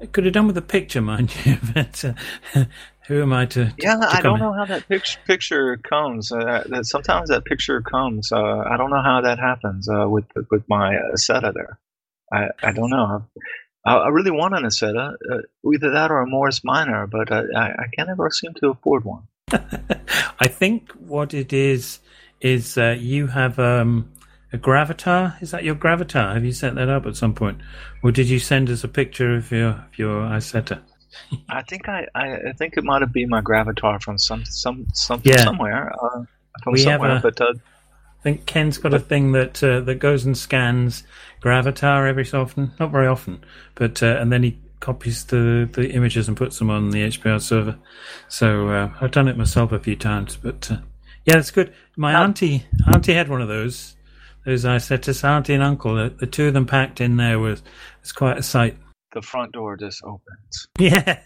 it 0.00 0.12
could 0.12 0.24
have 0.24 0.34
done 0.34 0.46
with 0.46 0.58
a 0.58 0.62
picture, 0.62 1.00
mind 1.00 1.34
you. 1.44 1.58
But 1.74 2.04
uh, 2.04 2.64
who 3.06 3.22
am 3.22 3.32
I 3.32 3.46
to? 3.46 3.66
to 3.66 3.74
Yeah, 3.78 3.96
to 3.96 4.08
I 4.08 4.20
don't 4.20 4.38
know 4.38 4.52
how 4.52 4.64
that 4.66 4.88
picture 4.88 5.18
picture 5.26 5.76
comes. 5.76 6.32
Uh, 6.32 6.64
that 6.68 6.86
sometimes 6.86 7.28
that 7.30 7.44
picture 7.44 7.80
comes. 7.82 8.32
Uh, 8.32 8.58
I 8.70 8.76
don't 8.76 8.90
know 8.90 9.02
how 9.02 9.20
that 9.22 9.38
happens 9.38 9.88
uh, 9.88 10.08
with 10.08 10.26
with 10.50 10.68
my 10.68 10.94
Isetta 11.14 11.52
there. 11.54 11.78
I, 12.32 12.48
I 12.62 12.72
don't 12.72 12.90
know. 12.90 13.24
I, 13.84 13.94
I 13.94 14.08
really 14.08 14.30
want 14.30 14.54
an 14.54 14.64
Isetta, 14.64 15.14
uh, 15.32 15.38
either 15.72 15.90
that 15.92 16.10
or 16.10 16.20
a 16.20 16.26
Morris 16.26 16.62
Minor, 16.64 17.06
but 17.06 17.30
I, 17.32 17.42
I, 17.56 17.66
I 17.70 17.86
can't 17.94 18.08
ever 18.08 18.30
seem 18.30 18.52
to 18.54 18.70
afford 18.70 19.04
one. 19.04 19.22
I 20.40 20.48
think 20.48 20.90
what 20.92 21.32
it 21.34 21.52
is 21.52 22.00
is 22.40 22.76
uh, 22.76 22.96
you 22.98 23.28
have 23.28 23.58
um, 23.58 24.10
a 24.52 24.58
Gravatar. 24.58 25.40
Is 25.40 25.52
that 25.52 25.64
your 25.64 25.74
Gravatar? 25.76 26.34
Have 26.34 26.44
you 26.44 26.52
set 26.52 26.74
that 26.74 26.88
up 26.88 27.06
at 27.06 27.16
some 27.16 27.34
point, 27.34 27.58
or 28.02 28.10
did 28.12 28.28
you 28.28 28.38
send 28.38 28.68
us 28.70 28.82
a 28.84 28.88
picture 28.88 29.36
of 29.36 29.50
your 29.52 29.68
of 29.70 29.96
your 29.98 30.22
Isetta? 30.22 30.80
I 31.48 31.62
think 31.62 31.88
I, 31.88 32.06
I, 32.14 32.52
think 32.58 32.76
it 32.76 32.84
might 32.84 33.00
have 33.00 33.12
been 33.12 33.30
my 33.30 33.40
Gravatar 33.40 34.02
from 34.02 34.18
some 34.18 34.44
some, 34.44 34.86
some 34.92 35.22
Yeah. 35.24 35.44
somewhere 35.44 35.92
uh, 36.02 36.24
from 36.62 36.72
We 36.74 36.80
somewhere. 36.80 37.16
a- 37.16 37.20
but 37.20 37.40
uh, 37.40 37.54
think 38.26 38.44
Ken's 38.44 38.76
got 38.76 38.92
a 38.92 38.98
thing 38.98 39.30
that 39.32 39.62
uh, 39.62 39.78
that 39.82 40.00
goes 40.00 40.24
and 40.24 40.36
scans 40.36 41.04
Gravatar 41.40 42.08
every 42.08 42.24
so 42.24 42.42
often, 42.42 42.72
not 42.80 42.90
very 42.90 43.06
often, 43.06 43.44
but 43.76 44.02
uh, 44.02 44.16
and 44.18 44.32
then 44.32 44.42
he 44.42 44.58
copies 44.80 45.26
the 45.26 45.68
the 45.72 45.92
images 45.92 46.26
and 46.26 46.36
puts 46.36 46.58
them 46.58 46.68
on 46.68 46.90
the 46.90 47.06
HPR 47.06 47.40
server. 47.40 47.78
So 48.26 48.68
uh, 48.68 48.90
I've 49.00 49.12
done 49.12 49.28
it 49.28 49.36
myself 49.36 49.70
a 49.70 49.78
few 49.78 49.94
times, 49.94 50.36
but 50.36 50.68
uh, 50.72 50.78
yeah, 51.24 51.38
it's 51.38 51.52
good. 51.52 51.72
My 51.96 52.12
How- 52.12 52.24
auntie 52.24 52.66
auntie 52.92 53.14
had 53.14 53.28
one 53.28 53.42
of 53.42 53.48
those. 53.48 53.94
Those 54.44 54.64
I 54.64 54.78
said 54.78 55.04
to 55.04 55.26
auntie 55.26 55.54
and 55.54 55.62
uncle, 55.62 55.94
the, 55.94 56.10
the 56.10 56.26
two 56.26 56.48
of 56.48 56.54
them 56.54 56.66
packed 56.66 57.00
in 57.00 57.16
there 57.18 57.38
was 57.38 57.62
was 58.02 58.10
quite 58.10 58.38
a 58.38 58.42
sight. 58.42 58.76
the 59.12 59.22
front 59.22 59.52
door 59.52 59.76
just 59.76 60.02
opens. 60.02 60.66
Yeah, 60.80 61.20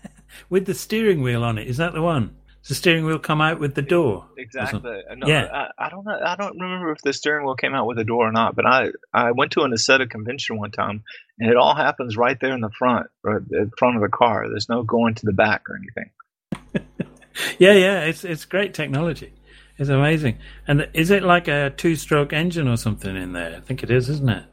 with 0.51 0.67
the 0.67 0.75
steering 0.75 1.23
wheel 1.23 1.45
on 1.45 1.57
it. 1.57 1.67
Is 1.67 1.79
that 1.79 1.95
the 1.95 2.03
one? 2.03 2.37
Does 2.63 2.69
the 2.69 2.75
steering 2.75 3.07
wheel 3.07 3.19
come 3.19 3.41
out 3.41 3.59
with 3.59 3.75
the 3.75 3.83
door? 3.83 4.29
Exactly. 4.37 4.81
No, 5.17 5.27
Yeah. 5.27 5.47
I, 5.79 5.87
I 5.87 5.89
don't 5.89 6.05
know. 6.05 6.19
I 6.23 6.37
don't 6.37 6.59
remember 6.61 6.93
if 6.93 7.01
the 7.03 7.13
steering 7.13 7.47
wheel 7.47 7.55
came 7.55 7.75
out 7.75 7.87
with 7.87 7.99
a 7.99 8.05
door 8.05 8.29
or 8.29 8.33
not. 8.33 8.55
But 8.55 8.67
I, 8.67 8.89
I 9.15 9.31
went 9.33 9.53
to 9.53 9.63
an 9.63 9.73
Isetta 9.73 10.11
convention 10.11 10.59
one 10.59 10.71
time, 10.71 11.03
and 11.39 11.51
it 11.51 11.57
all 11.57 11.75
happens 11.75 12.17
right 12.17 12.39
there 12.39 12.53
in 12.53 12.61
the 12.61 12.71
front, 12.71 13.07
or 13.25 13.39
in 13.51 13.71
front 13.79 13.97
of 13.97 14.03
the 14.03 14.09
car. 14.09 14.47
There's 14.49 14.69
no 14.69 14.83
going 14.83 15.15
to 15.15 15.27
the 15.27 15.33
back 15.33 15.69
or 15.71 15.77
anything. 15.77 16.87
Yeah, 17.59 17.73
yeah, 17.73 18.01
it's 18.03 18.25
it's 18.25 18.45
great 18.45 18.75
technology. 18.75 19.33
It's 19.79 19.89
amazing. 19.89 20.39
And 20.67 20.89
is 20.93 21.11
it 21.11 21.23
like 21.23 21.49
a 21.49 21.71
two-stroke 21.71 22.33
engine 22.33 22.69
or 22.69 22.77
something 22.77 23.17
in 23.17 23.33
there? 23.33 23.57
I 23.57 23.61
think 23.61 23.83
it 23.83 23.91
is, 23.91 24.11
isn't 24.11 24.29
it? 24.29 24.45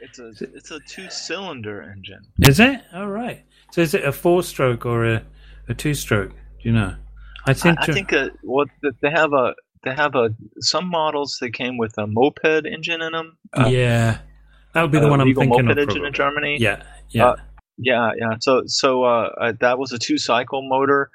It's 0.00 0.18
a 0.18 0.28
it's 0.54 0.70
a 0.70 0.80
two 0.80 1.08
cylinder 1.10 1.82
engine. 1.82 2.24
Is 2.40 2.58
it? 2.58 2.80
All 2.92 3.06
right. 3.06 3.44
So 3.70 3.82
is 3.82 3.94
it 3.94 4.04
a 4.04 4.12
four-stroke 4.12 4.84
or 4.86 5.04
a, 5.06 5.24
a 5.68 5.74
two-stroke? 5.74 6.30
Do 6.32 6.68
you 6.68 6.72
know? 6.72 6.96
I 7.46 7.50
I, 7.50 7.54
think. 7.54 7.78
I 7.80 7.86
to- 7.86 7.92
think 7.92 8.12
uh, 8.12 8.30
what 8.42 8.68
that 8.82 9.00
they 9.00 9.10
have 9.10 9.32
a 9.32 9.54
they 9.84 9.94
have 9.94 10.14
a 10.14 10.34
some 10.60 10.88
models 10.88 11.38
that 11.40 11.52
came 11.52 11.76
with 11.78 11.96
a 11.98 12.06
moped 12.06 12.66
engine 12.66 13.02
in 13.02 13.12
them. 13.12 13.36
Uh, 13.52 13.68
yeah, 13.68 14.18
that 14.72 14.82
would 14.82 14.92
be 14.92 15.00
the 15.00 15.08
one 15.08 15.20
I'm 15.20 15.34
thinking 15.34 15.48
moped 15.66 15.70
of. 15.70 15.78
engine 15.78 16.04
in. 16.04 16.12
Germany. 16.12 16.56
Yeah, 16.60 16.82
yeah. 17.10 17.26
Uh, 17.28 17.36
Yeah, 17.78 18.12
yeah. 18.16 18.36
So, 18.40 18.62
so 18.66 19.02
uh, 19.04 19.30
uh, 19.40 19.52
that 19.60 19.78
was 19.78 19.92
a 19.92 19.98
two-cycle 19.98 20.68
motor, 20.68 21.10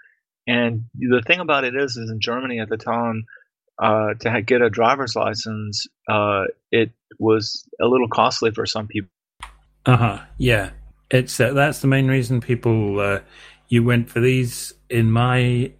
and 0.48 0.86
the 0.96 1.22
thing 1.26 1.40
about 1.40 1.64
it 1.64 1.76
is, 1.76 1.96
is 1.96 2.10
in 2.10 2.20
Germany 2.20 2.60
at 2.60 2.68
the 2.68 2.78
time, 2.78 3.26
uh, 3.82 4.16
to 4.22 4.42
get 4.42 4.62
a 4.62 4.70
driver's 4.70 5.16
license, 5.16 5.86
uh, 6.10 6.46
it 6.72 6.92
was 7.20 7.64
a 7.80 7.86
little 7.86 8.08
costly 8.10 8.52
for 8.52 8.66
some 8.66 8.88
people. 8.88 9.10
Uh 9.86 9.98
huh. 9.98 10.20
Yeah, 10.38 10.72
it's 11.12 11.40
uh, 11.40 11.54
that's 11.54 11.80
the 11.80 11.88
main 11.88 12.08
reason 12.08 12.42
people 12.42 13.00
uh, 13.00 13.20
you 13.70 13.84
went 13.84 14.10
for 14.10 14.20
these 14.20 14.74
in 14.90 15.12
my 15.12 15.72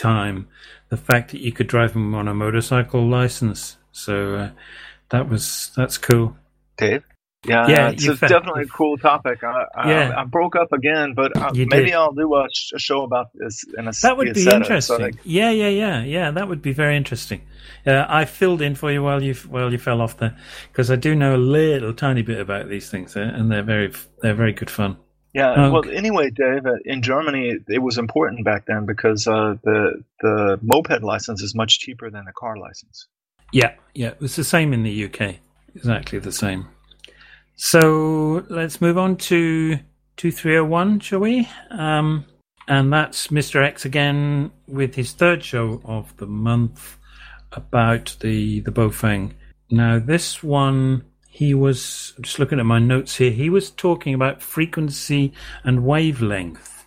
time. 0.00 0.48
The 0.88 0.96
fact 0.96 1.30
that 1.32 1.40
you 1.40 1.52
could 1.52 1.66
drive 1.68 1.92
them 1.92 2.14
on 2.14 2.26
a 2.28 2.34
motorcycle 2.34 3.06
license, 3.08 3.76
so 3.92 4.34
uh, 4.34 4.50
that 5.10 5.28
was 5.28 5.70
that's 5.76 5.98
cool. 5.98 6.36
Dave. 6.76 7.04
Yeah, 7.46 7.68
Yeah, 7.68 7.88
it's 7.90 8.04
you 8.04 8.12
a- 8.12 8.16
fa- 8.16 8.28
definitely 8.28 8.64
a 8.64 8.66
cool 8.66 8.98
topic. 8.98 9.42
I, 9.42 9.64
I, 9.74 9.90
Yeah. 9.90 10.14
I 10.20 10.24
broke 10.24 10.56
up 10.56 10.72
again, 10.74 11.14
but 11.14 11.34
uh, 11.36 11.50
You 11.54 11.66
maybe 11.70 11.86
did. 11.86 11.94
I'll 11.94 12.12
do 12.12 12.34
a, 12.34 12.46
sh- 12.52 12.72
a 12.74 12.78
show 12.78 13.02
about 13.02 13.28
this 13.32 13.64
in 13.78 13.88
a 13.88 13.92
That 14.02 14.18
would 14.18 14.34
be 14.34 14.42
interesting. 14.42 14.96
So 14.96 15.02
like, 15.02 15.14
yeah, 15.24 15.50
yeah, 15.50 15.68
yeah, 15.68 16.02
yeah. 16.04 16.30
That 16.32 16.48
would 16.48 16.60
be 16.60 16.72
very 16.74 16.96
interesting. 16.98 17.40
Uh, 17.86 18.04
I 18.08 18.26
filled 18.26 18.60
in 18.60 18.74
for 18.74 18.92
you 18.92 19.02
while 19.02 19.22
you 19.22 19.32
while 19.48 19.72
you 19.72 19.78
fell 19.78 20.02
off 20.02 20.18
there 20.18 20.36
because 20.70 20.90
I 20.90 20.96
do 20.96 21.14
know 21.14 21.34
a 21.34 21.38
little 21.38 21.94
tiny 21.94 22.20
bit 22.22 22.40
about 22.40 22.68
these 22.68 22.90
things, 22.90 23.16
uh, 23.16 23.20
and 23.20 23.50
they're 23.50 23.62
very 23.62 23.90
they're 24.20 24.34
very 24.34 24.52
good 24.52 24.68
fun. 24.70 24.98
Yeah. 25.32 25.54
Oh, 25.56 25.72
well, 25.72 25.90
anyway, 25.90 26.30
Dave, 26.30 26.66
uh, 26.66 26.74
in 26.84 27.02
Germany, 27.02 27.50
it, 27.50 27.62
it 27.68 27.78
was 27.78 27.98
important 27.98 28.44
back 28.44 28.66
then 28.66 28.84
because 28.84 29.26
uh, 29.28 29.56
the 29.62 30.02
the 30.20 30.58
moped 30.62 31.02
license 31.02 31.42
is 31.42 31.54
much 31.54 31.78
cheaper 31.78 32.10
than 32.10 32.24
the 32.24 32.32
car 32.32 32.56
license. 32.56 33.06
Yeah, 33.52 33.74
yeah. 33.94 34.08
it 34.08 34.20
was 34.20 34.36
the 34.36 34.44
same 34.44 34.72
in 34.72 34.82
the 34.82 35.04
UK. 35.04 35.36
Exactly 35.74 36.18
the 36.18 36.32
same. 36.32 36.68
So 37.54 38.44
let's 38.48 38.80
move 38.80 38.98
on 38.98 39.16
to 39.16 39.78
two 40.16 40.32
three 40.32 40.52
zero 40.52 40.64
one, 40.64 40.98
shall 40.98 41.20
we? 41.20 41.48
Um, 41.70 42.24
and 42.66 42.92
that's 42.92 43.28
Mr. 43.28 43.64
X 43.64 43.84
again 43.84 44.50
with 44.66 44.94
his 44.94 45.12
third 45.12 45.44
show 45.44 45.80
of 45.84 46.16
the 46.16 46.26
month 46.26 46.96
about 47.52 48.16
the 48.20 48.60
the 48.60 48.72
Baofeng. 48.72 49.32
Now 49.70 49.98
this 49.98 50.42
one, 50.42 51.04
he 51.40 51.54
was 51.54 52.12
just 52.20 52.38
looking 52.38 52.60
at 52.60 52.66
my 52.66 52.78
notes 52.78 53.16
here. 53.16 53.30
He 53.30 53.48
was 53.48 53.70
talking 53.70 54.12
about 54.12 54.42
frequency 54.42 55.32
and 55.64 55.86
wavelength. 55.86 56.84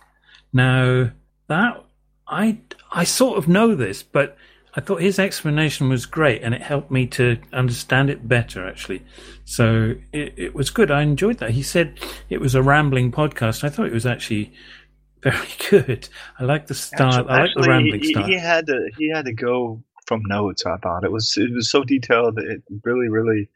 Now 0.52 1.10
that 1.48 1.84
I 2.28 2.60
I 2.92 3.02
sort 3.02 3.36
of 3.36 3.48
know 3.48 3.74
this, 3.74 4.04
but 4.04 4.36
I 4.76 4.80
thought 4.80 5.02
his 5.02 5.18
explanation 5.18 5.88
was 5.88 6.06
great, 6.06 6.40
and 6.44 6.54
it 6.54 6.62
helped 6.62 6.92
me 6.92 7.04
to 7.18 7.36
understand 7.52 8.10
it 8.10 8.28
better. 8.28 8.64
Actually, 8.64 9.02
so 9.44 9.96
it, 10.12 10.34
it 10.36 10.54
was 10.54 10.70
good. 10.70 10.88
I 10.88 11.02
enjoyed 11.02 11.38
that. 11.38 11.50
He 11.50 11.64
said 11.64 11.98
it 12.30 12.40
was 12.40 12.54
a 12.54 12.62
rambling 12.62 13.10
podcast. 13.10 13.64
I 13.64 13.70
thought 13.70 13.86
it 13.86 13.92
was 13.92 14.06
actually 14.06 14.52
very 15.24 15.48
good. 15.68 16.08
I 16.38 16.44
like 16.44 16.68
the 16.68 16.74
style. 16.74 17.28
I 17.28 17.42
like 17.42 17.54
the 17.56 17.62
Actually, 17.62 17.68
rambling 17.68 18.02
he, 18.02 18.12
style. 18.12 18.26
he 18.28 18.34
had 18.34 18.68
to 18.68 18.88
he 18.96 19.10
had 19.10 19.24
to 19.24 19.32
go 19.32 19.82
from 20.06 20.22
notes. 20.26 20.64
I 20.64 20.76
thought 20.76 21.02
it 21.02 21.10
was 21.10 21.36
it 21.36 21.52
was 21.52 21.68
so 21.68 21.82
detailed. 21.82 22.36
That 22.36 22.44
it 22.44 22.62
really, 22.84 23.08
really. 23.08 23.50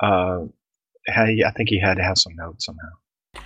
Uh, 0.00 0.46
I 1.08 1.50
think 1.56 1.68
he 1.68 1.78
had 1.78 1.94
to 1.94 2.02
have 2.02 2.18
some 2.18 2.34
notes 2.36 2.66
somehow. 2.66 3.42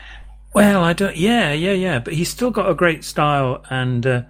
Well, 0.55 0.85
I 0.85 0.93
don't. 0.93 1.16
Yeah, 1.16 1.52
yeah, 1.52 1.72
yeah. 1.72 1.98
But 1.98 2.14
he's 2.14 2.28
still 2.28 2.51
got 2.51 2.70
a 2.70 2.74
great 2.74 3.02
style, 3.02 3.64
and 3.70 4.06
uh, 4.06 4.22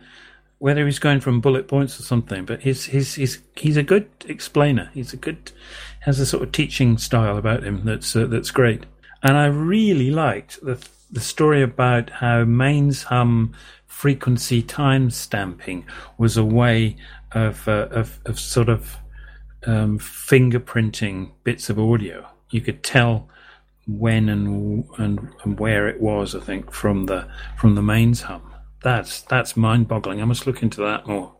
whether 0.59 0.87
he's 0.87 0.99
going 0.99 1.21
from 1.21 1.41
bullet 1.41 1.69
points 1.69 2.01
or 2.01 2.03
something, 2.03 2.45
but 2.47 2.63
he's 2.63 2.87
he's 2.87 3.15
he's 3.15 3.41
he's 3.57 3.77
a 3.77 3.83
good 3.83 4.09
explainer. 4.27 4.91
He's 4.95 5.13
a 5.13 5.19
good 5.19 5.53
has 6.01 6.21
a 6.21 6.27
sort 6.27 6.43
of 6.43 6.53
teaching 6.53 6.97
style 6.97 7.37
about 7.37 7.65
him 7.65 7.85
that's 7.85 8.17
uh, 8.17 8.27
that's 8.27 8.51
great. 8.51 8.85
And 9.23 9.37
I 9.37 9.47
really 9.47 10.11
liked 10.11 10.61
the 10.63 10.83
the 11.11 11.21
story 11.21 11.63
about 11.63 12.09
how 12.11 12.45
mains 12.45 13.05
hum 13.05 13.55
frequency 13.87 14.63
time 14.63 15.11
stamping 15.11 15.87
was 16.19 16.37
a 16.37 16.45
way 16.45 16.97
of 17.33 17.69
uh, 17.69 17.89
of, 17.91 18.21
of 18.25 18.39
sort 18.41 18.69
of 18.69 18.97
um, 19.67 19.99
fingerprinting 19.99 21.33
bits 21.45 21.71
of 21.71 21.79
audio. 21.79 22.27
You 22.51 22.61
could 22.61 22.83
tell 22.83 23.29
when 23.87 24.29
and, 24.29 24.85
and 24.99 25.29
and 25.43 25.59
where 25.59 25.89
it 25.89 26.01
was. 26.01 26.35
I 26.35 26.41
think 26.41 26.73
from 26.73 27.07
the 27.07 27.29
from 27.57 27.75
the 27.75 27.83
mains 27.83 28.23
hum. 28.23 28.55
That's 28.83 29.23
that's 29.23 29.57
mind 29.57 29.89
boggling. 29.89 30.21
I 30.21 30.25
must 30.27 30.47
look 30.47 30.63
into 30.63 30.83
that 30.83 31.07
more. 31.07 31.35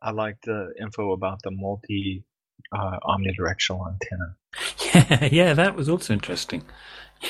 I 0.00 0.12
like 0.12 0.36
the 0.44 0.72
info 0.80 1.12
about 1.12 1.40
the 1.42 1.50
multi 1.50 2.24
uh, 2.72 2.98
omnidirectional 3.04 3.86
antenna. 3.88 4.36
Yeah, 4.94 5.28
yeah, 5.30 5.54
that 5.54 5.76
was 5.76 5.88
also 5.88 6.14
interesting. 6.14 6.64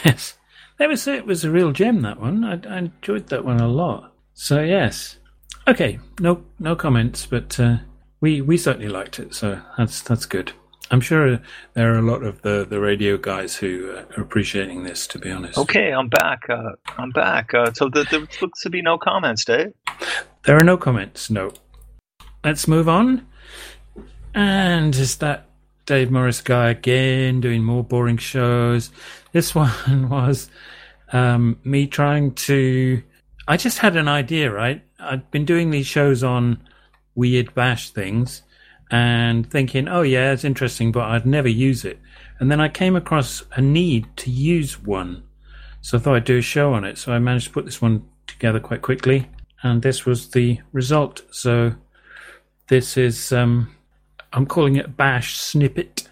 Yes, 0.05 0.39
that 0.79 0.89
was 0.89 1.07
it. 1.09 1.27
Was 1.27 1.45
a 1.45 1.51
real 1.51 1.73
gem. 1.73 2.03
That 2.03 2.21
one. 2.21 2.45
I, 2.45 2.61
I 2.69 2.79
enjoyed 2.79 3.29
that 3.29 3.45
one 3.45 3.61
a 3.61 3.69
lot. 3.69 4.13
So 4.35 4.63
yes, 4.63 5.19
okay. 5.67 5.99
No, 6.21 6.45
no 6.59 6.77
comments, 6.77 7.27
but 7.27 7.59
uh, 7.59 7.79
we 8.21 8.41
we 8.41 8.57
certainly 8.57 8.89
liked 8.89 9.19
it. 9.19 9.35
So 9.35 9.61
that's 9.77 10.03
that's 10.03 10.27
good. 10.27 10.53
I'm 10.91 11.01
sure 11.01 11.41
there 11.75 11.95
are 11.95 11.99
a 11.99 12.03
lot 12.03 12.23
of 12.23 12.41
the, 12.41 12.67
the 12.69 12.81
radio 12.81 13.19
guys 13.19 13.57
who 13.57 13.93
uh, 13.95 14.05
are 14.17 14.23
appreciating 14.23 14.85
this. 14.85 15.07
To 15.09 15.19
be 15.19 15.31
honest. 15.31 15.59
Okay, 15.59 15.93
I'm 15.93 16.09
back. 16.09 16.49
Uh, 16.49 16.73
I'm 16.97 17.11
back. 17.11 17.53
Uh, 17.53 17.73
so 17.73 17.89
there, 17.89 18.05
there 18.05 18.27
looks 18.41 18.63
to 18.63 18.71
be 18.71 18.83
no 18.83 18.97
comments, 18.99 19.45
Dave. 19.45 19.73
There 20.45 20.57
are 20.57 20.65
no 20.65 20.77
comments. 20.77 21.31
No. 21.31 21.53
Let's 22.45 22.67
move 22.67 22.89
on. 22.89 23.27
And 24.35 24.95
is 24.95 25.17
that 25.17 25.49
Dave 25.87 26.11
Morris 26.11 26.41
guy 26.41 26.71
again 26.71 27.41
doing 27.41 27.65
more 27.65 27.85
boring 27.85 28.17
shows? 28.17 28.91
This 29.33 29.55
one 29.55 30.09
was 30.09 30.51
um, 31.13 31.59
me 31.65 31.87
trying 31.87 32.35
to. 32.35 33.03
I 33.47 33.57
just 33.57 33.79
had 33.79 33.97
an 33.97 34.09
idea, 34.09 34.51
right? 34.51 34.83
I'd 34.99 35.31
been 35.31 35.45
doing 35.45 35.71
these 35.71 35.87
shows 35.87 36.23
on 36.23 36.63
weird 37.19 37.53
bash 37.53 37.91
things 37.91 38.43
and 38.91 39.51
thinking, 39.51 39.89
oh 39.89 40.03
yeah, 40.03 40.33
it's 40.33 40.45
interesting, 40.45 40.93
but 40.93 41.03
I'd 41.03 41.27
never 41.27 41.49
use 41.49 41.85
it. 41.85 41.99
And 42.39 42.51
then 42.51 42.61
I 42.61 42.69
came 42.69 42.97
across 42.97 43.43
a 43.53 43.61
need 43.61 44.07
to 44.19 44.31
use 44.31 44.81
one. 44.81 45.25
So 45.81 45.99
I 45.99 46.01
thought 46.01 46.15
I'd 46.15 46.25
do 46.25 46.39
a 46.39 46.43
show 46.43 46.73
on 46.73 46.85
it. 46.85 46.97
So 46.97 47.13
I 47.13 47.19
managed 47.19 47.49
to 47.49 47.53
put 47.53 47.65
this 47.65 47.83
one 47.83 48.09
together 48.27 48.61
quite 48.61 48.83
quickly. 48.83 49.29
And 49.63 49.83
this 49.83 50.07
was 50.07 50.29
the 50.31 50.61
result. 50.73 51.23
So 51.33 51.73
this 52.69 52.97
is, 52.97 53.33
um, 53.33 53.75
I'm 54.33 54.47
calling 54.47 54.77
it 54.77 54.97
Bash 54.97 55.37
Snippet 55.37 56.09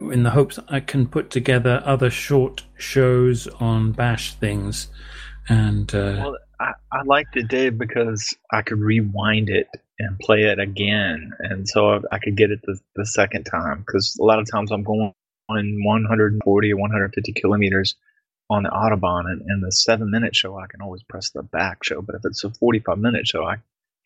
in 0.00 0.24
the 0.24 0.30
hopes 0.30 0.58
I 0.68 0.80
can 0.80 1.06
put 1.06 1.30
together 1.30 1.80
other 1.84 2.10
short 2.10 2.64
shows 2.76 3.46
on 3.60 3.92
Bash 3.92 4.34
things. 4.34 4.88
And, 5.48 5.94
uh, 5.94 6.14
well, 6.18 6.38
I, 6.60 6.72
I 6.92 7.02
liked 7.04 7.36
it, 7.36 7.48
Dave, 7.48 7.78
because 7.78 8.36
I 8.52 8.62
could 8.62 8.80
rewind 8.80 9.48
it 9.48 9.68
and 9.98 10.18
play 10.18 10.42
it 10.44 10.58
again, 10.58 11.32
and 11.40 11.68
so 11.68 12.02
I 12.12 12.18
could 12.18 12.36
get 12.36 12.50
it 12.50 12.60
the, 12.62 12.78
the 12.94 13.06
second 13.06 13.44
time. 13.44 13.84
Because 13.86 14.16
a 14.20 14.24
lot 14.24 14.38
of 14.38 14.50
times 14.50 14.70
I'm 14.70 14.82
going 14.82 15.12
140 15.48 16.72
or 16.72 16.76
150 16.76 17.32
kilometers 17.32 17.94
on 18.50 18.62
the 18.62 18.70
autobahn, 18.70 19.30
and 19.30 19.42
in 19.42 19.60
the 19.60 19.72
seven 19.72 20.10
minute 20.10 20.34
show 20.34 20.56
I 20.56 20.66
can 20.66 20.80
always 20.80 21.02
press 21.02 21.30
the 21.30 21.42
back 21.42 21.84
show, 21.84 22.00
but 22.00 22.14
if 22.14 22.22
it's 22.24 22.44
a 22.44 22.50
45 22.50 22.98
minute 22.98 23.26
show, 23.26 23.44
I 23.44 23.56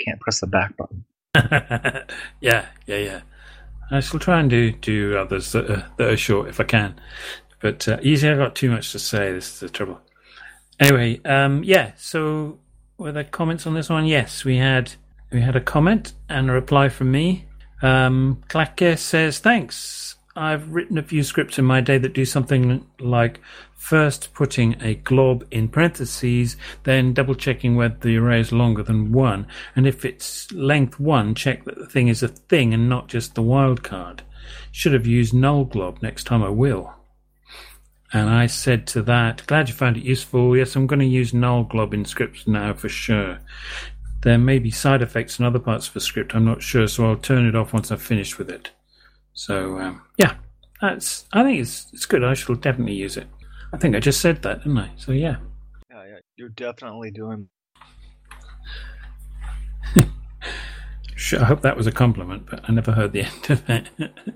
can't 0.00 0.20
press 0.20 0.40
the 0.40 0.46
back 0.46 0.76
button. 0.76 1.04
yeah, 2.40 2.66
yeah, 2.86 2.96
yeah. 2.96 3.20
I 3.90 4.00
shall 4.00 4.20
try 4.20 4.40
and 4.40 4.48
do 4.48 4.72
do 4.72 5.16
others 5.16 5.52
that 5.52 5.70
are, 5.70 5.86
that 5.98 6.10
are 6.10 6.16
short 6.16 6.48
if 6.48 6.58
I 6.60 6.64
can, 6.64 6.98
but 7.60 7.86
uh, 7.86 7.98
usually 8.02 8.32
I've 8.32 8.38
got 8.38 8.54
too 8.54 8.70
much 8.70 8.92
to 8.92 8.98
say. 8.98 9.32
This 9.32 9.54
is 9.54 9.60
the 9.60 9.68
trouble. 9.68 10.00
Anyway, 10.80 11.20
um, 11.24 11.62
yeah. 11.62 11.92
So 11.96 12.58
were 12.98 13.12
there 13.12 13.24
comments 13.24 13.66
on 13.66 13.74
this 13.74 13.88
one? 13.88 14.06
Yes, 14.06 14.44
we 14.44 14.56
had 14.56 14.94
we 15.32 15.40
had 15.40 15.56
a 15.56 15.60
comment 15.60 16.12
and 16.28 16.50
a 16.50 16.52
reply 16.52 16.88
from 16.88 17.10
me. 17.10 17.46
Um, 17.80 18.42
Klacke 18.48 18.98
says, 18.98 19.38
Thanks. 19.38 20.16
I've 20.34 20.70
written 20.70 20.96
a 20.96 21.02
few 21.02 21.22
scripts 21.24 21.58
in 21.58 21.66
my 21.66 21.82
day 21.82 21.98
that 21.98 22.14
do 22.14 22.24
something 22.24 22.86
like 22.98 23.40
first 23.74 24.32
putting 24.32 24.80
a 24.80 24.94
glob 24.94 25.44
in 25.50 25.68
parentheses, 25.68 26.56
then 26.84 27.12
double 27.12 27.34
checking 27.34 27.76
whether 27.76 27.96
the 28.00 28.16
array 28.16 28.40
is 28.40 28.52
longer 28.52 28.82
than 28.82 29.12
one, 29.12 29.46
and 29.76 29.86
if 29.86 30.06
it's 30.06 30.50
length 30.52 30.98
one, 30.98 31.34
check 31.34 31.64
that 31.64 31.76
the 31.76 31.86
thing 31.86 32.08
is 32.08 32.22
a 32.22 32.28
thing 32.28 32.72
and 32.72 32.88
not 32.88 33.08
just 33.08 33.34
the 33.34 33.42
wildcard. 33.42 34.20
Should 34.70 34.94
have 34.94 35.06
used 35.06 35.34
nullglob 35.34 36.00
next 36.00 36.24
time 36.24 36.42
I 36.42 36.48
will. 36.48 36.94
And 38.12 38.28
I 38.30 38.46
said 38.46 38.86
to 38.88 39.02
that, 39.02 39.46
glad 39.46 39.68
you 39.68 39.74
found 39.74 39.96
it 39.96 40.04
useful. 40.04 40.56
Yes, 40.56 40.76
I'm 40.76 40.86
going 40.86 41.00
to 41.00 41.06
use 41.06 41.32
nullglob 41.32 41.94
in 41.94 42.04
scripts 42.04 42.46
now 42.46 42.74
for 42.74 42.88
sure. 42.88 43.38
There 44.22 44.38
may 44.38 44.58
be 44.60 44.70
side 44.70 45.02
effects 45.02 45.38
in 45.38 45.44
other 45.44 45.58
parts 45.58 45.88
of 45.88 45.94
the 45.94 46.00
script. 46.00 46.34
I'm 46.34 46.44
not 46.44 46.62
sure, 46.62 46.86
so 46.86 47.08
I'll 47.08 47.16
turn 47.16 47.46
it 47.46 47.56
off 47.56 47.72
once 47.72 47.90
I've 47.90 48.00
finished 48.00 48.38
with 48.38 48.48
it. 48.48 48.70
So 49.34 49.78
um, 49.80 50.02
yeah, 50.16 50.34
that's. 50.80 51.26
I 51.32 51.42
think 51.42 51.60
it's 51.60 51.88
it's 51.92 52.06
good. 52.06 52.22
I 52.22 52.34
shall 52.34 52.54
definitely 52.54 52.94
use 52.94 53.16
it. 53.16 53.26
I 53.72 53.78
think 53.78 53.96
I 53.96 54.00
just 54.00 54.20
said 54.20 54.42
that, 54.42 54.58
didn't 54.58 54.78
I? 54.78 54.90
So 54.96 55.10
yeah. 55.12 55.36
Yeah, 55.90 56.04
yeah. 56.04 56.18
You're 56.36 56.50
definitely 56.50 57.10
doing. 57.10 57.48
sure, 61.16 61.40
I 61.40 61.44
hope 61.44 61.62
that 61.62 61.76
was 61.76 61.88
a 61.88 61.92
compliment, 61.92 62.46
but 62.48 62.60
I 62.68 62.72
never 62.72 62.92
heard 62.92 63.12
the 63.12 63.22
end 63.26 63.50
of 63.50 63.68
it. 63.70 63.90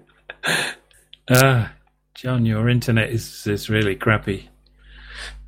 Ah, 1.28 1.34
uh, 1.34 1.68
John, 2.14 2.46
your 2.46 2.68
internet 2.68 3.10
is 3.10 3.48
is 3.48 3.68
really 3.68 3.96
crappy 3.96 4.48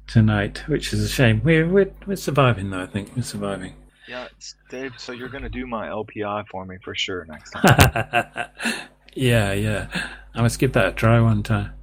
tonight, 0.09 0.65
which 0.67 0.93
is 0.93 1.05
a 1.05 1.09
shame. 1.09 1.41
We're 1.45 1.69
we're 1.69 1.93
we're 2.05 2.17
surviving 2.17 2.71
though. 2.71 2.83
I 2.83 2.87
think 2.87 3.15
we're 3.15 3.23
surviving. 3.23 3.75
Yeah, 4.09 4.29
Dave. 4.71 4.95
So 4.97 5.13
you're 5.13 5.29
going 5.29 5.43
to 5.43 5.51
do 5.51 5.67
my 5.67 5.89
LPI 5.89 6.47
for 6.49 6.65
me 6.65 6.79
for 6.83 6.95
sure 6.95 7.27
next 7.27 7.51
time. 7.51 8.49
yeah, 9.15 9.53
yeah. 9.53 10.09
I 10.35 10.41
must 10.41 10.59
give 10.59 10.73
that 10.73 10.87
a 10.87 10.93
try 10.93 11.21
one 11.21 11.43
time. 11.43 11.75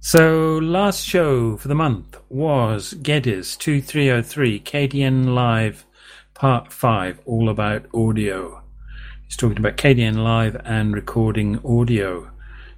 So 0.00 0.58
last 0.58 1.02
show 1.06 1.56
for 1.56 1.68
the 1.68 1.74
month 1.74 2.18
was 2.28 2.92
Geddes 2.94 3.56
2303 3.56 4.60
Kdenlive 4.60 5.84
Part 6.34 6.70
5, 6.70 7.20
all 7.24 7.48
about 7.48 7.86
audio. 7.94 8.62
He's 9.24 9.36
talking 9.36 9.56
about 9.56 9.78
Kdenlive 9.78 10.60
and 10.66 10.92
recording 10.92 11.58
audio 11.64 12.30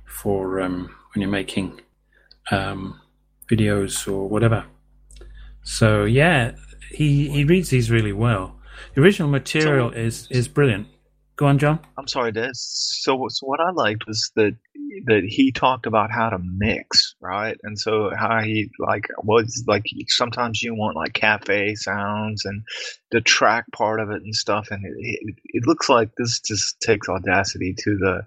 for 0.04 0.60
um, 0.60 0.94
when 1.12 1.22
you're 1.22 1.30
making 1.30 1.80
um, 2.52 3.00
videos 3.50 4.06
or 4.06 4.28
whatever. 4.28 4.64
So 5.64 6.04
yeah, 6.04 6.52
he, 6.92 7.28
he 7.30 7.42
reads 7.42 7.70
these 7.70 7.90
really 7.90 8.12
well. 8.12 8.55
The 8.94 9.02
original 9.02 9.28
material 9.28 9.90
so, 9.90 9.96
is 9.96 10.28
is 10.30 10.48
brilliant. 10.48 10.88
Go 11.36 11.46
on, 11.46 11.58
John. 11.58 11.80
I'm 11.98 12.08
sorry, 12.08 12.32
Des. 12.32 12.52
So, 12.54 13.26
so 13.28 13.46
what 13.46 13.60
I 13.60 13.70
liked 13.70 14.06
was 14.06 14.30
that 14.36 14.56
that 15.04 15.22
he 15.26 15.52
talked 15.52 15.86
about 15.86 16.10
how 16.10 16.30
to 16.30 16.38
mix, 16.40 17.14
right? 17.20 17.58
And 17.62 17.78
so 17.78 18.10
how 18.16 18.40
he 18.40 18.70
like 18.78 19.06
was 19.22 19.64
like 19.66 19.84
sometimes 20.08 20.62
you 20.62 20.74
want 20.74 20.96
like 20.96 21.12
cafe 21.12 21.74
sounds 21.74 22.46
and 22.46 22.62
the 23.10 23.20
track 23.20 23.66
part 23.72 24.00
of 24.00 24.10
it 24.10 24.22
and 24.22 24.34
stuff, 24.34 24.68
and 24.70 24.84
it, 24.84 24.94
it, 24.98 25.34
it 25.44 25.66
looks 25.66 25.88
like 25.88 26.10
this 26.16 26.40
just 26.40 26.80
takes 26.80 27.08
audacity 27.08 27.74
to 27.80 27.98
the 27.98 28.26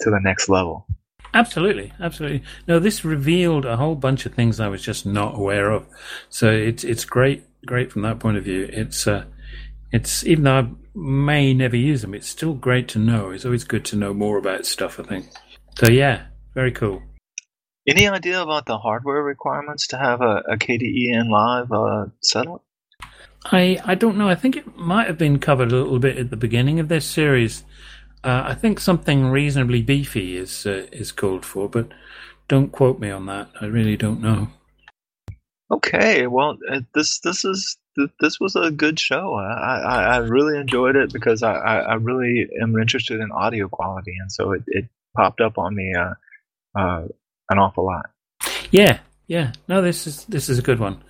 to 0.00 0.10
the 0.10 0.20
next 0.20 0.48
level. 0.48 0.86
Absolutely, 1.34 1.92
absolutely. 2.00 2.42
No, 2.66 2.78
this 2.78 3.04
revealed 3.04 3.66
a 3.66 3.76
whole 3.76 3.96
bunch 3.96 4.24
of 4.24 4.34
things 4.34 4.60
I 4.60 4.68
was 4.68 4.80
just 4.80 5.04
not 5.04 5.34
aware 5.34 5.70
of. 5.70 5.86
So 6.30 6.50
it's 6.50 6.84
it's 6.84 7.04
great, 7.04 7.44
great 7.66 7.92
from 7.92 8.00
that 8.02 8.18
point 8.18 8.38
of 8.38 8.44
view. 8.44 8.66
It's 8.72 9.06
uh, 9.06 9.24
it's 9.96 10.24
even 10.24 10.44
though 10.44 10.58
I 10.58 10.68
may 10.94 11.54
never 11.54 11.76
use 11.76 12.02
them, 12.02 12.14
it's 12.14 12.28
still 12.28 12.54
great 12.54 12.88
to 12.88 12.98
know. 12.98 13.30
It's 13.30 13.44
always 13.44 13.64
good 13.64 13.84
to 13.86 13.96
know 13.96 14.14
more 14.14 14.38
about 14.38 14.66
stuff. 14.66 15.00
I 15.00 15.02
think. 15.02 15.26
So 15.78 15.90
yeah, 15.90 16.26
very 16.54 16.72
cool. 16.72 17.02
Any 17.86 18.08
idea 18.08 18.42
about 18.42 18.66
the 18.66 18.78
hardware 18.78 19.22
requirements 19.22 19.86
to 19.88 19.98
have 19.98 20.20
a, 20.20 20.42
a 20.48 20.56
Kdenlive 20.56 21.70
uh, 21.70 22.10
setup? 22.20 22.64
I 23.44 23.78
I 23.84 23.94
don't 23.94 24.16
know. 24.16 24.28
I 24.28 24.34
think 24.34 24.56
it 24.56 24.76
might 24.76 25.06
have 25.06 25.18
been 25.18 25.38
covered 25.38 25.72
a 25.72 25.76
little 25.76 25.98
bit 25.98 26.18
at 26.18 26.30
the 26.30 26.36
beginning 26.36 26.80
of 26.80 26.88
this 26.88 27.06
series. 27.06 27.64
Uh, 28.24 28.42
I 28.46 28.54
think 28.54 28.80
something 28.80 29.26
reasonably 29.26 29.82
beefy 29.82 30.36
is 30.36 30.66
uh, 30.66 30.86
is 30.92 31.12
called 31.12 31.44
for, 31.44 31.68
but 31.68 31.88
don't 32.48 32.72
quote 32.72 32.98
me 32.98 33.10
on 33.10 33.26
that. 33.26 33.50
I 33.60 33.66
really 33.66 33.96
don't 33.96 34.20
know. 34.20 34.48
Okay, 35.70 36.26
well, 36.26 36.56
uh, 36.70 36.80
this 36.94 37.20
this 37.20 37.44
is 37.44 37.76
th- 37.96 38.10
this 38.20 38.38
was 38.40 38.56
a 38.56 38.70
good 38.70 38.98
show. 38.98 39.34
I, 39.34 39.78
I, 39.78 40.02
I 40.02 40.16
really 40.18 40.58
enjoyed 40.58 40.96
it 40.96 41.12
because 41.12 41.42
I, 41.42 41.54
I, 41.54 41.76
I 41.78 41.94
really 41.94 42.48
am 42.62 42.76
interested 42.76 43.20
in 43.20 43.32
audio 43.32 43.68
quality, 43.68 44.14
and 44.20 44.30
so 44.30 44.52
it, 44.52 44.62
it 44.66 44.88
popped 45.16 45.40
up 45.40 45.58
on 45.58 45.74
me 45.74 45.92
uh, 45.94 46.14
uh, 46.78 47.06
an 47.50 47.58
awful 47.58 47.86
lot. 47.86 48.10
Yeah, 48.70 48.98
yeah. 49.26 49.52
No, 49.68 49.82
this 49.82 50.06
is 50.06 50.24
this 50.26 50.48
is 50.48 50.58
a 50.58 50.62
good 50.62 50.78
one. 50.78 51.02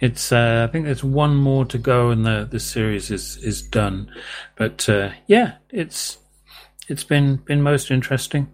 It's 0.00 0.32
uh, 0.32 0.66
I 0.68 0.72
think 0.72 0.84
there's 0.84 1.04
one 1.04 1.36
more 1.36 1.64
to 1.66 1.78
go, 1.78 2.10
and 2.10 2.24
the 2.24 2.48
the 2.50 2.60
series 2.60 3.10
is 3.10 3.36
is 3.38 3.62
done. 3.62 4.10
But 4.56 4.88
uh, 4.88 5.10
yeah, 5.26 5.56
it's 5.70 6.18
it's 6.88 7.04
been 7.04 7.36
been 7.36 7.62
most 7.62 7.90
interesting. 7.90 8.52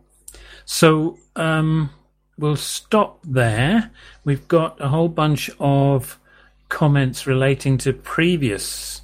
So 0.65 1.19
um, 1.36 1.90
we'll 2.39 2.56
stop 2.56 3.20
there. 3.24 3.90
We've 4.24 4.48
got 4.48 4.81
a 4.81 4.89
whole 4.89 5.09
bunch 5.09 5.51
of 5.59 6.19
comments 6.75 7.25
relating 7.25 7.79
to 7.79 7.93
previous 7.93 9.01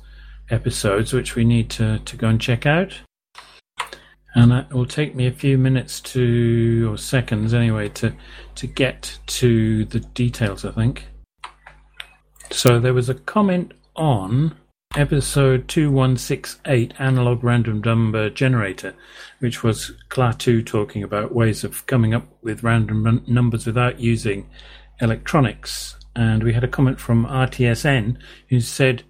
episodes, 0.50 1.12
which 1.12 1.36
we 1.36 1.44
need 1.44 1.70
to, 1.70 2.00
to 2.00 2.16
go 2.16 2.26
and 2.26 2.40
check 2.40 2.66
out. 2.66 2.92
And 4.34 4.52
it 4.52 4.72
will 4.72 4.86
take 4.86 5.14
me 5.14 5.28
a 5.28 5.32
few 5.32 5.56
minutes 5.56 6.00
to, 6.00 6.90
or 6.92 6.98
seconds 6.98 7.54
anyway, 7.54 7.88
to, 7.90 8.12
to 8.56 8.66
get 8.66 9.16
to 9.38 9.84
the 9.84 10.00
details, 10.00 10.64
I 10.64 10.72
think. 10.72 11.06
So 12.50 12.80
there 12.80 12.92
was 12.92 13.08
a 13.08 13.14
comment 13.14 13.72
on 13.94 14.56
episode 14.96 15.68
2168 15.68 16.94
Analog 16.98 17.44
Random 17.44 17.80
Number 17.82 18.30
Generator, 18.30 18.96
which 19.38 19.62
was 19.62 19.92
Klaatu 20.08 20.66
talking 20.66 21.04
about 21.04 21.36
ways 21.36 21.62
of 21.62 21.86
coming 21.86 22.14
up 22.14 22.26
with 22.42 22.64
random 22.64 23.22
numbers 23.28 23.64
without 23.64 24.00
using 24.00 24.50
electronics. 25.00 25.94
And 26.14 26.42
we 26.42 26.52
had 26.52 26.64
a 26.64 26.68
comment 26.68 26.98
from 27.00 27.26
RTSN 27.26 28.16
who 28.48 28.60
said, 28.60 29.04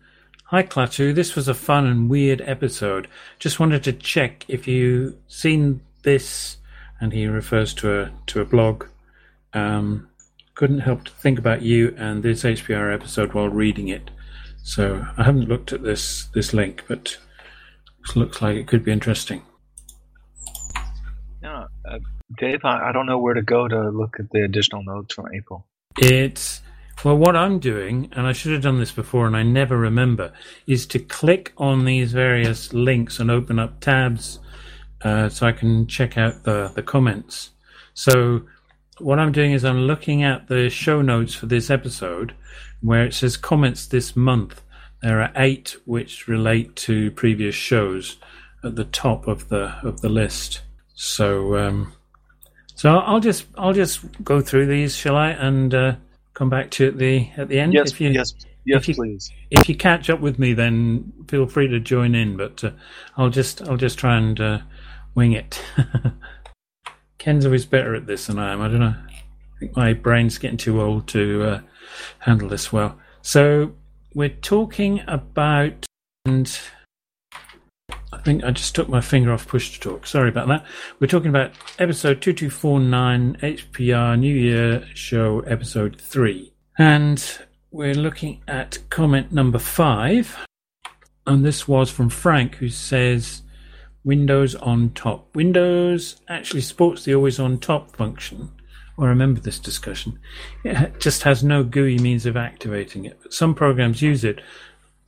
Hi 0.47 0.63
Klaatu, 0.63 1.15
this 1.15 1.37
was 1.37 1.47
a 1.47 1.55
fun 1.55 1.87
and 1.87 2.11
weird 2.11 2.43
episode. 2.45 3.09
Just 3.39 3.61
wanted 3.61 3.85
to 3.85 3.93
check 3.93 4.45
if 4.49 4.67
you 4.67 5.17
seen 5.29 5.81
this, 6.03 6.57
and 7.01 7.13
he 7.13 7.27
refers 7.27 7.73
to 7.75 8.01
a 8.01 8.11
to 8.27 8.41
a 8.41 8.45
blog. 8.45 8.87
Um, 9.53 10.09
couldn't 10.55 10.81
help 10.81 11.05
to 11.05 11.13
think 11.13 11.39
about 11.39 11.63
you 11.63 11.95
and 11.97 12.23
this 12.23 12.43
HPR 12.43 12.93
episode 12.93 13.33
while 13.33 13.49
reading 13.49 13.89
it. 13.89 14.11
So 14.63 15.07
I 15.17 15.23
haven't 15.23 15.49
looked 15.49 15.73
at 15.73 15.83
this 15.83 16.27
this 16.35 16.53
link, 16.53 16.85
but 16.89 17.17
it 18.05 18.17
looks 18.17 18.43
like 18.43 18.57
it 18.57 18.67
could 18.67 18.85
be 18.85 18.93
interesting. 18.93 19.43
Yeah, 21.43 21.67
uh, 21.89 21.99
Dave, 22.39 22.65
I, 22.65 22.89
I 22.89 22.93
don't 22.93 23.07
know 23.07 23.19
where 23.19 23.35
to 23.35 23.43
go 23.43 23.69
to 23.69 23.91
look 23.91 24.17
at 24.19 24.31
the 24.31 24.43
additional 24.43 24.83
notes 24.83 25.15
from 25.15 25.29
April. 25.33 25.67
It's 25.97 26.61
well, 27.05 27.17
what 27.17 27.37
I'm 27.37 27.59
doing, 27.59 28.09
and 28.13 28.27
I 28.27 28.33
should 28.33 28.53
have 28.53 28.63
done 28.63 28.79
this 28.79 28.93
before, 28.93 29.27
and 29.27 29.37
I 29.37 29.43
never 29.43 29.77
remember, 29.77 30.33
is 30.67 30.87
to 30.89 30.99
click 30.99 31.53
on 31.57 31.85
these 31.85 32.13
various 32.13 32.73
links 32.73 33.19
and 33.19 33.31
open 33.31 33.59
up 33.59 33.81
tabs 33.81 34.39
uh, 35.03 35.29
so 35.29 35.47
I 35.47 35.53
can 35.53 35.87
check 35.87 36.19
out 36.19 36.43
the, 36.45 36.73
the 36.75 36.83
comments. 36.83 37.51
So, 37.95 38.43
what 38.99 39.19
I'm 39.19 39.33
doing 39.33 39.53
is 39.53 39.65
I'm 39.65 39.83
looking 39.83 40.23
at 40.23 40.49
the 40.49 40.69
show 40.69 41.01
notes 41.01 41.35
for 41.35 41.47
this 41.47 41.71
episode 41.71 42.35
where 42.83 43.05
it 43.05 43.15
says 43.15 43.37
comments 43.37 43.87
this 43.87 44.15
month. 44.15 44.63
There 45.01 45.23
are 45.23 45.33
eight 45.37 45.77
which 45.87 46.29
relate 46.29 46.77
to 46.77 47.11
previous 47.13 47.55
shows 47.55 48.19
at 48.63 48.77
the 48.77 48.85
top 48.85 49.27
of 49.27 49.49
the 49.49 49.75
of 49.83 50.03
the 50.03 50.11
list. 50.11 50.61
So, 50.95 51.57
um, 51.57 51.95
so 52.75 52.91
I'll 52.99 53.21
just 53.21 53.47
I'll 53.57 53.73
just 53.73 54.01
go 54.23 54.43
through 54.43 54.67
these, 54.67 54.95
shall 54.95 55.17
I? 55.17 55.31
And 55.31 55.75
uh, 55.75 55.95
come 56.35 56.51
back 56.51 56.71
to 56.73 56.89
at 56.89 56.99
the 56.99 57.31
at 57.37 57.49
the 57.49 57.59
end? 57.59 57.73
Yes, 57.73 57.93
if 57.93 58.01
you, 58.01 58.11
yes, 58.11 58.35
yes, 58.65 58.83
if 58.83 58.89
you, 58.89 58.95
please. 58.95 59.31
If 59.51 59.69
you 59.69 59.77
catch 59.77 60.11
up 60.11 60.21
with 60.21 60.39
me, 60.39 60.53
then 60.53 61.13
feel 61.29 61.47
free 61.47 61.69
to 61.69 61.81
join 61.81 62.15
in. 62.15 62.37
But 62.37 62.63
uh, 62.65 62.73
I'll 63.17 63.31
just 63.31 63.63
I'll 63.63 63.77
just 63.77 63.99
try 63.99 64.17
and 64.17 64.41
uh, 64.41 64.59
wing 65.15 65.33
it. 65.33 65.63
Ken's 67.19 67.45
always 67.45 67.67
better 67.67 67.95
at 67.95 68.07
this 68.07 68.27
than 68.27 68.39
I 68.39 68.53
am. 68.53 68.63
I 68.63 68.69
don't 68.69 68.81
know. 68.81 68.95
I 68.97 69.59
think 69.59 69.77
my 69.77 69.93
brain's 69.93 70.39
getting 70.39 70.57
too 70.57 70.81
old 70.81 71.07
to 71.09 71.43
uh, 71.43 71.61
handle 72.21 72.49
this 72.49 72.73
well. 72.73 72.99
So 73.23 73.75
we're 74.15 74.29
talking 74.29 75.03
about 75.07 75.87
and. 76.25 76.59
I 78.21 78.23
think 78.23 78.45
I 78.45 78.51
just 78.51 78.75
took 78.75 78.87
my 78.87 79.01
finger 79.01 79.33
off 79.33 79.49
push 79.49 79.73
to 79.73 79.81
talk. 79.81 80.07
Sorry 80.07 80.29
about 80.29 80.47
that. 80.49 80.67
We're 80.99 81.07
talking 81.07 81.31
about 81.31 81.53
episode 81.79 82.21
2249 82.21 83.39
HPR 83.41 84.19
New 84.19 84.35
Year 84.37 84.87
Show, 84.93 85.41
episode 85.47 85.99
3. 85.99 86.53
And 86.77 87.39
we're 87.71 87.95
looking 87.95 88.43
at 88.47 88.77
comment 88.91 89.33
number 89.33 89.59
5. 89.59 90.37
And 91.27 91.47
this 91.47 91.67
was 91.67 91.91
from 91.91 92.11
Frank, 92.11 92.57
who 92.57 92.69
says 92.69 93.41
Windows 94.05 94.55
on 94.55 94.91
top. 94.91 95.35
Windows 95.35 96.17
actually 96.29 96.61
supports 96.61 97.07
the 97.07 97.15
always 97.15 97.41
on 97.41 97.59
top 97.59 97.97
function. 97.97 98.53
I 98.99 99.07
remember 99.07 99.41
this 99.41 99.59
discussion. 99.59 100.19
It 100.63 101.01
just 101.01 101.23
has 101.23 101.43
no 101.43 101.65
GUI 101.65 101.97
means 101.97 102.27
of 102.27 102.37
activating 102.37 103.07
it, 103.07 103.19
but 103.23 103.33
some 103.33 103.55
programs 103.55 104.03
use 104.03 104.25
it, 104.25 104.43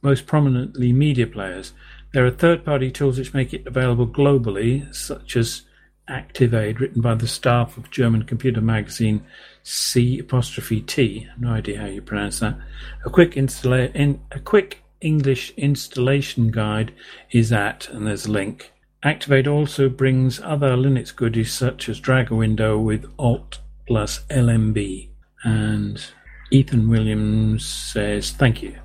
most 0.01 0.25
prominently 0.25 0.95
media 0.95 1.27
players. 1.27 1.75
There 2.13 2.27
are 2.27 2.31
third-party 2.31 2.91
tools 2.91 3.19
which 3.19 3.33
make 3.33 3.55
it 3.55 3.67
available 3.67 4.07
globally, 4.07 4.95
such 4.95 5.35
as 5.35 5.63
ActiveAid, 6.11 6.79
written 6.79 7.01
by 7.01 7.15
the 7.15 7.27
staff 7.27 7.79
of 7.79 7.91
German 7.91 8.25
computer 8.25 8.61
magazine 8.61 9.25
C 9.63 10.19
apostrophe 10.19 10.83
T. 10.83 11.27
No 11.39 11.51
idea 11.51 11.81
how 11.81 11.87
you 11.87 12.03
pronounce 12.03 12.41
that. 12.41 12.59
A 13.07 13.11
quick 13.11 13.33
installa- 13.33 13.95
in, 13.95 14.21
a 14.31 14.41
quick 14.41 14.83
English 15.01 15.53
installation 15.57 16.51
guide 16.51 16.93
is 17.31 17.51
at, 17.51 17.89
and 17.89 18.07
there's 18.07 18.27
a 18.27 18.31
link. 18.33 18.73
ActiveAid 19.03 19.51
also 19.51 19.89
brings 19.89 20.41
other 20.41 20.77
Linux 20.77 21.15
goodies 21.15 21.53
such 21.53 21.89
as 21.89 21.99
drag 21.99 22.31
a 22.31 22.35
window 22.35 22.79
with 22.79 23.11
Alt 23.19 23.61
plus 23.87 24.21
LMB. 24.29 25.09
And 25.45 26.05
Ethan 26.51 26.89
Williams 26.89 27.65
says, 27.65 28.33
"Thank 28.33 28.63
you." 28.63 28.77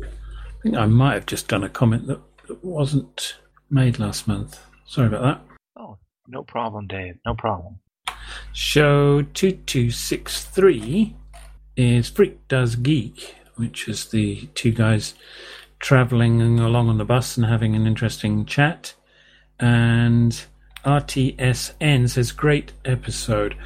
I 0.00 0.06
think 0.62 0.76
I 0.76 0.86
might 0.86 1.14
have 1.14 1.26
just 1.26 1.48
done 1.48 1.64
a 1.64 1.68
comment 1.68 2.06
that 2.06 2.20
that 2.48 2.64
wasn't 2.64 3.36
made 3.70 3.98
last 3.98 4.28
month. 4.28 4.60
Sorry 4.86 5.08
about 5.08 5.22
that. 5.22 5.40
Oh, 5.76 5.98
no 6.28 6.42
problem, 6.42 6.86
Dave. 6.86 7.16
No 7.24 7.34
problem. 7.34 7.78
Show 8.52 9.22
2263 9.22 11.14
is 11.76 12.08
Freak 12.08 12.46
Does 12.48 12.76
Geek, 12.76 13.34
which 13.56 13.88
is 13.88 14.06
the 14.06 14.46
two 14.54 14.72
guys 14.72 15.14
traveling 15.78 16.58
along 16.58 16.88
on 16.88 16.98
the 16.98 17.04
bus 17.04 17.36
and 17.36 17.46
having 17.46 17.74
an 17.74 17.86
interesting 17.86 18.46
chat. 18.46 18.94
And 19.58 20.44
RTSN 20.84 22.08
says, 22.08 22.32
Great 22.32 22.72
episode. 22.84 23.56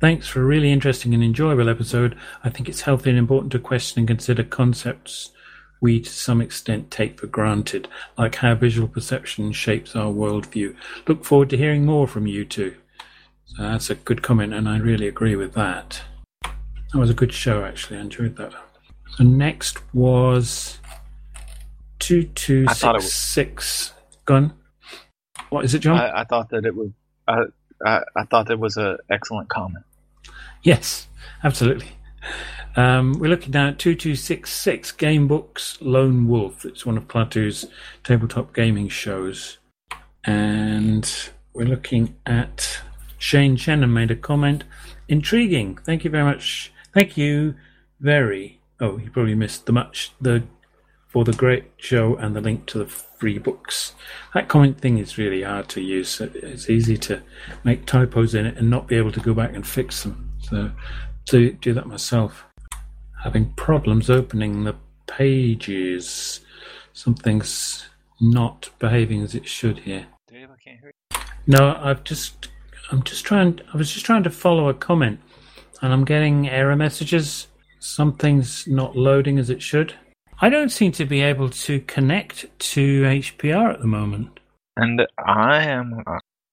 Thanks 0.00 0.26
for 0.28 0.42
a 0.42 0.44
really 0.44 0.72
interesting 0.72 1.14
and 1.14 1.22
enjoyable 1.22 1.68
episode. 1.68 2.16
I 2.42 2.50
think 2.50 2.68
it's 2.68 2.80
healthy 2.80 3.10
and 3.10 3.18
important 3.18 3.52
to 3.52 3.58
question 3.58 4.00
and 4.00 4.08
consider 4.08 4.42
concepts 4.42 5.30
we 5.82 6.00
to 6.00 6.08
some 6.08 6.40
extent 6.40 6.90
take 6.90 7.20
for 7.20 7.26
granted, 7.26 7.88
like 8.16 8.36
how 8.36 8.54
visual 8.54 8.88
perception 8.88 9.52
shapes 9.52 9.94
our 9.94 10.10
worldview. 10.10 10.74
Look 11.06 11.24
forward 11.24 11.50
to 11.50 11.58
hearing 11.58 11.84
more 11.84 12.06
from 12.06 12.26
you 12.26 12.46
two. 12.46 12.76
So 13.44 13.64
that's 13.64 13.90
a 13.90 13.96
good 13.96 14.22
comment, 14.22 14.54
and 14.54 14.66
I 14.66 14.78
really 14.78 15.08
agree 15.08 15.36
with 15.36 15.52
that. 15.54 16.00
That 16.42 16.98
was 16.98 17.10
a 17.10 17.14
good 17.14 17.32
show, 17.32 17.64
actually. 17.64 17.98
I 17.98 18.02
enjoyed 18.02 18.36
that. 18.36 18.54
So 19.16 19.24
next 19.24 19.78
was 19.92 20.78
two 21.98 22.22
two 22.22 22.66
six 22.68 23.12
six 23.12 23.92
gun. 24.24 24.54
What 25.50 25.64
is 25.64 25.74
it, 25.74 25.80
John? 25.80 25.98
I, 25.98 26.20
I 26.20 26.24
thought 26.24 26.48
that 26.50 26.64
it 26.64 26.74
was. 26.74 26.90
I, 27.26 27.42
I, 27.84 28.02
I 28.16 28.24
thought 28.24 28.46
that 28.46 28.58
was 28.58 28.76
an 28.76 28.98
excellent 29.10 29.48
comment. 29.48 29.84
Yes, 30.62 31.08
absolutely. 31.42 31.88
Um, 32.74 33.12
we're 33.18 33.28
looking 33.28 33.50
now 33.52 33.68
at 33.68 33.78
2266 33.78 34.92
Gamebooks 34.92 35.76
Lone 35.82 36.26
Wolf. 36.26 36.64
It's 36.64 36.86
one 36.86 36.96
of 36.96 37.06
Klaatu's 37.06 37.66
tabletop 38.02 38.54
gaming 38.54 38.88
shows. 38.88 39.58
And 40.24 41.10
we're 41.52 41.66
looking 41.66 42.16
at 42.24 42.80
Shane 43.18 43.56
Shannon 43.56 43.92
made 43.92 44.10
a 44.10 44.16
comment. 44.16 44.64
Intriguing. 45.08 45.76
Thank 45.84 46.04
you 46.04 46.10
very 46.10 46.24
much. 46.24 46.72
Thank 46.94 47.18
you 47.18 47.56
very. 48.00 48.60
Oh, 48.80 48.96
you 48.96 49.10
probably 49.10 49.34
missed 49.34 49.66
the 49.66 49.72
much 49.72 50.12
the 50.20 50.42
for 51.08 51.24
the 51.24 51.32
great 51.34 51.70
show 51.76 52.16
and 52.16 52.34
the 52.34 52.40
link 52.40 52.64
to 52.64 52.78
the 52.78 52.86
free 52.86 53.36
books. 53.36 53.92
That 54.32 54.48
comment 54.48 54.80
thing 54.80 54.96
is 54.96 55.18
really 55.18 55.42
hard 55.42 55.68
to 55.70 55.82
use. 55.82 56.18
It's 56.22 56.70
easy 56.70 56.96
to 56.98 57.22
make 57.64 57.84
typos 57.84 58.34
in 58.34 58.46
it 58.46 58.56
and 58.56 58.70
not 58.70 58.86
be 58.86 58.96
able 58.96 59.12
to 59.12 59.20
go 59.20 59.34
back 59.34 59.54
and 59.54 59.66
fix 59.66 60.04
them. 60.04 60.32
So 60.40 60.72
to 61.26 61.52
do 61.52 61.74
that 61.74 61.86
myself 61.86 62.46
having 63.22 63.52
problems 63.54 64.10
opening 64.10 64.64
the 64.64 64.74
pages. 65.06 66.40
Something's 66.92 67.86
not 68.20 68.70
behaving 68.78 69.22
as 69.22 69.34
it 69.34 69.46
should 69.46 69.78
here. 69.80 70.06
Dave, 70.28 70.48
I 70.50 70.56
can't 70.62 70.80
hear 70.80 70.92
you. 71.10 71.20
No, 71.46 71.76
I've 71.80 72.04
just 72.04 72.48
I'm 72.90 73.02
just 73.02 73.24
trying 73.24 73.60
I 73.72 73.76
was 73.76 73.90
just 73.90 74.06
trying 74.06 74.22
to 74.24 74.30
follow 74.30 74.68
a 74.68 74.74
comment 74.74 75.20
and 75.80 75.92
I'm 75.92 76.04
getting 76.04 76.48
error 76.48 76.76
messages. 76.76 77.48
Something's 77.80 78.66
not 78.68 78.96
loading 78.96 79.38
as 79.38 79.50
it 79.50 79.62
should. 79.62 79.94
I 80.40 80.48
don't 80.48 80.70
seem 80.70 80.92
to 80.92 81.04
be 81.04 81.20
able 81.20 81.50
to 81.50 81.80
connect 81.80 82.46
to 82.58 83.02
HPR 83.02 83.74
at 83.74 83.80
the 83.80 83.86
moment. 83.86 84.40
And 84.76 85.02
I 85.18 85.64
am, 85.64 86.02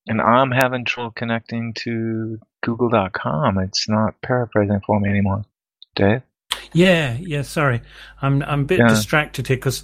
and 0.07 0.21
I'm 0.21 0.51
having 0.51 0.85
trouble 0.85 1.11
connecting 1.11 1.73
to 1.75 2.39
Google.com. 2.61 3.57
It's 3.59 3.87
not 3.87 4.21
paraphrasing 4.21 4.81
for 4.85 4.99
me 4.99 5.09
anymore. 5.09 5.43
Dave. 5.95 6.21
Yeah, 6.73 7.17
yeah. 7.19 7.41
Sorry, 7.43 7.81
I'm 8.21 8.41
I'm 8.43 8.61
a 8.61 8.65
bit 8.65 8.79
Yeah. 8.79 8.87
distracted 8.89 9.47
here 9.47 9.57
because 9.57 9.83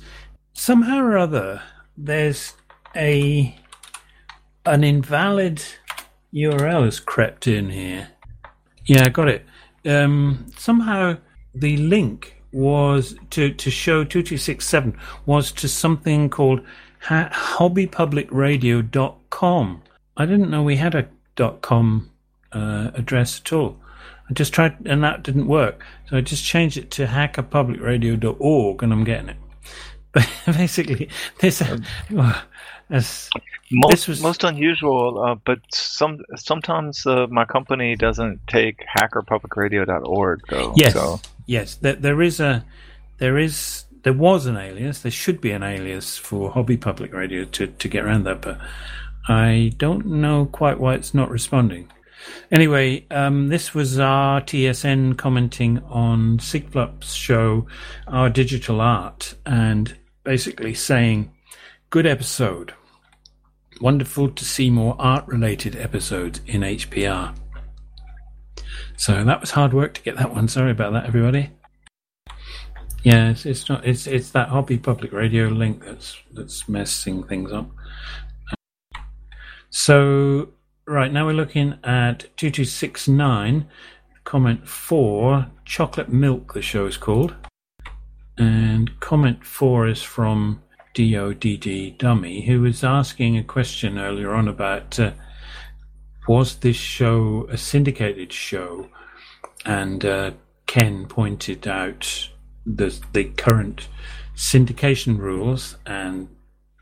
somehow 0.53 0.99
or 0.99 1.17
other 1.17 1.61
there's 1.97 2.53
a 2.95 3.55
an 4.65 4.83
invalid 4.83 5.63
URL 6.33 6.83
has 6.85 6.99
crept 6.99 7.47
in 7.47 7.69
here. 7.69 8.09
Yeah, 8.85 9.03
I 9.05 9.09
got 9.09 9.27
it. 9.29 9.45
Um, 9.85 10.47
somehow 10.57 11.17
the 11.53 11.77
link 11.77 12.41
was 12.51 13.15
to 13.31 13.51
to 13.53 13.71
show 13.71 14.03
two 14.03 14.21
two 14.23 14.37
six 14.37 14.67
seven 14.67 14.97
was 15.25 15.51
to 15.53 15.67
something 15.67 16.29
called 16.29 16.61
ha- 17.01 17.29
hobbypublicradio.com. 17.31 19.81
I 20.17 20.25
didn't 20.25 20.49
know 20.49 20.63
we 20.63 20.77
had 20.77 20.95
a 20.95 21.07
dot 21.35 21.61
.com 21.61 22.09
uh, 22.53 22.91
address 22.93 23.41
at 23.43 23.51
all. 23.53 23.77
I 24.29 24.33
just 24.33 24.53
tried, 24.53 24.75
and 24.85 25.03
that 25.03 25.21
didn't 25.23 25.47
work. 25.47 25.83
So 26.09 26.17
I 26.17 26.21
just 26.21 26.43
changed 26.43 26.77
it 26.77 26.89
to 26.91 27.05
hackerpublicradio.org, 27.05 28.83
and 28.83 28.91
I'm 28.93 29.03
getting 29.03 29.29
it. 29.29 29.37
But 30.13 30.29
basically, 30.45 31.09
this, 31.41 31.61
well, 32.09 32.41
this, 32.89 33.29
Most, 33.71 33.91
This 33.91 34.07
was- 34.07 34.21
most 34.21 34.43
unusual, 34.45 35.21
uh, 35.21 35.35
but 35.43 35.59
some 35.73 36.19
sometimes 36.35 37.05
uh, 37.05 37.27
my 37.29 37.43
company 37.45 37.95
doesn't 37.97 38.39
take 38.47 38.85
hackerpublicradio.org 38.97 40.41
though. 40.49 40.73
yes, 40.77 40.93
So 40.93 41.19
yes, 41.47 41.75
there, 41.75 41.95
there 41.95 42.21
is 42.21 42.39
a, 42.39 42.63
there 43.17 43.37
is, 43.37 43.83
there 44.03 44.13
was 44.13 44.45
an 44.45 44.55
alias. 44.55 45.01
There 45.01 45.11
should 45.11 45.41
be 45.41 45.51
an 45.51 45.63
alias 45.63 46.17
for 46.17 46.51
Hobby 46.51 46.77
Public 46.77 47.11
Radio 47.13 47.43
to 47.45 47.67
to 47.67 47.87
get 47.89 48.05
around 48.05 48.23
that, 48.25 48.41
but 48.41 48.57
I 49.27 49.73
don't 49.77 50.05
know 50.05 50.45
quite 50.45 50.79
why 50.79 50.93
it's 50.93 51.13
not 51.13 51.29
responding. 51.29 51.89
Anyway, 52.51 53.05
um, 53.11 53.47
this 53.47 53.73
was 53.73 53.97
RTSN 53.97 55.17
commenting 55.17 55.79
on 55.85 56.37
Sigflup's 56.37 57.13
show, 57.13 57.67
Our 58.07 58.29
Digital 58.29 58.81
Art, 58.81 59.35
and 59.45 59.97
basically 60.23 60.73
saying, 60.73 61.31
good 61.89 62.05
episode. 62.05 62.73
Wonderful 63.81 64.29
to 64.29 64.45
see 64.45 64.69
more 64.69 64.95
art 64.99 65.27
related 65.27 65.75
episodes 65.75 66.41
in 66.45 66.61
HPR. 66.61 67.35
So 68.97 69.23
that 69.23 69.41
was 69.41 69.51
hard 69.51 69.73
work 69.73 69.93
to 69.95 70.01
get 70.01 70.17
that 70.17 70.33
one. 70.33 70.47
Sorry 70.47 70.71
about 70.71 70.93
that, 70.93 71.05
everybody. 71.05 71.51
Yeah, 73.03 73.29
it's, 73.29 73.45
it's 73.45 73.69
not. 73.69 73.85
It's 73.85 74.07
it's 74.07 74.31
that 74.31 74.49
hobby 74.49 74.79
public 74.79 75.11
radio 75.11 75.47
link 75.47 75.83
that's 75.85 76.17
that's 76.33 76.67
messing 76.67 77.23
things 77.23 77.51
up. 77.51 77.69
So 79.69 80.49
right 80.87 81.11
now 81.11 81.25
we're 81.25 81.33
looking 81.33 81.77
at 81.83 82.25
two 82.37 82.51
two 82.51 82.65
six 82.65 83.07
nine, 83.07 83.67
comment 84.23 84.67
four, 84.67 85.47
chocolate 85.65 86.09
milk. 86.09 86.53
The 86.53 86.61
show 86.61 86.85
is 86.85 86.97
called, 86.97 87.35
and 88.37 88.99
comment 88.99 89.45
four 89.45 89.87
is 89.87 90.03
from 90.03 90.61
dodddummy, 90.93 92.45
who 92.45 92.61
was 92.61 92.83
asking 92.83 93.37
a 93.37 93.43
question 93.43 93.97
earlier 93.97 94.33
on 94.33 94.47
about 94.47 94.99
uh, 94.99 95.11
was 96.27 96.55
this 96.57 96.75
show 96.75 97.47
a 97.49 97.57
syndicated 97.57 98.31
show, 98.31 98.89
and 99.65 100.05
uh, 100.05 100.31
Ken 100.67 101.05
pointed 101.07 101.67
out 101.67 102.29
the 102.65 102.97
the 103.13 103.25
current 103.25 103.87
syndication 104.35 105.17
rules, 105.17 105.77
and 105.85 106.29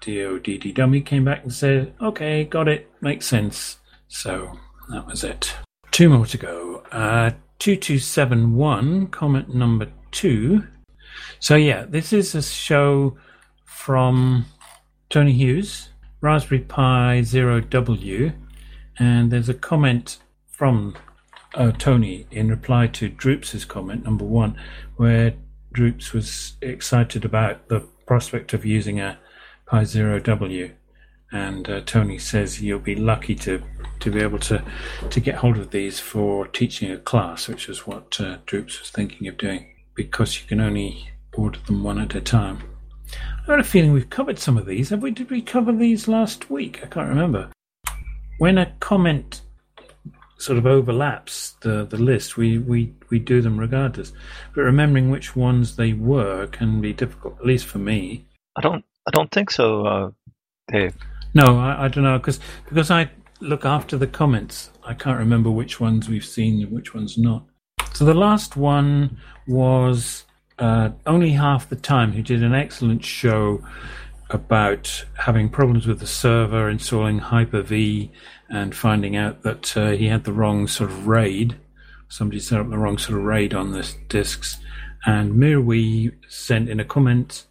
dodddummy 0.02 1.06
came 1.06 1.26
back 1.26 1.44
and 1.44 1.54
said, 1.54 1.94
"Okay, 2.02 2.44
got 2.44 2.68
it, 2.68 2.92
makes 3.02 3.26
sense." 3.26 3.78
So 4.14 4.60
that 4.90 5.08
was 5.08 5.24
it. 5.24 5.56
Two 5.90 6.08
more 6.08 6.28
to 6.28 6.38
go. 6.38 6.84
Uh, 6.92 7.32
two 7.58 7.76
two 7.76 7.98
seven 7.98 8.56
one 8.56 9.08
comment 9.08 9.54
number 9.54 9.92
two. 10.12 10.68
So 11.40 11.56
yeah, 11.56 11.86
this 11.90 12.14
is 12.14 12.36
a 12.36 12.44
show 12.44 13.18
from 13.66 14.46
Tony 15.10 15.34
Hughes, 15.34 15.90
Raspberry 16.22 16.62
Pi 16.62 17.24
Zero 17.24 17.60
W, 17.60 18.32
and 19.00 19.32
there's 19.32 19.50
a 19.50 19.54
comment 19.56 20.20
from 20.48 20.96
uh, 21.56 21.72
Tony 21.72 22.28
in 22.30 22.50
reply 22.50 22.86
to 22.88 23.10
Droops' 23.10 23.66
comment 23.66 24.04
number 24.04 24.26
one, 24.26 24.56
where 24.96 25.34
Droops 25.74 26.14
was 26.14 26.54
excited 26.62 27.26
about 27.26 27.68
the 27.68 27.80
prospect 28.06 28.54
of 28.54 28.64
using 28.64 29.00
a 29.00 29.18
Pi 29.66 29.84
Zero 29.86 30.20
W, 30.20 30.72
and 31.34 31.68
uh, 31.70 31.82
Tony 31.82 32.18
says 32.18 32.62
you'll 32.62 32.80
be 32.80 32.96
lucky 32.96 33.36
to 33.36 33.62
to 34.00 34.12
be 34.12 34.22
able 34.22 34.40
to 34.40 34.64
to 35.10 35.20
get 35.20 35.36
hold 35.36 35.58
of 35.58 35.72
these 35.72 36.00
for 36.00 36.48
teaching 36.48 36.92
a 36.92 36.98
class, 36.98 37.48
which 37.48 37.68
is 37.68 37.86
what 37.86 38.20
uh, 38.22 38.38
Droops 38.46 38.80
was 38.80 38.92
thinking 38.92 39.28
of 39.28 39.38
doing, 39.38 39.66
because 39.96 40.40
you 40.40 40.48
can 40.48 40.62
only 40.62 41.10
order 41.34 41.60
them 41.66 41.84
one 41.84 42.00
at 42.00 42.16
a 42.16 42.22
time. 42.22 42.60
I've 43.42 43.48
got 43.48 43.60
a 43.60 43.64
feeling 43.64 43.92
we've 43.92 44.10
covered 44.10 44.40
some 44.40 44.58
of 44.58 44.66
these. 44.66 44.90
Have 44.90 45.02
we? 45.02 45.12
Did 45.12 45.32
we 45.32 45.42
cover 45.42 45.74
these 45.74 46.08
last 46.08 46.50
week? 46.50 46.80
I 46.84 46.88
can't 46.88 47.10
remember. 47.10 47.50
When 48.38 48.58
a 48.58 48.72
comment 48.80 49.42
sort 50.38 50.58
of 50.58 50.66
overlaps 50.66 51.52
the, 51.62 51.86
the 51.86 51.98
list, 51.98 52.36
we, 52.36 52.58
we, 52.58 52.94
we 53.10 53.18
do 53.18 53.42
them 53.42 53.58
regardless. 53.58 54.12
But 54.54 54.64
remembering 54.64 55.10
which 55.10 55.36
ones 55.36 55.78
they 55.78 55.94
were 55.94 56.48
can 56.48 56.82
be 56.82 56.92
difficult, 56.92 57.38
at 57.40 57.46
least 57.46 57.66
for 57.66 57.78
me. 57.78 58.26
I 58.58 58.62
don't 58.62 58.84
I 59.08 59.12
don't 59.12 59.32
think 59.32 59.52
so, 59.52 59.86
uh, 59.86 60.12
Dave. 60.72 60.96
No, 61.34 61.60
I, 61.60 61.86
I 61.86 61.88
don't 61.88 62.04
know 62.04 62.18
because 62.18 62.40
because 62.68 62.92
I 62.92 63.10
look 63.40 63.66
after 63.66 63.98
the 63.98 64.08
comments. 64.08 64.70
I 64.84 64.94
can't 64.94 65.20
remember 65.20 65.52
which 65.52 65.80
ones 65.80 66.10
we've 66.10 66.26
seen 66.26 66.62
and 66.62 66.72
which 66.72 66.94
ones 66.94 67.18
not. 67.18 67.46
So 67.94 68.06
the 68.06 68.14
last 68.14 68.56
one 68.56 69.18
was 69.48 70.26
uh, 70.60 70.90
only 71.06 71.32
half 71.32 71.70
the 71.70 71.76
time. 71.76 72.14
Who 72.14 72.22
did 72.22 72.44
an 72.44 72.54
excellent 72.54 73.04
show 73.04 73.64
about 74.30 75.06
having 75.16 75.50
problems 75.50 75.86
with 75.86 76.00
the 76.00 76.08
server, 76.08 76.70
installing 76.70 77.20
Hyper-V, 77.20 78.12
and 78.50 78.76
finding 78.76 79.16
out 79.16 79.44
that 79.44 79.78
uh, 79.78 79.92
he 79.92 80.08
had 80.08 80.24
the 80.24 80.34
wrong 80.34 80.68
sort 80.68 80.90
of 80.90 81.08
RAID. 81.08 81.56
Somebody 82.10 82.40
set 82.40 82.60
up 82.60 82.70
the 82.70 82.78
wrong 82.78 82.98
sort 82.98 83.20
of 83.20 83.26
RAID 83.26 83.54
on 83.54 83.72
the 83.72 83.92
disks. 84.08 84.58
And 85.06 85.34
Mirwi 85.34 86.14
sent 86.30 86.70
in 86.70 86.80
a 86.80 86.86
comment 86.86 87.46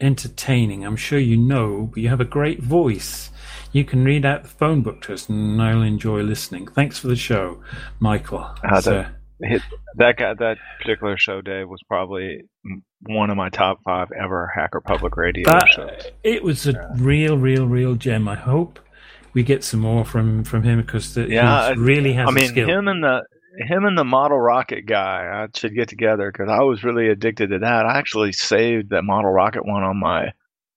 entertaining. 0.00 0.84
I'm 0.84 0.96
sure 0.96 1.18
you 1.18 1.36
know, 1.36 1.90
but 1.92 2.02
you 2.02 2.08
have 2.08 2.20
a 2.20 2.24
great 2.24 2.60
voice. 2.62 3.30
You 3.72 3.84
can 3.84 4.04
read 4.04 4.24
out 4.24 4.42
the 4.42 4.48
phone 4.48 4.82
book 4.82 5.00
to 5.02 5.12
us, 5.14 5.28
and 5.28 5.60
I'll 5.62 5.82
enjoy 5.82 6.22
listening. 6.22 6.66
Thanks 6.68 6.98
for 6.98 7.06
the 7.08 7.16
show, 7.16 7.60
Michael. 8.00 8.50
Ah, 8.64 8.80
so- 8.80 8.90
that- 9.40 9.62
that 9.96 10.16
guy, 10.18 10.34
that 10.34 10.58
particular 10.82 11.16
show, 11.16 11.40
Dave, 11.40 11.66
was 11.68 11.80
probably 11.88 12.42
one 13.06 13.30
of 13.30 13.36
my 13.38 13.48
top 13.48 13.78
five 13.84 14.08
ever 14.12 14.50
Hacker 14.54 14.82
Public 14.82 15.16
Radio 15.16 15.48
shows. 15.74 15.88
it 16.22 16.42
was 16.42 16.66
a 16.66 16.90
real, 16.98 17.38
real, 17.38 17.66
real 17.66 17.94
gem. 17.94 18.28
I 18.28 18.34
hope 18.34 18.78
we 19.32 19.42
get 19.42 19.64
some 19.64 19.80
more 19.80 20.04
from 20.04 20.44
from 20.44 20.62
him 20.64 20.82
because 20.82 21.14
the, 21.14 21.26
Yeah, 21.26 21.72
he 21.72 21.80
really 21.80 22.12
has 22.12 22.26
I 22.28 22.32
a 22.32 22.34
mean, 22.34 22.48
skill. 22.48 22.68
him 22.68 22.86
and 22.88 23.02
the 23.02 23.22
him 23.58 23.84
and 23.84 23.98
the 23.98 24.04
model 24.04 24.38
rocket 24.38 24.86
guy 24.86 25.44
I 25.44 25.58
should 25.58 25.74
get 25.74 25.88
together 25.88 26.30
because 26.30 26.48
I 26.48 26.62
was 26.62 26.84
really 26.84 27.08
addicted 27.08 27.50
to 27.50 27.58
that. 27.58 27.86
I 27.86 27.98
actually 27.98 28.32
saved 28.32 28.90
that 28.90 29.02
model 29.02 29.30
rocket 29.30 29.66
one 29.66 29.82
on 29.82 29.98
my 29.98 30.32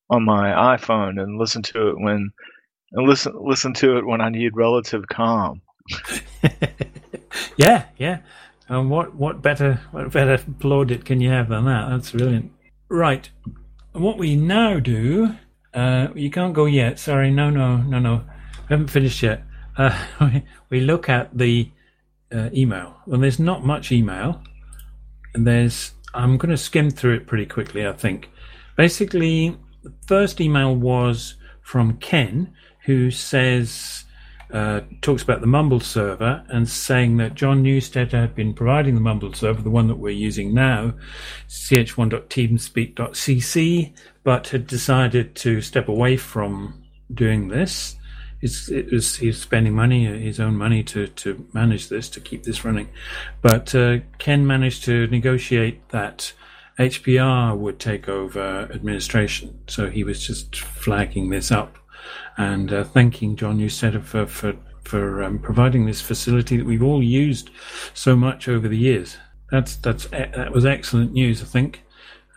on 0.10 0.24
my 0.24 0.78
iPhone 0.78 1.22
and 1.22 1.40
listened 1.40 1.66
to 1.66 1.90
it 1.90 2.00
when 2.00 2.32
and 2.91 3.08
listen 3.08 3.34
listen 3.36 3.74
to 3.76 3.98
it 3.98 4.06
when 4.06 4.22
I 4.22 4.30
need 4.30 4.56
relative 4.56 5.08
calm. 5.08 5.62
yeah, 7.58 7.86
yeah. 7.98 8.20
And 8.68 8.90
what 8.90 9.16
what 9.16 9.41
better 9.41 9.82
what 9.91 10.12
better 10.12 10.38
plaudit 10.60 11.06
can 11.06 11.22
you 11.22 11.30
have 11.30 11.50
than 11.50 11.66
that? 11.66 11.90
That's 11.90 12.12
brilliant. 12.12 12.52
Right. 12.90 13.30
What 13.91 14.18
we 14.18 14.36
now 14.36 14.80
do, 14.80 15.36
uh, 15.74 16.08
you 16.16 16.32
can't 16.32 16.54
go 16.54 16.66
yet. 16.66 16.98
Sorry, 16.98 17.30
no, 17.30 17.50
no, 17.50 17.78
no, 17.78 18.00
no. 18.00 18.24
We 18.70 18.74
haven't 18.74 18.88
finished 18.88 19.22
yet. 19.22 19.44
Uh, 19.78 20.06
we, 20.22 20.44
we 20.70 20.80
look 20.82 21.10
at 21.10 21.38
the 21.38 21.70
uh, 22.34 22.49
email. 22.53 22.95
Well, 23.05 23.19
there's 23.19 23.39
not 23.39 23.65
much 23.65 23.91
email, 23.91 24.41
and 25.34 25.45
there's. 25.45 25.91
I'm 26.14 26.38
going 26.38 26.51
to 26.51 26.57
skim 26.57 26.91
through 26.91 27.15
it 27.15 27.27
pretty 27.27 27.45
quickly. 27.45 27.88
I 27.88 27.93
think. 27.93 28.30
Basically, 28.76 29.57
the 29.84 29.93
first 30.07 30.41
email 30.41 30.76
was 30.76 31.35
from 31.61 31.97
Ken, 31.97 32.53
who 32.85 33.11
says 33.11 34.03
uh, 34.53 34.81
talks 35.01 35.23
about 35.23 35.41
the 35.41 35.47
Mumble 35.47 35.80
server 35.80 36.43
and 36.47 36.69
saying 36.69 37.18
that 37.18 37.34
John 37.34 37.64
Newstead 37.64 38.11
had 38.11 38.35
been 38.35 38.53
providing 38.53 38.93
the 38.93 39.01
Mumble 39.01 39.34
server, 39.34 39.64
the 39.64 39.72
one 39.72 39.88
that 39.88 39.97
we're 39.97 40.11
using 40.11 40.53
now, 40.53 40.93
ch1.teamspeak.cc, 41.49 43.93
but 44.23 44.49
had 44.49 44.68
decided 44.68 45.34
to 45.35 45.61
step 45.61 45.88
away 45.88 46.18
from 46.18 46.84
doing 47.11 47.47
this. 47.47 47.95
It's, 48.44 48.70
it 48.70 48.91
was 48.91 49.15
he's 49.15 49.38
spending 49.38 49.74
money, 49.74 50.06
his 50.06 50.40
own 50.40 50.56
money, 50.57 50.84
to 50.84 51.07
to 51.07 51.48
manage 51.53 51.90
this, 51.90 52.10
to 52.10 52.20
keep 52.20 52.44
this 52.44 52.65
running. 52.65 52.90
But 53.41 53.74
uh, 53.74 53.99
Ken 54.18 54.45
managed 54.45 54.84
to 54.86 55.07
negotiate 55.07 55.88
that 55.90 56.34
HPR 56.78 57.57
would 57.57 57.80
take 57.80 58.10
over 58.10 58.70
administration. 58.74 59.60
So 59.68 59.90
he 59.90 60.03
was 60.03 60.26
just 60.26 60.57
flagging 60.57 61.30
this 61.30 61.52
up 61.52 61.78
and 62.38 62.74
uh, 62.74 62.84
thanking 62.84 63.36
John 63.36 63.57
Newstetter 63.57 64.02
for 64.02 64.26
for 64.26 64.56
for 64.84 65.24
um, 65.24 65.40
providing 65.40 65.86
this 65.86 66.02
facility 66.02 66.57
that 66.57 66.65
we've 66.65 66.84
all 66.84 67.02
used 67.02 67.49
so 67.94 68.15
much 68.15 68.48
over 68.48 68.68
the 68.68 68.78
years. 68.78 69.18
That's 69.52 69.76
that's 69.78 70.07
that 70.07 70.52
was 70.52 70.65
excellent 70.65 71.14
news. 71.14 71.41
I 71.41 71.45
think 71.45 71.84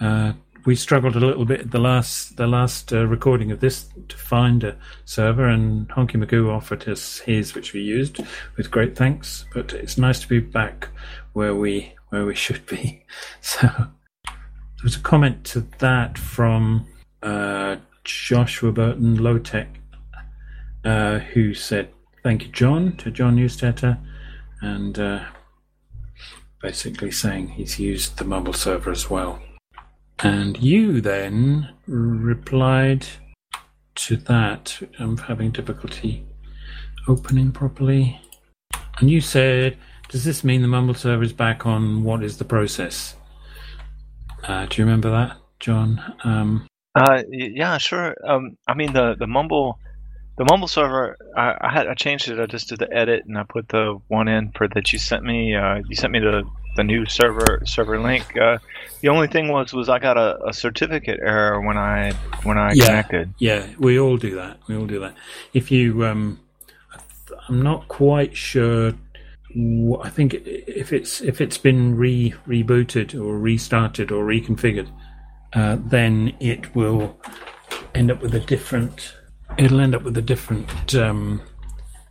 uh, 0.01 0.35
we 0.67 0.75
struggled 0.75 1.15
a 1.15 1.21
little 1.21 1.45
bit 1.45 1.61
at 1.61 1.71
the 1.71 1.79
last 1.79 2.37
the 2.37 2.47
last 2.47 2.93
uh, 2.93 3.07
recording 3.07 3.53
of 3.53 3.61
this 3.61 3.89
to 4.09 4.17
find 4.17 4.65
a 4.65 4.77
server, 5.05 5.49
and 5.49 5.89
Honky 5.89 6.23
Magoo 6.23 6.53
offered 6.53 6.89
us 6.89 7.21
his, 7.21 7.55
which 7.55 7.73
we 7.73 7.81
used 7.81 8.21
with 8.57 8.71
great 8.71 8.97
thanks. 8.97 9.47
But 9.55 9.73
it's 9.73 9.97
nice 9.97 10.21
to 10.21 10.29
be 10.29 10.41
back 10.41 10.89
where 11.33 11.55
we 11.55 11.95
where 12.11 12.27
we 12.27 12.35
should 12.35 12.67
be. 12.67 13.05
So 13.41 13.69
there 14.27 14.85
was 14.85 14.97
a 14.97 15.01
comment 15.01 15.45
to 15.47 15.61
that 15.79 16.19
from 16.19 16.87
uh, 17.23 17.77
Joshua 18.05 18.73
Burton 18.73 19.23
Low 19.23 19.39
Tech, 19.39 19.69
uh, 20.85 21.21
who 21.21 21.55
said, 21.55 21.93
"Thank 22.25 22.43
you, 22.43 22.49
John," 22.49 22.97
to 22.97 23.11
John 23.13 23.37
Newstetter, 23.37 23.99
and 24.61 24.99
uh, 24.99 25.25
basically 26.61 27.13
saying 27.13 27.51
he's 27.51 27.79
used 27.79 28.19
the 28.19 28.25
Mumble 28.25 28.53
server 28.53 28.91
as 28.91 29.09
well. 29.09 29.41
And 30.21 30.57
you 30.63 31.01
then 31.01 31.75
replied 31.87 33.07
to 33.97 34.17
that. 34.17 34.79
I'm 34.99 35.19
having 35.19 35.51
difficulty 35.51 36.25
opening 37.09 37.53
properly. 37.53 38.21
And 38.99 39.11
you 39.11 39.21
said, 39.21 39.77
Does 40.09 40.25
this 40.25 40.43
mean 40.43 40.63
the 40.63 40.69
Mumble 40.69 40.95
server 40.95 41.23
is 41.23 41.33
back 41.33 41.67
on 41.67 42.03
what 42.03 42.23
is 42.23 42.39
the 42.39 42.45
process? 42.45 43.17
Uh, 44.43 44.67
do 44.67 44.81
you 44.81 44.87
remember 44.87 45.11
that, 45.11 45.37
John? 45.61 46.01
Um, 46.25 46.67
uh, 46.95 47.23
yeah, 47.31 47.77
sure. 47.79 48.15
Um, 48.27 48.57
I 48.67 48.75
mean, 48.75 48.93
the, 48.93 49.17
the 49.19 49.27
Mumble. 49.27 49.79
The 50.39 50.45
Mumble 50.51 50.69
server, 50.69 51.17
I, 51.35 51.57
I, 51.63 51.73
had 51.73 51.89
I 51.89 51.95
changed 51.95 52.29
it. 52.29 52.39
I 52.39 52.45
just 52.45 52.69
did 52.69 52.79
the 52.79 52.93
edit 52.93 53.25
and 53.25 53.39
I 53.39 53.45
put 53.45 53.69
the 53.71 53.99
one 54.09 54.29
in 54.29 54.53
for 54.53 54.69
that 54.69 54.93
you 54.93 54.99
sent 54.99 55.25
me. 55.25 55.55
Uh, 55.55 55.81
you 55.89 55.97
sent 55.97 56.13
me 56.13 56.19
the 56.19 56.45
the 56.77 56.85
new 56.85 57.07
server 57.07 57.63
server 57.65 58.01
link. 58.01 58.37
Uh, 58.37 58.59
the 59.01 59.09
only 59.09 59.27
thing 59.27 59.49
was 59.49 59.73
was 59.73 59.89
I 59.89 59.99
got 59.99 60.17
a, 60.17 60.47
a 60.47 60.53
certificate 60.53 61.21
error 61.23 61.61
when 61.61 61.77
I 61.77 62.13
when 62.45 62.59
I 62.59 62.73
yeah, 62.73 62.87
connected. 62.87 63.35
Yeah, 63.39 63.67
we 63.79 63.99
all 63.99 64.17
do 64.17 64.37
that. 64.37 64.59
We 64.69 64.77
all 64.77 64.87
do 64.87 65.01
that. 65.01 65.15
If 65.53 65.71
you, 65.71 66.05
um, 66.05 66.41
I'm 67.49 67.63
not 67.63 67.89
quite 67.89 68.37
sure. 68.37 68.95
I 70.03 70.11
think 70.11 70.35
if 70.35 70.93
it's 70.93 71.21
if 71.21 71.41
it's 71.41 71.59
been 71.59 71.97
re 71.97 72.35
rebooted 72.47 73.15
or 73.15 73.39
restarted 73.39 74.13
or 74.13 74.25
reconfigured, 74.25 74.89
uh, 75.55 75.79
then 75.81 76.35
it 76.41 76.75
will 76.75 77.19
end 77.95 78.11
up 78.11 78.21
with 78.21 78.35
a 78.35 78.41
different. 78.41 79.15
It'll 79.59 79.81
end 79.81 79.95
up 79.95 80.03
with 80.03 80.17
a 80.19 80.23
different 80.23 80.95
um, 80.95 81.41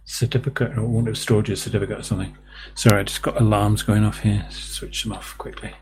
certificate 0.06 0.78
or 0.78 0.88
would 0.88 1.08
have 1.08 1.18
stored 1.18 1.48
your 1.48 1.58
certificate 1.58 2.00
or 2.00 2.04
something. 2.04 2.36
Sorry, 2.74 3.00
I 3.00 3.04
just 3.04 3.22
got 3.22 3.40
alarms 3.40 3.84
going 3.84 4.04
off 4.04 4.20
here. 4.22 4.46
Switch 4.50 5.04
them 5.04 5.14
off 5.14 5.38
quickly. 5.38 5.74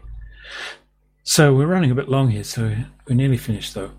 So 1.23 1.55
we're 1.55 1.67
running 1.67 1.91
a 1.91 1.95
bit 1.95 2.09
long 2.09 2.29
here, 2.29 2.43
so 2.43 2.75
we're 3.07 3.15
nearly 3.15 3.37
finished 3.37 3.73
though. 3.73 3.91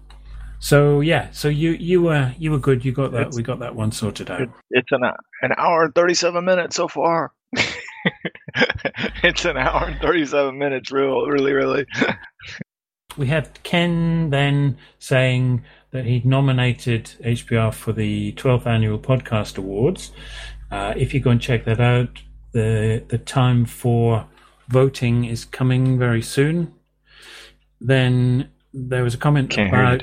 So 0.59 1.01
yeah, 1.01 1.31
so 1.31 1.49
you 1.49 1.73
you 1.73 2.03
were 2.03 2.35
you 2.39 2.51
were 2.51 2.59
good. 2.59 2.85
You 2.85 2.93
got 2.93 3.13
that. 3.13 3.29
It's, 3.29 3.37
we 3.37 3.43
got 3.43 3.59
that 3.61 3.75
one 3.75 3.93
sorted 3.93 4.31
out. 4.31 4.49
It's 4.71 4.93
an 4.93 5.03
an 5.43 5.53
hour 5.57 5.85
and 5.85 5.95
thirty 5.95 6.15
seven 6.15 6.45
minutes 6.45 6.77
so 6.77 6.89
far. 6.89 7.33
it's 9.23 9.45
an 9.45 9.57
hour 9.57 9.89
and 9.89 10.01
thirty 10.01 10.27
seven 10.27 10.59
minutes. 10.59 10.93
Real, 10.93 11.27
really, 11.27 11.53
really. 11.53 11.87
we 13.17 13.27
had 13.27 13.63
Ken 13.63 14.31
then 14.31 14.77
saying 14.99 15.65
that 15.91 16.05
he'd 16.05 16.27
nominated 16.27 17.13
HPR 17.21 17.73
for 17.73 17.93
the 17.93 18.33
12th 18.33 18.67
annual 18.67 18.99
podcast 18.99 19.59
awards. 19.59 20.11
Uh, 20.71 20.93
if 20.97 21.15
you 21.15 21.21
go 21.21 21.31
and 21.31 21.41
check 21.41 21.65
that 21.67 21.81
out, 21.81 22.21
the 22.55 23.05
the 23.09 23.19
time 23.19 23.67
for 23.67 24.27
voting 24.69 25.25
is 25.27 25.45
coming 25.45 25.99
very 25.99 26.23
soon. 26.23 26.73
Then 27.81 28.49
there 28.73 29.03
was 29.05 29.15
a 29.15 29.19
comment 29.19 29.51
can't 29.51 29.69
about. 29.69 30.03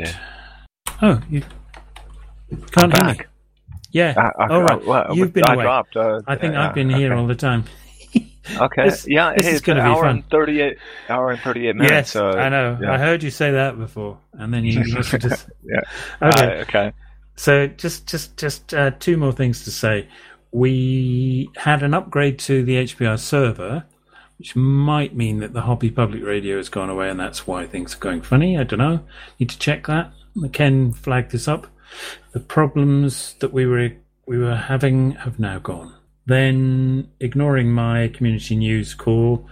Oh, 1.01 1.21
you 1.29 1.41
can't 2.71 2.83
I'm 2.83 2.91
hear 2.91 3.03
back. 3.03 3.17
me. 3.19 3.25
Yeah. 3.91 4.13
I, 4.37 4.43
I, 4.43 4.47
all 4.49 4.61
right. 4.61 4.85
well, 4.85 5.07
You've 5.15 5.33
been 5.33 5.43
I 5.45 5.53
away. 5.55 5.63
dropped. 5.63 5.97
Uh, 5.97 6.21
I 6.27 6.35
think 6.35 6.53
yeah, 6.53 6.67
I've 6.69 6.75
been 6.75 6.89
here 6.89 7.13
all 7.15 7.25
the 7.27 7.35
time. 7.35 7.63
Okay. 8.59 8.85
This- 8.89 9.07
yeah. 9.07 9.33
this 9.35 9.45
hey, 9.45 9.51
is 9.53 9.61
gonna 9.61 9.81
an 9.81 9.85
be 9.85 9.91
hour 9.91 10.01
fun. 10.01 10.09
and 10.15 10.29
thirty 10.31 10.61
eight 10.61 10.77
hour 11.07 11.29
and 11.29 11.39
thirty 11.41 11.67
eight 11.67 11.75
minutes. 11.75 11.91
yes, 11.91 12.11
so, 12.11 12.31
I 12.31 12.49
know. 12.49 12.75
yeah. 12.81 12.91
I 12.93 12.97
heard 12.97 13.21
you 13.21 13.29
say 13.29 13.51
that 13.51 13.77
before, 13.77 14.17
and 14.33 14.51
then 14.51 14.65
you 14.65 14.83
must 14.95 15.11
have 15.11 15.21
just. 15.21 15.47
Yeah. 15.63 15.81
Okay. 16.27 16.45
Uh, 16.59 16.61
okay. 16.63 16.91
So 17.35 17.67
just 17.67 18.07
just 18.07 18.37
just 18.37 18.73
uh, 18.73 18.91
two 18.99 19.15
more 19.15 19.31
things 19.31 19.63
to 19.65 19.71
say. 19.71 20.07
We 20.51 21.49
had 21.55 21.83
an 21.83 21.93
upgrade 21.93 22.39
to 22.39 22.63
the 22.63 22.83
HPR 22.83 23.17
server, 23.19 23.85
which 24.37 24.55
might 24.55 25.15
mean 25.15 25.39
that 25.39 25.53
the 25.53 25.61
Hobby 25.61 25.89
Public 25.89 26.23
Radio 26.23 26.57
has 26.57 26.69
gone 26.69 26.89
away, 26.89 27.09
and 27.09 27.19
that's 27.19 27.47
why 27.47 27.67
things 27.67 27.95
are 27.95 27.99
going 27.99 28.21
funny. 28.21 28.57
I 28.57 28.63
don't 28.63 28.79
know. 28.79 29.01
Need 29.39 29.49
to 29.49 29.59
check 29.59 29.87
that. 29.87 30.11
Ken 30.51 30.93
flagged 30.93 31.31
this 31.31 31.47
up. 31.47 31.67
The 32.31 32.39
problems 32.39 33.35
that 33.39 33.53
we 33.53 33.65
were 33.65 33.91
we 34.25 34.37
were 34.37 34.55
having 34.55 35.11
have 35.11 35.39
now 35.39 35.59
gone. 35.59 35.93
Then, 36.25 37.09
ignoring 37.19 37.71
my 37.71 38.07
community 38.09 38.55
news 38.55 38.93
call, 38.93 39.47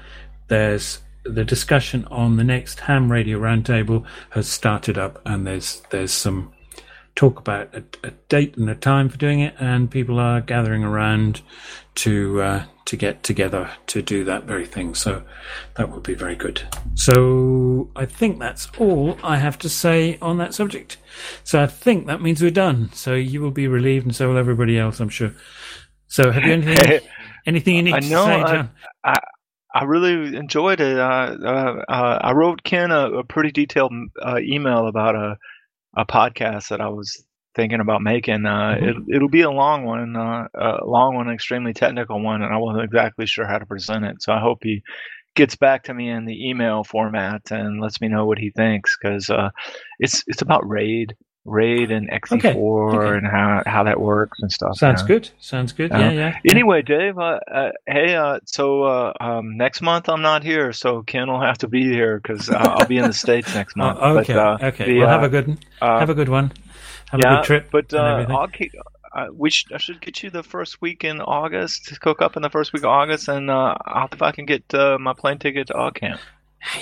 there's 0.47 0.99
the 1.23 1.43
discussion 1.43 2.05
on 2.05 2.38
the 2.38 2.43
next 2.43 2.80
Ham 2.81 3.11
Radio 3.11 3.39
Roundtable 3.39 4.05
has 4.31 4.47
started 4.47 4.97
up, 4.97 5.21
and 5.26 5.45
there's 5.45 5.81
there's 5.89 6.11
some 6.11 6.53
talk 7.20 7.38
about 7.38 7.76
a, 7.76 7.84
a 8.08 8.12
date 8.30 8.56
and 8.56 8.70
a 8.70 8.76
time 8.76 9.10
for 9.10 9.18
doing 9.18 9.41
it, 9.41 9.54
and 9.60 9.91
people 9.91 10.20
are 10.20 10.40
gathering 10.40 10.86
around 10.86 11.41
to 11.96 12.41
uh, 12.41 12.64
to 12.86 12.96
get 12.96 13.24
together 13.24 13.70
to 13.88 14.02
do 14.02 14.24
that 14.24 14.46
very 14.46 14.66
thing. 14.66 14.96
So 14.96 15.24
that 15.76 15.90
would 15.90 16.02
be 16.04 16.14
very 16.14 16.38
good. 16.38 16.62
So 16.96 17.90
I 17.94 18.06
think 18.06 18.40
that's 18.40 18.70
all 18.78 19.18
I 19.22 19.36
have 19.36 19.60
to 19.60 19.70
say 19.70 20.18
on 20.22 20.38
that 20.38 20.54
subject. 20.54 20.96
So 21.44 21.62
I 21.62 21.68
think 21.68 22.08
that 22.08 22.22
means 22.22 22.41
we're 22.41 22.52
done. 22.52 22.90
So 22.94 23.16
you 23.16 23.41
will 23.41 23.52
be 23.52 23.68
relieved, 23.68 24.06
and 24.06 24.16
so 24.16 24.30
will 24.30 24.38
everybody 24.38 24.80
else, 24.80 25.02
I'm 25.02 25.10
sure. 25.10 25.34
So 26.08 26.32
have 26.32 26.44
you 26.46 26.54
anything 26.54 27.00
anything 27.46 27.76
you 27.76 27.84
need 27.84 27.96
I 27.96 28.00
to 28.00 28.10
know, 28.10 28.26
say, 28.26 28.41
I- 28.41 28.54
John? 28.54 28.70
I 29.72 29.84
really 29.84 30.36
enjoyed 30.36 30.80
it. 30.80 30.98
Uh, 30.98 31.36
uh, 31.44 31.84
uh, 31.88 32.20
I 32.22 32.32
wrote 32.32 32.64
Ken 32.64 32.91
a, 32.91 33.12
a 33.20 33.24
pretty 33.24 33.52
detailed 33.52 33.91
uh, 34.20 34.40
email 34.41 34.88
about 34.88 35.16
a 35.16 35.38
a 35.95 36.06
podcast 36.06 36.70
that 36.70 36.82
I 36.82 36.90
was 36.90 37.24
thinking 37.56 37.80
about 37.82 38.02
making. 38.02 38.45
Uh, 38.45 38.78
Mhm. 38.80 38.90
it, 39.10 39.16
it'll 39.16 39.30
be 39.30 39.41
a 39.41 39.52
long 39.52 39.86
one, 39.86 40.16
uh, 40.16 40.48
a 40.56 40.86
long 40.86 41.16
one, 41.16 41.30
extremely 41.30 41.74
technical 41.74 42.22
one, 42.22 42.41
and 42.41 42.53
I 42.53 42.57
wasn't 42.57 42.86
exactly 42.86 43.26
sure 43.26 43.48
how 43.48 43.57
to 43.57 43.66
present 43.66 44.06
it. 44.06 44.22
So 44.22 44.34
I 44.34 44.40
hope 44.40 44.60
he 44.64 44.82
gets 45.36 45.56
back 45.56 45.84
to 45.84 45.94
me 45.94 46.10
in 46.10 46.26
the 46.26 46.49
email 46.49 46.84
format 46.84 47.52
and 47.52 47.82
lets 47.82 48.02
me 48.02 48.07
know 48.10 48.26
what 48.26 48.40
he 48.40 48.52
thinks 48.52 48.98
because 49.02 49.30
uh, 49.30 49.49
it's 49.99 50.24
it's 50.28 50.41
about 50.41 50.68
RAID, 50.68 51.16
RAID 51.49 51.91
and 51.91 52.09
ext4 52.09 52.95
okay. 52.95 53.17
and 53.17 53.27
how 53.27 53.63
how 53.65 53.84
that 53.84 53.99
works 53.99 54.39
and 54.41 54.51
stuff. 54.51 54.77
Sounds 54.77 55.01
yeah. 55.01 55.07
good. 55.07 55.30
Sounds 55.39 55.73
good. 55.73 55.91
Uh, 55.91 55.97
yeah, 55.97 56.11
yeah. 56.11 56.39
Anyway, 56.49 56.81
Dave, 56.81 57.17
uh, 57.17 57.39
uh, 57.51 57.71
hey, 57.88 58.15
uh, 58.15 58.39
so 58.45 58.84
uh, 58.84 59.13
um, 59.19 59.57
next 59.57 59.81
month 59.81 60.09
I'm 60.09 60.21
not 60.21 60.43
here, 60.43 60.71
so 60.73 61.01
Ken 61.01 61.30
will 61.30 61.41
have 61.41 61.57
to 61.59 61.67
be 61.67 61.84
here 61.84 62.19
because 62.19 62.49
uh, 62.49 62.55
I'll 62.57 62.88
be 62.88 62.97
in 62.97 63.07
the 63.07 63.13
states 63.13 63.53
next 63.53 63.76
month. 63.77 63.99
Oh, 64.01 64.17
okay. 64.19 64.34
But, 64.34 64.63
uh, 64.63 64.67
okay. 64.67 64.85
the, 64.85 64.99
well, 64.99 65.09
have 65.09 65.23
a 65.23 65.30
good 65.30 65.47
one. 65.47 65.59
uh, 65.81 65.99
have 65.99 66.09
a 66.09 66.15
good 66.15 66.30
one. 66.30 66.51
Have 67.11 67.21
yeah, 67.23 67.34
a 67.34 67.35
good 67.38 67.45
trip. 67.45 67.69
But. 67.71 67.93
I'll 67.93 68.47
keep, 68.47 68.73
uh, 69.13 69.27
we 69.34 69.49
sh- 69.49 69.67
I 69.73 69.77
should 69.77 70.01
get 70.01 70.21
you 70.21 70.30
the 70.30 70.43
first 70.43 70.81
week 70.81 71.03
in 71.03 71.21
August 71.21 71.85
to 71.85 71.99
cook 71.99 72.21
up 72.21 72.35
in 72.35 72.41
the 72.41 72.49
first 72.49 72.73
week 72.73 72.84
of 72.84 72.89
August, 72.89 73.27
and 73.27 73.49
uh, 73.49 73.76
I'll 73.85 74.09
if 74.11 74.21
I 74.21 74.31
can 74.31 74.45
get 74.45 74.73
uh, 74.73 74.97
my 74.99 75.13
plane 75.13 75.39
ticket 75.39 75.67
to 75.67 75.91
Camp. 75.93 76.19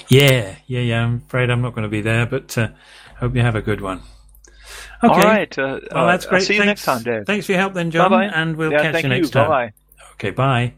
Yeah, 0.10 0.56
yeah, 0.66 0.80
yeah. 0.80 1.04
I'm 1.04 1.24
afraid 1.28 1.50
I'm 1.50 1.62
not 1.62 1.74
going 1.74 1.84
to 1.84 1.90
be 1.90 2.02
there, 2.02 2.26
but 2.26 2.58
uh, 2.58 2.70
hope 3.20 3.36
you 3.36 3.42
have 3.42 3.56
a 3.56 3.62
good 3.62 3.82
one. 3.82 4.02
Okay. 5.04 5.14
All 5.14 5.20
right. 5.20 5.58
Uh, 5.58 5.80
Well, 5.94 6.08
that's 6.08 6.26
uh, 6.26 6.30
great. 6.30 6.40
I'll 6.40 6.46
see 6.46 6.54
you 6.56 6.60
Thanks. 6.64 6.86
next 6.86 6.86
time, 6.86 7.04
Dave. 7.04 7.26
Thanks 7.26 7.46
for 7.46 7.52
your 7.54 7.60
help, 7.62 7.74
then, 7.74 7.92
John. 7.92 8.10
Bye-bye. 8.10 8.26
And 8.26 8.56
we'll 8.58 8.72
yeah, 8.72 8.82
catch 8.82 8.94
thank 8.94 9.04
you 9.04 9.10
next 9.10 9.30
time. 9.32 9.50
Bye-bye. 9.50 9.74
Okay, 10.14 10.32
bye. 10.32 10.74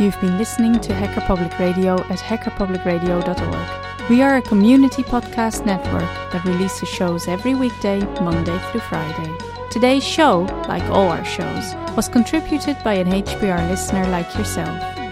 You've 0.00 0.20
been 0.20 0.36
listening 0.38 0.80
to 0.80 0.92
Hacker 0.92 1.20
Public 1.20 1.56
Radio 1.58 1.94
at 2.10 2.18
hackerpublicradio.org. 2.18 4.10
We 4.10 4.22
are 4.22 4.36
a 4.36 4.42
community 4.42 5.02
podcast 5.04 5.64
network 5.64 6.02
that 6.32 6.44
releases 6.44 6.88
shows 6.88 7.28
every 7.28 7.54
weekday, 7.54 8.00
Monday 8.20 8.58
through 8.70 8.80
Friday. 8.80 9.32
Today's 9.70 10.04
show, 10.04 10.40
like 10.68 10.82
all 10.90 11.08
our 11.08 11.24
shows, 11.24 11.74
was 11.96 12.08
contributed 12.08 12.76
by 12.82 12.94
an 12.94 13.06
HPR 13.12 13.68
listener 13.70 14.04
like 14.08 14.36
yourself. 14.36 14.78